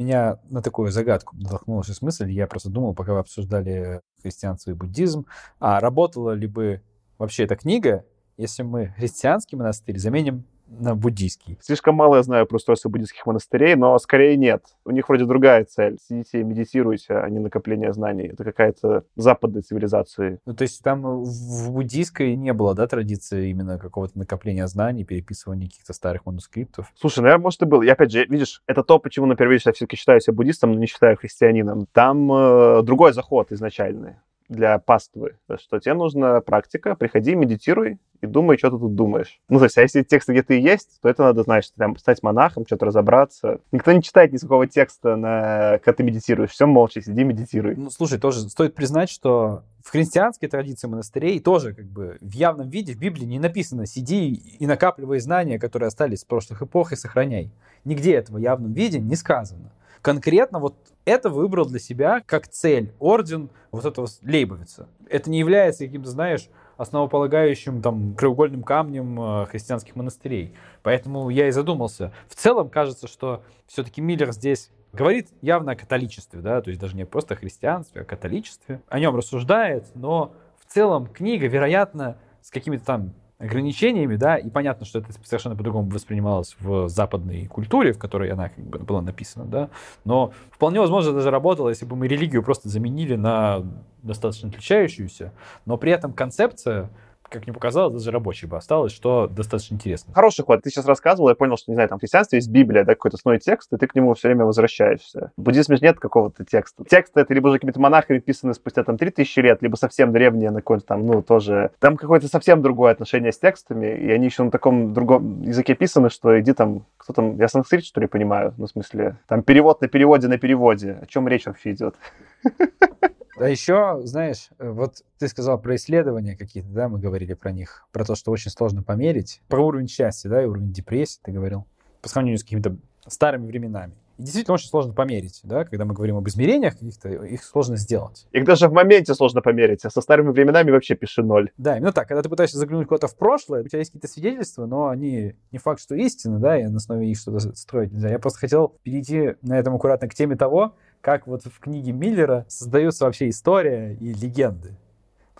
Меня 0.00 0.38
на 0.48 0.62
такую 0.62 0.90
загадку 0.90 1.36
натолкнулась 1.36 2.00
мысль. 2.00 2.30
Я 2.30 2.46
просто 2.46 2.70
думал, 2.70 2.94
пока 2.94 3.12
вы 3.12 3.18
обсуждали 3.18 4.00
христианство 4.22 4.70
и 4.70 4.74
буддизм, 4.74 5.26
а 5.58 5.78
работала 5.78 6.30
ли 6.30 6.46
бы 6.46 6.80
вообще 7.18 7.44
эта 7.44 7.54
книга, 7.54 8.06
если 8.38 8.62
мы 8.62 8.94
христианский 8.96 9.56
монастырь 9.56 9.98
заменим 9.98 10.46
буддийский. 10.70 11.58
Слишком 11.60 11.96
мало 11.96 12.16
я 12.16 12.22
знаю 12.22 12.46
про 12.46 12.56
устройство 12.56 12.88
буддийских 12.88 13.26
монастырей, 13.26 13.74
но 13.74 13.98
скорее 13.98 14.36
нет. 14.36 14.64
У 14.84 14.90
них 14.90 15.08
вроде 15.08 15.24
другая 15.24 15.64
цель. 15.64 15.98
Сидите 16.08 16.40
и 16.40 16.44
медитируйте, 16.44 17.14
а 17.14 17.28
не 17.28 17.38
накопление 17.38 17.92
знаний. 17.92 18.28
Это 18.28 18.44
какая-то 18.44 19.04
западная 19.16 19.62
цивилизация. 19.62 20.38
Ну, 20.46 20.54
то 20.54 20.62
есть 20.62 20.82
там 20.82 21.22
в 21.24 21.70
буддийской 21.72 22.36
не 22.36 22.52
было, 22.52 22.74
да, 22.74 22.86
традиции 22.86 23.50
именно 23.50 23.78
какого-то 23.78 24.18
накопления 24.18 24.66
знаний, 24.66 25.04
переписывания 25.04 25.68
каких-то 25.68 25.92
старых 25.92 26.26
манускриптов? 26.26 26.92
Слушай, 26.94 27.20
наверное, 27.20 27.42
может 27.42 27.62
и 27.62 27.66
был. 27.66 27.82
И 27.82 27.88
опять 27.88 28.12
же, 28.12 28.24
видишь, 28.26 28.62
это 28.66 28.82
то, 28.82 28.98
почему 28.98 29.26
на 29.26 29.36
первый 29.36 29.60
я 29.64 29.72
все-таки 29.72 29.96
считаю 29.96 30.20
себя 30.20 30.34
буддистом, 30.34 30.72
но 30.72 30.78
не 30.78 30.86
считаю 30.86 31.16
христианином. 31.16 31.86
Там 31.92 32.32
э, 32.32 32.82
другой 32.82 33.12
заход 33.12 33.52
изначальный 33.52 34.16
для 34.50 34.78
паствы, 34.78 35.36
что 35.58 35.78
тебе 35.78 35.94
нужна 35.94 36.40
практика, 36.40 36.96
приходи, 36.96 37.34
медитируй 37.34 37.98
и 38.20 38.26
думай, 38.26 38.58
что 38.58 38.70
ты 38.70 38.78
тут 38.78 38.94
думаешь. 38.94 39.40
Ну, 39.48 39.58
то 39.58 39.64
есть, 39.64 39.78
а 39.78 39.82
если 39.82 40.02
текст 40.02 40.28
где-то 40.28 40.54
и 40.54 40.60
есть, 40.60 41.00
то 41.00 41.08
это 41.08 41.22
надо, 41.22 41.44
знаешь, 41.44 41.70
там, 41.70 41.96
стать 41.96 42.22
монахом, 42.22 42.66
что-то 42.66 42.86
разобраться. 42.86 43.60
Никто 43.72 43.92
не 43.92 44.02
читает 44.02 44.32
никакого 44.32 44.66
текста, 44.66 45.16
на... 45.16 45.78
когда 45.78 45.96
ты 45.96 46.02
медитируешь. 46.02 46.50
Все 46.50 46.66
молча, 46.66 47.00
сиди, 47.00 47.22
медитируй. 47.24 47.76
Ну, 47.76 47.90
слушай, 47.90 48.18
тоже 48.18 48.40
стоит 48.48 48.74
признать, 48.74 49.08
что 49.08 49.62
в 49.82 49.90
христианской 49.90 50.48
традиции 50.48 50.88
монастырей 50.88 51.38
тоже 51.40 51.72
как 51.72 51.86
бы 51.86 52.18
в 52.20 52.32
явном 52.32 52.68
виде 52.68 52.92
в 52.92 52.98
Библии 52.98 53.24
не 53.24 53.38
написано 53.38 53.86
«сиди 53.86 54.32
и 54.32 54.66
накапливай 54.66 55.20
знания, 55.20 55.58
которые 55.58 55.86
остались 55.86 56.20
с 56.20 56.24
прошлых 56.24 56.60
эпох, 56.60 56.92
и 56.92 56.96
сохраняй». 56.96 57.50
Нигде 57.84 58.14
этого 58.14 58.36
в 58.36 58.40
явном 58.40 58.72
виде 58.74 58.98
не 58.98 59.14
сказано 59.14 59.70
конкретно 60.02 60.58
вот 60.58 60.76
это 61.04 61.30
выбрал 61.30 61.66
для 61.66 61.78
себя 61.78 62.22
как 62.24 62.48
цель 62.48 62.92
орден 62.98 63.50
вот 63.70 63.84
этого 63.84 64.08
Лейбовица. 64.22 64.88
Это 65.08 65.30
не 65.30 65.38
является 65.38 65.84
каким-то, 65.84 66.10
знаешь, 66.10 66.48
основополагающим 66.76 67.82
там 67.82 68.14
краеугольным 68.14 68.62
камнем 68.62 69.20
э, 69.20 69.46
христианских 69.46 69.96
монастырей. 69.96 70.54
Поэтому 70.82 71.28
я 71.28 71.48
и 71.48 71.50
задумался. 71.50 72.12
В 72.26 72.34
целом 72.34 72.70
кажется, 72.70 73.06
что 73.06 73.42
все-таки 73.66 74.00
Миллер 74.00 74.32
здесь 74.32 74.70
говорит 74.92 75.28
явно 75.42 75.72
о 75.72 75.76
католичестве, 75.76 76.40
да, 76.40 76.60
то 76.62 76.70
есть 76.70 76.80
даже 76.80 76.96
не 76.96 77.04
просто 77.04 77.34
о 77.34 77.36
христианстве, 77.36 78.00
а 78.00 78.04
о 78.04 78.06
католичестве. 78.06 78.80
О 78.88 78.98
нем 78.98 79.14
рассуждает, 79.14 79.86
но 79.94 80.32
в 80.58 80.72
целом 80.72 81.06
книга, 81.06 81.46
вероятно, 81.46 82.16
с 82.40 82.50
какими-то 82.50 82.84
там 82.84 83.12
ограничениями, 83.40 84.16
да, 84.16 84.36
и 84.36 84.50
понятно, 84.50 84.84
что 84.84 84.98
это 84.98 85.12
совершенно 85.24 85.56
по-другому 85.56 85.88
воспринималось 85.90 86.56
в 86.60 86.88
западной 86.88 87.46
культуре, 87.46 87.92
в 87.92 87.98
которой 87.98 88.30
она 88.30 88.50
как 88.50 88.64
бы 88.64 88.78
была 88.80 89.00
написана, 89.00 89.46
да, 89.46 89.70
но 90.04 90.32
вполне 90.50 90.78
возможно 90.78 91.12
даже 91.12 91.30
работало, 91.30 91.70
если 91.70 91.86
бы 91.86 91.96
мы 91.96 92.06
религию 92.06 92.42
просто 92.42 92.68
заменили 92.68 93.16
на 93.16 93.64
достаточно 94.02 94.50
отличающуюся, 94.50 95.32
но 95.64 95.78
при 95.78 95.90
этом 95.90 96.12
концепция 96.12 96.90
как 97.30 97.46
мне 97.46 97.54
показалось, 97.54 97.94
даже 97.94 98.10
рабочей 98.10 98.46
бы 98.46 98.56
осталось, 98.56 98.92
что 98.92 99.28
достаточно 99.28 99.74
интересно. 99.74 100.12
Хороший 100.12 100.44
ход. 100.44 100.62
Ты 100.62 100.70
сейчас 100.70 100.84
рассказывал, 100.84 101.28
я 101.28 101.34
понял, 101.34 101.56
что, 101.56 101.70
не 101.70 101.76
знаю, 101.76 101.88
там 101.88 101.98
в 101.98 102.00
христианстве 102.00 102.38
есть 102.38 102.50
Библия, 102.50 102.84
да, 102.84 102.94
какой-то 102.94 103.16
основной 103.16 103.38
текст, 103.38 103.72
и 103.72 103.76
ты 103.76 103.86
к 103.86 103.94
нему 103.94 104.14
все 104.14 104.28
время 104.28 104.44
возвращаешься. 104.44 105.32
В 105.36 105.42
буддизме 105.42 105.76
же 105.76 105.82
нет 105.82 105.98
какого-то 105.98 106.44
текста. 106.44 106.84
Текст 106.84 107.16
это 107.16 107.32
либо 107.32 107.48
уже 107.48 107.58
какими-то 107.58 107.80
монахами 107.80 108.18
писаны 108.18 108.54
спустя 108.54 108.82
там 108.82 108.98
3000 108.98 109.40
лет, 109.40 109.62
либо 109.62 109.76
совсем 109.76 110.12
древние 110.12 110.50
на 110.50 110.60
какой-то 110.60 110.84
там, 110.86 111.06
ну, 111.06 111.22
тоже... 111.22 111.70
Там 111.78 111.96
какое-то 111.96 112.28
совсем 112.28 112.62
другое 112.62 112.92
отношение 112.92 113.32
с 113.32 113.38
текстами, 113.38 113.86
и 113.86 114.10
они 114.10 114.26
еще 114.26 114.42
на 114.42 114.50
таком 114.50 114.92
другом 114.92 115.42
языке 115.42 115.74
писаны, 115.74 116.10
что 116.10 116.38
иди 116.40 116.52
там, 116.52 116.84
кто 116.96 117.12
там, 117.12 117.36
я 117.36 117.48
санскрит, 117.48 117.84
что 117.84 118.00
ли, 118.00 118.06
понимаю, 118.06 118.54
ну, 118.58 118.66
в 118.66 118.70
смысле, 118.70 119.16
там 119.28 119.42
перевод 119.42 119.80
на 119.80 119.88
переводе 119.88 120.28
на 120.28 120.38
переводе. 120.38 120.98
О 121.00 121.06
чем 121.06 121.28
речь 121.28 121.46
вообще 121.46 121.72
идет? 121.72 121.94
А 123.40 123.48
еще, 123.48 124.00
знаешь, 124.04 124.50
э, 124.58 124.70
вот 124.70 125.02
ты 125.18 125.26
сказал 125.26 125.58
про 125.58 125.76
исследования 125.76 126.36
какие-то, 126.36 126.68
да, 126.68 126.88
мы 126.88 126.98
говорили 126.98 127.32
про 127.32 127.52
них, 127.52 127.86
про 127.90 128.04
то, 128.04 128.14
что 128.14 128.30
очень 128.32 128.50
сложно 128.50 128.82
померить, 128.82 129.40
про 129.48 129.64
уровень 129.64 129.88
счастья, 129.88 130.28
да, 130.28 130.42
и 130.42 130.46
уровень 130.46 130.72
депрессии 130.72 131.20
ты 131.22 131.32
говорил, 131.32 131.64
по 132.02 132.10
сравнению 132.10 132.38
с 132.38 132.42
какими-то 132.42 132.76
старыми 133.06 133.46
временами. 133.46 133.94
И 134.18 134.22
действительно 134.22 134.56
очень 134.56 134.68
сложно 134.68 134.92
померить, 134.92 135.40
да, 135.44 135.64
когда 135.64 135.86
мы 135.86 135.94
говорим 135.94 136.18
об 136.18 136.28
измерениях 136.28 136.74
каких-то, 136.74 137.08
их 137.08 137.42
сложно 137.42 137.78
сделать. 137.78 138.26
Их 138.32 138.44
даже 138.44 138.68
в 138.68 138.72
моменте 138.74 139.14
сложно 139.14 139.40
померить, 139.40 139.86
а 139.86 139.90
со 139.90 140.02
старыми 140.02 140.28
временами 140.32 140.70
вообще 140.70 140.94
пиши 140.94 141.22
ноль. 141.22 141.50
Да, 141.56 141.78
именно 141.78 141.92
так. 141.92 142.08
Когда 142.08 142.20
ты 142.20 142.28
пытаешься 142.28 142.58
заглянуть 142.58 142.88
куда-то 142.88 143.06
в 143.06 143.16
прошлое, 143.16 143.62
у 143.62 143.68
тебя 143.68 143.78
есть 143.78 143.92
какие-то 143.92 144.08
свидетельства, 144.08 144.66
но 144.66 144.88
они 144.88 145.36
не 145.50 145.58
факт, 145.58 145.80
что 145.80 145.94
истины, 145.94 146.38
да, 146.38 146.60
и 146.60 146.64
на 146.64 146.76
основе 146.76 147.10
их 147.10 147.18
что-то 147.18 147.56
строить 147.56 147.92
нельзя. 147.92 148.10
Я 148.10 148.18
просто 148.18 148.40
хотел 148.40 148.76
перейти 148.82 149.36
на 149.40 149.58
этом 149.58 149.74
аккуратно 149.74 150.06
к 150.08 150.14
теме 150.14 150.36
того, 150.36 150.74
как 151.00 151.26
вот 151.26 151.44
в 151.44 151.58
книге 151.58 151.92
Миллера 151.92 152.44
создается 152.48 153.04
вообще 153.04 153.28
история 153.28 153.94
и 153.94 154.12
легенды 154.12 154.76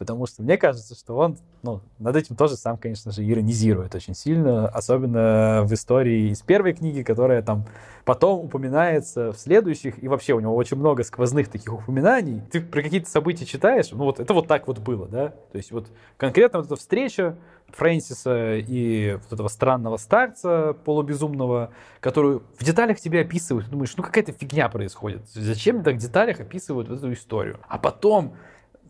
потому 0.00 0.24
что 0.24 0.42
мне 0.42 0.56
кажется, 0.56 0.94
что 0.94 1.14
он 1.14 1.36
ну, 1.62 1.82
над 1.98 2.16
этим 2.16 2.34
тоже 2.34 2.56
сам, 2.56 2.78
конечно 2.78 3.12
же, 3.12 3.22
иронизирует 3.22 3.94
очень 3.94 4.14
сильно, 4.14 4.66
особенно 4.66 5.62
в 5.64 5.74
истории 5.74 6.30
из 6.30 6.40
первой 6.40 6.72
книги, 6.72 7.02
которая 7.02 7.42
там 7.42 7.66
потом 8.06 8.46
упоминается 8.46 9.30
в 9.30 9.36
следующих, 9.36 10.02
и 10.02 10.08
вообще 10.08 10.32
у 10.32 10.40
него 10.40 10.56
очень 10.56 10.78
много 10.78 11.04
сквозных 11.04 11.48
таких 11.50 11.74
упоминаний. 11.74 12.40
Ты 12.50 12.62
про 12.62 12.80
какие-то 12.82 13.10
события 13.10 13.44
читаешь, 13.44 13.90
ну 13.92 14.04
вот 14.04 14.20
это 14.20 14.32
вот 14.32 14.48
так 14.48 14.68
вот 14.68 14.78
было, 14.78 15.06
да? 15.06 15.34
То 15.52 15.58
есть 15.58 15.70
вот 15.70 15.88
конкретно 16.16 16.60
вот 16.60 16.66
эта 16.66 16.76
встреча 16.76 17.36
Фрэнсиса 17.68 18.56
и 18.56 19.18
вот 19.22 19.30
этого 19.34 19.48
странного 19.48 19.98
старца 19.98 20.74
полубезумного, 20.82 21.72
которую 22.00 22.42
в 22.58 22.64
деталях 22.64 22.98
тебе 23.00 23.20
описывают, 23.20 23.66
ты 23.66 23.72
думаешь, 23.72 23.94
ну 23.98 24.02
какая-то 24.02 24.32
фигня 24.32 24.70
происходит. 24.70 25.28
Зачем 25.28 25.82
так 25.82 25.96
в 25.96 25.98
деталях 25.98 26.40
описывают 26.40 26.88
вот 26.88 26.96
эту 26.96 27.12
историю? 27.12 27.58
А 27.68 27.76
потом 27.76 28.34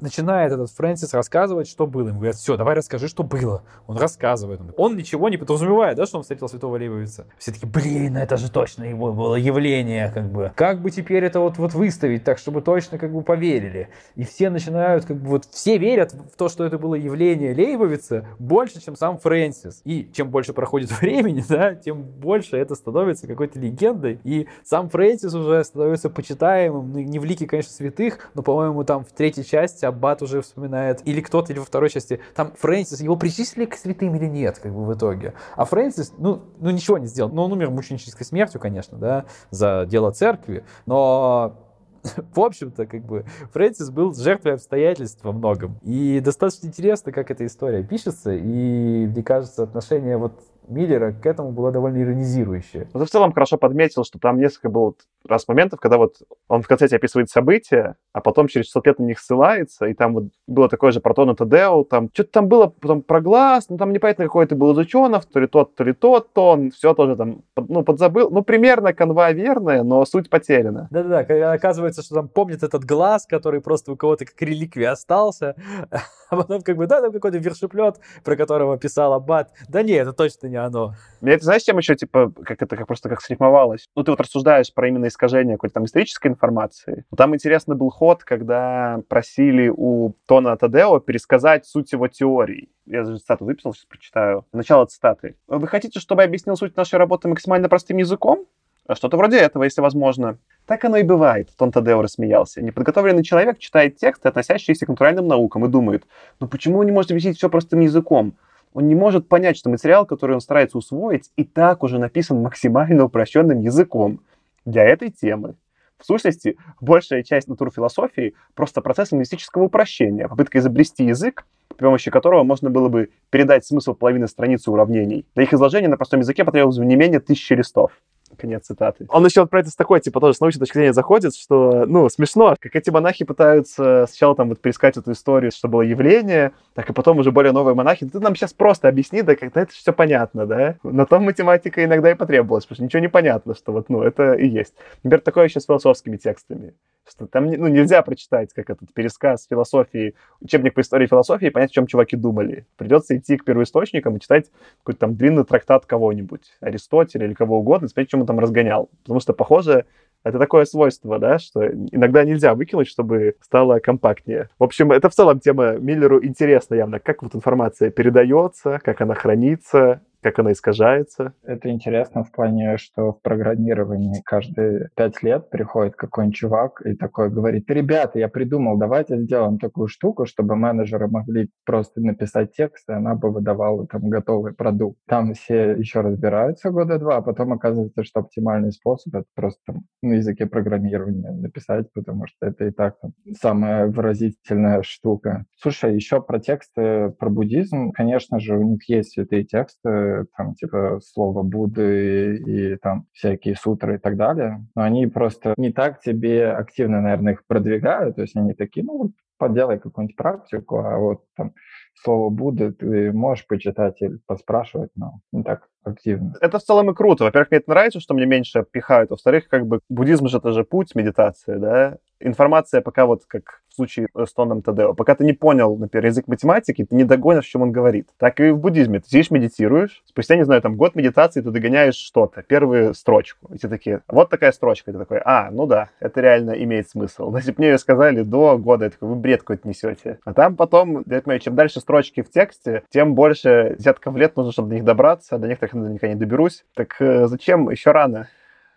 начинает 0.02 0.52
этот 0.52 0.70
Фрэнсис 0.70 1.14
рассказывать, 1.14 1.68
что 1.68 1.86
было. 1.86 2.08
Ему 2.08 2.18
говорят, 2.18 2.36
все, 2.36 2.56
давай 2.56 2.74
расскажи, 2.74 3.08
что 3.08 3.22
было. 3.22 3.62
Он 3.86 3.96
рассказывает. 3.96 4.60
Он 4.76 4.96
ничего 4.96 5.28
не 5.28 5.36
подразумевает, 5.36 5.96
да, 5.96 6.06
что 6.06 6.18
он 6.18 6.22
встретил 6.22 6.48
святого 6.48 6.76
Лейбовица. 6.76 7.26
Все 7.38 7.52
таки 7.52 7.66
блин, 7.66 8.16
это 8.16 8.36
же 8.36 8.50
точно 8.50 8.84
его 8.84 9.12
было 9.12 9.36
явление, 9.36 10.10
как 10.12 10.30
бы. 10.30 10.52
Как 10.54 10.80
бы 10.80 10.90
теперь 10.90 11.24
это 11.24 11.40
вот, 11.40 11.58
вот 11.58 11.74
выставить 11.74 12.24
так, 12.24 12.38
чтобы 12.38 12.62
точно 12.62 12.98
как 12.98 13.12
бы 13.12 13.22
поверили. 13.22 13.88
И 14.16 14.24
все 14.24 14.50
начинают, 14.50 15.04
как 15.04 15.16
бы 15.16 15.28
вот, 15.28 15.44
все 15.46 15.78
верят 15.78 16.12
в 16.12 16.36
то, 16.36 16.48
что 16.48 16.64
это 16.64 16.78
было 16.78 16.94
явление 16.94 17.54
Лейбовица 17.54 18.26
больше, 18.38 18.82
чем 18.82 18.96
сам 18.96 19.18
Фрэнсис. 19.18 19.82
И 19.84 20.10
чем 20.12 20.30
больше 20.30 20.52
проходит 20.52 20.90
времени, 21.00 21.44
да, 21.48 21.74
тем 21.74 22.02
больше 22.02 22.56
это 22.56 22.74
становится 22.74 23.26
какой-то 23.26 23.58
легендой. 23.58 24.20
И 24.24 24.48
сам 24.64 24.88
Фрэнсис 24.88 25.32
уже 25.34 25.64
становится 25.64 26.10
почитаемым, 26.10 26.92
ну, 26.92 26.98
не 27.00 27.18
в 27.18 27.24
лике, 27.24 27.46
конечно, 27.46 27.72
святых, 27.72 28.30
но, 28.34 28.42
по-моему, 28.42 28.84
там 28.84 29.04
в 29.04 29.12
третьей 29.12 29.44
части 29.44 29.84
Аббат 29.90 30.22
уже 30.22 30.42
вспоминает, 30.42 31.06
или 31.06 31.20
кто-то, 31.20 31.52
или 31.52 31.60
во 31.60 31.64
второй 31.64 31.90
части, 31.90 32.20
там 32.34 32.52
Фрэнсис, 32.58 33.00
его 33.00 33.16
причислили 33.16 33.66
к 33.66 33.76
святым 33.76 34.16
или 34.16 34.26
нет, 34.26 34.58
как 34.58 34.72
бы 34.72 34.84
в 34.84 34.94
итоге. 34.94 35.34
А 35.56 35.64
Фрэнсис, 35.64 36.14
ну, 36.18 36.42
ну 36.58 36.70
ничего 36.70 36.98
не 36.98 37.06
сделал. 37.06 37.30
Ну, 37.30 37.42
он 37.42 37.52
умер 37.52 37.70
мученической 37.70 38.26
смертью, 38.26 38.60
конечно, 38.60 38.98
да, 38.98 39.26
за 39.50 39.86
дело 39.86 40.10
церкви, 40.10 40.64
но 40.86 41.56
в 42.34 42.40
общем-то, 42.40 42.86
как 42.86 43.04
бы, 43.04 43.24
Фрэнсис 43.52 43.90
был 43.90 44.14
жертвой 44.14 44.54
обстоятельств 44.54 45.20
во 45.22 45.32
многом. 45.32 45.78
И 45.82 46.20
достаточно 46.20 46.66
интересно, 46.66 47.12
как 47.12 47.30
эта 47.30 47.46
история 47.46 47.82
пишется, 47.82 48.32
и, 48.32 49.06
мне 49.06 49.22
кажется, 49.22 49.62
отношение 49.62 50.16
вот 50.16 50.32
Миллера 50.70 51.12
к 51.12 51.26
этому 51.26 51.52
была 51.52 51.70
довольно 51.70 52.02
иронизирующая. 52.02 52.88
Ну, 52.92 53.00
ты 53.00 53.06
в 53.06 53.10
целом 53.10 53.32
хорошо 53.32 53.58
подметил, 53.58 54.04
что 54.04 54.18
там 54.18 54.38
несколько 54.38 54.70
было 54.70 54.94
раз 55.28 55.46
моментов, 55.48 55.80
когда 55.80 55.98
вот 55.98 56.16
он 56.48 56.62
в 56.62 56.68
конце 56.68 56.86
описывает 56.86 57.28
события, 57.28 57.96
а 58.12 58.20
потом 58.20 58.48
через 58.48 58.66
600 58.66 58.86
лет 58.86 58.98
на 58.98 59.04
них 59.04 59.18
ссылается, 59.18 59.86
и 59.86 59.94
там 59.94 60.14
вот 60.14 60.24
было 60.46 60.68
такое 60.68 60.92
же 60.92 61.00
про 61.00 61.14
Тону 61.14 61.34
Тадео, 61.34 61.84
там 61.84 62.08
что-то 62.12 62.30
там 62.30 62.48
было 62.48 62.68
потом 62.68 63.02
про 63.02 63.20
глаз, 63.20 63.66
ну 63.68 63.76
там 63.76 63.92
непонятно 63.92 64.24
какой 64.24 64.44
это 64.44 64.56
был 64.56 64.72
из 64.72 64.78
ученых, 64.78 65.26
то 65.26 65.40
ли 65.40 65.46
тот, 65.46 65.74
то 65.74 65.84
ли 65.84 65.92
тот 65.92 66.32
тон, 66.32 66.70
все 66.70 66.94
тоже 66.94 67.16
там, 67.16 67.42
ну, 67.56 67.82
подзабыл. 67.82 68.30
Ну, 68.30 68.42
примерно 68.42 68.92
канва 68.92 69.32
верная, 69.32 69.82
но 69.82 70.04
суть 70.04 70.30
потеряна. 70.30 70.88
Да-да-да, 70.90 71.52
оказывается, 71.52 72.02
что 72.02 72.14
там 72.14 72.28
помнит 72.28 72.62
этот 72.62 72.84
глаз, 72.84 73.26
который 73.26 73.60
просто 73.60 73.92
у 73.92 73.96
кого-то 73.96 74.24
как 74.24 74.40
реликвия 74.40 74.92
остался, 74.92 75.54
а 76.30 76.36
потом 76.36 76.62
как 76.62 76.76
бы, 76.76 76.86
да, 76.86 77.00
там 77.00 77.12
какой-то 77.12 77.38
вершеплет, 77.38 78.00
про 78.24 78.36
которого 78.36 78.78
писал 78.78 79.12
Аббат. 79.12 79.50
Да 79.68 79.82
не, 79.82 79.92
это 79.92 80.12
точно 80.12 80.46
не 80.46 80.59
оно. 80.66 80.94
Мне 81.20 81.34
это, 81.34 81.44
знаешь, 81.44 81.62
чем 81.62 81.78
еще, 81.78 81.94
типа, 81.94 82.32
как 82.44 82.62
это 82.62 82.76
как 82.76 82.86
просто 82.86 83.08
как 83.08 83.20
срифмовалось? 83.20 83.88
Ну, 83.94 84.04
ты 84.04 84.10
вот 84.10 84.20
рассуждаешь 84.20 84.72
про 84.72 84.88
именно 84.88 85.06
искажение 85.06 85.56
какой-то 85.56 85.74
там 85.74 85.84
исторической 85.84 86.28
информации. 86.28 87.04
Там 87.16 87.34
интересно 87.34 87.74
был 87.74 87.90
ход, 87.90 88.24
когда 88.24 89.00
просили 89.08 89.72
у 89.74 90.14
Тона 90.26 90.56
Тадео 90.56 91.00
пересказать 91.00 91.66
суть 91.66 91.92
его 91.92 92.08
теорий. 92.08 92.70
Я 92.86 93.04
даже 93.04 93.18
цитату 93.18 93.44
выписал, 93.44 93.74
сейчас 93.74 93.84
прочитаю. 93.84 94.46
Начало 94.52 94.86
цитаты. 94.86 95.36
Вы 95.46 95.66
хотите, 95.68 96.00
чтобы 96.00 96.22
я 96.22 96.28
объяснил 96.28 96.56
суть 96.56 96.76
нашей 96.76 96.98
работы 96.98 97.28
максимально 97.28 97.68
простым 97.68 97.98
языком? 97.98 98.46
А 98.90 98.96
что-то 98.96 99.16
вроде 99.16 99.38
этого, 99.38 99.62
если 99.62 99.82
возможно. 99.82 100.38
Так 100.66 100.84
оно 100.84 100.96
и 100.96 101.04
бывает, 101.04 101.50
Тон 101.56 101.70
Тадео 101.70 102.02
рассмеялся. 102.02 102.60
Неподготовленный 102.60 103.22
человек 103.22 103.60
читает 103.60 103.96
тексты, 103.96 104.28
относящиеся 104.28 104.86
к 104.86 104.88
натуральным 104.88 105.28
наукам, 105.28 105.64
и 105.64 105.68
думает, 105.68 106.04
ну 106.40 106.48
почему 106.48 106.78
он 106.78 106.86
не 106.86 106.92
может 106.92 107.12
объяснить 107.12 107.36
все 107.36 107.48
простым 107.48 107.80
языком? 107.80 108.34
Он 108.72 108.86
не 108.86 108.94
может 108.94 109.28
понять, 109.28 109.56
что 109.56 109.68
материал, 109.68 110.06
который 110.06 110.34
он 110.34 110.40
старается 110.40 110.78
усвоить, 110.78 111.30
и 111.36 111.44
так 111.44 111.82
уже 111.82 111.98
написан 111.98 112.40
максимально 112.40 113.04
упрощенным 113.04 113.60
языком 113.60 114.20
для 114.64 114.84
этой 114.84 115.10
темы. 115.10 115.56
В 115.98 116.06
сущности, 116.06 116.56
большая 116.80 117.22
часть 117.22 117.48
натурфилософии— 117.48 118.34
просто 118.54 118.80
процесс 118.80 119.12
лингвистического 119.12 119.64
упрощения, 119.64 120.28
попытка 120.28 120.58
изобрести 120.58 121.04
язык, 121.04 121.44
при 121.76 121.84
помощи 121.84 122.10
которого 122.10 122.42
можно 122.42 122.70
было 122.70 122.88
бы 122.88 123.10
передать 123.28 123.66
смысл 123.66 123.94
половины 123.94 124.26
страницы 124.28 124.70
уравнений. 124.70 125.26
Для 125.34 125.44
их 125.44 125.52
изложения 125.52 125.88
на 125.88 125.96
простом 125.96 126.20
языке 126.20 126.44
потребовалось 126.44 126.78
бы 126.78 126.86
не 126.86 126.96
менее 126.96 127.20
тысячи 127.20 127.52
листов. 127.52 127.92
Конец 128.40 128.66
цитаты. 128.66 129.06
Он 129.10 129.24
еще 129.24 129.42
вот 129.42 129.50
про 129.50 129.60
это 129.60 129.70
с 129.70 129.76
такой, 129.76 130.00
типа, 130.00 130.20
тоже 130.20 130.34
с 130.34 130.40
научной 130.40 130.60
точки 130.60 130.74
зрения 130.74 130.92
заходит, 130.92 131.36
что, 131.36 131.84
ну, 131.86 132.08
смешно, 132.08 132.56
как 132.58 132.74
эти 132.74 132.88
монахи 132.90 133.24
пытаются 133.24 134.06
сначала 134.08 134.34
там 134.34 134.48
вот 134.48 134.60
перескать 134.60 134.96
эту 134.96 135.12
историю, 135.12 135.52
что 135.52 135.68
было 135.68 135.82
явление, 135.82 136.52
так 136.74 136.88
и 136.88 136.92
потом 136.92 137.18
уже 137.18 137.32
более 137.32 137.52
новые 137.52 137.74
монахи. 137.74 138.08
Ты 138.08 138.18
нам 138.20 138.34
сейчас 138.34 138.52
просто 138.52 138.88
объясни, 138.88 139.22
да 139.22 139.36
как-то 139.36 139.60
это 139.60 139.72
все 139.72 139.92
понятно, 139.92 140.46
да? 140.46 140.76
На 140.82 141.04
том 141.04 141.24
математика 141.24 141.84
иногда 141.84 142.10
и 142.10 142.14
потребовалась, 142.14 142.64
потому 142.64 142.76
что 142.76 142.84
ничего 142.84 143.00
не 143.00 143.08
понятно, 143.08 143.54
что 143.54 143.72
вот, 143.72 143.88
ну, 143.88 144.02
это 144.02 144.32
и 144.32 144.48
есть. 144.48 144.74
Например, 145.02 145.20
такое 145.20 145.44
еще 145.44 145.60
с 145.60 145.66
философскими 145.66 146.16
текстами 146.16 146.72
что 147.10 147.26
там 147.26 147.46
ну, 147.46 147.68
нельзя 147.68 148.02
прочитать, 148.02 148.52
как 148.52 148.70
этот 148.70 148.92
пересказ 148.94 149.46
философии, 149.48 150.14
учебник 150.40 150.74
по 150.74 150.80
истории 150.80 151.06
философии, 151.06 151.46
и 151.46 151.50
понять, 151.50 151.70
о 151.70 151.74
чем 151.74 151.86
чуваки 151.86 152.16
думали. 152.16 152.66
Придется 152.76 153.16
идти 153.16 153.36
к 153.36 153.44
первоисточникам 153.44 154.16
и 154.16 154.20
читать 154.20 154.50
какой-то 154.78 155.00
там 155.00 155.14
длинный 155.16 155.44
трактат 155.44 155.86
кого-нибудь, 155.86 156.52
Аристотеля 156.60 157.26
или 157.26 157.34
кого 157.34 157.58
угодно, 157.58 157.88
смотреть, 157.88 158.10
чем 158.10 158.20
он 158.20 158.26
там 158.26 158.38
разгонял. 158.38 158.90
Потому 159.02 159.20
что, 159.20 159.32
похоже, 159.32 159.86
это 160.22 160.38
такое 160.38 160.66
свойство, 160.66 161.18
да, 161.18 161.38
что 161.38 161.66
иногда 161.66 162.24
нельзя 162.24 162.54
выкинуть, 162.54 162.88
чтобы 162.88 163.36
стало 163.40 163.78
компактнее. 163.78 164.48
В 164.58 164.64
общем, 164.64 164.92
это 164.92 165.08
в 165.08 165.14
целом 165.14 165.40
тема 165.40 165.78
Миллеру 165.78 166.22
интересна 166.22 166.74
явно, 166.74 167.00
как 167.00 167.22
вот 167.22 167.34
информация 167.34 167.90
передается, 167.90 168.80
как 168.84 169.00
она 169.00 169.14
хранится, 169.14 170.02
как 170.22 170.38
она 170.38 170.52
искажается. 170.52 171.34
Это 171.42 171.70
интересно 171.70 172.24
в 172.24 172.32
плане, 172.32 172.76
что 172.76 173.12
в 173.12 173.22
программировании 173.22 174.22
каждые 174.24 174.90
пять 174.94 175.22
лет 175.22 175.50
приходит 175.50 175.96
какой-нибудь 175.96 176.36
чувак 176.36 176.82
и 176.84 176.94
такой 176.94 177.30
говорит, 177.30 177.70
ребята, 177.70 178.18
я 178.18 178.28
придумал, 178.28 178.78
давайте 178.78 179.18
сделаем 179.18 179.58
такую 179.58 179.88
штуку, 179.88 180.26
чтобы 180.26 180.56
менеджеры 180.56 181.08
могли 181.08 181.50
просто 181.64 182.00
написать 182.00 182.52
текст, 182.52 182.88
и 182.88 182.92
она 182.92 183.14
бы 183.14 183.30
выдавала 183.30 183.86
там 183.86 184.08
готовый 184.08 184.52
продукт. 184.52 184.98
Там 185.06 185.34
все 185.34 185.72
еще 185.72 186.00
разбираются 186.00 186.70
года 186.70 186.98
два, 186.98 187.18
а 187.18 187.22
потом 187.22 187.52
оказывается, 187.52 188.04
что 188.04 188.20
оптимальный 188.20 188.72
способ 188.72 189.14
это 189.14 189.26
просто 189.34 189.60
там, 189.66 189.82
на 190.02 190.14
языке 190.14 190.46
программирования 190.46 191.30
написать, 191.30 191.92
потому 191.92 192.26
что 192.26 192.46
это 192.46 192.66
и 192.66 192.70
так 192.70 192.98
там, 193.00 193.12
самая 193.40 193.86
выразительная 193.86 194.82
штука. 194.82 195.44
Слушай, 195.56 195.94
еще 195.94 196.20
про 196.20 196.38
тексты 196.40 197.10
про 197.18 197.30
буддизм, 197.30 197.92
конечно 197.92 198.38
же, 198.40 198.56
у 198.58 198.62
них 198.62 198.88
есть 198.88 199.12
святые 199.12 199.44
тексты, 199.44 199.88
там, 200.36 200.54
типа, 200.54 201.00
слово 201.02 201.42
Будды 201.42 202.36
и, 202.36 202.76
там 202.76 203.06
всякие 203.12 203.54
сутры 203.56 203.96
и 203.96 203.98
так 203.98 204.16
далее, 204.16 204.64
но 204.74 204.82
они 204.82 205.06
просто 205.06 205.54
не 205.56 205.72
так 205.72 206.00
тебе 206.00 206.50
активно, 206.50 207.00
наверное, 207.00 207.34
их 207.34 207.46
продвигают, 207.46 208.16
то 208.16 208.22
есть 208.22 208.36
они 208.36 208.54
такие, 208.54 208.84
ну, 208.84 208.98
вот 208.98 209.10
поделай 209.38 209.78
какую-нибудь 209.78 210.16
практику, 210.16 210.78
а 210.78 210.98
вот 210.98 211.24
там 211.34 211.54
слово 211.94 212.30
Будды 212.30 212.72
ты 212.72 213.12
можешь 213.12 213.46
почитать 213.46 214.00
или 214.02 214.18
поспрашивать, 214.26 214.90
но 214.96 215.20
не 215.32 215.42
так 215.42 215.68
активно. 215.82 216.34
Это 216.40 216.58
в 216.58 216.62
целом 216.62 216.90
и 216.90 216.94
круто. 216.94 217.24
Во-первых, 217.24 217.50
мне 217.50 217.58
это 217.58 217.70
нравится, 217.70 218.00
что 218.00 218.14
мне 218.14 218.26
меньше 218.26 218.64
пихают. 218.70 219.10
Во-вторых, 219.10 219.48
как 219.48 219.66
бы 219.66 219.80
буддизм 219.88 220.28
же 220.28 220.38
это 220.38 220.52
же 220.52 220.64
путь, 220.64 220.94
медитация, 220.94 221.58
да? 221.58 221.98
Информация 222.20 222.82
пока 222.82 223.06
вот 223.06 223.24
как 223.26 223.62
случае 223.80 224.08
с 224.14 224.32
Тоном 224.32 224.60
Тадео, 224.62 224.94
пока 224.94 225.14
ты 225.14 225.24
не 225.24 225.32
понял, 225.32 225.76
например, 225.76 226.06
язык 226.06 226.28
математики, 226.28 226.84
ты 226.84 226.94
не 226.94 227.04
догонишь, 227.04 227.46
чем 227.46 227.62
он 227.62 227.72
говорит. 227.72 228.08
Так 228.18 228.40
и 228.40 228.50
в 228.50 228.58
буддизме. 228.58 229.00
Ты 229.00 229.08
сидишь, 229.08 229.30
медитируешь, 229.30 230.02
спустя, 230.06 230.36
не 230.36 230.44
знаю, 230.44 230.60
там 230.60 230.76
год 230.76 230.94
медитации 230.94 231.40
ты 231.40 231.50
догоняешь 231.50 231.94
что-то, 231.94 232.42
первую 232.42 232.92
строчку. 232.94 233.48
И 233.54 233.58
ты 233.58 233.68
такие, 233.68 234.02
вот 234.08 234.28
такая 234.28 234.52
строчка. 234.52 234.90
И 234.90 234.94
ты 234.94 234.98
такой, 234.98 235.20
а, 235.24 235.50
ну 235.50 235.66
да, 235.66 235.88
это 235.98 236.20
реально 236.20 236.50
имеет 236.50 236.90
смысл. 236.90 237.34
Если 237.36 237.54
мне 237.56 237.68
ее 237.68 237.78
сказали 237.78 238.22
до 238.22 238.58
года, 238.58 238.84
я 238.84 238.90
такой, 238.90 239.08
вы 239.08 239.14
бред 239.14 239.40
какой-то 239.40 239.66
несете. 239.66 240.18
А 240.24 240.34
там 240.34 240.56
потом, 240.56 241.02
я 241.06 241.22
понимаю, 241.22 241.40
чем 241.40 241.54
дальше 241.54 241.80
строчки 241.80 242.22
в 242.22 242.30
тексте, 242.30 242.82
тем 242.90 243.14
больше 243.14 243.76
десятков 243.78 244.14
лет 244.16 244.36
нужно, 244.36 244.52
чтобы 244.52 244.68
до 244.68 244.74
них 244.74 244.84
добраться, 244.84 245.38
до 245.38 245.48
некоторых 245.48 245.74
наверняка 245.74 246.08
не 246.08 246.16
доберусь. 246.16 246.64
Так 246.74 246.96
э, 247.00 247.26
зачем? 247.26 247.70
Еще 247.70 247.92
рано 247.92 248.28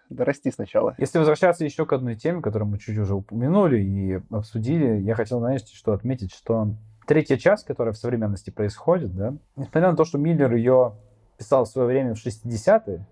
дорасти 0.09 0.51
сначала. 0.51 0.95
Если 0.97 1.17
возвращаться 1.17 1.65
еще 1.65 1.85
к 1.85 1.93
одной 1.93 2.15
теме, 2.15 2.41
которую 2.41 2.69
мы 2.69 2.79
чуть 2.79 2.97
уже 2.97 3.15
упомянули 3.15 3.79
и 3.81 4.21
обсудили, 4.29 4.99
я 5.01 5.15
хотел, 5.15 5.39
знаете, 5.39 5.75
что 5.75 5.93
отметить, 5.93 6.33
что 6.33 6.75
третья 7.07 7.37
часть, 7.37 7.65
которая 7.65 7.93
в 7.93 7.97
современности 7.97 8.49
происходит, 8.49 9.15
да, 9.15 9.33
несмотря 9.55 9.91
на 9.91 9.97
то, 9.97 10.05
что 10.05 10.17
Миллер 10.17 10.53
ее 10.53 10.95
писал 11.37 11.65
в 11.65 11.69
свое 11.69 11.87
время 11.87 12.15
в 12.15 12.25
60-е, 12.25 13.05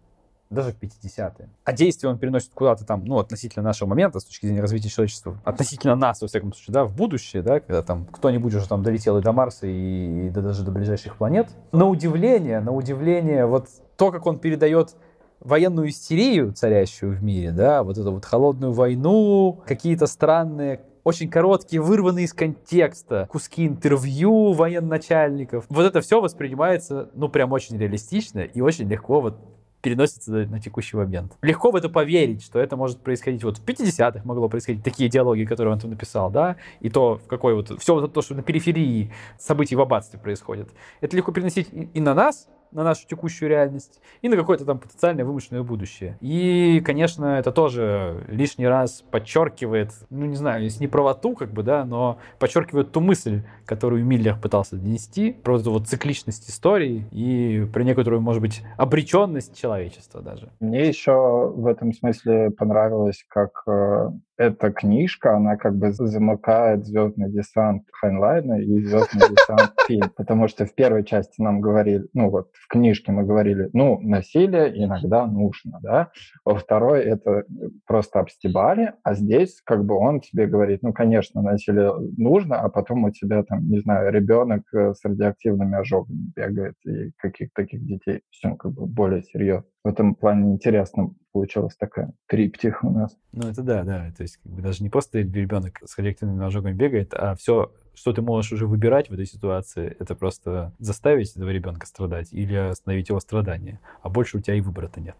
даже 0.52 0.74
в 0.74 0.80
50-е. 0.82 1.50
А 1.64 1.74
действие 1.74 2.12
он 2.12 2.20
переносит 2.20 2.52
куда-то 2.54 2.86
там, 2.86 3.06
ну, 3.06 3.18
относительно 3.20 3.64
нашего 3.64 3.88
момента, 3.88 4.20
с 4.20 4.26
точки 4.26 4.46
зрения 4.46 4.62
развития 4.62 4.90
человечества, 4.90 5.40
относительно 5.46 5.96
нас, 5.96 6.22
во 6.22 6.28
всяком 6.28 6.54
случае, 6.54 6.74
да, 6.74 6.84
в 6.84 6.96
будущее, 6.96 7.42
да, 7.42 7.62
когда 7.62 7.82
там 7.82 8.06
кто-нибудь 8.06 8.54
уже 8.54 8.68
там 8.68 8.84
долетел 8.84 9.18
и 9.18 9.22
до 9.22 9.32
Марса, 9.32 9.66
и, 9.66 10.28
и 10.28 10.30
даже 10.30 10.64
до 10.64 10.72
ближайших 10.72 11.16
планет. 11.18 11.50
На 11.72 11.88
удивление, 11.88 12.60
на 12.60 12.74
удивление, 12.74 13.46
вот 13.46 13.70
то, 13.96 14.12
как 14.12 14.26
он 14.26 14.40
передает 14.40 14.96
военную 15.42 15.90
истерию, 15.90 16.54
царящую 16.54 17.18
в 17.18 17.24
мире, 17.24 17.52
да, 17.52 17.84
вот 17.84 17.98
эту 17.98 18.12
вот 18.12 18.26
холодную 18.26 18.72
войну, 18.72 19.62
какие-то 19.66 20.08
странные 20.08 20.82
очень 21.04 21.30
короткие, 21.30 21.82
вырванные 21.82 22.26
из 22.26 22.34
контекста 22.34 23.28
куски 23.30 23.66
интервью 23.66 24.54
военачальников. 24.54 25.66
Вот 25.70 25.84
это 25.84 26.02
все 26.02 26.22
воспринимается, 26.22 27.10
ну, 27.16 27.28
прям 27.28 27.52
очень 27.52 27.78
реалистично 27.78 28.42
и 28.42 28.62
очень 28.62 28.88
легко 28.88 29.20
вот 29.20 29.40
переносится 29.82 30.32
на, 30.32 30.60
текущий 30.60 30.96
момент. 30.96 31.34
Легко 31.42 31.72
в 31.72 31.76
это 31.76 31.90
поверить, 31.90 32.44
что 32.44 32.60
это 32.60 32.78
может 32.78 33.02
происходить. 33.02 33.44
Вот 33.44 33.58
в 33.58 33.66
50-х 33.66 34.22
могло 34.26 34.48
происходить 34.48 34.84
такие 34.84 35.10
диалоги, 35.10 35.44
которые 35.46 35.74
он 35.74 35.80
там 35.80 35.90
написал, 35.90 36.30
да, 36.30 36.58
и 36.82 36.90
то, 36.90 37.18
в 37.18 37.28
какой 37.28 37.56
вот, 37.56 37.80
все 37.82 37.96
вот 37.96 38.14
то, 38.14 38.22
что 38.22 38.36
на 38.36 38.44
периферии 38.44 39.12
событий 39.40 39.76
в 39.76 39.82
аббатстве 39.82 40.20
происходит. 40.20 40.70
Это 41.02 41.18
легко 41.18 41.32
переносить 41.32 41.70
и 41.72 42.00
на 42.00 42.14
нас, 42.14 42.48
на 42.72 42.84
нашу 42.84 43.08
текущую 43.08 43.50
реальность 43.50 44.02
и 44.22 44.30
на 44.30 44.36
какое-то 44.36 44.66
там 44.66 44.80
потенциальное 44.80 45.26
вымышленное 45.26 45.64
будущее. 45.64 46.18
И, 46.22 46.82
конечно, 46.86 47.38
это 47.38 47.52
тоже 47.52 48.26
лишний 48.28 48.68
раз 48.68 49.04
подчеркивает, 49.12 49.92
ну, 50.10 50.26
не 50.26 50.36
знаю, 50.36 50.64
если 50.64 50.82
не 50.82 50.88
правоту, 50.88 51.36
как 51.36 51.52
бы, 51.52 51.64
да, 51.64 51.86
но 51.86 52.18
подчеркивает 52.40 52.92
ту 52.92 53.00
мысль, 53.02 53.44
которую 53.66 54.06
Миллер 54.06 54.38
пытался 54.38 54.76
донести, 54.76 55.32
про 55.32 55.60
эту 55.60 55.72
вот 55.72 55.88
цикличность 55.88 56.50
истории 56.50 57.06
и 57.12 57.68
про 57.72 57.84
некоторую, 57.84 58.22
может 58.22 58.42
быть, 58.42 58.64
обреченность 58.78 59.58
человечества 59.58 60.22
даже. 60.22 60.50
Мне 60.60 60.88
еще 60.88 61.52
в 61.56 61.68
этом 61.68 61.94
смысле 61.94 62.52
понравилось, 62.52 63.26
как 63.28 63.64
э, 63.68 64.10
эта 64.42 64.72
книжка, 64.72 65.36
она 65.36 65.56
как 65.56 65.76
бы 65.78 65.92
замыкает 65.92 66.86
«Звездный 66.86 67.32
десант» 67.32 67.84
Хайнлайна 67.92 68.60
и 68.60 68.84
«Звездный 68.84 69.30
десант» 69.30 69.74
фильм. 69.86 70.10
Потому 70.18 70.48
что 70.48 70.66
в 70.66 70.74
первой 70.74 71.04
части 71.04 71.40
нам 71.40 71.62
говорили, 71.62 72.08
ну 72.14 72.32
вот 72.32 72.50
в 72.54 72.68
книжке 72.68 73.12
мы 73.12 73.24
говорили, 73.24 73.70
ну, 73.74 74.00
насилие 74.02 74.84
иногда 74.84 75.28
нужно, 75.28 75.80
да. 75.84 76.10
Во 76.44 76.56
второй 76.56 77.04
это 77.04 77.44
просто 77.86 78.20
обстебали, 78.20 78.94
а 79.04 79.14
здесь 79.14 79.62
как 79.64 79.86
бы 79.86 79.96
он 79.96 80.22
тебе 80.22 80.48
говорит, 80.48 80.82
ну, 80.82 80.92
конечно, 80.92 81.44
насилие 81.44 81.94
нужно, 82.18 82.62
а 82.62 82.70
потом 82.70 83.04
у 83.04 83.12
тебя 83.12 83.44
там, 83.44 83.70
не 83.70 83.80
знаю, 83.80 84.12
ребенок 84.12 84.64
э, 84.74 84.96
с 84.96 85.06
радиоактивными 85.06 85.78
ожогами 85.78 86.32
бегает 86.36 86.76
и 86.86 87.12
каких-то 87.18 87.62
таких 87.62 87.86
детей. 87.86 88.22
Все 88.32 88.56
как 88.56 88.72
бы 88.72 88.88
более 88.88 89.22
серьезно 89.22 89.66
в 89.84 89.88
этом 89.88 90.16
плане 90.16 90.54
интересно 90.54 91.14
получилась 91.32 91.76
такая 91.76 92.14
триптих 92.28 92.84
у 92.84 92.92
нас. 92.92 93.18
Ну, 93.32 93.50
это 93.50 93.64
да, 93.64 93.84
да. 93.84 94.12
То 94.16 94.24
есть 94.24 94.38
как 94.38 94.52
бы, 94.52 94.62
даже 94.62 94.84
не 94.84 94.90
просто 94.90 95.20
ребенок 95.20 95.80
с 95.84 95.98
радиоактивными 95.98 96.46
ожогами 96.46 96.74
бегает, 96.74 97.14
а 97.14 97.36
все, 97.36 97.72
что 97.94 98.14
ты 98.14 98.22
можешь 98.22 98.52
уже 98.52 98.68
выбирать 98.68 99.10
в 99.10 99.14
этой 99.14 99.26
ситуации, 99.26 99.96
это 100.00 100.16
просто 100.16 100.74
заставить 100.80 101.36
этого 101.36 101.50
ребенка 101.50 101.88
страдать 101.88 102.32
или 102.32 102.56
остановить 102.56 103.10
его 103.10 103.20
страдания. 103.20 103.80
А 104.02 104.10
больше 104.10 104.38
у 104.38 104.42
тебя 104.42 104.56
и 104.56 104.62
выбора-то 104.62 105.02
нет. 105.02 105.16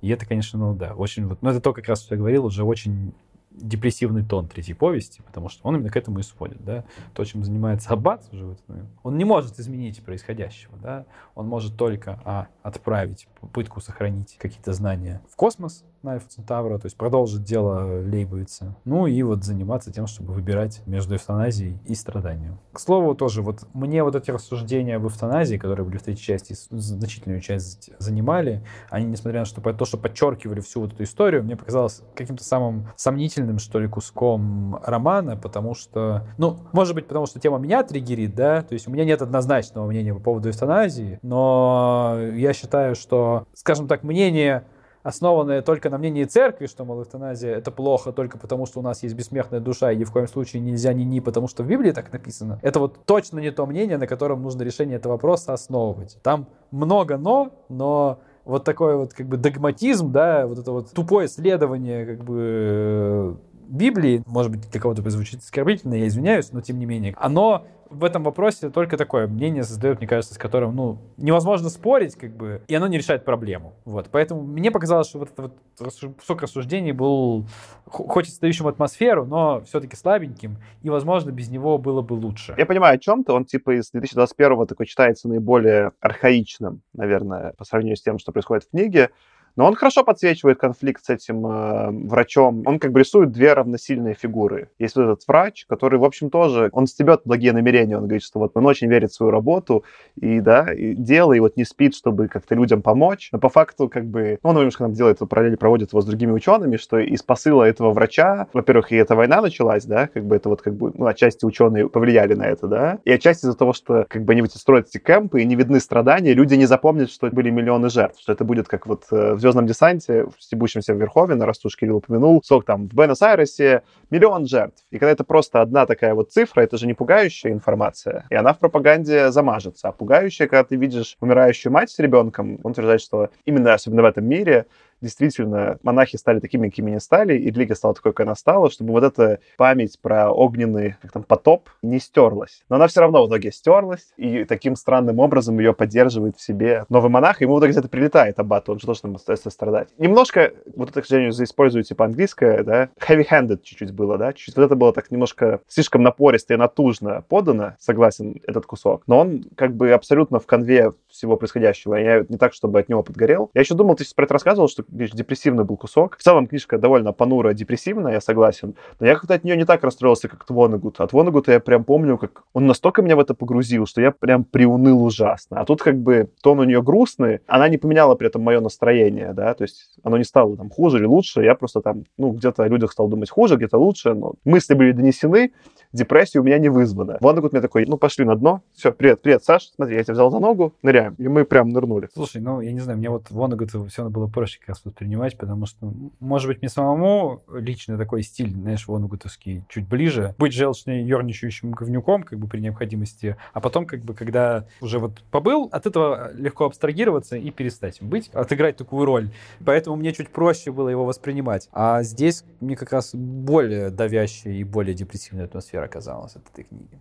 И 0.00 0.08
это, 0.10 0.26
конечно, 0.26 0.58
ну 0.58 0.74
да, 0.74 0.94
очень 0.94 1.26
вот, 1.26 1.42
ну 1.42 1.50
это 1.50 1.60
то, 1.60 1.72
как 1.72 1.88
раз, 1.88 2.08
я 2.10 2.16
говорил, 2.16 2.44
уже 2.44 2.64
очень 2.64 3.14
депрессивный 3.60 4.24
тон 4.24 4.48
третьей 4.48 4.74
повести, 4.74 5.22
потому 5.22 5.48
что 5.48 5.66
он 5.66 5.76
именно 5.76 5.90
к 5.90 5.96
этому 5.96 6.18
и 6.20 6.22
сводит, 6.22 6.64
да. 6.64 6.84
То, 7.14 7.24
чем 7.24 7.44
занимается 7.44 7.90
Аббат 7.90 8.24
уже 8.32 8.44
в 8.44 8.52
этот 8.52 8.64
он 9.02 9.16
не 9.16 9.24
может 9.24 9.58
изменить 9.58 10.02
происходящего, 10.02 10.76
да. 10.78 11.06
Он 11.34 11.46
может 11.46 11.76
только 11.76 12.20
а, 12.24 12.48
отправить 12.62 13.28
попытку 13.40 13.80
сохранить 13.80 14.36
какие-то 14.38 14.72
знания 14.72 15.20
в 15.30 15.36
космос, 15.36 15.84
на 16.02 16.12
Альфа 16.12 16.28
Центавра, 16.28 16.78
то 16.78 16.86
есть 16.86 16.96
продолжить 16.96 17.42
дело 17.42 18.02
Лейбовица. 18.02 18.76
Ну 18.84 19.06
и 19.06 19.22
вот 19.22 19.44
заниматься 19.44 19.92
тем, 19.92 20.06
чтобы 20.06 20.32
выбирать 20.32 20.82
между 20.86 21.16
эвтаназией 21.16 21.78
и 21.86 21.94
страданием. 21.94 22.58
К 22.72 22.80
слову, 22.80 23.14
тоже 23.14 23.42
вот 23.42 23.66
мне 23.74 24.04
вот 24.04 24.14
эти 24.14 24.30
рассуждения 24.30 24.96
об 24.96 25.06
эвтаназии, 25.06 25.56
которые 25.56 25.84
были 25.84 25.98
в 25.98 26.02
третьей 26.02 26.24
части, 26.24 26.54
значительную 26.70 27.40
часть 27.40 27.90
занимали, 27.98 28.64
они, 28.90 29.06
несмотря 29.06 29.40
на 29.40 29.44
что, 29.44 29.60
то, 29.60 29.84
что 29.84 29.98
подчеркивали 29.98 30.60
всю 30.60 30.80
вот 30.80 30.92
эту 30.92 31.02
историю, 31.02 31.42
мне 31.42 31.56
показалось 31.56 32.02
каким-то 32.14 32.44
самым 32.44 32.88
сомнительным, 32.96 33.58
что 33.58 33.80
ли, 33.80 33.88
куском 33.88 34.80
романа, 34.84 35.36
потому 35.36 35.74
что, 35.74 36.28
ну, 36.38 36.58
может 36.72 36.94
быть, 36.94 37.08
потому 37.08 37.26
что 37.26 37.40
тема 37.40 37.58
меня 37.58 37.82
триггерит, 37.82 38.34
да, 38.34 38.62
то 38.62 38.74
есть 38.74 38.86
у 38.86 38.90
меня 38.90 39.04
нет 39.04 39.20
однозначного 39.22 39.86
мнения 39.86 40.14
по 40.14 40.20
поводу 40.20 40.50
эвтаназии, 40.50 41.18
но 41.22 42.18
я 42.34 42.52
считаю, 42.52 42.94
что, 42.94 43.46
скажем 43.54 43.88
так, 43.88 44.02
мнение 44.04 44.64
основанное 45.02 45.62
только 45.62 45.90
на 45.90 45.98
мнении 45.98 46.24
церкви, 46.24 46.66
что, 46.66 46.84
мол, 46.84 47.02
эвтаназия 47.02 47.54
это 47.54 47.70
плохо 47.70 48.12
только 48.12 48.38
потому, 48.38 48.66
что 48.66 48.80
у 48.80 48.82
нас 48.82 49.02
есть 49.02 49.14
бессмертная 49.14 49.60
душа, 49.60 49.92
и 49.92 49.96
ни 49.96 50.04
в 50.04 50.12
коем 50.12 50.28
случае 50.28 50.60
нельзя 50.60 50.92
ни-ни, 50.92 51.20
потому 51.20 51.48
что 51.48 51.62
в 51.62 51.66
Библии 51.66 51.92
так 51.92 52.12
написано, 52.12 52.58
это 52.62 52.80
вот 52.80 53.04
точно 53.04 53.38
не 53.38 53.50
то 53.50 53.66
мнение, 53.66 53.98
на 53.98 54.06
котором 54.06 54.42
нужно 54.42 54.62
решение 54.62 54.96
этого 54.96 55.12
вопроса 55.12 55.52
основывать. 55.52 56.18
Там 56.22 56.46
много 56.70 57.16
«но», 57.16 57.52
но 57.68 58.18
вот 58.48 58.64
такой 58.64 58.96
вот 58.96 59.12
как 59.12 59.26
бы 59.26 59.36
догматизм, 59.36 60.10
да, 60.10 60.46
вот 60.46 60.58
это 60.58 60.72
вот 60.72 60.90
тупое 60.92 61.28
следование 61.28 62.06
как 62.06 62.24
бы 62.24 63.36
Библии, 63.68 64.22
может 64.26 64.50
быть, 64.50 64.70
для 64.70 64.80
кого-то 64.80 65.08
звучит 65.10 65.40
оскорбительно, 65.40 65.94
я 65.94 66.06
извиняюсь, 66.06 66.52
но 66.52 66.60
тем 66.60 66.78
не 66.78 66.86
менее, 66.86 67.14
оно 67.18 67.66
в 67.90 68.04
этом 68.04 68.22
вопросе 68.22 68.70
только 68.70 68.96
такое 68.96 69.26
мнение 69.26 69.62
создает, 69.62 69.98
мне 69.98 70.06
кажется, 70.06 70.34
с 70.34 70.38
которым, 70.38 70.76
ну, 70.76 70.98
невозможно 71.16 71.70
спорить, 71.70 72.16
как 72.16 72.36
бы, 72.36 72.62
и 72.68 72.74
оно 72.74 72.86
не 72.86 72.98
решает 72.98 73.24
проблему. 73.24 73.74
Вот, 73.84 74.08
поэтому 74.10 74.42
мне 74.42 74.70
показалось, 74.70 75.08
что 75.08 75.20
вот 75.20 75.30
этот 75.30 75.54
вот 75.78 76.14
кусок 76.18 76.42
рассуждений 76.42 76.92
был, 76.92 77.46
хоть 77.86 78.28
создающим 78.28 78.66
атмосферу, 78.66 79.24
но 79.24 79.62
все-таки 79.62 79.96
слабеньким, 79.96 80.58
и, 80.82 80.90
возможно, 80.90 81.30
без 81.30 81.48
него 81.48 81.78
было 81.78 82.02
бы 82.02 82.14
лучше. 82.14 82.54
Я 82.58 82.66
понимаю, 82.66 82.96
о 82.96 82.98
чем 82.98 83.24
то 83.24 83.34
Он, 83.34 83.44
типа, 83.44 83.78
из 83.78 83.90
2021 83.90 84.66
такой 84.66 84.86
читается 84.86 85.28
наиболее 85.28 85.92
архаичным, 86.00 86.82
наверное, 86.92 87.54
по 87.56 87.64
сравнению 87.64 87.96
с 87.96 88.02
тем, 88.02 88.18
что 88.18 88.32
происходит 88.32 88.64
в 88.64 88.70
книге. 88.70 89.10
Но 89.58 89.66
он 89.66 89.74
хорошо 89.74 90.04
подсвечивает 90.04 90.60
конфликт 90.60 91.04
с 91.04 91.10
этим 91.10 91.44
э, 91.44 91.90
врачом. 92.06 92.62
Он 92.64 92.78
как 92.78 92.92
бы 92.92 93.00
рисует 93.00 93.32
две 93.32 93.54
равносильные 93.54 94.14
фигуры. 94.14 94.68
Есть 94.78 94.94
вот 94.94 95.02
этот 95.02 95.26
врач, 95.26 95.66
который, 95.68 95.98
в 95.98 96.04
общем, 96.04 96.30
тоже, 96.30 96.68
он 96.70 96.86
стебет 96.86 97.22
благие 97.24 97.52
намерения. 97.52 97.96
Он 97.96 98.04
говорит, 98.04 98.22
что 98.22 98.38
вот 98.38 98.52
он 98.54 98.64
очень 98.66 98.88
верит 98.88 99.10
в 99.10 99.16
свою 99.16 99.32
работу 99.32 99.82
и, 100.14 100.38
да, 100.38 100.72
и 100.72 100.94
дело, 100.94 101.32
и 101.32 101.40
вот 101.40 101.56
не 101.56 101.64
спит, 101.64 101.96
чтобы 101.96 102.28
как-то 102.28 102.54
людям 102.54 102.82
помочь. 102.82 103.30
Но 103.32 103.40
по 103.40 103.48
факту, 103.48 103.88
как 103.88 104.06
бы, 104.06 104.38
он 104.44 104.54
немножко 104.54 104.84
нам 104.84 104.92
делает, 104.92 105.18
параллели 105.28 105.56
проводит 105.56 105.90
его 105.90 106.02
с 106.02 106.06
другими 106.06 106.30
учеными, 106.30 106.76
что 106.76 107.00
из 107.00 107.24
посыла 107.24 107.64
этого 107.64 107.90
врача, 107.90 108.46
во-первых, 108.52 108.92
и 108.92 108.94
эта 108.94 109.16
война 109.16 109.40
началась, 109.42 109.84
да, 109.84 110.06
как 110.06 110.24
бы 110.24 110.36
это 110.36 110.50
вот 110.50 110.62
как 110.62 110.76
бы, 110.76 110.92
ну, 110.94 111.06
отчасти 111.06 111.44
ученые 111.44 111.88
повлияли 111.88 112.34
на 112.34 112.44
это, 112.44 112.68
да, 112.68 112.98
и 113.04 113.10
отчасти 113.10 113.46
из-за 113.46 113.56
того, 113.56 113.72
что 113.72 114.06
как 114.08 114.22
бы 114.22 114.34
они 114.34 114.44
строят 114.46 114.86
эти 114.86 114.98
кемпы, 114.98 115.42
и 115.42 115.44
не 115.44 115.56
видны 115.56 115.80
страдания, 115.80 116.32
люди 116.32 116.54
не 116.54 116.66
запомнят, 116.66 117.10
что 117.10 117.28
были 117.30 117.50
миллионы 117.50 117.88
жертв, 117.90 118.20
что 118.20 118.32
это 118.32 118.44
будет 118.44 118.68
как 118.68 118.86
вот 118.86 119.02
э, 119.10 119.34
в 119.34 119.47
«Звездном 119.48 119.66
десанте», 119.66 120.24
в 120.24 120.42
стебущемся 120.42 120.94
в 120.94 120.98
Верхове, 120.98 121.34
раз 121.34 121.64
уж 121.64 121.76
Кирилл 121.76 121.96
упомянул, 121.96 122.42
сколько 122.44 122.66
там, 122.66 122.88
в 122.88 122.94
Буэнос-Айресе 122.94 123.82
миллион 124.10 124.46
жертв. 124.46 124.84
И 124.90 124.98
когда 124.98 125.10
это 125.12 125.24
просто 125.24 125.62
одна 125.62 125.86
такая 125.86 126.14
вот 126.14 126.30
цифра, 126.30 126.60
это 126.60 126.76
же 126.76 126.86
не 126.86 126.92
пугающая 126.94 127.50
информация, 127.50 128.26
и 128.28 128.34
она 128.34 128.52
в 128.52 128.58
пропаганде 128.58 129.30
замажется. 129.30 129.88
А 129.88 129.92
пугающая, 129.92 130.46
когда 130.46 130.64
ты 130.64 130.76
видишь 130.76 131.16
умирающую 131.20 131.72
мать 131.72 131.90
с 131.90 131.98
ребенком, 131.98 132.60
он 132.62 132.72
утверждает, 132.72 133.00
что 133.00 133.30
именно, 133.46 133.72
особенно 133.72 134.02
в 134.02 134.04
этом 134.04 134.26
мире, 134.26 134.66
действительно 135.00 135.78
монахи 135.82 136.16
стали 136.16 136.40
такими, 136.40 136.68
какими 136.68 136.92
они 136.92 137.00
стали, 137.00 137.36
и 137.38 137.50
религия 137.50 137.74
стала 137.74 137.94
такой, 137.94 138.12
какой 138.12 138.26
она 138.26 138.34
стала, 138.34 138.70
чтобы 138.70 138.92
вот 138.92 139.04
эта 139.04 139.40
память 139.56 139.98
про 140.00 140.30
огненный 140.30 140.96
как 141.02 141.12
там, 141.12 141.22
потоп 141.22 141.68
не 141.82 141.98
стерлась. 141.98 142.62
Но 142.68 142.76
она 142.76 142.86
все 142.88 143.00
равно 143.00 143.24
в 143.24 143.28
итоге 143.28 143.52
стерлась, 143.52 144.12
и 144.16 144.44
таким 144.44 144.76
странным 144.76 145.18
образом 145.18 145.58
ее 145.58 145.72
поддерживает 145.72 146.36
в 146.36 146.42
себе 146.42 146.84
новый 146.88 147.10
монах, 147.10 147.40
и 147.40 147.44
ему 147.44 147.56
в 147.56 147.58
итоге 147.58 147.72
где-то 147.72 147.88
прилетает 147.88 148.38
аббат, 148.38 148.68
он 148.68 148.78
же 148.78 148.86
там 149.00 149.14
остается 149.14 149.50
страдать. 149.50 149.88
Немножко, 149.98 150.52
вот 150.74 150.90
это, 150.90 151.02
к 151.02 151.06
сожалению, 151.06 151.32
использую 151.32 151.84
типа 151.84 152.04
английское, 152.04 152.62
да, 152.62 152.88
heavy-handed 153.00 153.60
чуть-чуть 153.62 153.92
было, 153.92 154.18
да, 154.18 154.32
чуть-чуть 154.32 154.56
вот 154.56 154.64
это 154.64 154.76
было 154.76 154.92
так 154.92 155.10
немножко 155.10 155.60
слишком 155.68 156.02
напористо 156.02 156.54
и 156.54 156.56
натужно 156.56 157.24
подано, 157.28 157.74
согласен, 157.78 158.40
этот 158.46 158.66
кусок, 158.66 159.02
но 159.06 159.20
он 159.20 159.44
как 159.56 159.74
бы 159.74 159.92
абсолютно 159.92 160.38
в 160.38 160.46
конве 160.46 160.92
всего 161.08 161.36
происходящего. 161.36 161.94
Я 161.94 162.24
не 162.28 162.38
так, 162.38 162.52
чтобы 162.54 162.80
от 162.80 162.88
него 162.88 163.02
подгорел. 163.02 163.50
Я 163.54 163.60
еще 163.62 163.74
думал, 163.74 163.96
ты 163.96 164.04
сейчас 164.04 164.14
про 164.14 164.24
это 164.24 164.34
рассказывал, 164.34 164.68
что 164.68 164.84
видишь, 164.90 165.14
депрессивный 165.14 165.64
был 165.64 165.76
кусок. 165.76 166.16
В 166.16 166.22
целом 166.22 166.46
книжка 166.46 166.78
довольно 166.78 167.12
понуро 167.12 167.52
депрессивная, 167.52 168.14
я 168.14 168.20
согласен. 168.20 168.74
Но 169.00 169.06
я 169.06 169.14
как-то 169.14 169.34
от 169.34 169.44
нее 169.44 169.56
не 169.56 169.64
так 169.64 169.82
расстроился, 169.84 170.28
как 170.28 170.42
от 170.42 170.50
Вонегута. 170.50 171.04
От 171.04 171.12
Вонегута 171.12 171.52
я 171.52 171.60
прям 171.60 171.84
помню, 171.84 172.18
как 172.18 172.42
он 172.52 172.66
настолько 172.66 173.02
меня 173.02 173.16
в 173.16 173.20
это 173.20 173.34
погрузил, 173.34 173.86
что 173.86 174.00
я 174.00 174.10
прям 174.10 174.44
приуныл 174.44 175.04
ужасно. 175.04 175.60
А 175.60 175.64
тут 175.64 175.82
как 175.82 175.98
бы 175.98 176.30
тон 176.42 176.60
у 176.60 176.64
нее 176.64 176.82
грустный, 176.82 177.40
она 177.46 177.68
не 177.68 177.78
поменяла 177.78 178.14
при 178.14 178.28
этом 178.28 178.42
мое 178.42 178.60
настроение, 178.60 179.32
да, 179.32 179.54
то 179.54 179.62
есть 179.62 179.96
оно 180.02 180.16
не 180.18 180.24
стало 180.24 180.56
там 180.56 180.70
хуже 180.70 180.98
или 180.98 181.04
лучше, 181.04 181.42
я 181.42 181.54
просто 181.54 181.80
там, 181.80 182.04
ну, 182.16 182.32
где-то 182.32 182.62
о 182.62 182.68
людях 182.68 182.92
стал 182.92 183.08
думать 183.08 183.30
хуже, 183.30 183.56
где-то 183.56 183.78
лучше, 183.78 184.14
но 184.14 184.34
мысли 184.44 184.74
были 184.74 184.92
донесены, 184.92 185.52
депрессия 185.92 186.40
у 186.40 186.42
меня 186.42 186.58
не 186.58 186.68
вызвана. 186.68 187.18
Вонегут 187.20 187.52
мне 187.52 187.60
такой, 187.60 187.86
ну, 187.86 187.96
пошли 187.96 188.24
на 188.24 188.36
дно, 188.36 188.62
все, 188.74 188.92
привет, 188.92 189.22
привет, 189.22 189.44
Саш, 189.44 189.70
смотри, 189.74 189.96
я 189.96 190.04
тебя 190.04 190.14
взял 190.14 190.30
за 190.30 190.38
ногу, 190.38 190.74
ныряем. 190.82 191.14
И 191.18 191.28
мы 191.28 191.44
прям 191.44 191.68
нырнули. 191.70 192.08
Слушай, 192.14 192.40
ну, 192.40 192.60
я 192.60 192.72
не 192.72 192.80
знаю, 192.80 192.98
мне 192.98 193.10
вот 193.10 193.30
Вонегут 193.30 193.70
все 193.88 194.08
было 194.08 194.26
проще 194.26 194.58
как 194.64 194.77
раз 194.78 194.84
воспринимать, 194.84 195.36
потому 195.36 195.66
что, 195.66 195.92
может 196.20 196.48
быть, 196.48 196.60
мне 196.62 196.68
самому 196.68 197.42
лично 197.52 197.98
такой 197.98 198.22
стиль, 198.22 198.52
знаешь, 198.52 198.86
Вонегутовский 198.86 199.64
чуть 199.68 199.86
ближе, 199.86 200.34
быть 200.38 200.52
желчным, 200.52 201.04
ерничающим 201.04 201.72
говнюком, 201.72 202.22
как 202.22 202.38
бы 202.38 202.46
при 202.46 202.60
необходимости, 202.60 203.36
а 203.52 203.60
потом, 203.60 203.86
как 203.86 204.00
бы, 204.00 204.14
когда 204.14 204.66
уже 204.80 204.98
вот 204.98 205.22
побыл, 205.30 205.68
от 205.72 205.86
этого 205.86 206.32
легко 206.34 206.64
абстрагироваться 206.66 207.36
и 207.36 207.50
перестать 207.50 208.02
быть, 208.02 208.28
отыграть 208.28 208.76
такую 208.76 209.04
роль. 209.04 209.30
Поэтому 209.64 209.96
мне 209.96 210.12
чуть 210.12 210.30
проще 210.30 210.72
было 210.72 210.88
его 210.88 211.04
воспринимать. 211.04 211.68
А 211.72 212.02
здесь 212.02 212.44
мне 212.60 212.76
как 212.76 212.92
раз 212.92 213.14
более 213.14 213.90
давящая 213.90 214.54
и 214.54 214.64
более 214.64 214.94
депрессивная 214.94 215.44
атмосфера 215.44 215.84
оказалась 215.84 216.36
от 216.36 216.42
этой 216.52 216.64
книги. 216.64 216.98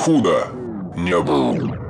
Худо 0.00 0.46
не 0.96 1.20
было. 1.20 1.85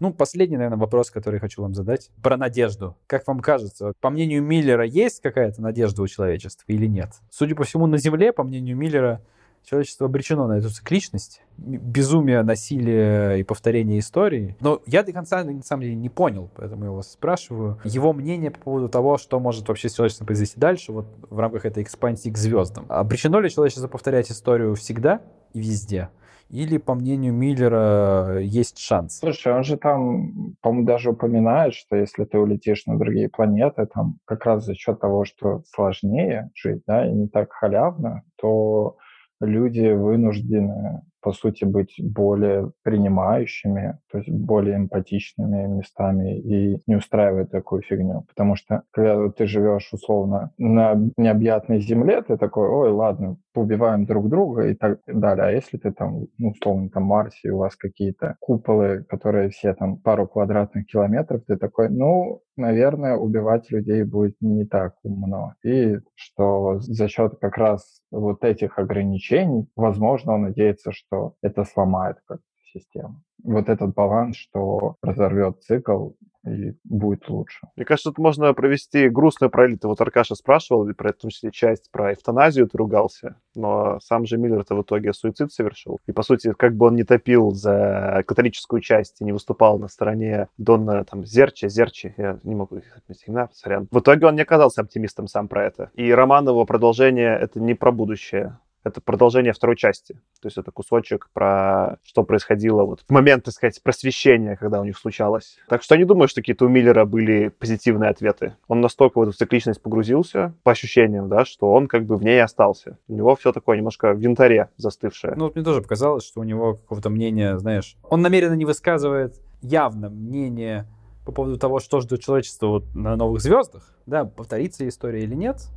Ну, 0.00 0.14
последний, 0.14 0.56
наверное, 0.56 0.78
вопрос, 0.78 1.10
который 1.10 1.38
хочу 1.38 1.60
вам 1.60 1.74
задать. 1.74 2.10
Про 2.22 2.38
надежду. 2.38 2.96
Как 3.06 3.26
вам 3.26 3.40
кажется, 3.40 3.92
по 4.00 4.08
мнению 4.08 4.42
Миллера, 4.42 4.84
есть 4.84 5.20
какая-то 5.20 5.60
надежда 5.60 6.02
у 6.02 6.08
человечества 6.08 6.64
или 6.68 6.86
нет? 6.86 7.10
Судя 7.30 7.54
по 7.54 7.64
всему, 7.64 7.86
на 7.86 7.98
Земле, 7.98 8.32
по 8.32 8.42
мнению 8.42 8.78
Миллера, 8.78 9.20
человечество 9.62 10.06
обречено 10.06 10.46
на 10.46 10.54
эту 10.54 10.70
цикличность, 10.70 11.42
безумие, 11.58 12.42
насилие 12.42 13.40
и 13.40 13.42
повторение 13.42 13.98
истории. 13.98 14.56
Но 14.60 14.80
я 14.86 15.02
до 15.02 15.12
конца, 15.12 15.44
на 15.44 15.62
самом 15.62 15.82
деле, 15.82 15.94
не 15.96 16.08
понял, 16.08 16.50
поэтому 16.56 16.84
я 16.86 16.90
вас 16.92 17.12
спрашиваю. 17.12 17.78
Его 17.84 18.14
мнение 18.14 18.50
по 18.50 18.58
поводу 18.58 18.88
того, 18.88 19.18
что 19.18 19.38
может 19.38 19.68
вообще 19.68 19.90
с 19.90 19.94
человечеством 19.94 20.26
произойти 20.26 20.58
дальше, 20.58 20.92
вот 20.92 21.06
в 21.28 21.38
рамках 21.38 21.66
этой 21.66 21.82
экспансии 21.82 22.30
к 22.30 22.38
звездам. 22.38 22.86
Обречено 22.88 23.38
ли 23.40 23.50
человечество 23.50 23.86
повторять 23.86 24.30
историю 24.30 24.74
всегда 24.76 25.20
и 25.52 25.60
везде? 25.60 26.08
Или, 26.50 26.78
по 26.78 26.94
мнению 26.94 27.32
Миллера, 27.32 28.38
есть 28.40 28.78
шанс? 28.78 29.18
Слушай, 29.18 29.54
он 29.54 29.62
же 29.62 29.76
там, 29.76 30.56
по-моему, 30.60 30.84
даже 30.84 31.10
упоминает, 31.10 31.74
что 31.74 31.94
если 31.94 32.24
ты 32.24 32.38
улетишь 32.38 32.86
на 32.86 32.98
другие 32.98 33.28
планеты, 33.28 33.86
там 33.86 34.18
как 34.24 34.44
раз 34.44 34.64
за 34.64 34.74
счет 34.74 34.98
того, 34.98 35.24
что 35.24 35.62
сложнее 35.72 36.50
жить, 36.54 36.82
да, 36.88 37.06
и 37.06 37.12
не 37.12 37.28
так 37.28 37.52
халявно, 37.52 38.22
то 38.36 38.96
люди 39.40 39.92
вынуждены 39.92 41.02
по 41.20 41.32
сути, 41.32 41.64
быть 41.64 41.94
более 41.98 42.72
принимающими, 42.82 43.98
то 44.10 44.18
есть 44.18 44.30
более 44.30 44.76
эмпатичными 44.76 45.66
местами 45.66 46.38
и 46.38 46.80
не 46.86 46.96
устраивать 46.96 47.50
такую 47.50 47.82
фигню. 47.82 48.24
Потому 48.28 48.56
что 48.56 48.82
когда 48.90 49.28
ты 49.30 49.46
живешь 49.46 49.92
условно 49.92 50.52
на 50.58 50.98
необъятной 51.16 51.80
земле, 51.80 52.22
ты 52.22 52.36
такой, 52.36 52.68
ой, 52.68 52.90
ладно, 52.90 53.36
убиваем 53.54 54.06
друг 54.06 54.28
друга 54.28 54.68
и 54.68 54.74
так 54.74 55.00
далее. 55.06 55.46
А 55.46 55.50
если 55.50 55.76
ты 55.76 55.92
там, 55.92 56.26
ну, 56.38 56.50
условно, 56.50 56.88
там 56.90 57.04
Марсе, 57.04 57.50
у 57.50 57.58
вас 57.58 57.76
какие-то 57.76 58.36
куполы, 58.40 59.04
которые 59.08 59.50
все 59.50 59.74
там 59.74 59.96
пару 59.96 60.26
квадратных 60.26 60.86
километров, 60.86 61.42
ты 61.46 61.56
такой, 61.56 61.88
ну, 61.88 62.42
наверное, 62.56 63.16
убивать 63.16 63.70
людей 63.70 64.04
будет 64.04 64.36
не 64.40 64.64
так 64.64 64.94
умно. 65.02 65.54
И 65.64 65.98
что 66.14 66.78
за 66.80 67.08
счет 67.08 67.38
как 67.40 67.56
раз 67.56 68.00
вот 68.10 68.44
этих 68.44 68.78
ограничений, 68.78 69.66
возможно, 69.76 70.34
он 70.34 70.42
надеется, 70.42 70.92
что 70.92 71.09
что 71.10 71.34
это 71.42 71.64
сломает 71.64 72.18
как 72.26 72.40
систему. 72.72 73.20
Вот 73.42 73.68
этот 73.68 73.94
баланс, 73.94 74.36
что 74.36 74.96
разорвет 75.02 75.60
цикл 75.62 76.10
и 76.46 76.72
будет 76.84 77.28
лучше. 77.28 77.66
Мне 77.76 77.84
кажется, 77.84 78.10
тут 78.10 78.18
можно 78.18 78.54
провести 78.54 79.08
грустную 79.08 79.50
параллель. 79.50 79.78
Вот 79.82 80.00
Аркаша 80.00 80.34
спрашивал, 80.34 80.86
про, 80.94 81.12
числе, 81.12 81.50
часть 81.50 81.90
про 81.90 82.14
эвтаназию 82.14 82.66
ты 82.66 82.78
ругался, 82.78 83.36
но 83.54 83.98
сам 84.00 84.24
же 84.24 84.38
Миллер-то 84.38 84.74
в 84.74 84.82
итоге 84.82 85.12
суицид 85.12 85.52
совершил. 85.52 85.98
И, 86.06 86.12
по 86.12 86.22
сути, 86.22 86.52
как 86.52 86.76
бы 86.76 86.86
он 86.86 86.94
не 86.94 87.04
топил 87.04 87.50
за 87.50 88.22
католическую 88.26 88.80
часть 88.80 89.20
и 89.20 89.24
не 89.24 89.32
выступал 89.32 89.78
на 89.78 89.88
стороне 89.88 90.48
Донна, 90.56 91.04
там, 91.04 91.26
Зерчи, 91.26 91.68
Зерчи, 91.68 92.14
я 92.16 92.38
не 92.42 92.54
могу 92.54 92.76
их 92.76 92.96
отметить 92.96 93.24
имена, 93.26 93.50
сорян. 93.52 93.88
В 93.90 93.98
итоге 93.98 94.26
он 94.26 94.36
не 94.36 94.42
оказался 94.42 94.80
оптимистом 94.80 95.26
сам 95.26 95.48
про 95.48 95.66
это. 95.66 95.90
И 95.94 96.10
роман 96.10 96.48
его 96.48 96.64
продолжение— 96.64 97.36
это 97.40 97.60
не 97.60 97.74
про 97.74 97.92
будущее 97.92 98.56
это 98.84 99.00
продолжение 99.00 99.52
второй 99.52 99.76
части. 99.76 100.14
То 100.40 100.46
есть 100.46 100.56
это 100.56 100.70
кусочек 100.70 101.28
про 101.32 101.98
что 102.02 102.22
происходило 102.22 102.84
вот 102.84 103.04
в 103.06 103.10
момент, 103.12 103.44
так 103.44 103.54
сказать, 103.54 103.82
просвещения, 103.82 104.56
когда 104.56 104.80
у 104.80 104.84
них 104.84 104.96
случалось. 104.96 105.58
Так 105.68 105.82
что 105.82 105.94
я 105.94 106.00
не 106.00 106.04
думаю, 106.04 106.28
что 106.28 106.40
какие-то 106.40 106.64
у 106.64 106.68
Миллера 106.68 107.04
были 107.04 107.48
позитивные 107.48 108.10
ответы. 108.10 108.56
Он 108.68 108.80
настолько 108.80 109.18
в 109.18 109.22
эту 109.22 109.32
цикличность 109.32 109.82
погрузился, 109.82 110.54
по 110.62 110.72
ощущениям, 110.72 111.28
да, 111.28 111.44
что 111.44 111.72
он 111.72 111.86
как 111.86 112.04
бы 112.04 112.16
в 112.16 112.24
ней 112.24 112.42
остался. 112.42 112.98
У 113.08 113.14
него 113.14 113.36
все 113.36 113.52
такое 113.52 113.76
немножко 113.76 114.12
в 114.12 114.20
янтаре 114.20 114.70
застывшее. 114.76 115.34
Ну, 115.36 115.44
вот 115.44 115.54
мне 115.54 115.64
тоже 115.64 115.82
показалось, 115.82 116.24
что 116.24 116.40
у 116.40 116.44
него 116.44 116.74
какого-то 116.74 117.10
мнения, 117.10 117.58
знаешь, 117.58 117.96
он 118.02 118.22
намеренно 118.22 118.54
не 118.54 118.64
высказывает 118.64 119.34
явно 119.62 120.08
мнение 120.08 120.86
по 121.24 121.32
поводу 121.32 121.58
того, 121.58 121.80
что 121.80 122.00
ждет 122.00 122.20
человечество 122.20 122.66
вот 122.66 122.94
на 122.94 123.16
новых 123.16 123.40
звездах, 123.40 123.94
да, 124.06 124.24
повторится 124.24 124.88
история 124.88 125.22
или 125.22 125.34
нет, 125.34 125.68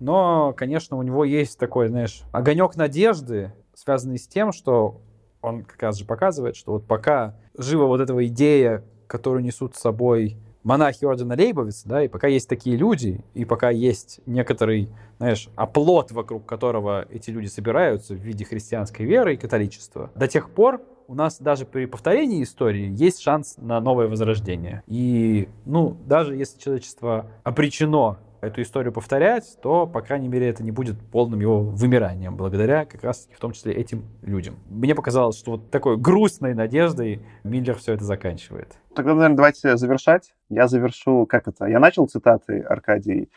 но, 0.00 0.52
конечно, 0.56 0.96
у 0.96 1.02
него 1.02 1.24
есть 1.24 1.58
такой, 1.58 1.88
знаешь, 1.88 2.22
огонек 2.32 2.76
надежды, 2.76 3.52
связанный 3.74 4.18
с 4.18 4.26
тем, 4.26 4.52
что 4.52 5.00
он 5.42 5.62
как 5.62 5.82
раз 5.82 5.96
же 5.96 6.04
показывает, 6.04 6.56
что 6.56 6.72
вот 6.72 6.86
пока 6.86 7.36
жива 7.56 7.86
вот 7.86 8.00
эта 8.00 8.26
идея, 8.26 8.84
которую 9.06 9.42
несут 9.42 9.76
с 9.76 9.80
собой 9.80 10.36
монахи 10.66 11.04
ордена 11.04 11.36
Лейбовиц, 11.36 11.84
да, 11.84 12.02
и 12.02 12.08
пока 12.08 12.26
есть 12.26 12.48
такие 12.48 12.76
люди, 12.76 13.24
и 13.34 13.44
пока 13.44 13.70
есть 13.70 14.20
некоторый, 14.26 14.90
знаешь, 15.18 15.48
оплот, 15.54 16.10
вокруг 16.10 16.44
которого 16.44 17.06
эти 17.08 17.30
люди 17.30 17.46
собираются 17.46 18.14
в 18.14 18.18
виде 18.18 18.44
христианской 18.44 19.06
веры 19.06 19.34
и 19.34 19.36
католичества, 19.36 20.10
до 20.16 20.26
тех 20.26 20.50
пор 20.50 20.82
у 21.06 21.14
нас 21.14 21.38
даже 21.38 21.66
при 21.66 21.86
повторении 21.86 22.42
истории 22.42 22.92
есть 22.92 23.20
шанс 23.20 23.54
на 23.58 23.80
новое 23.80 24.08
возрождение. 24.08 24.82
И, 24.88 25.48
ну, 25.64 25.96
даже 26.04 26.34
если 26.34 26.58
человечество 26.58 27.30
обречено 27.44 28.18
эту 28.46 28.62
историю 28.62 28.92
повторять, 28.92 29.58
то, 29.62 29.86
по 29.86 30.00
крайней 30.00 30.28
мере, 30.28 30.48
это 30.48 30.62
не 30.62 30.70
будет 30.70 30.98
полным 31.10 31.40
его 31.40 31.60
вымиранием, 31.60 32.36
благодаря 32.36 32.84
как 32.84 33.04
раз 33.04 33.28
в 33.34 33.40
том 33.40 33.52
числе 33.52 33.72
этим 33.72 34.04
людям. 34.22 34.56
Мне 34.68 34.94
показалось, 34.94 35.38
что 35.38 35.52
вот 35.52 35.70
такой 35.70 35.96
грустной 35.96 36.54
надеждой 36.54 37.22
Миллер 37.44 37.76
все 37.76 37.94
это 37.94 38.04
заканчивает. 38.04 38.76
Тогда, 38.94 39.14
наверное, 39.14 39.36
давайте 39.36 39.76
завершать. 39.76 40.32
Я 40.48 40.68
завершу, 40.68 41.26
как 41.26 41.48
это? 41.48 41.66
Я 41.66 41.78
начал 41.78 42.06
цитаты, 42.06 42.60
Аркадий, 42.60 43.28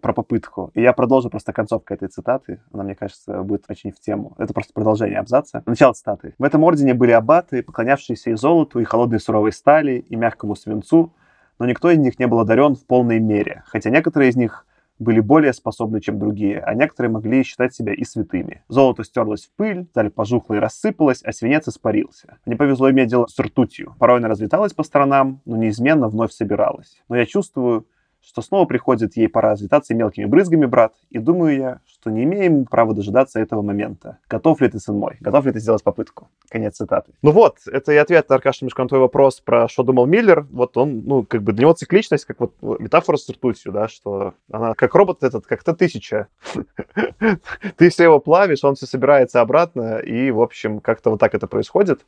про 0.00 0.12
попытку. 0.12 0.70
И 0.74 0.82
я 0.82 0.92
продолжу 0.92 1.28
просто 1.28 1.52
концовку 1.52 1.92
этой 1.92 2.08
цитаты. 2.08 2.60
Она, 2.72 2.84
мне 2.84 2.94
кажется, 2.94 3.42
будет 3.42 3.64
очень 3.68 3.92
в 3.92 3.98
тему. 3.98 4.34
Это 4.38 4.52
просто 4.52 4.72
продолжение 4.72 5.18
абзаца. 5.18 5.62
Начало 5.66 5.92
цитаты. 5.92 6.34
В 6.38 6.44
этом 6.44 6.62
ордене 6.62 6.94
были 6.94 7.10
аббаты, 7.12 7.62
поклонявшиеся 7.62 8.30
и 8.30 8.34
золоту, 8.34 8.78
и 8.80 8.84
холодной 8.84 9.20
суровой 9.20 9.52
стали, 9.52 10.04
и 10.08 10.16
мягкому 10.16 10.54
свинцу, 10.54 11.12
но 11.58 11.66
никто 11.66 11.90
из 11.90 11.98
них 11.98 12.18
не 12.18 12.26
был 12.26 12.40
одарен 12.40 12.74
в 12.74 12.86
полной 12.86 13.20
мере, 13.20 13.62
хотя 13.66 13.90
некоторые 13.90 14.30
из 14.30 14.36
них 14.36 14.66
были 14.98 15.20
более 15.20 15.52
способны, 15.52 16.00
чем 16.00 16.18
другие, 16.18 16.60
а 16.60 16.74
некоторые 16.74 17.12
могли 17.12 17.44
считать 17.44 17.74
себя 17.74 17.94
и 17.94 18.04
святыми. 18.04 18.62
Золото 18.68 19.04
стерлось 19.04 19.46
в 19.46 19.52
пыль, 19.56 19.86
сталь 19.90 20.10
пожухла 20.10 20.54
и 20.54 20.58
рассыпалась, 20.58 21.22
а 21.22 21.32
свинец 21.32 21.68
испарился. 21.68 22.38
Не 22.46 22.56
повезло 22.56 22.90
иметь 22.90 23.08
дело 23.08 23.26
с 23.26 23.38
ртутью. 23.38 23.94
Порой 23.98 24.18
она 24.18 24.28
разлеталась 24.28 24.72
по 24.72 24.82
сторонам, 24.82 25.40
но 25.44 25.56
неизменно 25.56 26.08
вновь 26.08 26.32
собиралась. 26.32 27.00
Но 27.08 27.16
я 27.16 27.26
чувствую, 27.26 27.86
что 28.28 28.42
снова 28.42 28.66
приходит 28.66 29.16
ей 29.16 29.26
пора 29.26 29.52
разлетаться 29.52 29.94
мелкими 29.94 30.26
брызгами, 30.26 30.66
брат, 30.66 30.92
и 31.08 31.18
думаю 31.18 31.56
я, 31.56 31.80
что 31.86 32.10
не 32.10 32.24
имеем 32.24 32.66
права 32.66 32.92
дожидаться 32.92 33.40
этого 33.40 33.62
момента. 33.62 34.18
Готов 34.28 34.60
ли 34.60 34.68
ты, 34.68 34.78
сын 34.78 34.96
мой? 34.96 35.16
Готов 35.20 35.46
ли 35.46 35.52
ты 35.52 35.60
сделать 35.60 35.82
попытку? 35.82 36.28
Конец 36.50 36.76
цитаты. 36.76 37.12
Ну 37.22 37.30
вот, 37.30 37.56
это 37.66 37.92
и 37.92 37.96
ответ, 37.96 38.30
Аркаша 38.30 38.66
Мишка, 38.66 38.82
на 38.82 38.88
твой 38.88 39.00
вопрос 39.00 39.40
про 39.40 39.66
что 39.66 39.82
думал 39.82 40.04
Миллер. 40.04 40.46
Вот 40.50 40.76
он, 40.76 41.04
ну, 41.06 41.24
как 41.24 41.42
бы 41.42 41.52
для 41.52 41.62
него 41.62 41.72
цикличность, 41.72 42.26
как 42.26 42.38
вот 42.38 42.52
метафора 42.60 43.16
с 43.16 43.26
ртутью, 43.30 43.72
да, 43.72 43.88
что 43.88 44.34
она 44.52 44.74
как 44.74 44.94
робот 44.94 45.22
этот, 45.22 45.46
как-то 45.46 45.74
тысяча. 45.74 46.28
Ты 47.76 47.88
все 47.88 48.04
его 48.04 48.18
плавишь, 48.18 48.62
он 48.62 48.74
все 48.74 48.84
собирается 48.84 49.40
обратно, 49.40 50.00
и, 50.00 50.30
в 50.30 50.42
общем, 50.42 50.80
как-то 50.80 51.10
вот 51.10 51.20
так 51.20 51.34
это 51.34 51.46
происходит. 51.46 52.04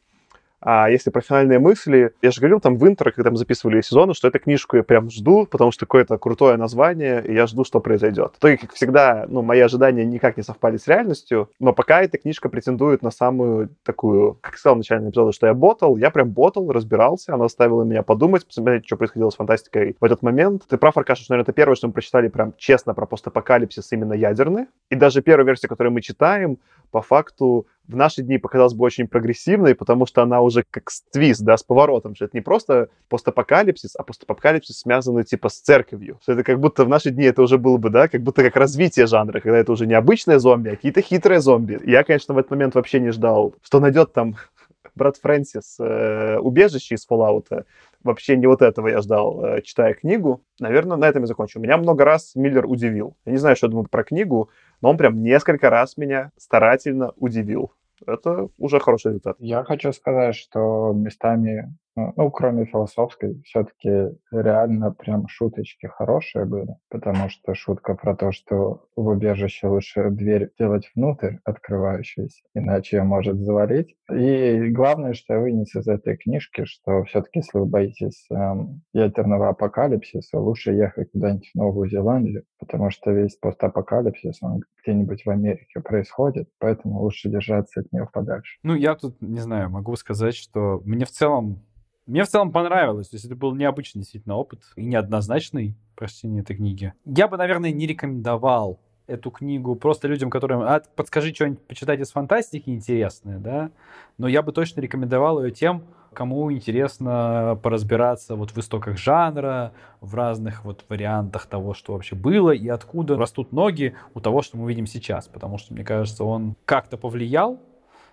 А 0.61 0.91
если 0.91 1.11
про 1.11 1.21
финальные 1.23 1.59
мысли, 1.59 2.13
я 2.21 2.31
же 2.31 2.41
говорил 2.41 2.61
там 2.61 2.77
в 2.77 2.87
интро, 2.87 3.11
когда 3.11 3.31
мы 3.31 3.37
записывали 3.37 3.81
сезон, 3.81 4.13
что 4.15 4.29
эту 4.29 4.39
книжку 4.39 4.77
я 4.77 4.83
прям 4.83 5.11
жду, 5.11 5.47
потому 5.47 5.73
что 5.73 5.87
какое-то 5.87 6.19
крутое 6.19 6.57
название, 6.57 7.25
и 7.27 7.33
я 7.33 7.47
жду, 7.47 7.65
что 7.65 7.81
произойдет. 7.81 8.35
То, 8.39 8.55
как 8.57 8.75
всегда, 8.75 9.27
ну, 9.29 9.43
мои 9.43 9.61
ожидания 9.61 10.05
никак 10.05 10.37
не 10.37 10.43
совпали 10.43 10.77
с 10.77 10.87
реальностью, 10.87 11.49
но 11.59 11.73
пока 11.73 12.03
эта 12.03 12.19
книжка 12.19 12.49
претендует 12.49 13.03
на 13.03 13.11
самую 13.11 13.71
такую, 13.85 14.39
как 14.41 14.59
сказал 14.59 14.75
в 14.75 14.79
начале 14.79 15.09
эпизода, 15.09 15.33
что 15.33 15.47
я 15.47 15.55
ботал, 15.55 15.97
я 15.97 16.11
прям 16.11 16.31
ботал, 16.31 16.71
разбирался, 16.71 17.35
она 17.35 17.45
заставила 17.45 17.83
меня 17.83 18.03
подумать, 18.03 18.47
посмотреть, 18.47 18.87
что 18.87 18.97
происходило 18.97 19.31
с 19.31 19.37
фантастикой 19.37 19.97
в 19.99 20.05
этот 20.05 20.23
момент. 20.23 20.65
Ты 20.69 20.77
прав, 20.77 20.97
Аркаша, 20.97 21.23
что, 21.23 21.33
наверное, 21.33 21.45
это 21.45 21.53
первое, 21.53 21.75
что 21.75 21.87
мы 21.87 21.95
прочитали 21.95 22.29
прям 22.29 22.53
честно 22.59 22.93
про 22.93 23.07
постапокалипсис 23.07 23.91
именно 23.93 24.13
ядерный. 24.13 24.67
И 24.91 24.95
даже 24.95 25.23
первая 25.23 25.47
версия, 25.47 25.69
которую 25.69 25.93
мы 25.93 26.03
читаем, 26.03 26.59
по 26.91 27.03
факту 27.03 27.67
в 27.89 27.97
наши 27.97 28.23
дни 28.23 28.39
показалась 28.39 28.75
бы 28.75 28.85
очень 28.85 29.09
прогрессивной, 29.09 29.75
потому 29.75 30.07
что 30.07 30.23
она 30.23 30.41
уже 30.41 30.65
как 30.71 30.91
твист, 31.13 31.43
да, 31.43 31.57
с 31.57 31.63
поворотом, 31.63 32.15
что 32.15 32.27
это 32.27 32.37
не 32.37 32.41
просто 32.41 32.89
постапокалипсис, 33.09 33.97
а 33.97 34.03
постапокалипсис 34.03 34.81
связанный 34.81 35.25
типа 35.25 35.49
с 35.49 35.61
церковью. 35.61 36.19
Что 36.23 36.33
это 36.33 36.45
как 36.45 36.61
будто 36.61 36.85
в 36.85 36.89
наши 36.89 37.11
дни 37.11 37.25
это 37.25 37.43
уже 37.43 37.59
было 37.59 37.79
бы, 37.79 37.91
да, 37.91 38.09
как 38.09 38.23
будто 38.23 38.43
как 38.43 38.57
развитие 38.57 39.07
жанра, 39.07 39.41
когда 39.41 39.59
это 39.59 39.73
уже 39.73 39.87
не 39.87 39.95
обычные 39.95 40.39
зомби, 40.39 40.69
а 40.69 40.77
какие-то 40.77 41.03
хитрые 41.03 41.41
зомби. 41.41 41.81
Я, 41.85 42.05
конечно, 42.05 42.35
в 42.35 42.39
этот 42.39 42.51
момент 42.51 42.75
вообще 42.75 43.01
не 43.01 43.11
ждал, 43.11 43.55
что 43.63 43.81
найдет 43.81 44.13
там 44.13 44.37
брат 44.95 45.17
Фрэнсис 45.17 45.77
э, 45.81 46.39
убежище 46.39 46.95
из 46.95 47.07
Fallout. 47.09 47.65
Вообще 48.03 48.37
не 48.37 48.47
вот 48.47 48.63
этого 48.63 48.89
я 48.89 49.01
ждал, 49.01 49.45
э, 49.45 49.63
читая 49.63 49.95
книгу. 49.95 50.43
Наверное, 50.59 50.97
на 50.97 51.07
этом 51.07 51.25
и 51.25 51.27
закончу. 51.27 51.61
Меня 51.61 51.77
много 51.77 52.05
раз 52.05 52.35
Миллер 52.35 52.65
удивил. 52.67 53.17
Я 53.27 53.33
не 53.33 53.39
знаю, 53.39 53.57
что 53.57 53.67
я 53.67 53.71
думаю 53.71 53.89
про 53.89 54.05
книгу, 54.05 54.51
но 54.81 54.91
он 54.91 54.97
прям 54.97 55.23
несколько 55.23 55.69
раз 55.69 55.97
меня 55.97 56.33
старательно 56.39 57.13
удивил. 57.17 57.73
Это 58.07 58.49
уже 58.59 58.81
хороший 58.81 59.09
результат. 59.09 59.37
Я 59.39 59.65
хочу 59.65 59.93
сказать, 59.93 60.35
что 60.35 60.93
местами 60.95 61.75
ну, 62.17 62.31
кроме 62.31 62.67
философской, 62.67 63.41
все-таки 63.45 64.17
реально 64.31 64.93
прям 64.93 65.29
шуточки 65.29 65.87
хорошие 65.87 66.45
были, 66.45 66.77
потому 66.89 67.29
что 67.29 67.55
шутка 67.55 67.95
про 67.95 68.17
то, 68.17 68.33
что 68.33 68.87
в 68.97 69.07
убежище 69.07 69.69
лучше 69.69 70.11
дверь 70.11 70.51
делать 70.59 70.91
внутрь, 70.95 71.37
открывающуюся, 71.45 72.43
иначе 72.55 72.99
ее 72.99 73.03
может 73.03 73.39
завалить. 73.39 73.97
И 74.13 74.69
главное, 74.71 75.15
что 75.15 75.35
я 75.35 75.41
вынес 75.41 75.75
из 75.75 75.87
этой 75.89 76.17
книжки, 76.17 76.65
что 76.65 77.05
все-таки, 77.05 77.41
если 77.41 77.59
вы 77.59 77.67
боитесь 77.67 78.27
эм, 78.31 78.83
ядерного 78.93 79.49
апокалипсиса, 79.51 80.39
лучше 80.39 80.73
ехать 80.73 81.11
куда-нибудь 81.13 81.51
в 81.53 81.59
Новую 81.59 81.89
Зеландию, 81.89 82.45
потому 82.59 82.91
что 82.91 83.13
весь 83.13 83.37
постапокалипсис, 83.37 84.39
он 84.43 84.63
где-нибудь 84.83 85.25
в 85.25 85.31
Америке 85.31 85.81
происходит, 85.81 86.49
поэтому 86.59 87.01
лучше 87.01 87.29
держаться 87.29 87.81
от 87.81 87.93
нее 87.93 88.09
подальше. 88.13 88.59
Ну, 88.63 88.75
я 88.75 88.95
тут, 88.95 89.21
не 89.21 89.41
знаю, 89.41 89.71
могу 89.71 89.97
сказать, 89.97 90.35
что 90.35 90.81
мне 90.85 91.05
в 91.05 91.11
целом 91.11 91.63
мне 92.11 92.25
в 92.25 92.29
целом 92.29 92.51
понравилось. 92.51 93.09
То 93.09 93.15
есть 93.15 93.25
это 93.25 93.37
был 93.37 93.55
необычный 93.55 94.01
действительно 94.01 94.37
опыт 94.37 94.61
и 94.75 94.85
неоднозначный 94.85 95.77
прочтение 95.95 96.43
этой 96.43 96.57
книги. 96.57 96.93
Я 97.05 97.29
бы, 97.29 97.37
наверное, 97.37 97.71
не 97.71 97.87
рекомендовал 97.87 98.81
эту 99.07 99.31
книгу 99.31 99.77
просто 99.77 100.09
людям, 100.09 100.29
которым 100.29 100.63
а, 100.63 100.83
подскажи 100.97 101.33
что-нибудь 101.33 101.61
почитать 101.67 102.01
из 102.01 102.11
фантастики 102.11 102.71
интересное, 102.71 103.39
да, 103.39 103.71
но 104.19 104.29
я 104.29 104.43
бы 104.43 104.53
точно 104.53 104.81
рекомендовал 104.81 105.43
ее 105.43 105.51
тем, 105.51 105.83
кому 106.13 106.51
интересно 106.53 107.59
поразбираться 107.63 108.37
вот 108.37 108.51
в 108.53 108.59
истоках 108.59 108.99
жанра, 108.99 109.73
в 110.01 110.15
разных 110.15 110.65
вот 110.65 110.85
вариантах 110.89 111.47
того, 111.47 111.75
что 111.75 111.93
вообще 111.93 112.17
было 112.17 112.51
и 112.51 112.69
откуда 112.69 113.17
растут 113.17 113.53
ноги 113.53 113.95
у 114.15 114.21
того, 114.21 114.43
что 114.43 114.57
мы 114.57 114.69
видим 114.69 114.87
сейчас, 114.87 115.29
потому 115.29 115.59
что, 115.59 115.75
мне 115.75 115.85
кажется, 115.85 116.25
он 116.25 116.57
как-то 116.65 116.97
повлиял 116.97 117.61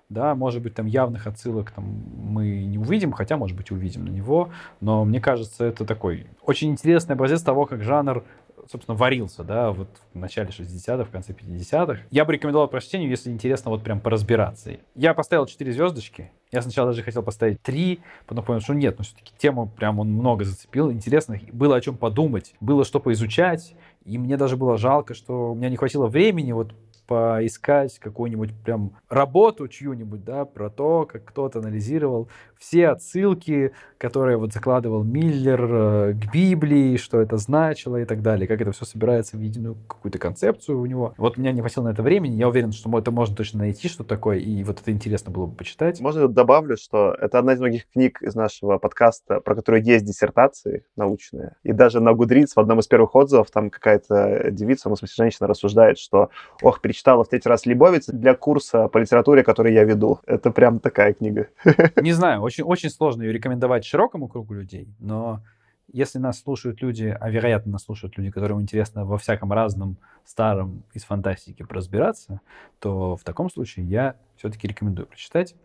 да, 0.10 0.36
может 0.36 0.62
быть, 0.62 0.76
там 0.76 0.86
явных 0.86 1.28
отсылок 1.28 1.72
там, 1.72 1.86
мы 1.86 2.64
не 2.64 2.78
увидим, 2.78 3.12
хотя, 3.12 3.38
может 3.38 3.58
быть, 3.58 3.72
увидим 3.72 4.06
на 4.06 4.10
него, 4.10 4.50
но 4.80 5.04
мне 5.04 5.20
кажется, 5.20 5.66
это 5.66 5.86
такой 5.86 6.28
очень 6.42 6.72
интересный 6.72 7.16
образец 7.16 7.42
того, 7.42 7.66
как 7.66 7.84
жанр 7.84 8.24
собственно, 8.70 8.98
варился, 8.98 9.44
да, 9.44 9.72
вот 9.72 9.90
в 10.14 10.20
начале 10.20 10.50
60-х, 10.50 11.06
в 11.06 11.10
конце 11.10 11.34
50-х. 11.34 12.02
Я 12.12 12.26
бы 12.26 12.34
рекомендовал 12.34 12.68
прочтению, 12.68 13.10
если 13.10 13.32
интересно 13.32 13.72
вот 13.72 13.84
прям 13.84 14.00
поразбираться. 14.00 14.78
Я 14.96 15.14
поставил 15.14 15.46
4 15.46 15.72
звездочки. 15.72 16.32
Я 16.52 16.62
сначала 16.62 16.92
даже 16.92 17.04
хотел 17.04 17.24
поставить 17.24 17.62
3, 17.62 18.00
потом 18.26 18.46
понял, 18.46 18.62
что 18.62 18.74
нет, 18.74 18.98
но 18.98 19.04
все-таки 19.04 19.32
тему 19.38 19.68
прям 19.68 20.00
он 20.00 20.10
много 20.10 20.46
зацепил. 20.46 20.92
Интересно, 20.92 21.40
было 21.52 21.76
о 21.76 21.82
чем 21.82 21.98
подумать, 21.98 22.56
было 22.60 22.84
что 22.86 23.00
поизучать. 23.00 23.76
И 24.06 24.18
мне 24.18 24.38
даже 24.38 24.56
было 24.56 24.78
жалко, 24.78 25.14
что 25.14 25.52
у 25.52 25.56
меня 25.56 25.70
не 25.70 25.76
хватило 25.76 26.08
времени 26.08 26.54
вот 26.54 26.74
поискать 27.08 27.98
какую-нибудь 28.00 28.54
прям 28.64 28.98
работу 29.10 29.68
чью-нибудь, 29.68 30.24
да, 30.24 30.46
про 30.46 30.70
то, 30.70 31.06
как 31.06 31.26
кто-то 31.26 31.60
анализировал 31.60 32.30
все 32.60 32.90
отсылки, 32.90 33.72
которые 33.98 34.38
вот 34.38 34.54
закладывал 34.54 35.04
Миллер 35.04 35.68
э, 35.70 36.14
к 36.14 36.32
Библии, 36.32 36.98
что 36.98 37.20
это 37.20 37.38
значило 37.38 37.98
и 37.98 38.06
так 38.06 38.22
далее, 38.22 38.48
как 38.48 38.62
это 38.62 38.72
все 38.72 38.86
собирается 38.86 39.38
в 39.38 39.42
единую 39.42 39.76
какую-то 39.88 40.20
концепцию 40.20 40.80
у 40.80 40.86
него. 40.86 41.14
Вот 41.18 41.38
у 41.38 41.42
меня 41.42 41.52
не 41.52 41.62
хватило 41.62 41.86
на 41.86 41.90
это 41.90 42.04
времени, 42.04 42.36
я 42.36 42.48
уверен, 42.48 42.72
что 42.72 42.96
это 42.98 43.12
можно 43.12 43.36
точно 43.36 43.60
найти, 43.60 43.88
что 43.88 44.04
такое, 44.04 44.38
и 44.38 44.64
вот 44.64 44.82
это 44.82 44.92
интересно 44.92 45.32
было 45.32 45.48
бы 45.48 45.56
почитать. 45.56 46.00
Можно 46.00 46.28
добавлю, 46.28 46.78
что 46.78 47.16
это 47.20 47.40
одна 47.40 47.54
из 47.54 47.60
многих 47.60 47.90
книг 47.90 48.22
из 48.22 48.36
нашего 48.36 48.78
подкаста, 48.78 49.40
про 49.40 49.56
которую 49.56 49.84
есть 49.84 50.06
диссертации 50.06 50.86
научные. 50.96 51.56
И 51.64 51.72
даже 51.72 52.00
на 52.00 52.14
Гудриц 52.14 52.56
в 52.56 52.60
одном 52.60 52.80
из 52.80 52.88
первых 52.88 53.16
отзывов 53.16 53.50
там 53.52 53.70
какая-то 53.70 54.52
девица, 54.52 54.90
ну, 54.90 54.96
в 54.96 55.00
смысле, 55.00 55.24
женщина 55.24 55.48
рассуждает, 55.48 55.98
что, 55.98 56.30
ох, 56.62 56.82
перечитала 56.82 57.24
в 57.24 57.30
третий 57.30 57.50
раз 57.50 57.66
Лебовиц 57.66 58.08
для 58.08 58.36
курса 58.36 58.88
по 58.88 58.98
литературе, 58.98 59.44
который 59.44 59.74
я 59.74 59.84
веду. 59.84 60.20
Это 60.26 60.52
прям 60.52 60.80
такая 60.80 61.14
книга. 61.14 61.48
Не 62.02 62.12
знаю, 62.12 62.42
очень, 62.48 62.64
очень 62.64 62.90
сложно 62.90 63.24
ее 63.24 63.34
рекомендовать 63.34 63.86
широкому 63.86 64.28
кругу 64.28 64.54
людей, 64.54 64.88
но 65.00 65.42
если 65.92 66.18
нас 66.18 66.42
слушают 66.42 66.82
люди, 66.82 67.16
а 67.18 67.30
вероятно 67.30 67.74
нас 67.74 67.84
слушают 67.84 68.18
люди, 68.18 68.30
которым 68.32 68.62
интересно 68.62 69.06
во 69.06 69.18
всяком 69.18 69.54
разном 69.54 69.98
старом 70.26 70.84
из 70.94 71.04
фантастики 71.04 71.66
разбираться, 71.70 72.42
то 72.80 73.16
в 73.16 73.24
таком 73.24 73.50
случае 73.50 73.86
я 73.86 74.16
все-таки 74.36 74.68
рекомендую 74.68 75.08
прочитать. 75.08 75.56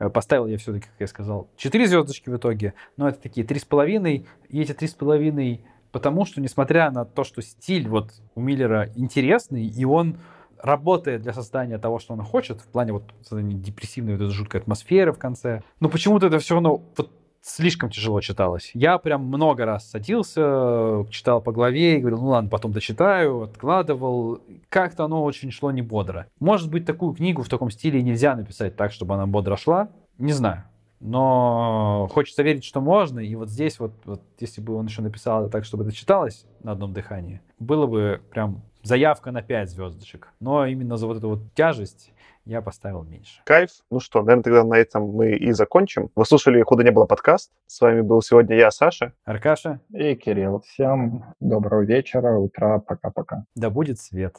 Э, 0.00 0.08
поставил 0.10 0.46
я 0.46 0.58
все-таки, 0.58 0.86
как 0.86 0.96
я 0.98 1.06
сказал, 1.06 1.48
4 1.56 1.86
звездочки 1.86 2.28
в 2.28 2.36
итоге, 2.36 2.74
но 2.96 3.08
это 3.08 3.20
такие 3.20 3.46
три 3.46 3.60
с 3.60 3.64
половиной, 3.64 4.26
и 4.48 4.60
эти 4.60 4.72
три 4.72 4.88
с 4.88 4.94
половиной 4.94 5.64
потому 5.92 6.24
что, 6.24 6.40
несмотря 6.40 6.90
на 6.90 7.04
то, 7.04 7.24
что 7.24 7.42
стиль 7.42 7.88
вот 7.88 8.12
у 8.34 8.40
Миллера 8.40 8.90
интересный, 8.94 9.66
и 9.66 9.84
он 9.84 10.18
работает 10.62 11.22
для 11.22 11.32
создания 11.32 11.78
того, 11.78 11.98
что 11.98 12.14
он 12.14 12.22
хочет, 12.22 12.60
в 12.60 12.66
плане 12.68 12.92
вот 12.92 13.04
создания 13.22 13.54
депрессивной 13.54 14.16
вот 14.16 14.24
этой 14.24 14.32
жуткой 14.32 14.60
атмосферы 14.60 15.12
в 15.12 15.18
конце. 15.18 15.62
Но 15.80 15.88
почему-то 15.88 16.26
это 16.26 16.38
все 16.38 16.54
равно 16.54 16.82
вот 16.96 17.10
слишком 17.42 17.90
тяжело 17.90 18.20
читалось. 18.20 18.70
Я 18.74 18.98
прям 18.98 19.24
много 19.24 19.64
раз 19.64 19.88
садился, 19.88 21.06
читал 21.10 21.40
по 21.40 21.52
главе 21.52 21.96
и 21.96 22.00
говорил, 22.00 22.20
ну 22.20 22.28
ладно, 22.28 22.50
потом 22.50 22.72
дочитаю, 22.72 23.42
откладывал. 23.42 24.40
Как-то 24.68 25.04
оно 25.04 25.24
очень 25.24 25.50
шло 25.50 25.70
не 25.70 25.82
бодро. 25.82 26.26
Может 26.38 26.70
быть, 26.70 26.84
такую 26.84 27.14
книгу 27.14 27.42
в 27.42 27.48
таком 27.48 27.70
стиле 27.70 28.02
нельзя 28.02 28.36
написать 28.36 28.76
так, 28.76 28.92
чтобы 28.92 29.14
она 29.14 29.26
бодро 29.26 29.56
шла. 29.56 29.88
Не 30.18 30.32
знаю. 30.32 30.64
Но 31.00 32.08
хочется 32.12 32.42
верить, 32.42 32.64
что 32.64 32.82
можно. 32.82 33.20
И 33.20 33.34
вот 33.34 33.48
здесь 33.48 33.80
вот, 33.80 33.92
вот 34.04 34.20
если 34.38 34.60
бы 34.60 34.74
он 34.74 34.86
еще 34.86 35.00
написал 35.00 35.42
это 35.42 35.50
так, 35.50 35.64
чтобы 35.64 35.84
это 35.84 35.92
читалось 35.94 36.44
на 36.62 36.72
одном 36.72 36.92
дыхании, 36.92 37.40
было 37.58 37.86
бы 37.86 38.20
прям 38.30 38.60
заявка 38.82 39.30
на 39.30 39.42
5 39.42 39.70
звездочек. 39.70 40.28
Но 40.40 40.66
именно 40.66 40.96
за 40.96 41.06
вот 41.06 41.18
эту 41.18 41.28
вот 41.28 41.40
тяжесть 41.54 42.12
я 42.44 42.62
поставил 42.62 43.02
меньше. 43.02 43.42
Кайф. 43.44 43.70
Ну 43.90 44.00
что, 44.00 44.22
наверное, 44.22 44.42
тогда 44.42 44.64
на 44.64 44.74
этом 44.74 45.04
мы 45.08 45.32
и 45.32 45.52
закончим. 45.52 46.10
Вы 46.14 46.24
слушали 46.24 46.62
«Худо 46.62 46.82
не 46.82 46.90
было» 46.90 47.06
подкаст. 47.06 47.52
С 47.66 47.80
вами 47.80 48.00
был 48.00 48.22
сегодня 48.22 48.56
я, 48.56 48.70
Саша. 48.70 49.12
Аркаша. 49.24 49.80
И 49.92 50.14
Кирилл. 50.14 50.60
Всем 50.60 51.34
доброго 51.40 51.82
вечера, 51.82 52.38
утра, 52.38 52.78
пока-пока. 52.78 53.44
Да 53.54 53.70
будет 53.70 54.00
свет. 54.00 54.36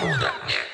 Худо 0.00 0.30
не 0.46 0.71